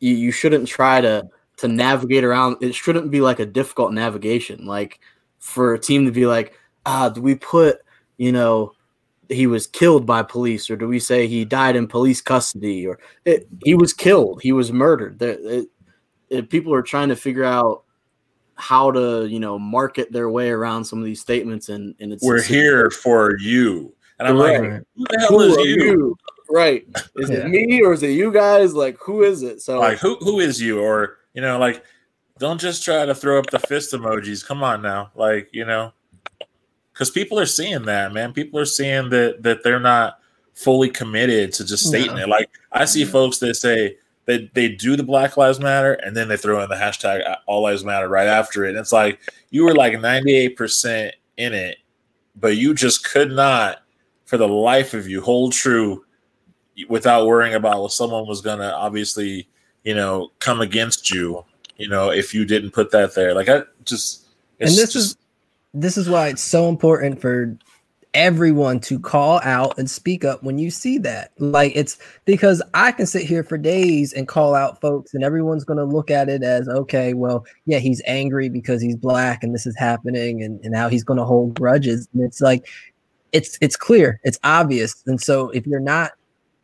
you, 0.00 0.14
you 0.14 0.32
shouldn't 0.32 0.68
try 0.68 1.00
to 1.00 1.28
to 1.58 1.68
navigate 1.68 2.24
around. 2.24 2.56
It 2.60 2.74
shouldn't 2.74 3.10
be 3.10 3.20
like 3.20 3.40
a 3.40 3.46
difficult 3.46 3.92
navigation, 3.92 4.66
like 4.66 5.00
for 5.38 5.74
a 5.74 5.78
team 5.78 6.04
to 6.06 6.12
be 6.12 6.26
like, 6.26 6.58
ah, 6.86 7.08
do 7.08 7.20
we 7.20 7.34
put 7.34 7.78
you 8.16 8.32
know 8.32 8.72
he 9.28 9.46
was 9.46 9.66
killed 9.66 10.04
by 10.04 10.22
police, 10.22 10.68
or 10.68 10.76
do 10.76 10.88
we 10.88 10.98
say 10.98 11.26
he 11.26 11.44
died 11.44 11.76
in 11.76 11.86
police 11.86 12.20
custody, 12.20 12.86
or 12.86 12.98
it, 13.24 13.46
he 13.64 13.74
was 13.74 13.92
killed, 13.92 14.42
he 14.42 14.52
was 14.52 14.72
murdered? 14.72 15.20
It, 15.22 15.68
people 16.48 16.72
are 16.74 16.82
trying 16.82 17.08
to 17.10 17.16
figure 17.16 17.44
out 17.44 17.84
how 18.56 18.90
to 18.92 19.26
you 19.26 19.40
know 19.40 19.58
market 19.58 20.12
their 20.12 20.30
way 20.30 20.50
around 20.50 20.84
some 20.84 20.98
of 20.98 21.04
these 21.04 21.20
statements, 21.20 21.68
and 21.68 21.94
and 22.00 22.12
it's 22.12 22.22
We're 22.24 22.36
it's- 22.36 22.48
here 22.48 22.90
for 22.90 23.36
you. 23.38 23.94
And 24.18 24.28
I'm 24.28 24.38
Right. 24.38 24.60
like, 24.60 24.82
who 24.96 25.04
the 25.10 25.18
hell 25.20 25.28
who 25.30 25.40
is 25.40 25.56
are 25.58 25.60
you? 25.64 26.16
Right. 26.48 26.86
Is 27.16 27.30
Yeah. 27.30 27.38
it 27.38 27.48
me 27.48 27.80
or 27.82 27.92
is 27.94 28.02
it 28.02 28.10
you 28.10 28.30
guys? 28.32 28.72
Like, 28.74 28.96
who 29.00 29.22
is 29.22 29.42
it? 29.42 29.62
So, 29.62 29.80
Like, 29.80 29.98
who 29.98 30.16
who 30.16 30.38
is 30.38 30.60
you? 30.60 30.80
Or, 30.80 31.16
you 31.34 31.40
know, 31.40 31.58
like, 31.58 31.82
don't 32.38 32.60
just 32.60 32.84
try 32.84 33.04
to 33.06 33.14
throw 33.14 33.38
up 33.38 33.46
the 33.50 33.58
fist 33.58 33.92
emojis. 33.94 34.46
Come 34.46 34.62
on 34.62 34.82
now. 34.82 35.10
Like, 35.16 35.48
you 35.52 35.64
know, 35.64 35.92
because 36.92 37.10
people 37.10 37.40
are 37.40 37.46
seeing 37.46 37.82
that, 37.86 38.12
man. 38.12 38.32
People 38.32 38.60
are 38.60 38.66
seeing 38.66 39.08
that 39.10 39.42
that 39.42 39.64
they're 39.64 39.80
not 39.80 40.18
fully 40.54 40.90
committed 40.90 41.52
to 41.54 41.64
just 41.64 41.86
stating 41.86 42.14
No. 42.16 42.22
it. 42.22 42.28
Like, 42.28 42.50
I 42.70 42.84
see 42.84 43.04
folks 43.06 43.38
that 43.38 43.54
say 43.54 43.96
they, 44.24 44.50
they 44.54 44.68
do 44.68 44.96
the 44.96 45.02
Black 45.02 45.36
Lives 45.36 45.60
Matter 45.60 45.94
and 45.94 46.16
then 46.16 46.28
they 46.28 46.36
throw 46.36 46.62
in 46.62 46.68
the 46.68 46.76
hashtag 46.76 47.28
uh, 47.28 47.36
All 47.46 47.62
Lives 47.62 47.84
Matter 47.84 48.08
right 48.08 48.28
after 48.28 48.64
it. 48.64 48.70
And 48.70 48.78
it's 48.78 48.92
like, 48.92 49.20
you 49.50 49.64
were 49.64 49.74
like 49.74 49.94
98% 49.94 51.10
in 51.36 51.52
it, 51.54 51.78
but 52.36 52.56
you 52.56 52.74
just 52.74 53.04
could 53.04 53.32
not, 53.32 53.82
for 54.26 54.36
the 54.36 54.48
life 54.48 54.94
of 54.94 55.08
you, 55.08 55.20
hold 55.20 55.52
true 55.52 56.04
without 56.88 57.26
worrying 57.26 57.54
about 57.54 57.78
well, 57.78 57.88
someone 57.88 58.26
was 58.26 58.40
gonna 58.40 58.70
obviously, 58.70 59.48
you 59.84 59.94
know, 59.94 60.30
come 60.38 60.60
against 60.60 61.10
you, 61.10 61.44
you 61.76 61.88
know, 61.88 62.10
if 62.10 62.32
you 62.32 62.44
didn't 62.44 62.70
put 62.70 62.90
that 62.92 63.14
there. 63.14 63.34
Like 63.34 63.48
I 63.48 63.62
just 63.84 64.26
and 64.60 64.70
this 64.70 64.92
just, 64.92 64.96
is 64.96 65.16
this 65.74 65.96
is 65.96 66.08
why 66.08 66.28
it's 66.28 66.42
so 66.42 66.68
important 66.68 67.20
for 67.20 67.56
everyone 68.14 68.78
to 68.78 68.98
call 68.98 69.40
out 69.42 69.78
and 69.78 69.90
speak 69.90 70.24
up 70.24 70.42
when 70.42 70.58
you 70.58 70.70
see 70.70 70.98
that. 70.98 71.32
Like 71.38 71.72
it's 71.74 71.98
because 72.24 72.62
i 72.74 72.92
can 72.92 73.06
sit 73.06 73.22
here 73.22 73.42
for 73.42 73.58
days 73.58 74.12
and 74.12 74.28
call 74.28 74.54
out 74.54 74.80
folks 74.80 75.14
and 75.14 75.24
everyone's 75.24 75.64
going 75.64 75.78
to 75.78 75.84
look 75.84 76.10
at 76.10 76.28
it 76.28 76.42
as 76.42 76.68
okay 76.68 77.14
well 77.14 77.44
yeah 77.66 77.78
he's 77.78 78.02
angry 78.06 78.48
because 78.48 78.80
he's 78.80 78.96
black 78.96 79.42
and 79.42 79.54
this 79.54 79.66
is 79.66 79.76
happening 79.76 80.42
and, 80.42 80.60
and 80.60 80.72
now 80.72 80.88
he's 80.88 81.04
going 81.04 81.18
to 81.18 81.24
hold 81.24 81.54
grudges. 81.58 82.08
And 82.12 82.22
it's 82.22 82.40
like 82.40 82.66
it's 83.32 83.58
it's 83.60 83.76
clear 83.76 84.20
it's 84.24 84.38
obvious. 84.44 85.02
And 85.06 85.20
so 85.20 85.50
if 85.50 85.66
you're 85.66 85.80
not 85.80 86.12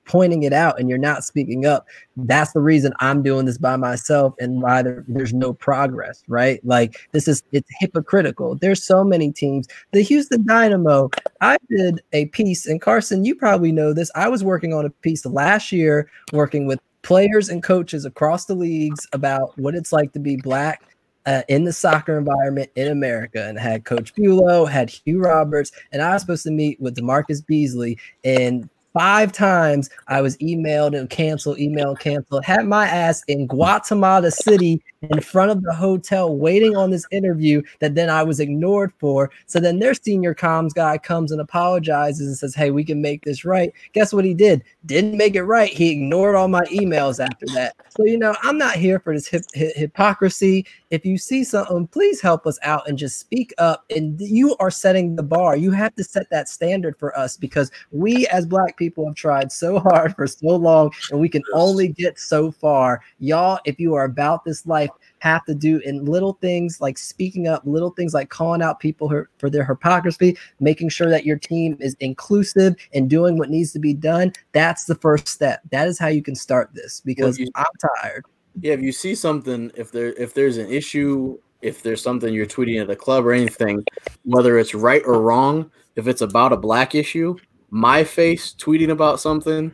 pointing 0.09 0.43
it 0.43 0.53
out 0.53 0.81
and 0.81 0.89
you're 0.89 0.99
not 0.99 1.23
speaking 1.23 1.67
up 1.67 1.87
that's 2.17 2.53
the 2.53 2.61
reason 2.61 2.93
i'm 2.99 3.23
doing 3.23 3.47
this 3.47 3.59
by 3.59 3.77
myself 3.77 4.35
and 4.41 4.61
why 4.63 4.83
there, 4.83 5.05
there's 5.07 5.33
no 5.33 5.53
progress 5.53 6.25
right? 6.29 6.61
Like 6.65 7.09
this 7.13 7.29
is 7.29 7.43
it's 7.53 7.69
hypocritical. 7.81 8.55
There's 8.57 8.83
so 8.83 9.05
many 9.05 9.33
teams. 9.33 9.69
The 9.93 10.03
houston 10.03 10.45
dynamo 10.47 11.11
i 11.41 11.57
did 11.71 12.01
a 12.13 12.27
piece 12.27 12.67
and 12.67 12.81
carson 12.81 13.25
you 13.25 13.35
probably 13.35 13.73
know 13.73 13.93
this. 13.93 14.11
I 14.15 14.29
was 14.29 14.43
working 14.43 14.73
on 14.73 14.87
a 14.87 14.91
piece 14.91 15.25
last 15.25 15.73
year 15.73 16.11
working 16.33 16.67
with 16.67 16.81
players 17.03 17.49
and 17.49 17.63
coaches 17.63 18.05
across 18.05 18.47
the 18.47 18.55
leagues 18.55 19.07
about 19.13 19.57
what 19.59 19.75
it's 19.75 19.93
like 19.93 20.13
to 20.13 20.19
be 20.19 20.37
black 20.37 20.83
uh, 21.27 21.43
in 21.49 21.65
the 21.65 21.73
soccer 21.73 22.17
environment 22.17 22.71
in 22.75 22.89
America, 22.89 23.47
and 23.47 23.59
had 23.59 23.85
Coach 23.85 24.15
Bulow, 24.15 24.65
had 24.65 24.89
Hugh 24.89 25.21
Roberts, 25.21 25.73
and 25.93 26.01
I 26.01 26.15
was 26.15 26.23
supposed 26.23 26.45
to 26.45 26.51
meet 26.51 26.81
with 26.81 26.97
DaMarcus 26.97 27.45
Beasley, 27.45 27.99
and 28.25 28.69
five 28.93 29.33
times 29.33 29.91
I 30.09 30.21
was 30.21 30.37
emailed 30.39 30.99
and 30.99 31.09
canceled, 31.09 31.59
email 31.59 31.95
canceled. 31.95 32.45
Had 32.45 32.67
my 32.67 32.87
ass 32.87 33.23
in 33.29 33.47
Guatemala 33.47 34.31
City 34.31 34.83
in 35.03 35.21
front 35.21 35.51
of 35.51 35.63
the 35.63 35.75
hotel 35.75 36.37
waiting 36.37 36.77
on 36.77 36.91
this 36.91 37.07
interview 37.11 37.63
that 37.81 37.95
then 37.95 38.11
I 38.11 38.23
was 38.23 38.41
ignored 38.41 38.93
for. 38.99 39.31
So 39.47 39.61
then 39.61 39.79
their 39.79 39.95
senior 39.95 40.35
comms 40.35 40.75
guy 40.75 40.99
comes 40.99 41.31
and 41.31 41.41
apologizes 41.41 42.27
and 42.27 42.37
says, 42.37 42.55
Hey, 42.55 42.71
we 42.71 42.85
can 42.85 43.01
make 43.01 43.25
this 43.25 43.45
right. 43.45 43.73
Guess 43.93 44.13
what 44.13 44.25
he 44.25 44.35
did? 44.35 44.63
Didn't 44.87 45.17
make 45.17 45.37
it 45.37 45.45
right. 45.45 45.71
He 45.71 45.93
ignored 45.93 46.35
all 46.35 46.49
my 46.49 46.65
emails 46.65 47.25
after 47.25 47.47
that. 47.55 47.77
So, 47.91 48.05
you 48.05 48.19
know, 48.19 48.35
I'm 48.43 48.59
not 48.59 48.77
here 48.77 48.99
for 48.99 49.15
this 49.15 49.29
hip, 49.29 49.45
hip, 49.55 49.77
hypocrisy. 49.77 50.67
If 50.91 51.05
you 51.05 51.19
see 51.19 51.45
something, 51.45 51.87
please 51.89 52.21
help 52.21 52.47
us 52.47 52.59
out 52.63 52.89
and 52.89 52.97
just 52.97 53.21
speak 53.21 53.53
up. 53.59 53.85
And 53.95 54.19
you 54.21 54.57
are 54.57 54.71
setting 54.71 55.17
the 55.17 55.23
bar. 55.23 55.55
You 55.57 55.71
have 55.73 55.95
to 55.97 56.05
set 56.05 56.31
that 56.31 56.49
standard 56.49 56.99
for 56.99 57.17
us 57.19 57.37
because 57.37 57.71
we 57.93 58.27
as 58.29 58.47
Black 58.47 58.79
people 58.79 59.07
have 59.07 59.15
tried 59.15 59.53
so 59.53 59.79
hard 59.79 60.17
for 60.17 60.27
so 60.27 60.47
long 60.57 60.91
and 61.11 61.21
we 61.21 61.29
can 61.29 61.43
only 61.53 61.89
get 61.89 62.19
so 62.19 62.51
far. 62.51 63.03
Y'all, 63.19 63.61
if 63.67 63.79
you 63.79 63.95
are 63.95 64.05
about 64.05 64.45
this 64.45 64.67
life, 64.67 64.91
have 65.19 65.45
to 65.45 65.55
do 65.55 65.79
in 65.81 66.05
little 66.05 66.35
things 66.41 66.81
like 66.81 66.97
speaking 66.97 67.49
up, 67.49 67.63
little 67.67 67.91
things 67.91 68.15
like 68.15 68.31
calling 68.31 68.63
out 68.63 68.81
people 68.81 69.09
her, 69.09 69.29
for 69.39 69.51
their 69.51 69.65
hypocrisy, 69.65 70.39
making 70.61 70.89
sure 70.89 71.11
that 71.11 71.27
your 71.27 71.37
team 71.37 71.77
is 71.81 71.97
inclusive 72.01 72.77
and 72.95 73.11
doing 73.11 73.37
what 73.37 73.51
needs 73.51 73.73
to 73.73 73.79
be 73.79 73.93
done. 73.93 74.33
That's 74.53 74.85
the 74.85 74.95
first 74.95 75.29
step. 75.29 75.61
That 75.71 75.87
is 75.89 75.99
how 75.99 76.09
you 76.09 76.23
can 76.23 76.35
start 76.35 76.71
this 76.73 77.03
because 77.05 77.39
you- 77.39 77.51
I'm 77.57 77.67
tired. 78.03 78.25
Yeah, 78.61 78.73
if 78.75 78.81
you 78.81 78.93
see 78.93 79.15
something, 79.15 79.71
if 79.77 79.91
there 79.93 80.13
if 80.15 80.35
there's 80.35 80.57
an 80.57 80.71
issue, 80.71 81.39
if 81.63 81.83
there's 81.83 82.03
something 82.03 82.33
you're 82.33 82.47
tweeting 82.47 82.81
at 82.81 82.87
the 82.89 82.97
club 82.97 83.27
or 83.27 83.33
anything, 83.33 83.85
whether 84.25 84.59
it's 84.59 84.75
right 84.75 85.03
or 85.05 85.21
wrong, 85.23 85.71
if 85.97 86.07
it's 86.07 86.21
about 86.23 86.53
a 86.53 86.57
black 86.57 86.95
issue, 86.95 87.37
my 87.71 88.05
face 88.05 88.55
tweeting 88.59 88.91
about 88.91 89.21
something 89.21 89.73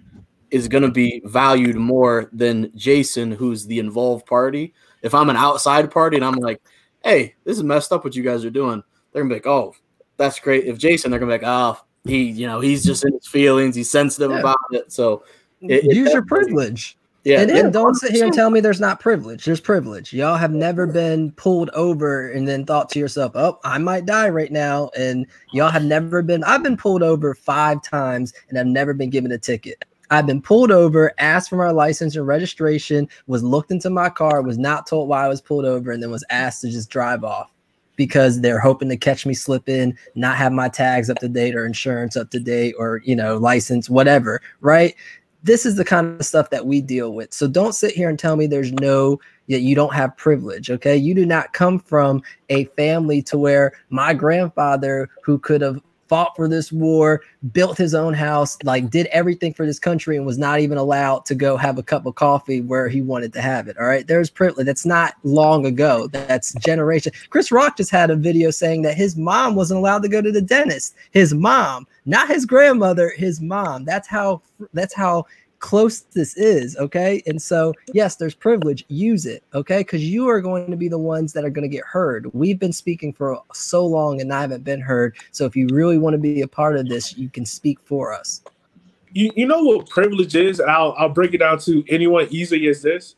is 0.50 0.68
going 0.68 0.82
to 0.84 0.90
be 0.90 1.20
valued 1.24 1.76
more 1.76 2.30
than 2.32 2.70
Jason, 2.76 3.30
who's 3.32 3.66
the 3.66 3.78
involved 3.78 4.24
party. 4.26 4.72
If 5.02 5.14
I'm 5.14 5.28
an 5.30 5.36
outside 5.36 5.90
party 5.90 6.16
and 6.16 6.24
I'm 6.24 6.34
like, 6.36 6.62
hey, 7.02 7.34
this 7.44 7.56
is 7.56 7.62
messed 7.64 7.92
up 7.92 8.04
what 8.04 8.14
you 8.14 8.22
guys 8.22 8.44
are 8.44 8.50
doing, 8.50 8.82
they're 9.12 9.22
going 9.22 9.30
to 9.30 9.34
be 9.34 9.38
like, 9.40 9.46
oh, 9.46 9.74
that's 10.16 10.38
great. 10.38 10.64
If 10.64 10.78
Jason, 10.78 11.10
they're 11.10 11.18
going 11.20 11.30
to 11.30 11.38
be 11.38 11.44
like, 11.44 11.50
oh, 11.76 11.84
he, 12.04 12.22
you 12.24 12.46
know, 12.46 12.60
he's 12.60 12.84
just 12.84 13.04
in 13.04 13.12
his 13.12 13.26
feelings. 13.26 13.74
He's 13.74 13.90
sensitive 13.90 14.30
Yeah. 14.30 14.40
about 14.40 14.56
it. 14.70 14.92
So, 14.92 15.24
It- 15.60 15.84
it 15.84 15.96
use 15.96 16.12
your 16.12 16.22
definitely- 16.22 16.52
privilege. 16.54 16.96
Yeah. 17.24 17.40
and 17.40 17.50
yeah, 17.50 17.70
don't 17.70 17.94
sit 17.94 18.12
here 18.12 18.24
and 18.24 18.34
tell 18.34 18.50
me 18.50 18.60
there's 18.60 18.80
not 18.80 19.00
privilege. 19.00 19.44
There's 19.44 19.60
privilege. 19.60 20.12
Y'all 20.12 20.36
have 20.36 20.52
never 20.52 20.86
been 20.86 21.32
pulled 21.32 21.70
over 21.70 22.30
and 22.30 22.46
then 22.46 22.66
thought 22.66 22.90
to 22.90 22.98
yourself, 22.98 23.32
"Oh, 23.34 23.58
I 23.64 23.78
might 23.78 24.06
die 24.06 24.28
right 24.28 24.52
now." 24.52 24.90
And 24.96 25.26
y'all 25.52 25.70
have 25.70 25.84
never 25.84 26.22
been. 26.22 26.44
I've 26.44 26.62
been 26.62 26.76
pulled 26.76 27.02
over 27.02 27.34
five 27.34 27.82
times 27.82 28.34
and 28.48 28.58
I've 28.58 28.66
never 28.66 28.92
been 28.92 29.10
given 29.10 29.32
a 29.32 29.38
ticket. 29.38 29.84
I've 30.10 30.26
been 30.26 30.42
pulled 30.42 30.70
over, 30.70 31.12
asked 31.18 31.48
for 31.48 31.56
my 31.56 31.70
license 31.70 32.14
and 32.14 32.26
registration, 32.26 33.08
was 33.26 33.42
looked 33.42 33.70
into 33.70 33.90
my 33.90 34.10
car, 34.10 34.42
was 34.42 34.58
not 34.58 34.86
told 34.86 35.08
why 35.08 35.24
I 35.24 35.28
was 35.28 35.40
pulled 35.40 35.64
over, 35.64 35.90
and 35.90 36.02
then 36.02 36.10
was 36.10 36.24
asked 36.30 36.60
to 36.60 36.70
just 36.70 36.90
drive 36.90 37.24
off 37.24 37.50
because 37.96 38.40
they're 38.40 38.60
hoping 38.60 38.88
to 38.88 38.96
catch 38.96 39.24
me 39.24 39.34
slipping, 39.34 39.96
not 40.14 40.36
have 40.36 40.52
my 40.52 40.68
tags 40.68 41.08
up 41.08 41.18
to 41.18 41.28
date 41.28 41.54
or 41.54 41.64
insurance 41.64 42.16
up 42.16 42.30
to 42.30 42.40
date 42.40 42.74
or 42.78 43.00
you 43.04 43.16
know 43.16 43.38
license, 43.38 43.88
whatever. 43.88 44.40
Right? 44.60 44.94
This 45.44 45.66
is 45.66 45.76
the 45.76 45.84
kind 45.84 46.18
of 46.18 46.26
stuff 46.26 46.50
that 46.50 46.66
we 46.66 46.80
deal 46.80 47.12
with. 47.12 47.32
So 47.32 47.46
don't 47.46 47.74
sit 47.74 47.92
here 47.92 48.08
and 48.08 48.18
tell 48.18 48.34
me 48.34 48.46
there's 48.46 48.72
no 48.72 49.20
that 49.48 49.60
you 49.60 49.74
don't 49.74 49.94
have 49.94 50.16
privilege. 50.16 50.70
Okay. 50.70 50.96
You 50.96 51.14
do 51.14 51.26
not 51.26 51.52
come 51.52 51.78
from 51.78 52.22
a 52.48 52.64
family 52.76 53.20
to 53.22 53.38
where 53.38 53.72
my 53.90 54.14
grandfather, 54.14 55.10
who 55.22 55.38
could 55.38 55.60
have 55.60 55.80
fought 56.08 56.34
for 56.36 56.48
this 56.48 56.72
war, 56.72 57.22
built 57.52 57.78
his 57.78 57.94
own 57.94 58.14
house, 58.14 58.56
like 58.62 58.90
did 58.90 59.06
everything 59.06 59.52
for 59.52 59.66
this 59.66 59.78
country 59.78 60.16
and 60.16 60.26
was 60.26 60.38
not 60.38 60.60
even 60.60 60.78
allowed 60.78 61.24
to 61.26 61.34
go 61.34 61.56
have 61.56 61.78
a 61.78 61.82
cup 61.82 62.06
of 62.06 62.14
coffee 62.14 62.60
where 62.60 62.88
he 62.88 63.02
wanted 63.02 63.32
to 63.32 63.40
have 63.40 63.68
it. 63.68 63.76
All 63.78 63.86
right. 63.86 64.06
There's 64.06 64.30
privilege. 64.30 64.66
That's 64.66 64.86
not 64.86 65.14
long 65.22 65.66
ago. 65.66 66.06
That's 66.08 66.54
generation. 66.54 67.12
Chris 67.30 67.52
Rock 67.52 67.76
just 67.76 67.90
had 67.90 68.10
a 68.10 68.16
video 68.16 68.50
saying 68.50 68.82
that 68.82 68.96
his 68.96 69.16
mom 69.16 69.54
wasn't 69.54 69.78
allowed 69.78 70.02
to 70.02 70.08
go 70.08 70.20
to 70.20 70.32
the 70.32 70.42
dentist. 70.42 70.94
His 71.10 71.34
mom, 71.34 71.86
not 72.06 72.28
his 72.28 72.46
grandmother, 72.46 73.12
his 73.16 73.40
mom. 73.40 73.84
That's 73.84 74.08
how 74.08 74.42
that's 74.72 74.94
how 74.94 75.26
close 75.64 76.00
this 76.12 76.36
is 76.36 76.76
okay 76.76 77.22
and 77.26 77.40
so 77.40 77.72
yes 77.94 78.16
there's 78.16 78.34
privilege 78.34 78.84
use 78.88 79.24
it 79.24 79.42
okay 79.54 79.78
because 79.78 80.04
you 80.04 80.28
are 80.28 80.42
going 80.42 80.70
to 80.70 80.76
be 80.76 80.88
the 80.88 80.98
ones 80.98 81.32
that 81.32 81.42
are 81.42 81.48
going 81.48 81.62
to 81.62 81.74
get 81.74 81.84
heard 81.86 82.30
we've 82.34 82.58
been 82.58 82.72
speaking 82.72 83.14
for 83.14 83.42
so 83.54 83.86
long 83.86 84.20
and 84.20 84.30
i 84.30 84.42
haven't 84.42 84.62
been 84.62 84.80
heard 84.80 85.16
so 85.30 85.46
if 85.46 85.56
you 85.56 85.66
really 85.72 85.96
want 85.96 86.12
to 86.12 86.18
be 86.18 86.42
a 86.42 86.46
part 86.46 86.76
of 86.76 86.86
this 86.86 87.16
you 87.16 87.30
can 87.30 87.46
speak 87.46 87.78
for 87.86 88.12
us 88.12 88.42
You, 89.14 89.30
you 89.36 89.46
know 89.46 89.62
what 89.62 89.88
privilege 89.88 90.34
is? 90.34 90.60
And 90.60 90.68
I'll, 90.68 90.94
I'll 90.98 91.08
break 91.08 91.34
it 91.34 91.38
down 91.38 91.58
to 91.60 91.84
anyone 91.88 92.26
easily 92.30 92.66
as 92.66 92.82
this. 92.82 93.14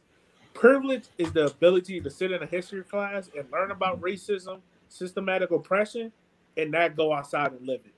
Privilege 0.53 1.07
is 1.17 1.33
the 1.33 1.47
ability 1.47 2.01
to 2.03 2.11
sit 2.11 2.31
in 2.31 2.43
a 2.43 2.47
history 2.47 2.85
class 2.85 3.31
and 3.37 3.51
learn 3.51 3.71
about 3.71 4.01
racism, 4.01 4.61
systematic 4.89 5.51
oppression, 5.51 6.13
and 6.57 6.71
not 6.71 6.97
go 6.97 7.13
outside 7.13 7.53
and 7.53 7.67
live 7.67 7.81
it. 7.85 7.95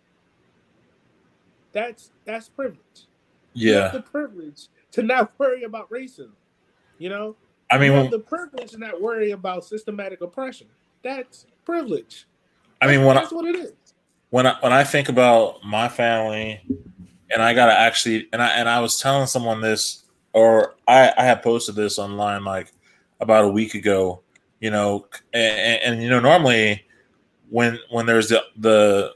That's 1.72 2.12
that's 2.24 2.49
privilege. 2.49 3.07
Yeah. 3.55 3.88
the 3.88 4.03
privilege 4.03 4.68
to 4.92 5.03
not 5.03 5.32
worry 5.38 5.64
about 5.64 5.90
racism. 5.90 6.32
You 6.99 7.11
know, 7.11 7.36
I 7.70 7.78
mean, 7.78 7.92
when, 7.92 8.11
the 8.11 8.18
privilege 8.18 8.72
to 8.72 8.78
not 8.78 9.01
worry 9.01 9.30
about 9.32 9.64
systematic 9.64 10.20
oppression. 10.20 10.66
That's 11.03 11.46
privilege. 11.64 12.26
I 12.80 12.86
mean, 12.86 13.05
when 13.05 13.16
I, 13.16 13.20
That's 13.20 13.32
what 13.32 13.44
it 13.44 13.57
is. 13.57 13.72
when 14.30 14.46
I 14.46 14.57
when 14.61 14.72
I 14.72 14.84
think 14.84 15.09
about 15.09 15.62
my 15.64 15.88
family, 15.88 16.61
and 17.30 17.42
I 17.42 17.55
gotta 17.55 17.78
actually, 17.78 18.28
and 18.32 18.42
I 18.42 18.49
and 18.49 18.68
I 18.68 18.80
was 18.80 18.99
telling 18.99 19.26
someone 19.26 19.61
this, 19.61 20.05
or 20.32 20.76
I 20.86 21.12
I 21.16 21.24
had 21.24 21.42
posted 21.42 21.74
this 21.74 21.99
online 21.99 22.44
like 22.44 22.72
about 23.20 23.44
a 23.44 23.49
week 23.49 23.74
ago, 23.74 24.22
you 24.61 24.70
know, 24.70 25.07
and, 25.32 25.82
and 25.82 26.03
you 26.03 26.11
know 26.11 26.20
normally 26.20 26.84
when 27.51 27.78
when 27.90 28.07
there's 28.07 28.28
the 28.28 28.42
the 28.57 29.14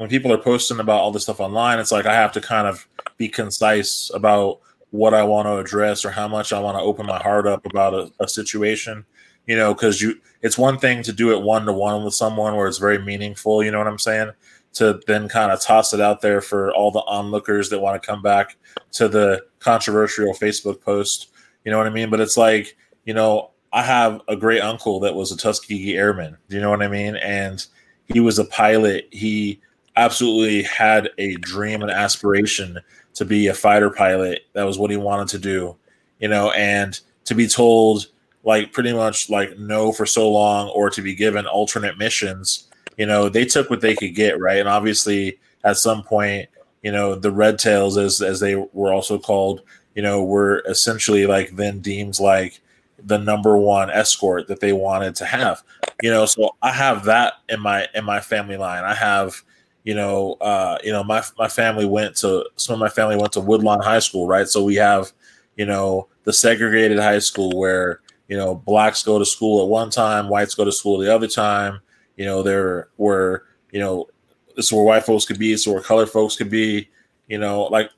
when 0.00 0.08
people 0.08 0.32
are 0.32 0.38
posting 0.38 0.80
about 0.80 0.98
all 0.98 1.10
this 1.10 1.24
stuff 1.24 1.40
online, 1.40 1.78
it's 1.78 1.92
like 1.92 2.06
I 2.06 2.14
have 2.14 2.32
to 2.32 2.40
kind 2.40 2.66
of 2.66 2.88
be 3.18 3.28
concise 3.28 4.10
about 4.14 4.60
what 4.92 5.12
I 5.12 5.22
want 5.24 5.44
to 5.44 5.58
address 5.58 6.06
or 6.06 6.10
how 6.10 6.26
much 6.26 6.54
I 6.54 6.58
want 6.58 6.78
to 6.78 6.82
open 6.82 7.04
my 7.04 7.18
heart 7.18 7.46
up 7.46 7.66
about 7.66 7.92
a, 7.92 8.10
a 8.18 8.26
situation, 8.26 9.04
you 9.46 9.54
know, 9.54 9.74
because 9.74 10.00
you 10.00 10.18
it's 10.40 10.56
one 10.56 10.78
thing 10.78 11.02
to 11.02 11.12
do 11.12 11.32
it 11.32 11.42
one 11.42 11.66
to 11.66 11.74
one 11.74 12.02
with 12.02 12.14
someone 12.14 12.56
where 12.56 12.66
it's 12.66 12.78
very 12.78 12.98
meaningful, 12.98 13.62
you 13.62 13.70
know 13.70 13.76
what 13.76 13.88
I'm 13.88 13.98
saying? 13.98 14.30
To 14.74 14.98
then 15.06 15.28
kind 15.28 15.52
of 15.52 15.60
toss 15.60 15.92
it 15.92 16.00
out 16.00 16.22
there 16.22 16.40
for 16.40 16.72
all 16.72 16.90
the 16.90 17.04
onlookers 17.06 17.68
that 17.68 17.80
want 17.80 18.02
to 18.02 18.06
come 18.06 18.22
back 18.22 18.56
to 18.92 19.06
the 19.06 19.44
controversial 19.58 20.32
Facebook 20.32 20.80
post, 20.80 21.30
you 21.66 21.70
know 21.70 21.76
what 21.76 21.86
I 21.86 21.90
mean? 21.90 22.08
But 22.08 22.20
it's 22.20 22.38
like, 22.38 22.74
you 23.04 23.12
know, 23.12 23.50
I 23.70 23.82
have 23.82 24.22
a 24.28 24.36
great 24.36 24.62
uncle 24.62 24.98
that 25.00 25.14
was 25.14 25.30
a 25.30 25.36
Tuskegee 25.36 25.98
Airman, 25.98 26.38
do 26.48 26.56
you 26.56 26.62
know 26.62 26.70
what 26.70 26.82
I 26.82 26.88
mean? 26.88 27.16
And 27.16 27.62
he 28.06 28.20
was 28.20 28.38
a 28.38 28.46
pilot. 28.46 29.06
He 29.12 29.60
absolutely 29.96 30.62
had 30.62 31.10
a 31.18 31.34
dream 31.36 31.82
and 31.82 31.90
aspiration 31.90 32.78
to 33.14 33.24
be 33.24 33.48
a 33.48 33.54
fighter 33.54 33.90
pilot. 33.90 34.46
That 34.54 34.64
was 34.64 34.78
what 34.78 34.90
he 34.90 34.96
wanted 34.96 35.28
to 35.28 35.38
do, 35.38 35.76
you 36.18 36.28
know, 36.28 36.50
and 36.52 36.98
to 37.24 37.34
be 37.34 37.46
told 37.46 38.06
like 38.44 38.72
pretty 38.72 38.92
much 38.92 39.28
like 39.28 39.58
no 39.58 39.92
for 39.92 40.06
so 40.06 40.30
long 40.30 40.68
or 40.68 40.90
to 40.90 41.02
be 41.02 41.14
given 41.14 41.46
alternate 41.46 41.98
missions, 41.98 42.68
you 42.96 43.06
know, 43.06 43.28
they 43.28 43.44
took 43.44 43.68
what 43.68 43.80
they 43.80 43.94
could 43.94 44.14
get, 44.14 44.40
right? 44.40 44.58
And 44.58 44.68
obviously 44.68 45.38
at 45.64 45.76
some 45.76 46.02
point, 46.02 46.48
you 46.82 46.92
know, 46.92 47.14
the 47.14 47.30
red 47.30 47.58
tails 47.58 47.98
as 47.98 48.22
as 48.22 48.40
they 48.40 48.54
were 48.54 48.92
also 48.92 49.18
called, 49.18 49.60
you 49.94 50.02
know, 50.02 50.24
were 50.24 50.62
essentially 50.66 51.26
like 51.26 51.56
then 51.56 51.80
deemed 51.80 52.18
like 52.20 52.60
the 53.02 53.18
number 53.18 53.56
one 53.56 53.90
escort 53.90 54.48
that 54.48 54.60
they 54.60 54.72
wanted 54.72 55.14
to 55.16 55.26
have. 55.26 55.62
You 56.02 56.10
know, 56.10 56.26
so 56.26 56.56
I 56.62 56.72
have 56.72 57.04
that 57.04 57.34
in 57.48 57.60
my 57.60 57.86
in 57.94 58.04
my 58.04 58.20
family 58.20 58.56
line. 58.56 58.84
I 58.84 58.94
have 58.94 59.42
you 59.84 59.94
know, 59.94 60.34
uh, 60.40 60.78
you 60.84 60.92
know, 60.92 61.02
my 61.02 61.22
my 61.38 61.48
family 61.48 61.86
went 61.86 62.16
to 62.16 62.46
some 62.56 62.74
of 62.74 62.80
my 62.80 62.88
family 62.88 63.16
went 63.16 63.32
to 63.32 63.40
Woodlawn 63.40 63.80
High 63.80 63.98
School, 63.98 64.26
right? 64.26 64.46
So 64.46 64.62
we 64.62 64.76
have, 64.76 65.12
you 65.56 65.66
know, 65.66 66.08
the 66.24 66.32
segregated 66.32 66.98
high 66.98 67.18
school 67.18 67.58
where 67.58 68.00
you 68.28 68.36
know 68.36 68.54
blacks 68.54 69.02
go 69.02 69.18
to 69.18 69.24
school 69.24 69.62
at 69.62 69.68
one 69.68 69.90
time, 69.90 70.28
whites 70.28 70.54
go 70.54 70.64
to 70.64 70.72
school 70.72 70.98
the 70.98 71.12
other 71.14 71.26
time. 71.26 71.80
You 72.16 72.26
know, 72.26 72.42
there 72.42 72.88
were 72.98 73.46
you 73.72 73.80
know 73.80 74.08
this 74.56 74.66
is 74.66 74.72
where 74.72 74.84
white 74.84 75.04
folks 75.04 75.24
could 75.24 75.38
be, 75.38 75.52
this 75.52 75.66
where 75.66 75.80
colored 75.80 76.10
folks 76.10 76.36
could 76.36 76.50
be. 76.50 76.88
You 77.28 77.38
know, 77.38 77.62
like 77.64 77.90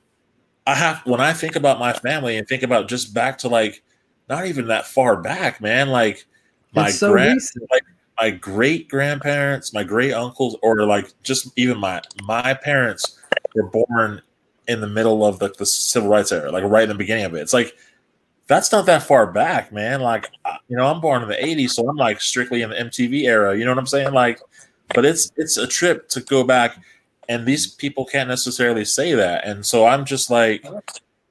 I 0.65 0.75
have 0.75 1.01
when 1.05 1.19
I 1.19 1.33
think 1.33 1.55
about 1.55 1.79
my 1.79 1.91
family 1.91 2.37
and 2.37 2.47
think 2.47 2.63
about 2.63 2.87
just 2.87 3.13
back 3.13 3.39
to 3.39 3.49
like 3.49 3.83
not 4.29 4.45
even 4.45 4.67
that 4.67 4.85
far 4.87 5.17
back, 5.17 5.59
man. 5.59 5.89
Like 5.89 6.25
my 6.73 6.87
it's 6.87 6.99
so 6.99 7.11
grand, 7.11 7.41
like 7.71 7.83
my 8.19 8.29
great 8.29 8.89
grandparents, 8.89 9.73
my 9.73 9.83
great 9.83 10.13
uncles, 10.13 10.57
or 10.61 10.85
like 10.85 11.11
just 11.23 11.47
even 11.57 11.77
my 11.77 12.01
my 12.23 12.53
parents 12.53 13.19
were 13.55 13.69
born 13.69 14.21
in 14.67 14.81
the 14.81 14.87
middle 14.87 15.25
of 15.25 15.39
the, 15.39 15.49
the 15.57 15.65
civil 15.65 16.09
rights 16.09 16.31
era, 16.31 16.51
like 16.51 16.63
right 16.63 16.83
in 16.83 16.89
the 16.89 16.95
beginning 16.95 17.25
of 17.25 17.33
it. 17.33 17.41
It's 17.41 17.53
like 17.53 17.75
that's 18.47 18.71
not 18.71 18.85
that 18.85 19.03
far 19.03 19.31
back, 19.31 19.71
man. 19.71 20.01
Like 20.01 20.29
you 20.67 20.77
know, 20.77 20.87
I'm 20.87 21.01
born 21.01 21.23
in 21.23 21.29
the 21.29 21.35
'80s, 21.35 21.71
so 21.71 21.87
I'm 21.89 21.95
like 21.95 22.21
strictly 22.21 22.61
in 22.61 22.69
the 22.69 22.75
MTV 22.75 23.23
era. 23.23 23.57
You 23.57 23.65
know 23.65 23.71
what 23.71 23.79
I'm 23.79 23.87
saying? 23.87 24.13
Like, 24.13 24.39
but 24.93 25.05
it's 25.05 25.31
it's 25.37 25.57
a 25.57 25.67
trip 25.67 26.09
to 26.09 26.21
go 26.21 26.43
back, 26.43 26.77
and 27.29 27.45
these 27.45 27.67
people 27.67 28.05
can't 28.05 28.29
necessarily 28.29 28.85
say 28.85 29.13
that, 29.13 29.45
and 29.45 29.65
so 29.65 29.85
I'm 29.85 30.05
just 30.05 30.29
like, 30.29 30.65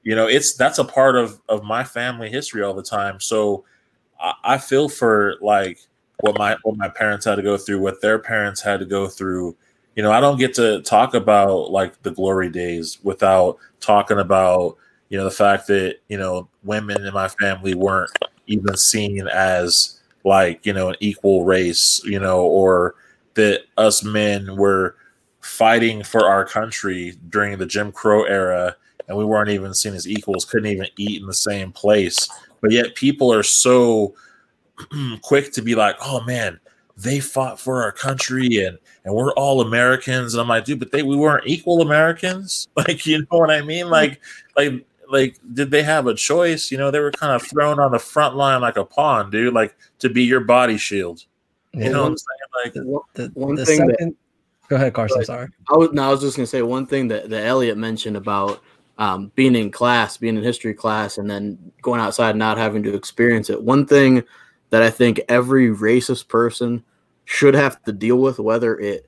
you 0.03 0.15
know, 0.15 0.27
it's 0.27 0.55
that's 0.55 0.79
a 0.79 0.83
part 0.83 1.15
of 1.15 1.39
of 1.49 1.63
my 1.63 1.83
family 1.83 2.29
history 2.29 2.63
all 2.63 2.73
the 2.73 2.83
time. 2.83 3.19
So 3.19 3.63
I, 4.19 4.33
I 4.43 4.57
feel 4.57 4.89
for 4.89 5.35
like 5.41 5.79
what 6.19 6.37
my 6.37 6.57
what 6.63 6.77
my 6.77 6.89
parents 6.89 7.25
had 7.25 7.35
to 7.35 7.41
go 7.41 7.57
through, 7.57 7.79
what 7.79 8.01
their 8.01 8.19
parents 8.19 8.61
had 8.61 8.79
to 8.79 8.85
go 8.85 9.07
through. 9.07 9.55
You 9.95 10.03
know, 10.03 10.11
I 10.11 10.19
don't 10.19 10.39
get 10.39 10.53
to 10.55 10.81
talk 10.81 11.13
about 11.13 11.71
like 11.71 12.01
the 12.03 12.11
glory 12.11 12.49
days 12.49 12.99
without 13.03 13.57
talking 13.79 14.19
about 14.19 14.77
you 15.09 15.17
know 15.17 15.25
the 15.25 15.31
fact 15.31 15.67
that 15.67 15.97
you 16.07 16.17
know 16.17 16.47
women 16.63 17.05
in 17.05 17.13
my 17.13 17.27
family 17.27 17.75
weren't 17.75 18.11
even 18.47 18.75
seen 18.77 19.27
as 19.27 19.99
like 20.23 20.65
you 20.65 20.73
know 20.73 20.89
an 20.89 20.95
equal 20.99 21.45
race, 21.45 22.01
you 22.03 22.19
know, 22.19 22.41
or 22.41 22.95
that 23.35 23.61
us 23.77 24.03
men 24.03 24.55
were 24.55 24.95
fighting 25.41 26.03
for 26.03 26.27
our 26.27 26.45
country 26.45 27.17
during 27.29 27.57
the 27.57 27.65
Jim 27.65 27.91
Crow 27.91 28.23
era 28.23 28.75
and 29.07 29.17
we 29.17 29.25
weren't 29.25 29.49
even 29.49 29.73
seen 29.73 29.93
as 29.93 30.07
equals, 30.07 30.45
couldn't 30.45 30.71
even 30.71 30.87
eat 30.97 31.21
in 31.21 31.27
the 31.27 31.33
same 31.33 31.71
place. 31.71 32.29
But 32.61 32.71
yet 32.71 32.95
people 32.95 33.33
are 33.33 33.43
so 33.43 34.15
quick 35.21 35.51
to 35.53 35.61
be 35.61 35.75
like, 35.75 35.95
oh 36.01 36.23
man, 36.23 36.59
they 36.97 37.19
fought 37.19 37.59
for 37.59 37.83
our 37.83 37.91
country 37.91 38.63
and 38.63 38.77
and 39.05 39.13
we're 39.13 39.33
all 39.33 39.61
Americans. 39.61 40.33
And 40.33 40.41
I'm 40.41 40.47
like, 40.47 40.65
dude, 40.65 40.79
but 40.79 40.91
they 40.91 41.03
we 41.03 41.15
weren't 41.15 41.47
equal 41.47 41.81
Americans. 41.81 42.67
Like, 42.77 43.05
you 43.05 43.19
know 43.19 43.37
what 43.37 43.51
I 43.51 43.61
mean? 43.61 43.89
Like, 43.89 44.21
like, 44.57 44.85
like, 45.09 45.37
did 45.53 45.71
they 45.71 45.83
have 45.83 46.07
a 46.07 46.13
choice? 46.13 46.71
You 46.71 46.77
know, 46.77 46.91
they 46.91 46.99
were 46.99 47.11
kind 47.11 47.33
of 47.33 47.41
thrown 47.47 47.79
on 47.79 47.91
the 47.91 47.99
front 47.99 48.35
line 48.35 48.61
like 48.61 48.77
a 48.77 48.85
pawn, 48.85 49.29
dude, 49.29 49.53
like 49.53 49.75
to 49.99 50.09
be 50.09 50.23
your 50.23 50.41
body 50.41 50.77
shield. 50.77 51.25
You 51.73 51.89
know 51.89 52.03
what 52.03 52.11
I'm 52.11 52.17
saying? 52.17 52.63
Like, 52.65 52.85
One, 52.85 53.01
the, 53.13 53.31
one 53.33 53.55
the 53.55 53.65
thing 53.65 53.87
that- 53.87 53.97
second, 53.99 54.15
go 54.69 54.75
ahead, 54.75 54.93
Carson. 54.93 55.25
Sorry. 55.25 55.47
I 55.71 55.77
was, 55.77 55.91
no, 55.91 56.03
I 56.03 56.09
was 56.09 56.21
just 56.21 56.37
gonna 56.37 56.47
say 56.47 56.61
one 56.61 56.85
thing 56.85 57.07
that, 57.07 57.29
that 57.29 57.45
Elliot 57.45 57.77
mentioned 57.77 58.15
about 58.17 58.61
um, 58.97 59.31
being 59.35 59.55
in 59.55 59.71
class, 59.71 60.17
being 60.17 60.37
in 60.37 60.43
history 60.43 60.73
class, 60.73 61.17
and 61.17 61.29
then 61.29 61.57
going 61.81 61.99
outside 61.99 62.31
and 62.31 62.39
not 62.39 62.57
having 62.57 62.83
to 62.83 62.93
experience 62.93 63.49
it. 63.49 63.61
One 63.61 63.85
thing 63.85 64.23
that 64.73 64.81
I 64.81 64.89
think 64.89 65.21
every 65.29 65.69
racist 65.69 66.27
person 66.29 66.83
should 67.25 67.53
have 67.53 67.83
to 67.83 67.91
deal 67.91 68.17
with, 68.17 68.39
whether 68.39 68.79
it 68.79 69.07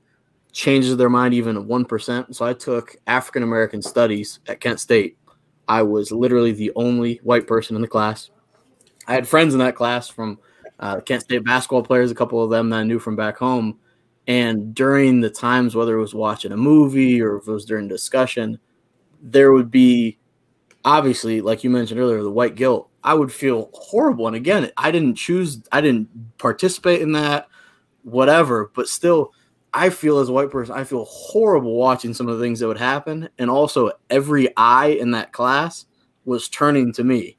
changes 0.52 0.96
their 0.96 1.10
mind 1.10 1.34
even 1.34 1.66
one 1.66 1.84
percent. 1.84 2.36
So 2.36 2.46
I 2.46 2.52
took 2.52 2.94
African 3.08 3.42
American 3.42 3.82
Studies 3.82 4.38
at 4.46 4.60
Kent 4.60 4.78
State. 4.78 5.18
I 5.66 5.82
was 5.82 6.12
literally 6.12 6.52
the 6.52 6.70
only 6.76 7.16
white 7.24 7.48
person 7.48 7.74
in 7.74 7.82
the 7.82 7.88
class. 7.88 8.30
I 9.08 9.14
had 9.14 9.26
friends 9.26 9.54
in 9.54 9.58
that 9.58 9.74
class 9.74 10.08
from 10.08 10.38
uh, 10.78 11.00
Kent 11.00 11.22
State 11.22 11.42
basketball 11.42 11.82
players, 11.82 12.12
a 12.12 12.14
couple 12.14 12.40
of 12.44 12.50
them 12.50 12.70
that 12.70 12.76
I 12.76 12.84
knew 12.84 13.00
from 13.00 13.16
back 13.16 13.36
home. 13.36 13.80
And 14.28 14.72
during 14.72 15.20
the 15.20 15.30
times, 15.30 15.74
whether 15.74 15.96
it 15.96 16.00
was 16.00 16.14
watching 16.14 16.52
a 16.52 16.56
movie 16.56 17.20
or 17.20 17.38
if 17.38 17.48
it 17.48 17.52
was 17.52 17.64
during 17.64 17.88
discussion, 17.88 18.60
there 19.20 19.50
would 19.50 19.72
be 19.72 20.16
obviously, 20.84 21.40
like 21.40 21.64
you 21.64 21.70
mentioned 21.70 21.98
earlier, 21.98 22.22
the 22.22 22.30
white 22.30 22.54
guilt. 22.54 22.88
I 23.06 23.14
would 23.14 23.32
feel 23.32 23.70
horrible. 23.72 24.26
And 24.26 24.34
again, 24.34 24.68
I 24.76 24.90
didn't 24.90 25.14
choose, 25.14 25.62
I 25.70 25.80
didn't 25.80 26.08
participate 26.38 27.00
in 27.00 27.12
that, 27.12 27.46
whatever, 28.02 28.72
but 28.74 28.88
still, 28.88 29.32
I 29.72 29.90
feel 29.90 30.18
as 30.18 30.28
a 30.28 30.32
white 30.32 30.50
person, 30.50 30.74
I 30.74 30.82
feel 30.82 31.04
horrible 31.04 31.76
watching 31.76 32.12
some 32.12 32.28
of 32.28 32.36
the 32.36 32.44
things 32.44 32.58
that 32.58 32.66
would 32.66 32.78
happen. 32.78 33.28
And 33.38 33.48
also, 33.48 33.92
every 34.10 34.48
eye 34.56 34.88
in 34.88 35.12
that 35.12 35.32
class 35.32 35.86
was 36.24 36.48
turning 36.48 36.92
to 36.94 37.04
me. 37.04 37.36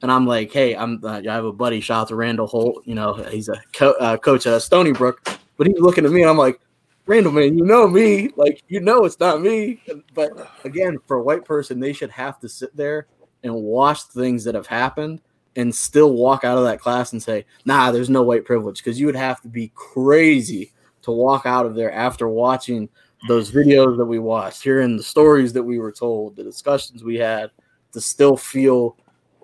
And 0.00 0.12
I'm 0.12 0.26
like, 0.26 0.52
hey, 0.52 0.76
I'm. 0.76 1.04
Uh, 1.04 1.20
I 1.20 1.34
have 1.34 1.44
a 1.44 1.52
buddy. 1.52 1.80
Shout 1.80 2.02
out 2.02 2.08
to 2.08 2.16
Randall 2.16 2.46
Holt. 2.46 2.82
You 2.86 2.94
know, 2.94 3.14
he's 3.14 3.50
a 3.50 3.60
co- 3.74 3.96
uh, 4.00 4.16
coach 4.16 4.46
at 4.46 4.62
Stony 4.62 4.92
Brook. 4.92 5.20
But 5.58 5.66
he's 5.66 5.78
looking 5.78 6.06
at 6.06 6.10
me, 6.10 6.22
and 6.22 6.30
I'm 6.30 6.38
like, 6.38 6.58
Randall, 7.04 7.32
man, 7.32 7.58
you 7.58 7.66
know 7.66 7.86
me. 7.86 8.30
Like, 8.36 8.62
you 8.68 8.80
know 8.80 9.04
it's 9.04 9.20
not 9.20 9.42
me. 9.42 9.82
But 10.14 10.30
again, 10.64 10.96
for 11.06 11.18
a 11.18 11.22
white 11.22 11.44
person, 11.44 11.80
they 11.80 11.92
should 11.92 12.10
have 12.10 12.40
to 12.40 12.48
sit 12.48 12.74
there 12.74 13.08
and 13.42 13.54
watch 13.54 14.02
things 14.04 14.44
that 14.44 14.54
have 14.54 14.66
happened 14.66 15.20
and 15.56 15.74
still 15.74 16.12
walk 16.12 16.44
out 16.44 16.58
of 16.58 16.64
that 16.64 16.80
class 16.80 17.12
and 17.12 17.22
say, 17.22 17.44
nah, 17.64 17.90
there's 17.90 18.10
no 18.10 18.22
white 18.22 18.44
privilege. 18.44 18.78
Because 18.78 19.00
you 19.00 19.06
would 19.06 19.16
have 19.16 19.40
to 19.42 19.48
be 19.48 19.72
crazy 19.74 20.72
to 21.02 21.10
walk 21.10 21.46
out 21.46 21.66
of 21.66 21.74
there 21.74 21.92
after 21.92 22.28
watching 22.28 22.88
those 23.28 23.50
videos 23.50 23.96
that 23.98 24.06
we 24.06 24.18
watched, 24.18 24.62
hearing 24.62 24.96
the 24.96 25.02
stories 25.02 25.52
that 25.52 25.62
we 25.62 25.78
were 25.78 25.92
told, 25.92 26.36
the 26.36 26.44
discussions 26.44 27.04
we 27.04 27.16
had, 27.16 27.50
to 27.92 28.00
still 28.00 28.36
feel 28.36 28.96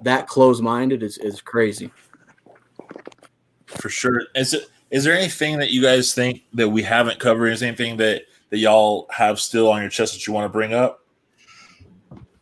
that 0.03 0.27
close 0.27 0.61
minded 0.61 1.03
is, 1.03 1.19
is 1.19 1.41
crazy. 1.41 1.91
For 3.67 3.89
sure. 3.89 4.23
Is 4.35 4.55
it 4.55 4.69
is 4.91 5.03
there 5.03 5.17
anything 5.17 5.59
that 5.59 5.71
you 5.71 5.83
guys 5.83 6.15
think 6.15 6.45
that 6.53 6.69
we 6.69 6.83
haven't 6.83 7.19
covered? 7.19 7.49
Is 7.49 7.63
anything 7.63 7.97
that 7.97 8.23
that 8.51 8.59
y'all 8.59 9.07
have 9.11 9.41
still 9.41 9.69
on 9.69 9.81
your 9.81 9.91
chest 9.91 10.15
that 10.15 10.27
you 10.27 10.33
want 10.33 10.45
to 10.45 10.49
bring 10.49 10.73
up? 10.73 11.01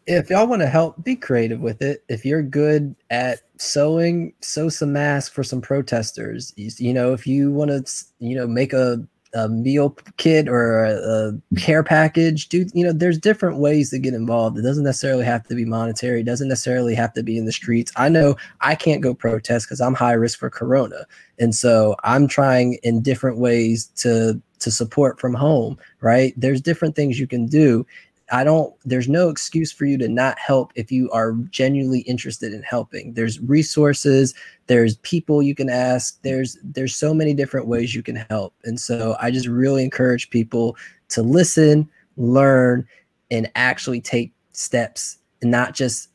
If 0.07 0.31
y'all 0.31 0.47
want 0.47 0.63
to 0.63 0.69
help, 0.69 1.03
be 1.03 1.17
creative 1.17 1.61
with 1.61 1.81
it. 1.81 2.05
If 2.09 2.25
you're 2.25 2.43
good 2.43 2.95
at 3.11 3.41
sewing, 3.59 4.35
sew 4.41 4.69
some 4.69 4.93
masks 4.93 5.35
for 5.35 5.43
some 5.43 5.61
protesters. 5.61 6.53
You, 6.57 6.71
you 6.79 6.93
know, 6.93 7.13
if 7.13 7.27
you 7.27 7.51
want 7.51 7.71
to, 7.71 8.05
you 8.19 8.37
know, 8.37 8.47
make 8.47 8.73
a 8.73 9.07
a 9.35 9.49
meal 9.49 9.97
kit 10.17 10.49
or 10.49 10.85
a, 10.85 10.95
a, 10.95 11.57
care 11.57 11.83
package 11.83 12.49
do 12.49 12.65
you 12.73 12.85
know 12.85 12.93
there's 12.93 13.19
different 13.19 13.59
ways 13.59 13.91
to 13.91 13.99
get 13.99 14.15
involved. 14.15 14.57
It 14.57 14.63
doesn't 14.63 14.85
necessarily 14.85 15.25
have 15.25 15.43
to 15.49 15.57
be 15.57 15.65
monetary. 15.65 16.21
It 16.21 16.27
doesn't 16.27 16.49
necessarily 16.49 16.95
have 16.95 17.13
to 17.15 17.23
be 17.25 17.37
in 17.37 17.45
the 17.45 17.53
streets. 17.53 17.93
I 17.97 18.09
know 18.09 18.37
i 18.61 18.77
can't 18.77 19.03
go 19.03 19.13
protest 19.13 19.67
because 19.67 19.81
i'm 19.81 19.95
high 19.95 20.13
risk 20.13 20.39
for 20.39 20.51
corona. 20.51 21.07
And 21.41 21.53
so 21.55 21.97
i'm 22.05 22.29
trying 22.29 22.79
in 22.85 23.03
different 23.03 23.39
ways 23.39 23.87
to 23.97 24.41
to 24.61 24.71
support 24.71 25.19
from 25.19 25.35
home 25.35 25.79
right? 26.05 26.35
There's 26.37 26.61
different 26.61 26.95
things 26.95 27.19
you 27.19 27.27
can 27.27 27.47
do 27.47 27.87
I 28.35 28.43
don't, 28.43 28.75
there's 28.85 29.09
no 29.09 29.29
excuse 29.29 29.71
for 29.71 29.85
you 29.85 29.97
to 29.99 30.09
not 30.09 30.37
help 30.41 30.73
if 30.75 30.91
you 30.91 31.09
are 31.13 31.35
genuinely 31.51 32.01
interested 32.01 32.53
in 32.53 32.65
helping. 32.65 33.15
There's 33.15 33.39
resources, 33.39 34.35
there's 34.67 34.97
people 34.99 35.41
you 35.41 35.55
can 35.55 35.71
ask, 35.71 36.21
there's, 36.23 36.59
there's 36.65 36.97
so 36.97 37.15
many 37.15 37.33
different 37.33 37.69
ways 37.69 37.95
you 37.95 38.03
can 38.03 38.17
help. 38.29 38.53
And 38.65 38.81
so 38.81 39.17
I 39.21 39.31
just 39.31 39.47
really 39.47 39.85
encourage 39.85 40.31
people 40.31 40.77
to 41.11 41.23
listen, 41.23 41.89
learn, 42.17 42.85
and 43.31 43.49
actually 43.55 44.01
take 44.01 44.33
steps 44.51 45.19
and 45.41 45.53
not 45.53 45.73
just 45.73 46.09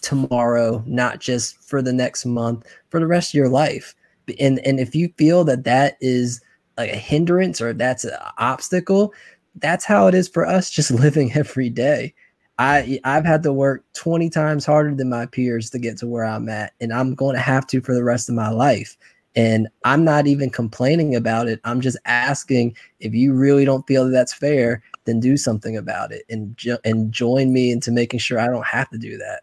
tomorrow, 0.00 0.82
not 0.86 1.20
just 1.20 1.58
for 1.62 1.82
the 1.82 1.92
next 1.92 2.24
month, 2.24 2.66
for 2.88 2.98
the 2.98 3.06
rest 3.06 3.30
of 3.30 3.34
your 3.34 3.50
life. 3.50 3.94
And, 4.40 4.58
and 4.60 4.80
if 4.80 4.94
you 4.94 5.12
feel 5.18 5.44
that 5.44 5.64
that 5.64 5.98
is 6.00 6.40
like 6.78 6.92
a 6.92 6.96
hindrance 6.96 7.60
or 7.60 7.74
that's 7.74 8.04
an 8.04 8.16
obstacle, 8.38 9.12
that's 9.60 9.84
how 9.84 10.06
it 10.06 10.14
is 10.14 10.28
for 10.28 10.46
us 10.46 10.70
just 10.70 10.90
living 10.92 11.32
every 11.34 11.70
day. 11.70 12.14
I 12.58 12.98
I've 13.04 13.24
had 13.24 13.42
to 13.44 13.52
work 13.52 13.84
20 13.94 14.30
times 14.30 14.66
harder 14.66 14.94
than 14.94 15.08
my 15.08 15.26
peers 15.26 15.70
to 15.70 15.78
get 15.78 15.96
to 15.98 16.06
where 16.06 16.24
I'm 16.24 16.48
at 16.48 16.72
and 16.80 16.92
I'm 16.92 17.14
going 17.14 17.36
to 17.36 17.40
have 17.40 17.66
to 17.68 17.80
for 17.80 17.94
the 17.94 18.04
rest 18.04 18.28
of 18.28 18.34
my 18.34 18.50
life. 18.50 18.96
And 19.36 19.68
I'm 19.84 20.04
not 20.04 20.26
even 20.26 20.50
complaining 20.50 21.14
about 21.14 21.46
it. 21.46 21.60
I'm 21.62 21.80
just 21.80 21.98
asking 22.06 22.76
if 22.98 23.14
you 23.14 23.32
really 23.32 23.64
don't 23.64 23.86
feel 23.86 24.04
that 24.06 24.10
that's 24.10 24.32
fair, 24.32 24.82
then 25.04 25.20
do 25.20 25.36
something 25.36 25.76
about 25.76 26.10
it 26.10 26.24
and 26.28 26.56
jo- 26.56 26.78
and 26.84 27.12
join 27.12 27.52
me 27.52 27.70
into 27.70 27.92
making 27.92 28.18
sure 28.18 28.40
I 28.40 28.48
don't 28.48 28.66
have 28.66 28.90
to 28.90 28.98
do 28.98 29.16
that. 29.18 29.42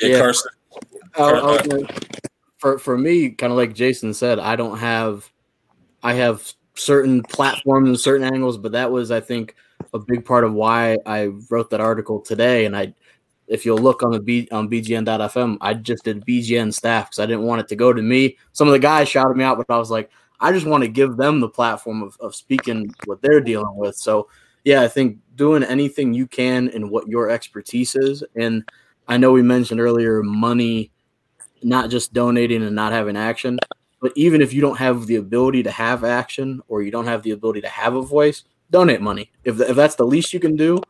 Yeah, 0.00 0.08
yeah. 0.08 0.18
Carson. 0.18 0.50
Uh, 1.16 1.58
for 2.58 2.78
for 2.78 2.98
me, 2.98 3.30
kind 3.30 3.52
of 3.52 3.56
like 3.56 3.74
Jason 3.74 4.12
said, 4.12 4.38
I 4.38 4.56
don't 4.56 4.78
have 4.78 5.30
I 6.02 6.14
have 6.14 6.52
certain 6.74 7.22
platforms 7.22 7.88
and 7.88 7.98
certain 7.98 8.32
angles, 8.32 8.58
but 8.58 8.72
that 8.72 8.90
was 8.90 9.10
I 9.10 9.20
think 9.20 9.54
a 9.94 9.98
big 9.98 10.24
part 10.24 10.44
of 10.44 10.52
why 10.52 10.98
I 11.06 11.26
wrote 11.50 11.70
that 11.70 11.80
article 11.80 12.20
today. 12.20 12.66
And 12.66 12.76
I, 12.76 12.94
if 13.46 13.64
you'll 13.64 13.78
look 13.78 14.02
on 14.02 14.10
the 14.10 14.20
B 14.20 14.48
on 14.52 14.68
BGN.fm, 14.68 15.58
I 15.60 15.74
just 15.74 16.04
did 16.04 16.24
BGN 16.26 16.74
staff 16.74 17.06
because 17.06 17.20
I 17.20 17.26
didn't 17.26 17.44
want 17.44 17.60
it 17.60 17.68
to 17.68 17.76
go 17.76 17.92
to 17.92 18.02
me. 18.02 18.36
Some 18.52 18.68
of 18.68 18.72
the 18.72 18.78
guys 18.78 19.08
shouted 19.08 19.36
me 19.36 19.44
out, 19.44 19.56
but 19.56 19.72
I 19.72 19.78
was 19.78 19.90
like, 19.90 20.10
I 20.40 20.52
just 20.52 20.66
want 20.66 20.84
to 20.84 20.88
give 20.88 21.16
them 21.16 21.40
the 21.40 21.48
platform 21.48 22.02
of, 22.02 22.16
of 22.20 22.34
speaking 22.34 22.94
what 23.06 23.22
they're 23.22 23.40
dealing 23.40 23.76
with. 23.76 23.96
So 23.96 24.28
yeah, 24.64 24.82
I 24.82 24.88
think 24.88 25.18
doing 25.36 25.62
anything 25.62 26.12
you 26.12 26.26
can 26.26 26.68
in 26.68 26.90
what 26.90 27.08
your 27.08 27.30
expertise 27.30 27.94
is. 27.96 28.22
And 28.36 28.68
I 29.06 29.16
know 29.16 29.32
we 29.32 29.42
mentioned 29.42 29.80
earlier 29.80 30.22
money 30.22 30.90
not 31.62 31.90
just 31.90 32.12
donating 32.12 32.62
and 32.62 32.74
not 32.74 32.92
having 32.92 33.16
action, 33.16 33.58
but 34.00 34.12
even 34.14 34.40
if 34.40 34.52
you 34.52 34.60
don't 34.60 34.78
have 34.78 35.06
the 35.06 35.16
ability 35.16 35.62
to 35.64 35.70
have 35.70 36.04
action 36.04 36.62
or 36.68 36.82
you 36.82 36.90
don't 36.90 37.06
have 37.06 37.22
the 37.22 37.32
ability 37.32 37.60
to 37.62 37.68
have 37.68 37.94
a 37.94 38.02
voice, 38.02 38.44
donate 38.70 39.00
money. 39.00 39.30
If, 39.44 39.60
if 39.60 39.74
that's 39.74 39.96
the 39.96 40.06
least 40.06 40.32
you 40.32 40.40
can 40.40 40.56
do, 40.56 40.80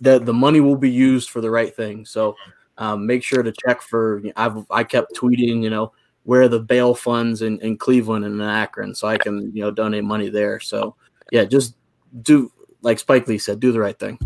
the, 0.00 0.18
the 0.18 0.32
money 0.32 0.60
will 0.60 0.76
be 0.76 0.90
used 0.90 1.30
for 1.30 1.40
the 1.40 1.50
right 1.50 1.74
thing. 1.74 2.04
So 2.04 2.36
um, 2.76 3.06
make 3.06 3.22
sure 3.22 3.42
to 3.42 3.52
check 3.66 3.80
for, 3.80 4.22
I've, 4.36 4.66
I 4.70 4.84
kept 4.84 5.14
tweeting, 5.14 5.62
you 5.62 5.70
know, 5.70 5.92
where 6.24 6.48
the 6.48 6.60
bail 6.60 6.94
funds 6.94 7.42
in, 7.42 7.58
in 7.60 7.76
Cleveland 7.76 8.24
and 8.24 8.34
in 8.34 8.46
Akron 8.46 8.94
so 8.94 9.06
I 9.06 9.16
can, 9.16 9.54
you 9.54 9.62
know, 9.62 9.70
donate 9.70 10.04
money 10.04 10.28
there. 10.28 10.58
So 10.60 10.96
yeah, 11.30 11.44
just 11.44 11.76
do, 12.22 12.50
like 12.82 12.98
Spike 12.98 13.28
Lee 13.28 13.38
said, 13.38 13.60
do 13.60 13.72
the 13.72 13.80
right 13.80 13.98
thing. 13.98 14.18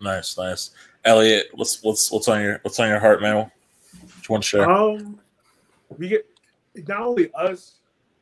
Nice, 0.00 0.36
nice. 0.36 0.72
Elliot, 1.04 1.46
what's, 1.54 1.82
what's, 1.82 2.10
what's 2.10 2.28
on 2.28 2.42
your, 2.42 2.58
what's 2.62 2.80
on 2.80 2.88
your 2.88 3.00
heart, 3.00 3.22
man? 3.22 3.50
You 4.28 4.32
want 4.32 4.44
to 4.44 4.48
share? 4.48 4.70
Um, 4.70 5.20
we 5.96 6.08
get 6.08 6.26
not 6.86 7.00
only 7.00 7.32
us 7.34 7.76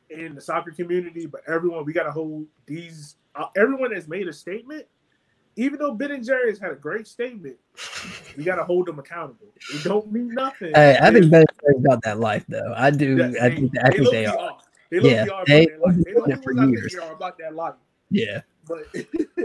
in 0.09 0.35
the 0.35 0.41
soccer 0.41 0.71
community, 0.71 1.25
but 1.25 1.41
everyone. 1.47 1.85
We 1.85 1.93
got 1.93 2.03
to 2.03 2.11
hold 2.11 2.45
these. 2.65 3.15
Uh, 3.35 3.47
everyone 3.55 3.93
has 3.93 4.07
made 4.07 4.27
a 4.27 4.33
statement. 4.33 4.85
Even 5.57 5.79
though 5.79 5.93
Ben 5.93 6.11
and 6.11 6.23
Jerry's 6.23 6.59
had 6.59 6.71
a 6.71 6.75
great 6.75 7.07
statement, 7.07 7.55
we 8.35 8.43
got 8.43 8.57
to 8.57 8.65
hold 8.65 8.87
them 8.87 8.99
accountable. 8.99 9.47
It 9.73 9.85
don't 9.85 10.11
mean 10.11 10.33
nothing. 10.33 10.73
Hey, 10.75 10.97
I 11.01 11.11
think 11.11 11.31
Ben 11.31 11.41
and 11.41 11.49
Jerry's 11.61 11.85
about 11.85 12.01
that 12.03 12.19
life, 12.19 12.43
though. 12.49 12.73
I 12.75 12.91
do. 12.91 13.17
Yeah, 13.17 13.45
I 13.45 13.55
think, 13.55 13.71
I 13.81 13.89
think 13.89 14.11
they, 14.11 14.25
are. 14.25 14.57
They 14.91 14.99
yeah, 14.99 15.25
they, 15.47 15.65
they, 15.65 16.13
they 16.27 16.35
for 16.41 16.51
years. 16.67 16.95
are 16.95 17.13
about 17.13 17.37
that 17.37 17.55
life. 17.55 17.75
Yeah, 18.09 18.41
but 18.67 18.85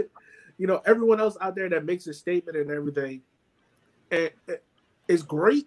you 0.57 0.67
know, 0.67 0.81
everyone 0.85 1.21
else 1.21 1.37
out 1.39 1.55
there 1.55 1.69
that 1.69 1.85
makes 1.85 2.07
a 2.07 2.13
statement 2.13 2.57
and 2.57 2.69
everything, 2.71 3.21
and 4.11 4.31
it's 5.07 5.23
great 5.23 5.65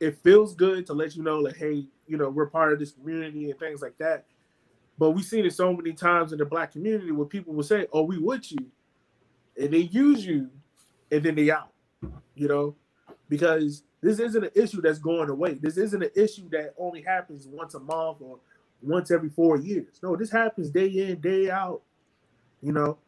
it 0.00 0.18
feels 0.22 0.54
good 0.54 0.86
to 0.86 0.92
let 0.92 1.16
you 1.16 1.22
know, 1.22 1.38
like, 1.38 1.56
hey, 1.56 1.86
you 2.06 2.16
know, 2.16 2.28
we're 2.28 2.46
part 2.46 2.72
of 2.72 2.78
this 2.78 2.92
community 2.92 3.50
and 3.50 3.58
things 3.58 3.80
like 3.80 3.96
that. 3.98 4.24
But 4.98 5.10
we've 5.10 5.24
seen 5.24 5.44
it 5.44 5.52
so 5.52 5.72
many 5.72 5.92
times 5.92 6.32
in 6.32 6.38
the 6.38 6.44
black 6.44 6.72
community 6.72 7.10
where 7.10 7.26
people 7.26 7.52
will 7.52 7.64
say, 7.64 7.86
"Oh, 7.92 8.02
we 8.02 8.18
with 8.18 8.52
you," 8.52 8.70
and 9.60 9.72
they 9.72 9.78
use 9.78 10.24
you, 10.24 10.50
and 11.10 11.22
then 11.22 11.34
they 11.34 11.50
out. 11.50 11.72
You 12.34 12.48
know, 12.48 12.76
because 13.28 13.82
this 14.00 14.20
isn't 14.20 14.44
an 14.44 14.50
issue 14.54 14.80
that's 14.80 14.98
going 14.98 15.30
away. 15.30 15.54
This 15.54 15.78
isn't 15.78 16.02
an 16.02 16.10
issue 16.14 16.48
that 16.50 16.74
only 16.78 17.02
happens 17.02 17.48
once 17.48 17.74
a 17.74 17.80
month 17.80 18.18
or 18.20 18.38
once 18.82 19.10
every 19.10 19.30
four 19.30 19.56
years. 19.56 19.98
No, 20.02 20.14
this 20.14 20.30
happens 20.30 20.70
day 20.70 20.86
in, 20.88 21.20
day 21.20 21.50
out. 21.50 21.82
You 22.62 22.72
know, 22.72 22.98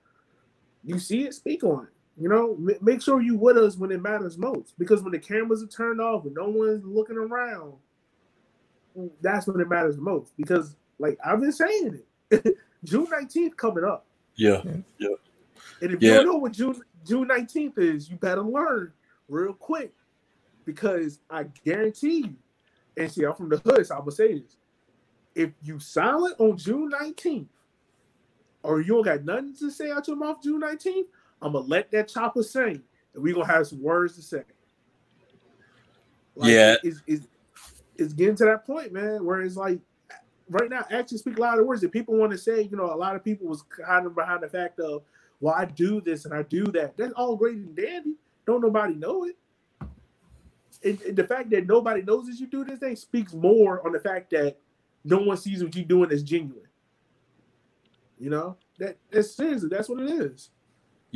you 0.82 0.98
see 0.98 1.26
it, 1.26 1.34
speak 1.34 1.62
on 1.64 1.84
it. 1.84 1.92
You 2.18 2.30
know, 2.30 2.58
make 2.80 3.02
sure 3.02 3.20
you 3.20 3.36
with 3.36 3.58
us 3.58 3.76
when 3.76 3.92
it 3.92 4.00
matters 4.00 4.38
most. 4.38 4.78
Because 4.78 5.02
when 5.02 5.12
the 5.12 5.18
cameras 5.18 5.62
are 5.62 5.66
turned 5.66 6.00
off 6.00 6.24
and 6.24 6.34
no 6.34 6.48
one's 6.48 6.84
looking 6.84 7.18
around, 7.18 7.74
that's 9.20 9.46
when 9.46 9.60
it 9.60 9.68
matters 9.68 9.98
most. 9.98 10.32
Because, 10.36 10.76
like 10.98 11.18
I've 11.24 11.40
been 11.40 11.52
saying 11.52 12.00
it, 12.30 12.56
June 12.84 13.06
nineteenth 13.10 13.56
coming 13.56 13.84
up. 13.84 14.06
Yeah, 14.34 14.62
yeah. 14.98 15.08
And 15.82 15.92
if 15.92 16.02
yeah. 16.02 16.12
you 16.12 16.16
don't 16.16 16.26
know 16.26 16.36
what 16.36 16.52
June 16.52 16.80
June 17.06 17.28
nineteenth 17.28 17.78
is, 17.78 18.08
you 18.08 18.16
better 18.16 18.42
learn 18.42 18.92
real 19.28 19.52
quick. 19.52 19.92
Because 20.64 21.20
I 21.30 21.44
guarantee 21.64 22.24
you, 22.24 22.34
and 22.96 23.12
see, 23.12 23.24
I'm 23.24 23.34
from 23.34 23.50
the 23.50 23.58
hood, 23.58 23.86
so 23.86 23.94
I'm 23.94 24.00
gonna 24.00 24.12
say 24.12 24.38
this: 24.38 24.56
if 25.34 25.50
you 25.62 25.78
silent 25.78 26.34
on 26.38 26.56
June 26.56 26.88
nineteenth, 26.88 27.50
or 28.62 28.80
you 28.80 28.94
don't 28.94 29.04
got 29.04 29.24
nothing 29.24 29.54
to 29.58 29.70
say 29.70 29.90
out 29.90 30.08
your 30.08 30.16
mouth 30.16 30.42
June 30.42 30.60
nineteenth, 30.60 31.08
I'm 31.42 31.52
gonna 31.52 31.66
let 31.66 31.90
that 31.92 32.08
chopper 32.08 32.42
sing, 32.42 32.82
and 33.14 33.22
we're 33.22 33.34
gonna 33.34 33.46
have 33.46 33.66
some 33.66 33.82
words 33.82 34.16
to 34.16 34.22
say. 34.22 34.42
Like, 36.34 36.50
yeah, 36.50 36.76
it's, 36.82 37.02
it's, 37.06 37.26
it's 37.96 38.12
getting 38.12 38.36
to 38.36 38.44
that 38.44 38.66
point, 38.66 38.92
man, 38.92 39.24
where 39.24 39.40
it's 39.40 39.56
like 39.56 39.80
right 40.48 40.70
now, 40.70 40.84
actions 40.90 41.20
speak 41.20 41.38
louder 41.38 41.64
words. 41.64 41.82
If 41.82 41.92
people 41.92 42.16
want 42.16 42.32
to 42.32 42.38
say, 42.38 42.62
you 42.62 42.76
know, 42.76 42.92
a 42.92 42.96
lot 42.96 43.16
of 43.16 43.24
people 43.24 43.46
was 43.46 43.62
kind 43.62 44.06
of 44.06 44.14
behind 44.14 44.42
the 44.42 44.48
fact 44.48 44.78
of, 44.80 45.02
well, 45.40 45.54
I 45.54 45.64
do 45.66 46.00
this 46.00 46.24
and 46.24 46.34
I 46.34 46.42
do 46.42 46.64
that. 46.66 46.96
That's 46.96 47.12
all 47.12 47.36
great 47.36 47.56
and 47.56 47.76
dandy. 47.76 48.14
Don't 48.46 48.62
nobody 48.62 48.94
know 48.94 49.24
it. 49.24 49.36
And, 50.84 51.00
and 51.02 51.16
the 51.16 51.26
fact 51.26 51.50
that 51.50 51.66
nobody 51.66 52.02
knows 52.02 52.26
that 52.26 52.38
you 52.38 52.46
do 52.46 52.64
this 52.64 52.78
thing 52.78 52.96
speaks 52.96 53.32
more 53.32 53.84
on 53.84 53.92
the 53.92 54.00
fact 54.00 54.30
that 54.30 54.56
no 55.04 55.18
one 55.18 55.36
sees 55.36 55.62
what 55.62 55.74
you're 55.74 55.84
doing 55.84 56.10
as 56.12 56.22
genuine. 56.22 56.62
You 58.18 58.30
know, 58.30 58.56
that 58.78 58.96
that's 59.10 59.30
seriously 59.32 59.68
that's 59.68 59.88
what 59.88 60.00
it 60.00 60.10
is. 60.10 60.50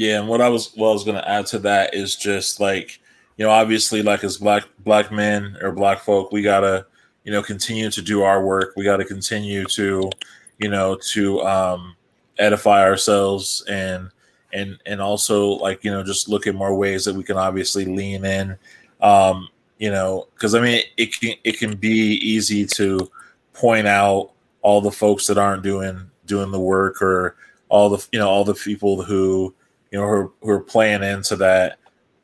Yeah, 0.01 0.19
and 0.19 0.29
what 0.29 0.41
I 0.41 0.49
was 0.49 0.73
what 0.77 0.89
I 0.89 0.93
was 0.93 1.05
gonna 1.05 1.25
add 1.27 1.45
to 1.49 1.59
that 1.59 1.95
is 1.95 2.17
just 2.17 2.59
like 2.59 3.01
you 3.37 3.45
know, 3.45 3.51
obviously, 3.51 4.03
like 4.03 4.25
as 4.25 4.39
black 4.39 4.65
black 4.79 5.13
men 5.13 5.59
or 5.61 5.73
black 5.73 6.01
folk, 6.01 6.33
we 6.33 6.41
gotta 6.41 6.87
you 7.25 7.33
know, 7.33 7.43
continue 7.43 7.91
to 7.91 8.03
do 8.03 8.23
our 8.23 8.43
work. 8.43 8.73
We 8.77 8.85
got 8.85 8.97
to 8.97 9.05
continue 9.05 9.65
to, 9.67 10.11
you 10.59 10.69
know, 10.69 10.99
to 11.13 11.43
um, 11.43 11.95
edify 12.39 12.83
ourselves 12.83 13.63
and 13.69 14.11
and 14.53 14.79
and 14.87 15.01
also 15.03 15.49
like 15.49 15.85
you 15.85 15.91
know 15.91 16.03
just 16.03 16.29
look 16.29 16.47
at 16.47 16.55
more 16.55 16.75
ways 16.75 17.05
that 17.05 17.15
we 17.15 17.23
can 17.23 17.37
obviously 17.37 17.85
lean 17.85 18.25
in. 18.25 18.57
Um, 19.03 19.49
you 19.79 19.91
know, 19.91 20.29
because 20.35 20.55
I 20.55 20.61
mean, 20.61 20.83
it 20.97 21.13
can 21.19 21.35
it 21.45 21.59
can 21.59 21.77
be 21.77 22.15
easy 22.23 22.65
to 22.67 23.11
point 23.53 23.87
out 23.87 24.31
all 24.63 24.81
the 24.81 24.91
folks 24.91 25.27
that 25.27 25.37
aren't 25.37 25.63
doing 25.63 26.11
doing 26.27 26.51
the 26.53 26.61
work 26.61 27.03
or 27.03 27.37
all 27.69 27.91
the 27.91 28.09
you 28.13 28.19
know 28.19 28.29
all 28.31 28.45
the 28.45 28.55
people 28.55 29.03
who 29.03 29.55
you 29.91 29.99
know 29.99 30.07
who 30.07 30.12
are, 30.12 30.33
who 30.43 30.51
are 30.51 30.61
playing 30.61 31.03
into 31.03 31.37
that 31.37 31.79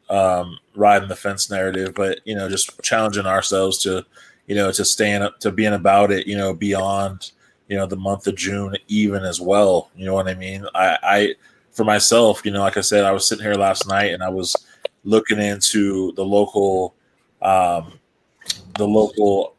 um, 0.09 0.59
riding 0.75 1.09
the 1.09 1.17
fence 1.17 1.51
narrative, 1.51 1.95
but 1.95 2.21
you 2.25 2.35
know 2.35 2.49
just 2.49 2.81
challenging 2.83 3.27
ourselves 3.27 3.79
to 3.83 4.05
you 4.47 4.55
know 4.55 4.71
to 4.73 4.85
stand 4.85 5.25
up 5.25 5.41
to 5.41 5.51
being 5.51 5.73
about 5.73 6.13
it 6.13 6.27
you 6.27 6.37
know 6.37 6.55
beyond 6.55 7.33
you 7.69 7.77
know 7.77 7.87
the 7.87 7.97
month 7.97 8.27
of 8.27 8.37
June 8.37 8.77
even 8.89 9.25
as 9.25 9.41
well. 9.41 9.91
You 9.97 10.07
know 10.07 10.15
what 10.15 10.29
I 10.29 10.35
mean? 10.35 10.67
I, 10.75 10.99
I 11.03 11.35
for 11.73 11.85
myself, 11.85 12.41
you 12.45 12.51
know, 12.51 12.61
like 12.61 12.79
I 12.79 12.81
said, 12.81 13.05
I 13.05 13.13
was 13.13 13.29
sitting 13.29 13.45
here 13.45 13.55
last 13.55 13.87
night 13.87 14.15
and 14.15 14.23
I 14.23 14.31
was 14.31 14.57
looking 15.05 15.39
into 15.39 16.13
the 16.13 16.25
local 16.25 16.95
um, 17.43 17.99
the 18.79 18.87
local 18.87 19.57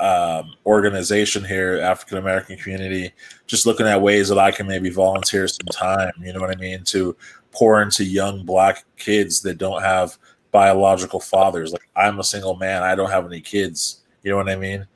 um, 0.00 0.54
organization 0.66 1.44
here, 1.44 1.78
African 1.78 2.18
American 2.18 2.56
community, 2.56 3.12
just 3.46 3.66
looking 3.66 3.86
at 3.86 4.02
ways 4.02 4.28
that 4.28 4.38
I 4.38 4.50
can 4.50 4.66
maybe 4.66 4.90
volunteer 4.90 5.46
some 5.46 5.66
time, 5.72 6.12
you 6.20 6.32
know 6.32 6.40
what 6.40 6.50
I 6.50 6.56
mean, 6.56 6.82
to 6.84 7.16
pour 7.52 7.82
into 7.82 8.04
young 8.04 8.44
black 8.44 8.84
kids 8.96 9.42
that 9.42 9.58
don't 9.58 9.82
have 9.82 10.18
biological 10.50 11.20
fathers. 11.20 11.72
Like 11.72 11.88
I'm 11.96 12.18
a 12.18 12.24
single 12.24 12.56
man, 12.56 12.82
I 12.82 12.94
don't 12.94 13.10
have 13.10 13.26
any 13.26 13.40
kids, 13.40 14.02
you 14.22 14.30
know 14.30 14.36
what 14.36 14.48
I 14.48 14.56
mean? 14.56 14.86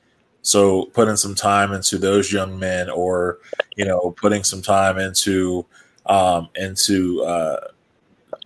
So 0.43 0.87
putting 0.87 1.17
some 1.17 1.35
time 1.35 1.73
into 1.73 1.99
those 1.99 2.33
young 2.33 2.59
men 2.59 2.89
or, 2.89 3.39
you 3.77 3.85
know, 3.85 4.13
putting 4.13 4.45
some 4.45 4.63
time 4.63 4.99
into 4.99 5.67
um 6.07 6.49
into 6.55 7.23
uh 7.25 7.59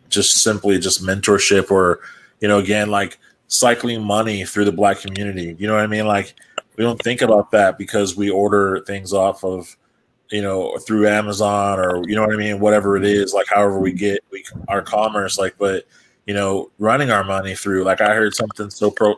just 0.09 0.43
simply 0.43 0.79
just 0.79 1.03
mentorship 1.05 1.71
or, 1.71 2.01
you 2.41 2.49
know, 2.49 2.59
again, 2.59 2.91
like 2.91 3.19
cycling 3.49 4.03
money 4.03 4.45
through 4.45 4.65
the 4.65 4.73
black 4.73 5.01
community. 5.01 5.55
You 5.59 5.67
know 5.67 5.75
what 5.75 5.85
I 5.85 5.89
mean? 5.89 6.07
Like 6.07 6.35
we 6.77 6.85
don't 6.85 7.03
think 7.03 7.21
about 7.21 7.51
that 7.51 7.77
because 7.77 8.17
we 8.17 8.31
order 8.31 8.83
things 8.87 9.13
off 9.13 9.45
of 9.45 9.77
you 10.31 10.43
know 10.43 10.77
through 10.79 11.09
amazon 11.09 11.79
or 11.79 12.03
you 12.09 12.15
know 12.15 12.23
what 12.23 12.33
i 12.33 12.37
mean? 12.37 12.61
Whatever 12.61 12.97
it 12.97 13.05
is 13.05 13.35
like 13.35 13.47
however 13.49 13.79
we 13.79 13.91
mm-hmm. 13.91 13.99
get 13.99 14.25
we 14.31 14.45
our 14.69 14.83
commerce 14.83 15.39
like 15.39 15.57
but 15.59 15.87
you 16.27 16.35
know 16.35 16.71
running 16.79 17.11
our 17.11 17.25
money 17.25 17.55
through 17.55 17.85
like 17.85 18.01
i 18.01 18.15
heard 18.15 18.35
something 18.35 18.71
so 18.71 18.91
pro 18.91 19.17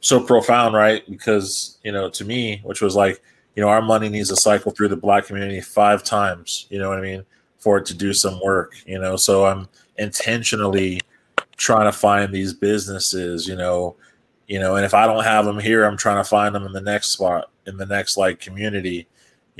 so 0.00 0.18
profound 0.22 0.74
right? 0.74 1.08
Because 1.10 1.78
you 1.84 1.92
know 1.92 2.10
to 2.10 2.24
me 2.24 2.60
which 2.64 2.80
was 2.80 2.96
like 2.96 3.22
you 3.54 3.62
know 3.62 3.68
our 3.68 3.82
money 3.82 4.08
needs 4.08 4.28
to 4.30 4.36
cycle 4.36 4.72
through 4.72 4.88
the 4.88 4.96
black 4.96 5.26
community 5.26 5.60
five 5.60 6.02
times 6.02 6.66
you 6.70 6.78
know 6.78 6.88
what 6.88 6.98
i 6.98 7.02
mean 7.02 7.24
for 7.58 7.76
it 7.76 7.86
to 7.86 7.94
do 7.94 8.12
some 8.12 8.40
work 8.42 8.74
you 8.86 8.98
know? 8.98 9.16
So 9.16 9.46
i'm 9.46 9.68
intentionally 9.98 11.00
trying 11.56 11.84
to 11.84 11.92
find 11.92 12.32
these 12.32 12.54
businesses 12.54 13.46
you 13.46 13.56
know 13.56 13.96
you 14.46 14.58
know 14.58 14.76
and 14.76 14.84
if 14.84 14.94
i 14.94 15.06
don't 15.06 15.24
have 15.24 15.44
them 15.44 15.58
here 15.58 15.84
i'm 15.84 15.96
trying 15.96 16.16
to 16.16 16.28
find 16.28 16.54
them 16.54 16.64
in 16.64 16.72
the 16.72 16.80
next 16.80 17.10
spot 17.10 17.50
in 17.66 17.76
the 17.76 17.84
next 17.84 18.16
like 18.16 18.40
community 18.40 19.06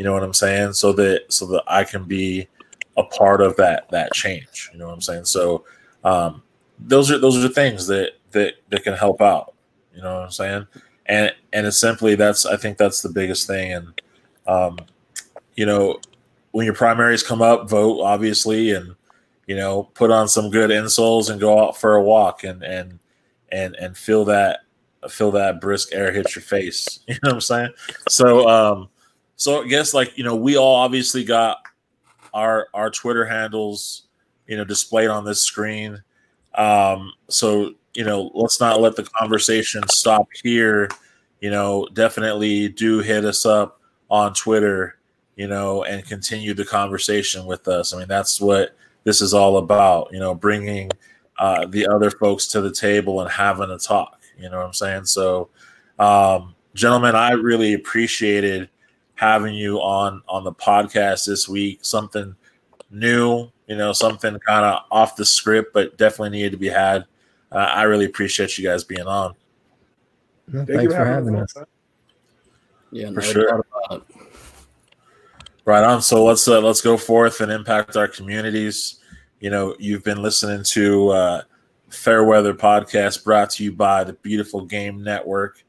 you 0.01 0.05
know 0.05 0.15
what 0.15 0.23
i'm 0.23 0.33
saying? 0.33 0.73
So 0.73 0.95
that 0.95 1.31
so 1.31 1.45
that 1.49 1.63
i 1.67 1.85
can 1.85 2.05
be 2.05 2.49
a 2.97 3.05
part 3.05 3.43
of 3.43 3.55
that 3.57 3.87
that 3.91 4.15
change. 4.15 4.71
You 4.73 4.79
know 4.79 4.87
what 4.87 4.95
i'm 4.95 5.03
saying? 5.03 5.27
So 5.27 5.67
um 6.05 6.43
those 6.79 7.11
are 7.11 7.19
those 7.19 7.37
are 7.37 7.47
the 7.47 7.51
things 7.51 7.87
that 7.89 8.13
that 8.31 8.55
that 8.71 8.83
can 8.83 8.95
help 8.95 9.21
out. 9.21 9.53
You 9.95 10.01
know 10.01 10.15
what 10.15 10.25
i'm 10.25 10.31
saying? 10.31 10.67
And 11.05 11.35
and 11.53 11.67
it's 11.67 11.79
simply 11.79 12.15
that's 12.15 12.47
i 12.47 12.57
think 12.57 12.79
that's 12.79 13.03
the 13.03 13.11
biggest 13.11 13.47
thing. 13.47 13.75
And 13.75 14.01
um 14.47 14.79
you 15.55 15.67
know 15.67 16.01
when 16.53 16.65
your 16.65 16.75
primaries 16.75 17.23
come 17.23 17.43
up 17.43 17.69
vote 17.69 18.01
obviously 18.01 18.71
and 18.71 18.95
you 19.47 19.55
know 19.55 19.83
put 19.93 20.11
on 20.11 20.29
some 20.29 20.49
good 20.49 20.71
insoles 20.71 21.29
and 21.29 21.39
go 21.39 21.63
out 21.63 21.77
for 21.77 21.97
a 21.97 22.03
walk 22.03 22.43
and 22.43 22.63
and 22.63 22.99
and 23.53 23.77
and 23.77 23.99
feel 23.99 24.25
that 24.25 24.61
feel 25.11 25.31
that 25.33 25.61
brisk 25.61 25.91
air 25.93 26.11
hit 26.11 26.35
your 26.35 26.43
face. 26.43 27.01
You 27.07 27.17
know 27.23 27.29
what 27.29 27.35
I'm 27.35 27.41
saying? 27.43 27.75
So 28.09 28.49
um 28.49 28.89
so 29.41 29.63
I 29.63 29.67
guess 29.67 29.95
like 29.95 30.19
you 30.19 30.23
know 30.23 30.37
we 30.37 30.59
all 30.59 30.77
obviously 30.77 31.25
got 31.25 31.57
our 32.35 32.69
our 32.75 32.91
Twitter 32.91 33.25
handles 33.25 34.03
you 34.47 34.55
know 34.55 34.65
displayed 34.65 35.09
on 35.09 35.25
this 35.25 35.41
screen. 35.41 36.03
Um 36.55 37.15
so 37.29 37.73
you 37.95 38.05
know 38.05 38.31
let's 38.35 38.61
not 38.61 38.83
let 38.83 38.97
the 38.97 39.05
conversation 39.05 39.83
stop 39.89 40.29
here. 40.43 40.91
You 41.41 41.49
know 41.49 41.89
definitely 41.95 42.69
do 42.69 42.99
hit 42.99 43.25
us 43.25 43.47
up 43.47 43.81
on 44.11 44.35
Twitter. 44.35 44.99
You 45.37 45.47
know 45.47 45.85
and 45.85 46.07
continue 46.07 46.53
the 46.53 46.67
conversation 46.67 47.47
with 47.47 47.67
us. 47.67 47.95
I 47.95 47.99
mean 47.99 48.09
that's 48.09 48.43
what 48.43 48.77
this 49.05 49.23
is 49.23 49.33
all 49.33 49.57
about. 49.57 50.11
You 50.13 50.19
know 50.19 50.35
bringing 50.35 50.91
uh, 51.39 51.65
the 51.65 51.87
other 51.89 52.11
folks 52.11 52.47
to 52.49 52.61
the 52.61 52.71
table 52.71 53.23
and 53.23 53.31
having 53.31 53.71
a 53.71 53.79
talk. 53.79 54.21
You 54.39 54.51
know 54.51 54.59
what 54.59 54.67
I'm 54.67 54.75
saying? 54.75 55.07
So, 55.07 55.49
um, 55.99 56.55
gentlemen, 56.75 57.15
I 57.15 57.31
really 57.31 57.73
appreciated 57.73 58.69
having 59.21 59.53
you 59.53 59.77
on 59.83 60.23
on 60.27 60.45
the 60.45 60.53
podcast 60.53 61.27
this 61.27 61.47
week. 61.47 61.81
Something 61.83 62.35
new, 62.91 63.51
you 63.67 63.77
know, 63.77 63.93
something 63.93 64.39
kind 64.47 64.65
of 64.65 64.85
off 64.91 65.15
the 65.15 65.27
script, 65.27 65.75
but 65.75 65.99
definitely 65.99 66.31
needed 66.31 66.53
to 66.53 66.57
be 66.57 66.71
had. 66.71 67.05
Uh, 67.53 67.57
I 67.57 67.83
really 67.83 68.07
appreciate 68.07 68.57
you 68.57 68.67
guys 68.67 68.83
being 68.83 69.07
on. 69.07 69.35
Well, 70.51 70.65
thanks 70.65 70.95
for 70.95 71.05
having 71.05 71.37
us. 71.37 71.55
Yeah, 72.93 73.13
For 73.13 73.21
sure. 73.21 73.47
doubt 73.47 73.67
about 73.85 74.09
it. 74.09 74.17
Right 75.67 75.85
on. 75.85 76.01
So 76.01 76.25
let's 76.25 76.49
uh, 76.49 76.63
let's 76.63 76.81
go 76.81 76.97
forth 76.97 77.43
and 77.43 77.53
impact 77.53 77.97
our 77.97 78.09
communities. 78.09 79.01
You 79.39 79.51
know, 79.51 79.77
you've 79.79 80.03
been 80.03 80.23
listening 80.23 80.65
to 80.65 81.11
uh, 81.11 81.43
Fairweather 81.91 82.55
podcast 82.55 83.23
brought 83.23 83.51
to 83.51 83.65
you 83.65 83.73
by 83.73 84.03
the 84.03 84.15
Beautiful 84.15 84.65
Game 84.65 85.05
Network. 85.05 85.63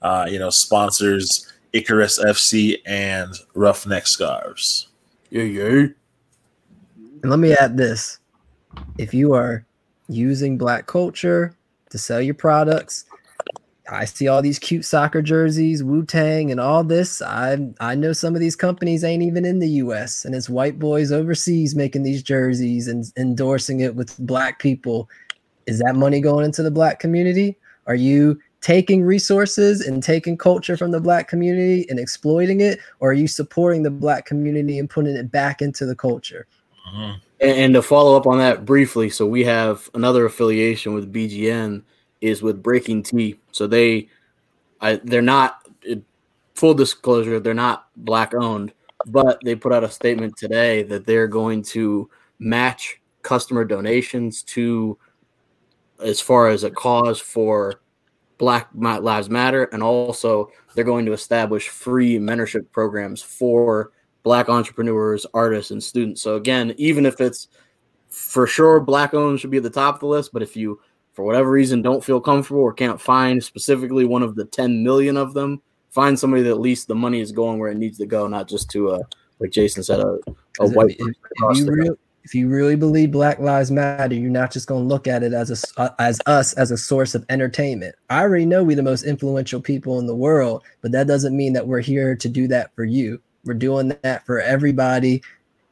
Uh, 0.00 0.26
you 0.28 0.38
know, 0.38 0.48
sponsors 0.48 1.52
Icarus 1.74 2.18
FC 2.24 2.78
and 2.86 3.34
Roughneck 3.54 4.06
Scarves. 4.06 4.88
Yeah, 5.30 5.42
yeah. 5.42 5.86
And 7.22 7.30
let 7.30 7.40
me 7.40 7.52
add 7.52 7.76
this. 7.76 8.20
If 8.96 9.12
you 9.12 9.34
are 9.34 9.66
using 10.08 10.56
black 10.56 10.86
culture 10.86 11.56
to 11.90 11.98
sell 11.98 12.20
your 12.20 12.34
products, 12.34 13.06
I 13.90 14.04
see 14.04 14.28
all 14.28 14.40
these 14.40 14.58
cute 14.58 14.84
soccer 14.84 15.20
jerseys, 15.20 15.82
Wu 15.82 16.04
Tang, 16.04 16.50
and 16.50 16.60
all 16.60 16.84
this. 16.84 17.20
I 17.20 17.58
I 17.80 17.94
know 17.94 18.12
some 18.12 18.34
of 18.34 18.40
these 18.40 18.56
companies 18.56 19.04
ain't 19.04 19.22
even 19.22 19.44
in 19.44 19.58
the 19.58 19.68
U.S. 19.68 20.24
and 20.24 20.34
it's 20.34 20.48
white 20.48 20.78
boys 20.78 21.12
overseas 21.12 21.74
making 21.74 22.04
these 22.04 22.22
jerseys 22.22 22.88
and 22.88 23.04
endorsing 23.16 23.80
it 23.80 23.94
with 23.94 24.16
black 24.18 24.58
people. 24.58 25.08
Is 25.66 25.80
that 25.80 25.96
money 25.96 26.20
going 26.20 26.44
into 26.44 26.62
the 26.62 26.70
black 26.70 27.00
community? 27.00 27.58
Are 27.86 27.94
you 27.94 28.40
taking 28.64 29.02
resources 29.02 29.82
and 29.82 30.02
taking 30.02 30.38
culture 30.38 30.74
from 30.74 30.90
the 30.90 30.98
black 30.98 31.28
community 31.28 31.84
and 31.90 32.00
exploiting 32.00 32.62
it, 32.62 32.78
or 32.98 33.10
are 33.10 33.12
you 33.12 33.28
supporting 33.28 33.82
the 33.82 33.90
black 33.90 34.24
community 34.24 34.78
and 34.78 34.88
putting 34.88 35.14
it 35.14 35.30
back 35.30 35.60
into 35.60 35.84
the 35.84 35.94
culture? 35.94 36.46
Mhm. 36.88 37.20
And, 37.40 37.50
and 37.50 37.74
to 37.74 37.82
follow 37.82 38.16
up 38.16 38.26
on 38.26 38.38
that 38.38 38.64
briefly, 38.64 39.10
so 39.10 39.26
we 39.26 39.44
have 39.44 39.90
another 39.92 40.24
affiliation 40.24 40.94
with 40.94 41.12
BGN 41.12 41.82
is 42.22 42.40
with 42.40 42.62
Breaking 42.62 43.02
T. 43.02 43.38
So 43.52 43.66
they, 43.66 44.08
I, 44.80 44.96
they're 45.04 45.20
not 45.20 45.68
full 46.54 46.72
disclosure, 46.72 47.40
they're 47.40 47.52
not 47.52 47.88
black 47.96 48.32
owned, 48.32 48.72
but 49.04 49.40
they 49.44 49.54
put 49.56 49.74
out 49.74 49.84
a 49.84 49.90
statement 49.90 50.38
today 50.38 50.84
that 50.84 51.04
they're 51.04 51.28
going 51.28 51.62
to 51.64 52.08
match 52.38 52.98
customer 53.20 53.66
donations 53.66 54.42
to 54.44 54.96
as 56.02 56.18
far 56.18 56.48
as 56.48 56.64
a 56.64 56.70
cause 56.70 57.20
for 57.20 57.82
Black 58.38 58.68
Lives 58.74 59.30
Matter, 59.30 59.64
and 59.64 59.82
also 59.82 60.50
they're 60.74 60.84
going 60.84 61.06
to 61.06 61.12
establish 61.12 61.68
free 61.68 62.18
mentorship 62.18 62.70
programs 62.72 63.22
for 63.22 63.92
Black 64.22 64.48
entrepreneurs, 64.48 65.26
artists, 65.34 65.70
and 65.70 65.82
students. 65.82 66.22
So 66.22 66.36
again, 66.36 66.74
even 66.78 67.06
if 67.06 67.20
it's 67.20 67.48
for 68.08 68.46
sure 68.46 68.80
Black 68.80 69.12
owned 69.14 69.40
should 69.40 69.50
be 69.50 69.58
at 69.58 69.62
the 69.62 69.70
top 69.70 69.96
of 69.96 70.00
the 70.00 70.06
list, 70.06 70.32
but 70.32 70.42
if 70.42 70.56
you 70.56 70.80
for 71.12 71.24
whatever 71.24 71.50
reason 71.50 71.80
don't 71.80 72.02
feel 72.02 72.20
comfortable 72.20 72.62
or 72.62 72.72
can't 72.72 73.00
find 73.00 73.42
specifically 73.42 74.04
one 74.04 74.22
of 74.22 74.34
the 74.34 74.44
10 74.44 74.82
million 74.82 75.16
of 75.16 75.32
them, 75.32 75.62
find 75.90 76.18
somebody 76.18 76.42
that 76.42 76.50
at 76.50 76.60
least 76.60 76.88
the 76.88 76.94
money 76.94 77.20
is 77.20 77.30
going 77.30 77.58
where 77.58 77.70
it 77.70 77.76
needs 77.76 77.98
to 77.98 78.06
go, 78.06 78.26
not 78.26 78.48
just 78.48 78.68
to 78.70 78.90
a 78.90 79.00
like 79.40 79.50
Jason 79.50 79.82
said, 79.82 80.00
a, 80.00 80.18
a 80.60 80.68
white 80.68 80.96
if, 80.98 81.16
person 81.36 81.68
if 81.68 81.74
you 81.76 81.82
real, 81.82 81.96
if 82.24 82.34
you 82.34 82.48
really 82.48 82.74
believe 82.74 83.12
Black 83.12 83.38
Lives 83.38 83.70
Matter, 83.70 84.14
you're 84.14 84.30
not 84.30 84.50
just 84.50 84.66
going 84.66 84.82
to 84.82 84.88
look 84.88 85.06
at 85.06 85.22
it 85.22 85.34
as 85.34 85.50
a 85.50 85.80
uh, 85.80 85.90
as 85.98 86.20
us 86.26 86.54
as 86.54 86.70
a 86.70 86.78
source 86.78 87.14
of 87.14 87.24
entertainment. 87.28 87.94
I 88.08 88.22
already 88.22 88.46
know 88.46 88.64
we're 88.64 88.76
the 88.76 88.82
most 88.82 89.04
influential 89.04 89.60
people 89.60 89.98
in 89.98 90.06
the 90.06 90.16
world, 90.16 90.62
but 90.80 90.92
that 90.92 91.06
doesn't 91.06 91.36
mean 91.36 91.52
that 91.52 91.66
we're 91.66 91.80
here 91.80 92.16
to 92.16 92.28
do 92.28 92.48
that 92.48 92.74
for 92.74 92.84
you. 92.84 93.20
We're 93.44 93.54
doing 93.54 93.94
that 94.02 94.24
for 94.24 94.40
everybody, 94.40 95.22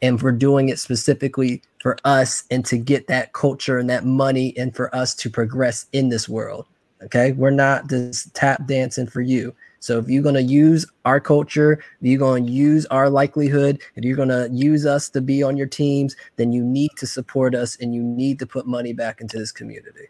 and 0.02 0.20
we're 0.20 0.32
doing 0.32 0.68
it 0.68 0.78
specifically 0.78 1.62
for 1.80 1.96
us 2.04 2.44
and 2.50 2.64
to 2.66 2.76
get 2.76 3.06
that 3.06 3.32
culture 3.32 3.78
and 3.78 3.88
that 3.88 4.04
money, 4.04 4.54
and 4.58 4.76
for 4.76 4.94
us 4.94 5.14
to 5.16 5.30
progress 5.30 5.86
in 5.92 6.10
this 6.10 6.28
world. 6.28 6.66
Okay, 7.02 7.32
we're 7.32 7.50
not 7.50 7.88
just 7.88 8.32
tap 8.34 8.66
dancing 8.66 9.06
for 9.06 9.22
you. 9.22 9.54
So 9.82 9.98
if 9.98 10.08
you're 10.08 10.22
going 10.22 10.36
to 10.36 10.42
use 10.42 10.86
our 11.04 11.18
culture, 11.18 11.72
if 11.72 11.80
you're 12.02 12.16
going 12.16 12.46
to 12.46 12.52
use 12.52 12.86
our 12.86 13.10
likelihood, 13.10 13.82
if 13.96 14.04
you're 14.04 14.14
going 14.14 14.28
to 14.28 14.48
use 14.52 14.86
us 14.86 15.08
to 15.08 15.20
be 15.20 15.42
on 15.42 15.56
your 15.56 15.66
teams, 15.66 16.14
then 16.36 16.52
you 16.52 16.62
need 16.62 16.92
to 16.98 17.06
support 17.06 17.56
us 17.56 17.76
and 17.80 17.92
you 17.92 18.00
need 18.00 18.38
to 18.38 18.46
put 18.46 18.64
money 18.64 18.92
back 18.92 19.20
into 19.20 19.40
this 19.40 19.50
community. 19.50 20.06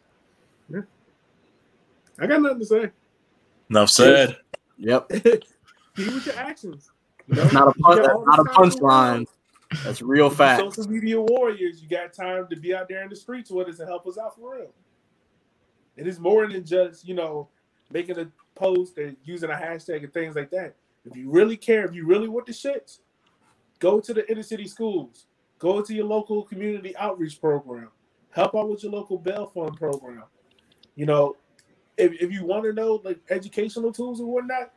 Yeah. 0.69 0.83
I 2.19 2.27
got 2.27 2.43
nothing 2.43 2.59
to 2.59 2.67
say. 2.67 2.91
Enough 3.71 3.89
said. 3.89 4.37
Yep. 4.77 5.09
Be 5.09 5.25
with 5.97 6.27
your 6.27 6.37
actions. 6.37 6.91
You 7.29 7.37
know? 7.37 7.49
Not 7.49 7.69
a 7.69 7.73
pun- 7.81 7.97
got 7.97 8.03
that's 8.03 8.09
all 8.09 8.21
the 8.21 8.27
not 8.27 8.41
a 8.41 8.45
time 8.45 8.65
in 8.65 8.69
the 8.69 8.83
world. 8.83 9.27
punchline. 9.73 9.85
That's 9.85 10.03
real 10.03 10.29
fact. 10.29 10.61
Social 10.75 10.91
media 10.91 11.19
warriors, 11.19 11.83
you 11.83 11.89
got 11.89 12.13
time 12.13 12.47
to 12.51 12.57
be 12.57 12.75
out 12.75 12.91
there 12.91 13.05
in 13.05 13.09
the 13.09 13.17
streets 13.17 13.51
with 13.51 13.69
us 13.69 13.79
and 13.79 13.89
help 13.89 14.07
us 14.07 14.19
out 14.19 14.37
for 14.37 14.57
real. 14.57 14.75
It 15.97 16.07
is 16.07 16.21
more 16.21 16.47
than 16.47 16.63
just, 16.63 17.09
you 17.09 17.15
know, 17.15 17.49
making 17.91 18.19
a 18.19 18.27
post 18.55 18.99
and 18.99 19.17
using 19.25 19.51
a 19.51 19.55
hashtag 19.55 20.05
and 20.05 20.13
things 20.13 20.37
like 20.37 20.51
that. 20.51 20.75
If 21.05 21.17
you 21.17 21.31
really 21.31 21.57
care, 21.57 21.85
if 21.85 21.95
you 21.95 22.07
really 22.07 22.29
want 22.29 22.47
the 22.47 22.53
shits, 22.53 23.01
go 23.79 24.01
to 24.01 24.15
the 24.15 24.31
inner 24.31 24.43
city 24.43 24.69
schools, 24.69 25.27
go 25.59 25.83
to 25.83 25.95
your 25.95 26.05
local 26.05 26.43
community 26.43 26.97
outreach 26.97 27.41
program, 27.41 27.89
help 28.31 28.55
out 28.55 28.69
with 28.69 28.83
your 28.83 28.93
local 28.93 29.19
bail 29.19 29.47
fund 29.47 29.77
program. 29.77 30.25
You 30.95 31.07
know, 31.07 31.37
if, 31.97 32.13
if 32.21 32.31
you 32.31 32.45
want 32.45 32.65
to 32.65 32.73
know 32.73 33.01
like 33.05 33.19
educational 33.31 33.93
tools 33.93 34.21
and 34.21 34.29
whatnot, 34.29 34.73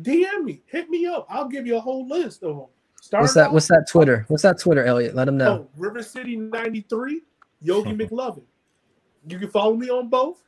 DM 0.00 0.44
me, 0.44 0.62
hit 0.66 0.88
me 0.90 1.06
up. 1.06 1.26
I'll 1.28 1.48
give 1.48 1.66
you 1.66 1.76
a 1.76 1.80
whole 1.80 2.06
list 2.06 2.42
of 2.42 2.56
them. 2.56 2.66
Start 3.00 3.22
What's 3.22 3.34
that? 3.34 3.52
What's 3.52 3.68
that 3.68 3.86
Twitter? 3.88 4.24
What's 4.28 4.42
that 4.42 4.58
Twitter, 4.58 4.84
Elliot? 4.84 5.14
Let 5.14 5.26
them 5.26 5.36
know. 5.36 5.68
Oh, 5.68 5.68
River 5.76 6.02
City 6.02 6.36
93, 6.36 7.22
Yogi 7.60 7.92
McLovin. 7.96 8.42
You 9.28 9.38
can 9.38 9.50
follow 9.50 9.74
me 9.74 9.90
on 9.90 10.08
both. 10.08 10.42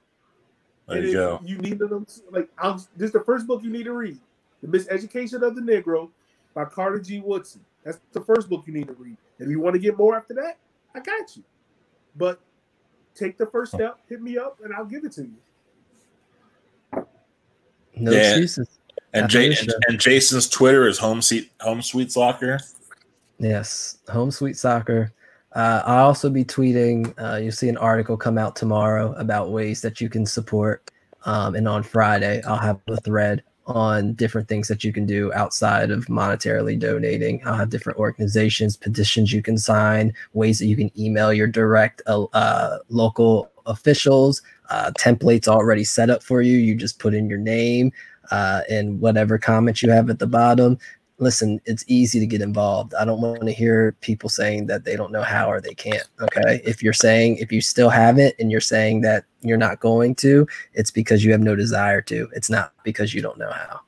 There 0.89 0.97
And 0.99 1.07
you 1.07 1.11
if 1.11 1.15
go. 1.15 1.41
You 1.45 1.59
need 1.59 1.79
them 1.79 2.07
like 2.31 2.49
I'm 2.59 2.79
this 2.97 3.09
is 3.09 3.13
the 3.13 3.21
first 3.21 3.47
book 3.47 3.63
you 3.63 3.71
need 3.71 3.85
to 3.85 3.93
read. 3.93 4.19
The 4.63 4.69
Miseducation 4.69 5.43
of 5.43 5.55
the 5.55 5.61
Negro 5.61 6.09
by 6.55 6.65
Carter 6.65 6.99
G. 6.99 7.21
Woodson. 7.21 7.61
That's 7.85 7.99
the 8.13 8.21
first 8.21 8.49
book 8.49 8.65
you 8.67 8.73
need 8.73 8.89
to 8.89 8.95
read. 8.95 9.17
If 9.39 9.49
you 9.49 9.61
want 9.61 9.75
to 9.75 9.79
get 9.79 9.97
more 9.97 10.17
after 10.17 10.35
that, 10.35 10.57
I 10.95 11.01
got 11.01 11.37
you. 11.37 11.45
But 12.17 12.41
take 13.15 13.37
the 13.37 13.47
first 13.47 13.73
step, 13.73 13.99
hit 14.09 14.21
me 14.21 14.39
up, 14.39 14.59
and 14.65 14.75
I'll 14.75 14.85
give 14.85 15.05
it 15.05 15.13
to 15.13 15.23
you. 15.23 17.07
No 17.97 18.11
Yeah. 18.13 18.31
excuses. 18.31 18.69
And, 19.15 19.25
After 19.25 19.39
Jay, 19.39 19.57
and, 19.59 19.75
and 19.89 20.01
Jason's 20.01 20.49
Twitter 20.49 20.87
is 20.87 20.99
home 20.99 21.23
seat 21.23 21.51
home 21.61 21.83
sweet 21.83 22.13
soccer. 22.13 22.59
Yes, 23.39 23.99
home 24.09 24.31
sweet 24.31 24.57
soccer. 24.57 25.13
Uh, 25.53 25.83
I'll 25.85 26.07
also 26.07 26.31
be 26.31 26.45
tweeting. 26.45 27.15
Uh, 27.19 27.37
you'll 27.37 27.53
see 27.53 27.69
an 27.69 27.79
article 27.79 28.17
come 28.17 28.39
out 28.39 28.57
tomorrow 28.57 29.15
about 29.15 29.51
ways 29.51 29.81
that 29.83 30.01
you 30.01 30.09
can 30.09 30.27
support. 30.27 30.91
Um, 31.25 31.55
and 31.55 31.67
on 31.67 31.83
Friday, 31.83 32.43
I'll 32.43 32.59
have 32.59 32.81
a 32.89 32.97
thread 33.01 33.43
on 33.67 34.15
different 34.15 34.49
things 34.49 34.67
that 34.69 34.83
you 34.83 34.93
can 34.93 35.05
do 35.05 35.33
outside 35.35 35.91
of 35.91 36.07
monetarily 36.07 36.79
donating. 36.79 37.43
I'll 37.45 37.57
have 37.57 37.71
different 37.71 37.99
organizations, 37.99 38.77
petitions 38.77 39.33
you 39.33 39.43
can 39.43 39.59
sign, 39.59 40.15
ways 40.33 40.59
that 40.59 40.67
you 40.67 40.77
can 40.77 40.91
email 40.99 41.33
your 41.33 41.47
direct 41.47 42.01
uh, 42.07 42.25
uh, 42.33 42.79
local 42.89 43.51
officials, 43.67 44.41
uh, 44.71 44.91
templates 44.99 45.49
already 45.49 45.85
set 45.85 46.09
up 46.09 46.23
for 46.23 46.41
you. 46.41 46.57
You 46.57 46.75
just 46.75 46.99
put 46.99 47.15
in 47.15 47.29
your 47.29 47.39
name 47.39 47.93
uh, 48.31 48.63
and 48.71 49.01
whatever 49.01 49.39
comments 49.39 49.83
you 49.83 49.91
have 49.91 50.09
at 50.09 50.19
the 50.19 50.27
bottom 50.27 50.79
listen, 51.19 51.61
it's 51.65 51.85
easy 51.89 52.21
to 52.21 52.27
get 52.27 52.41
involved. 52.41 52.95
I 52.95 53.05
don't 53.05 53.21
want 53.21 53.43
to 53.43 53.53
hear 53.53 53.93
people 54.01 54.29
saying 54.29 54.67
that 54.67 54.85
they 54.85 54.97
don't 54.97 55.13
know 55.13 55.23
how 55.23 55.51
or 55.51 55.61
they 55.61 55.75
can't. 55.75 56.09
Okay. 56.21 56.61
If 56.65 56.83
you're 56.83 56.93
saying, 56.93 57.39
if 57.39 57.51
you 57.53 57.61
still 57.61 57.91
have 57.91 58.19
it 58.19 58.37
and 58.39 58.51
you're 58.51 58.61
saying 58.61 59.01
that 59.03 59.25
you're 59.41 59.59
not 59.59 59.81
going 59.81 60.15
to, 60.17 60.47
it's 60.75 60.91
because 60.91 61.25
you 61.25 61.33
have 61.33 61.41
no 61.41 61.57
desire 61.57 62.01
to. 62.03 62.29
It's 62.35 62.51
not 62.51 62.73
because 62.85 63.15
you 63.15 63.23
don't 63.23 63.39
know 63.39 63.51
how. 63.51 63.81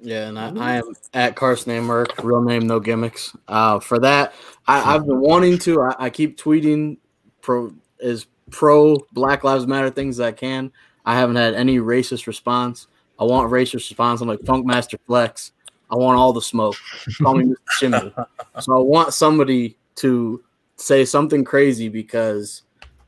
Yeah, 0.00 0.28
and 0.28 0.38
I, 0.38 0.52
I 0.56 0.72
am 0.74 0.94
at 1.14 1.36
Carson 1.36 1.72
A. 1.72 1.80
Merck, 1.80 2.22
real 2.22 2.42
name, 2.42 2.66
no 2.66 2.78
gimmicks. 2.78 3.34
Uh, 3.48 3.80
for 3.80 3.98
that, 4.00 4.34
I, 4.68 4.94
I've 4.94 5.06
been 5.06 5.20
wanting 5.20 5.58
to. 5.60 5.82
I, 5.82 5.94
I 5.98 6.10
keep 6.10 6.38
tweeting 6.38 6.98
pro 7.40 7.72
as 8.02 8.26
pro 8.50 8.98
Black 9.12 9.42
Lives 9.42 9.66
Matter 9.66 9.90
things 9.90 10.20
I 10.20 10.32
can. 10.32 10.70
I 11.06 11.14
haven't 11.14 11.36
had 11.36 11.54
any 11.54 11.78
racist 11.78 12.26
response. 12.26 12.88
I 13.18 13.24
want 13.24 13.50
racist 13.50 13.74
response. 13.74 14.20
I'm 14.20 14.28
like 14.28 14.40
Funkmaster 14.40 14.98
Flex. 15.06 15.52
I 15.90 15.96
want 15.96 16.18
all 16.18 16.32
the 16.32 16.42
smoke. 16.42 16.76
Call 17.22 17.36
me 17.36 17.44
Mr. 17.44 17.54
Chimney. 17.78 18.12
So 18.60 18.76
I 18.76 18.80
want 18.80 19.14
somebody 19.14 19.76
to 19.96 20.42
say 20.76 21.04
something 21.04 21.44
crazy 21.44 21.88
because, 21.88 22.62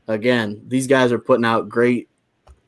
again, 0.07 0.61
these 0.67 0.87
guys 0.87 1.11
are 1.11 1.19
putting 1.19 1.45
out 1.45 1.69
great. 1.69 2.09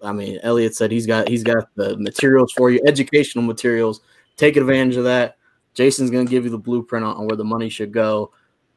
I 0.01 0.11
mean, 0.11 0.39
Elliot 0.43 0.75
said 0.75 0.91
he's 0.91 1.05
got 1.05 1.27
he's 1.27 1.43
got 1.43 1.69
the 1.75 1.95
materials 1.97 2.51
for 2.53 2.71
you, 2.71 2.81
educational 2.87 3.43
materials. 3.43 4.01
Take 4.35 4.57
advantage 4.57 4.97
of 4.97 5.03
that. 5.05 5.37
Jason's 5.73 6.11
going 6.11 6.25
to 6.25 6.29
give 6.29 6.43
you 6.43 6.49
the 6.49 6.57
blueprint 6.57 7.05
on, 7.05 7.15
on 7.15 7.27
where 7.27 7.37
the 7.37 7.45
money 7.45 7.69
should 7.69 7.91
go. 7.91 8.31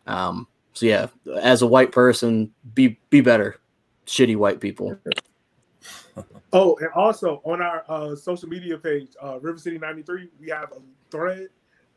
Um, 0.07 0.47
so 0.75 0.87
yeah, 0.87 1.07
as 1.41 1.63
a 1.63 1.67
white 1.67 1.93
person, 1.93 2.53
be 2.75 2.99
be 3.11 3.21
better, 3.21 3.59
shitty 4.07 4.37
white 4.37 4.61
people. 4.61 4.99
Oh, 6.53 6.77
and 6.81 6.91
also 6.95 7.43
on 7.45 7.61
our 7.61 7.85
uh, 7.89 8.15
social 8.15 8.49
media 8.49 8.79
page, 8.79 9.09
uh, 9.21 9.41
River 9.41 9.59
City 9.59 9.77
93, 9.77 10.29
we 10.41 10.51
have 10.51 10.71
a 10.71 10.81
thread 11.15 11.49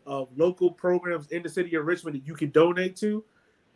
of 0.05 0.29
local 0.37 0.71
programs 0.71 1.27
in 1.27 1.41
the 1.43 1.49
city 1.49 1.75
of 1.75 1.85
Richmond 1.85 2.15
that 2.15 2.27
you 2.27 2.35
can 2.35 2.51
donate 2.51 2.95
to. 2.97 3.23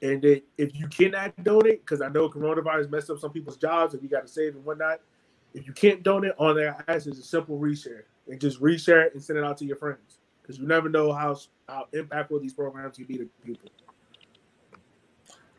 And 0.01 0.22
that 0.22 0.43
if 0.57 0.76
you 0.76 0.88
cannot 0.88 1.31
donate, 1.43 1.85
because 1.85 2.01
I 2.01 2.09
know 2.09 2.30
coronavirus 2.30 2.89
messed 2.89 3.09
up 3.09 3.19
some 3.19 3.31
people's 3.31 3.57
jobs 3.57 3.93
and 3.93 4.01
you 4.01 4.09
got 4.09 4.22
to 4.22 4.27
save 4.27 4.55
and 4.55 4.65
whatnot. 4.65 5.01
If 5.53 5.68
you 5.68 5.73
can't 5.73 6.01
donate, 6.01 6.31
on 6.38 6.55
there, 6.55 6.77
I 6.88 6.93
ask 6.93 7.07
is 7.07 7.19
a 7.19 7.23
simple 7.23 7.59
reshare 7.59 8.03
and 8.27 8.39
just 8.39 8.61
reshare 8.61 9.05
it 9.05 9.13
and 9.13 9.22
send 9.22 9.38
it 9.38 9.43
out 9.43 9.57
to 9.57 9.65
your 9.65 9.76
friends 9.76 10.19
because 10.41 10.57
you 10.57 10.65
never 10.68 10.89
know 10.89 11.11
how 11.11 11.38
how 11.68 11.88
impactful 11.93 12.41
these 12.41 12.53
programs 12.53 12.97
can 12.97 13.05
be 13.05 13.18
to 13.18 13.30
people. 13.45 13.69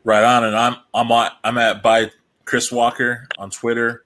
Right 0.03 0.23
on, 0.23 0.45
and 0.45 0.55
I'm 0.55 0.77
I'm 0.93 1.11
I'm 1.43 1.57
at 1.57 1.83
by 1.83 2.11
Chris 2.45 2.71
Walker 2.71 3.27
on 3.37 3.51
Twitter. 3.51 4.03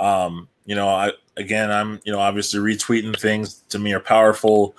Um, 0.00 0.48
you 0.66 0.74
know, 0.74 0.88
I 0.88 1.12
again, 1.36 1.70
I'm 1.70 2.00
you 2.04 2.12
know 2.12 2.18
obviously 2.18 2.60
retweeting 2.60 3.18
things 3.18 3.62
to 3.70 3.78
me 3.78 3.92
are 3.94 4.00
powerful. 4.00 4.74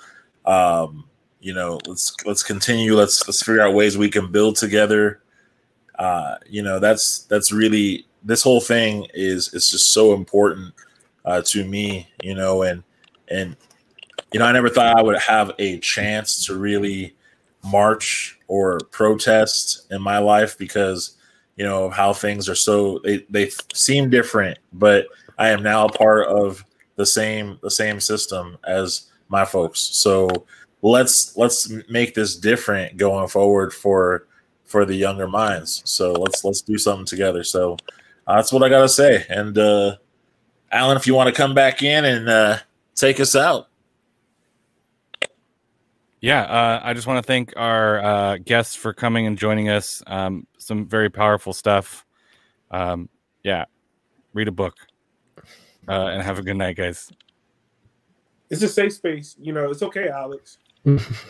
Um, 0.50 1.04
you 1.38 1.54
know, 1.54 1.78
let's 1.86 2.14
let's 2.26 2.42
continue. 2.42 2.96
Let's 2.96 3.26
let's 3.26 3.42
figure 3.42 3.62
out 3.62 3.72
ways 3.72 3.96
we 3.96 4.10
can 4.10 4.30
build 4.32 4.56
together. 4.56 5.22
Uh, 5.98 6.36
you 6.46 6.62
know, 6.62 6.80
that's 6.80 7.20
that's 7.20 7.52
really 7.52 8.06
this 8.24 8.42
whole 8.42 8.60
thing 8.60 9.06
is 9.14 9.54
is 9.54 9.70
just 9.70 9.92
so 9.92 10.12
important 10.12 10.74
uh, 11.24 11.40
to 11.46 11.64
me. 11.64 12.08
You 12.22 12.34
know, 12.34 12.62
and 12.62 12.82
and 13.28 13.56
you 14.32 14.40
know, 14.40 14.46
I 14.46 14.52
never 14.52 14.68
thought 14.68 14.98
I 14.98 15.02
would 15.02 15.18
have 15.20 15.52
a 15.60 15.78
chance 15.78 16.44
to 16.46 16.58
really 16.58 17.14
march 17.62 18.38
or 18.48 18.80
protest 18.90 19.86
in 19.92 20.02
my 20.02 20.18
life 20.18 20.58
because 20.58 21.16
you 21.56 21.64
know 21.64 21.90
how 21.90 22.12
things 22.12 22.48
are 22.48 22.54
so 22.54 22.98
they, 23.04 23.18
they 23.28 23.50
seem 23.74 24.08
different 24.08 24.56
but 24.72 25.06
i 25.38 25.50
am 25.50 25.62
now 25.62 25.84
a 25.84 25.92
part 25.92 26.26
of 26.26 26.64
the 26.96 27.04
same 27.04 27.58
the 27.62 27.70
same 27.70 28.00
system 28.00 28.56
as 28.64 29.09
my 29.30 29.44
folks 29.44 29.80
so 29.80 30.28
let's 30.82 31.36
let's 31.36 31.70
make 31.88 32.14
this 32.14 32.36
different 32.36 32.96
going 32.96 33.28
forward 33.28 33.72
for 33.72 34.26
for 34.64 34.84
the 34.84 34.94
younger 34.94 35.26
minds 35.26 35.82
so 35.84 36.12
let's 36.12 36.44
let's 36.44 36.60
do 36.60 36.76
something 36.76 37.06
together 37.06 37.42
so 37.42 37.76
uh, 38.26 38.36
that's 38.36 38.52
what 38.52 38.62
i 38.62 38.68
gotta 38.68 38.88
say 38.88 39.24
and 39.28 39.56
uh 39.58 39.96
alan 40.72 40.96
if 40.96 41.06
you 41.06 41.14
want 41.14 41.28
to 41.28 41.34
come 41.34 41.54
back 41.54 41.82
in 41.82 42.04
and 42.04 42.28
uh 42.28 42.58
take 42.94 43.18
us 43.20 43.34
out 43.34 43.70
Yeah, 46.20 46.42
uh, 46.42 46.80
I 46.84 46.92
just 46.92 47.06
want 47.06 47.16
to 47.16 47.26
thank 47.26 47.54
our 47.56 48.04
uh, 48.04 48.36
guests 48.44 48.74
for 48.74 48.92
coming 48.92 49.26
and 49.26 49.38
joining 49.38 49.70
us. 49.70 50.02
Um, 50.06 50.46
some 50.58 50.86
very 50.86 51.08
powerful 51.08 51.54
stuff. 51.54 52.04
Um, 52.70 53.08
yeah, 53.42 53.64
read 54.34 54.46
a 54.46 54.52
book 54.52 54.76
uh, 55.88 56.08
and 56.08 56.22
have 56.22 56.38
a 56.38 56.42
good 56.42 56.58
night, 56.58 56.76
guys. 56.76 57.10
It's 58.50 58.62
a 58.62 58.68
safe 58.68 58.92
space. 58.92 59.36
You 59.40 59.52
know, 59.52 59.70
it's 59.70 59.82
okay, 59.82 60.08
Alex. 60.08 60.58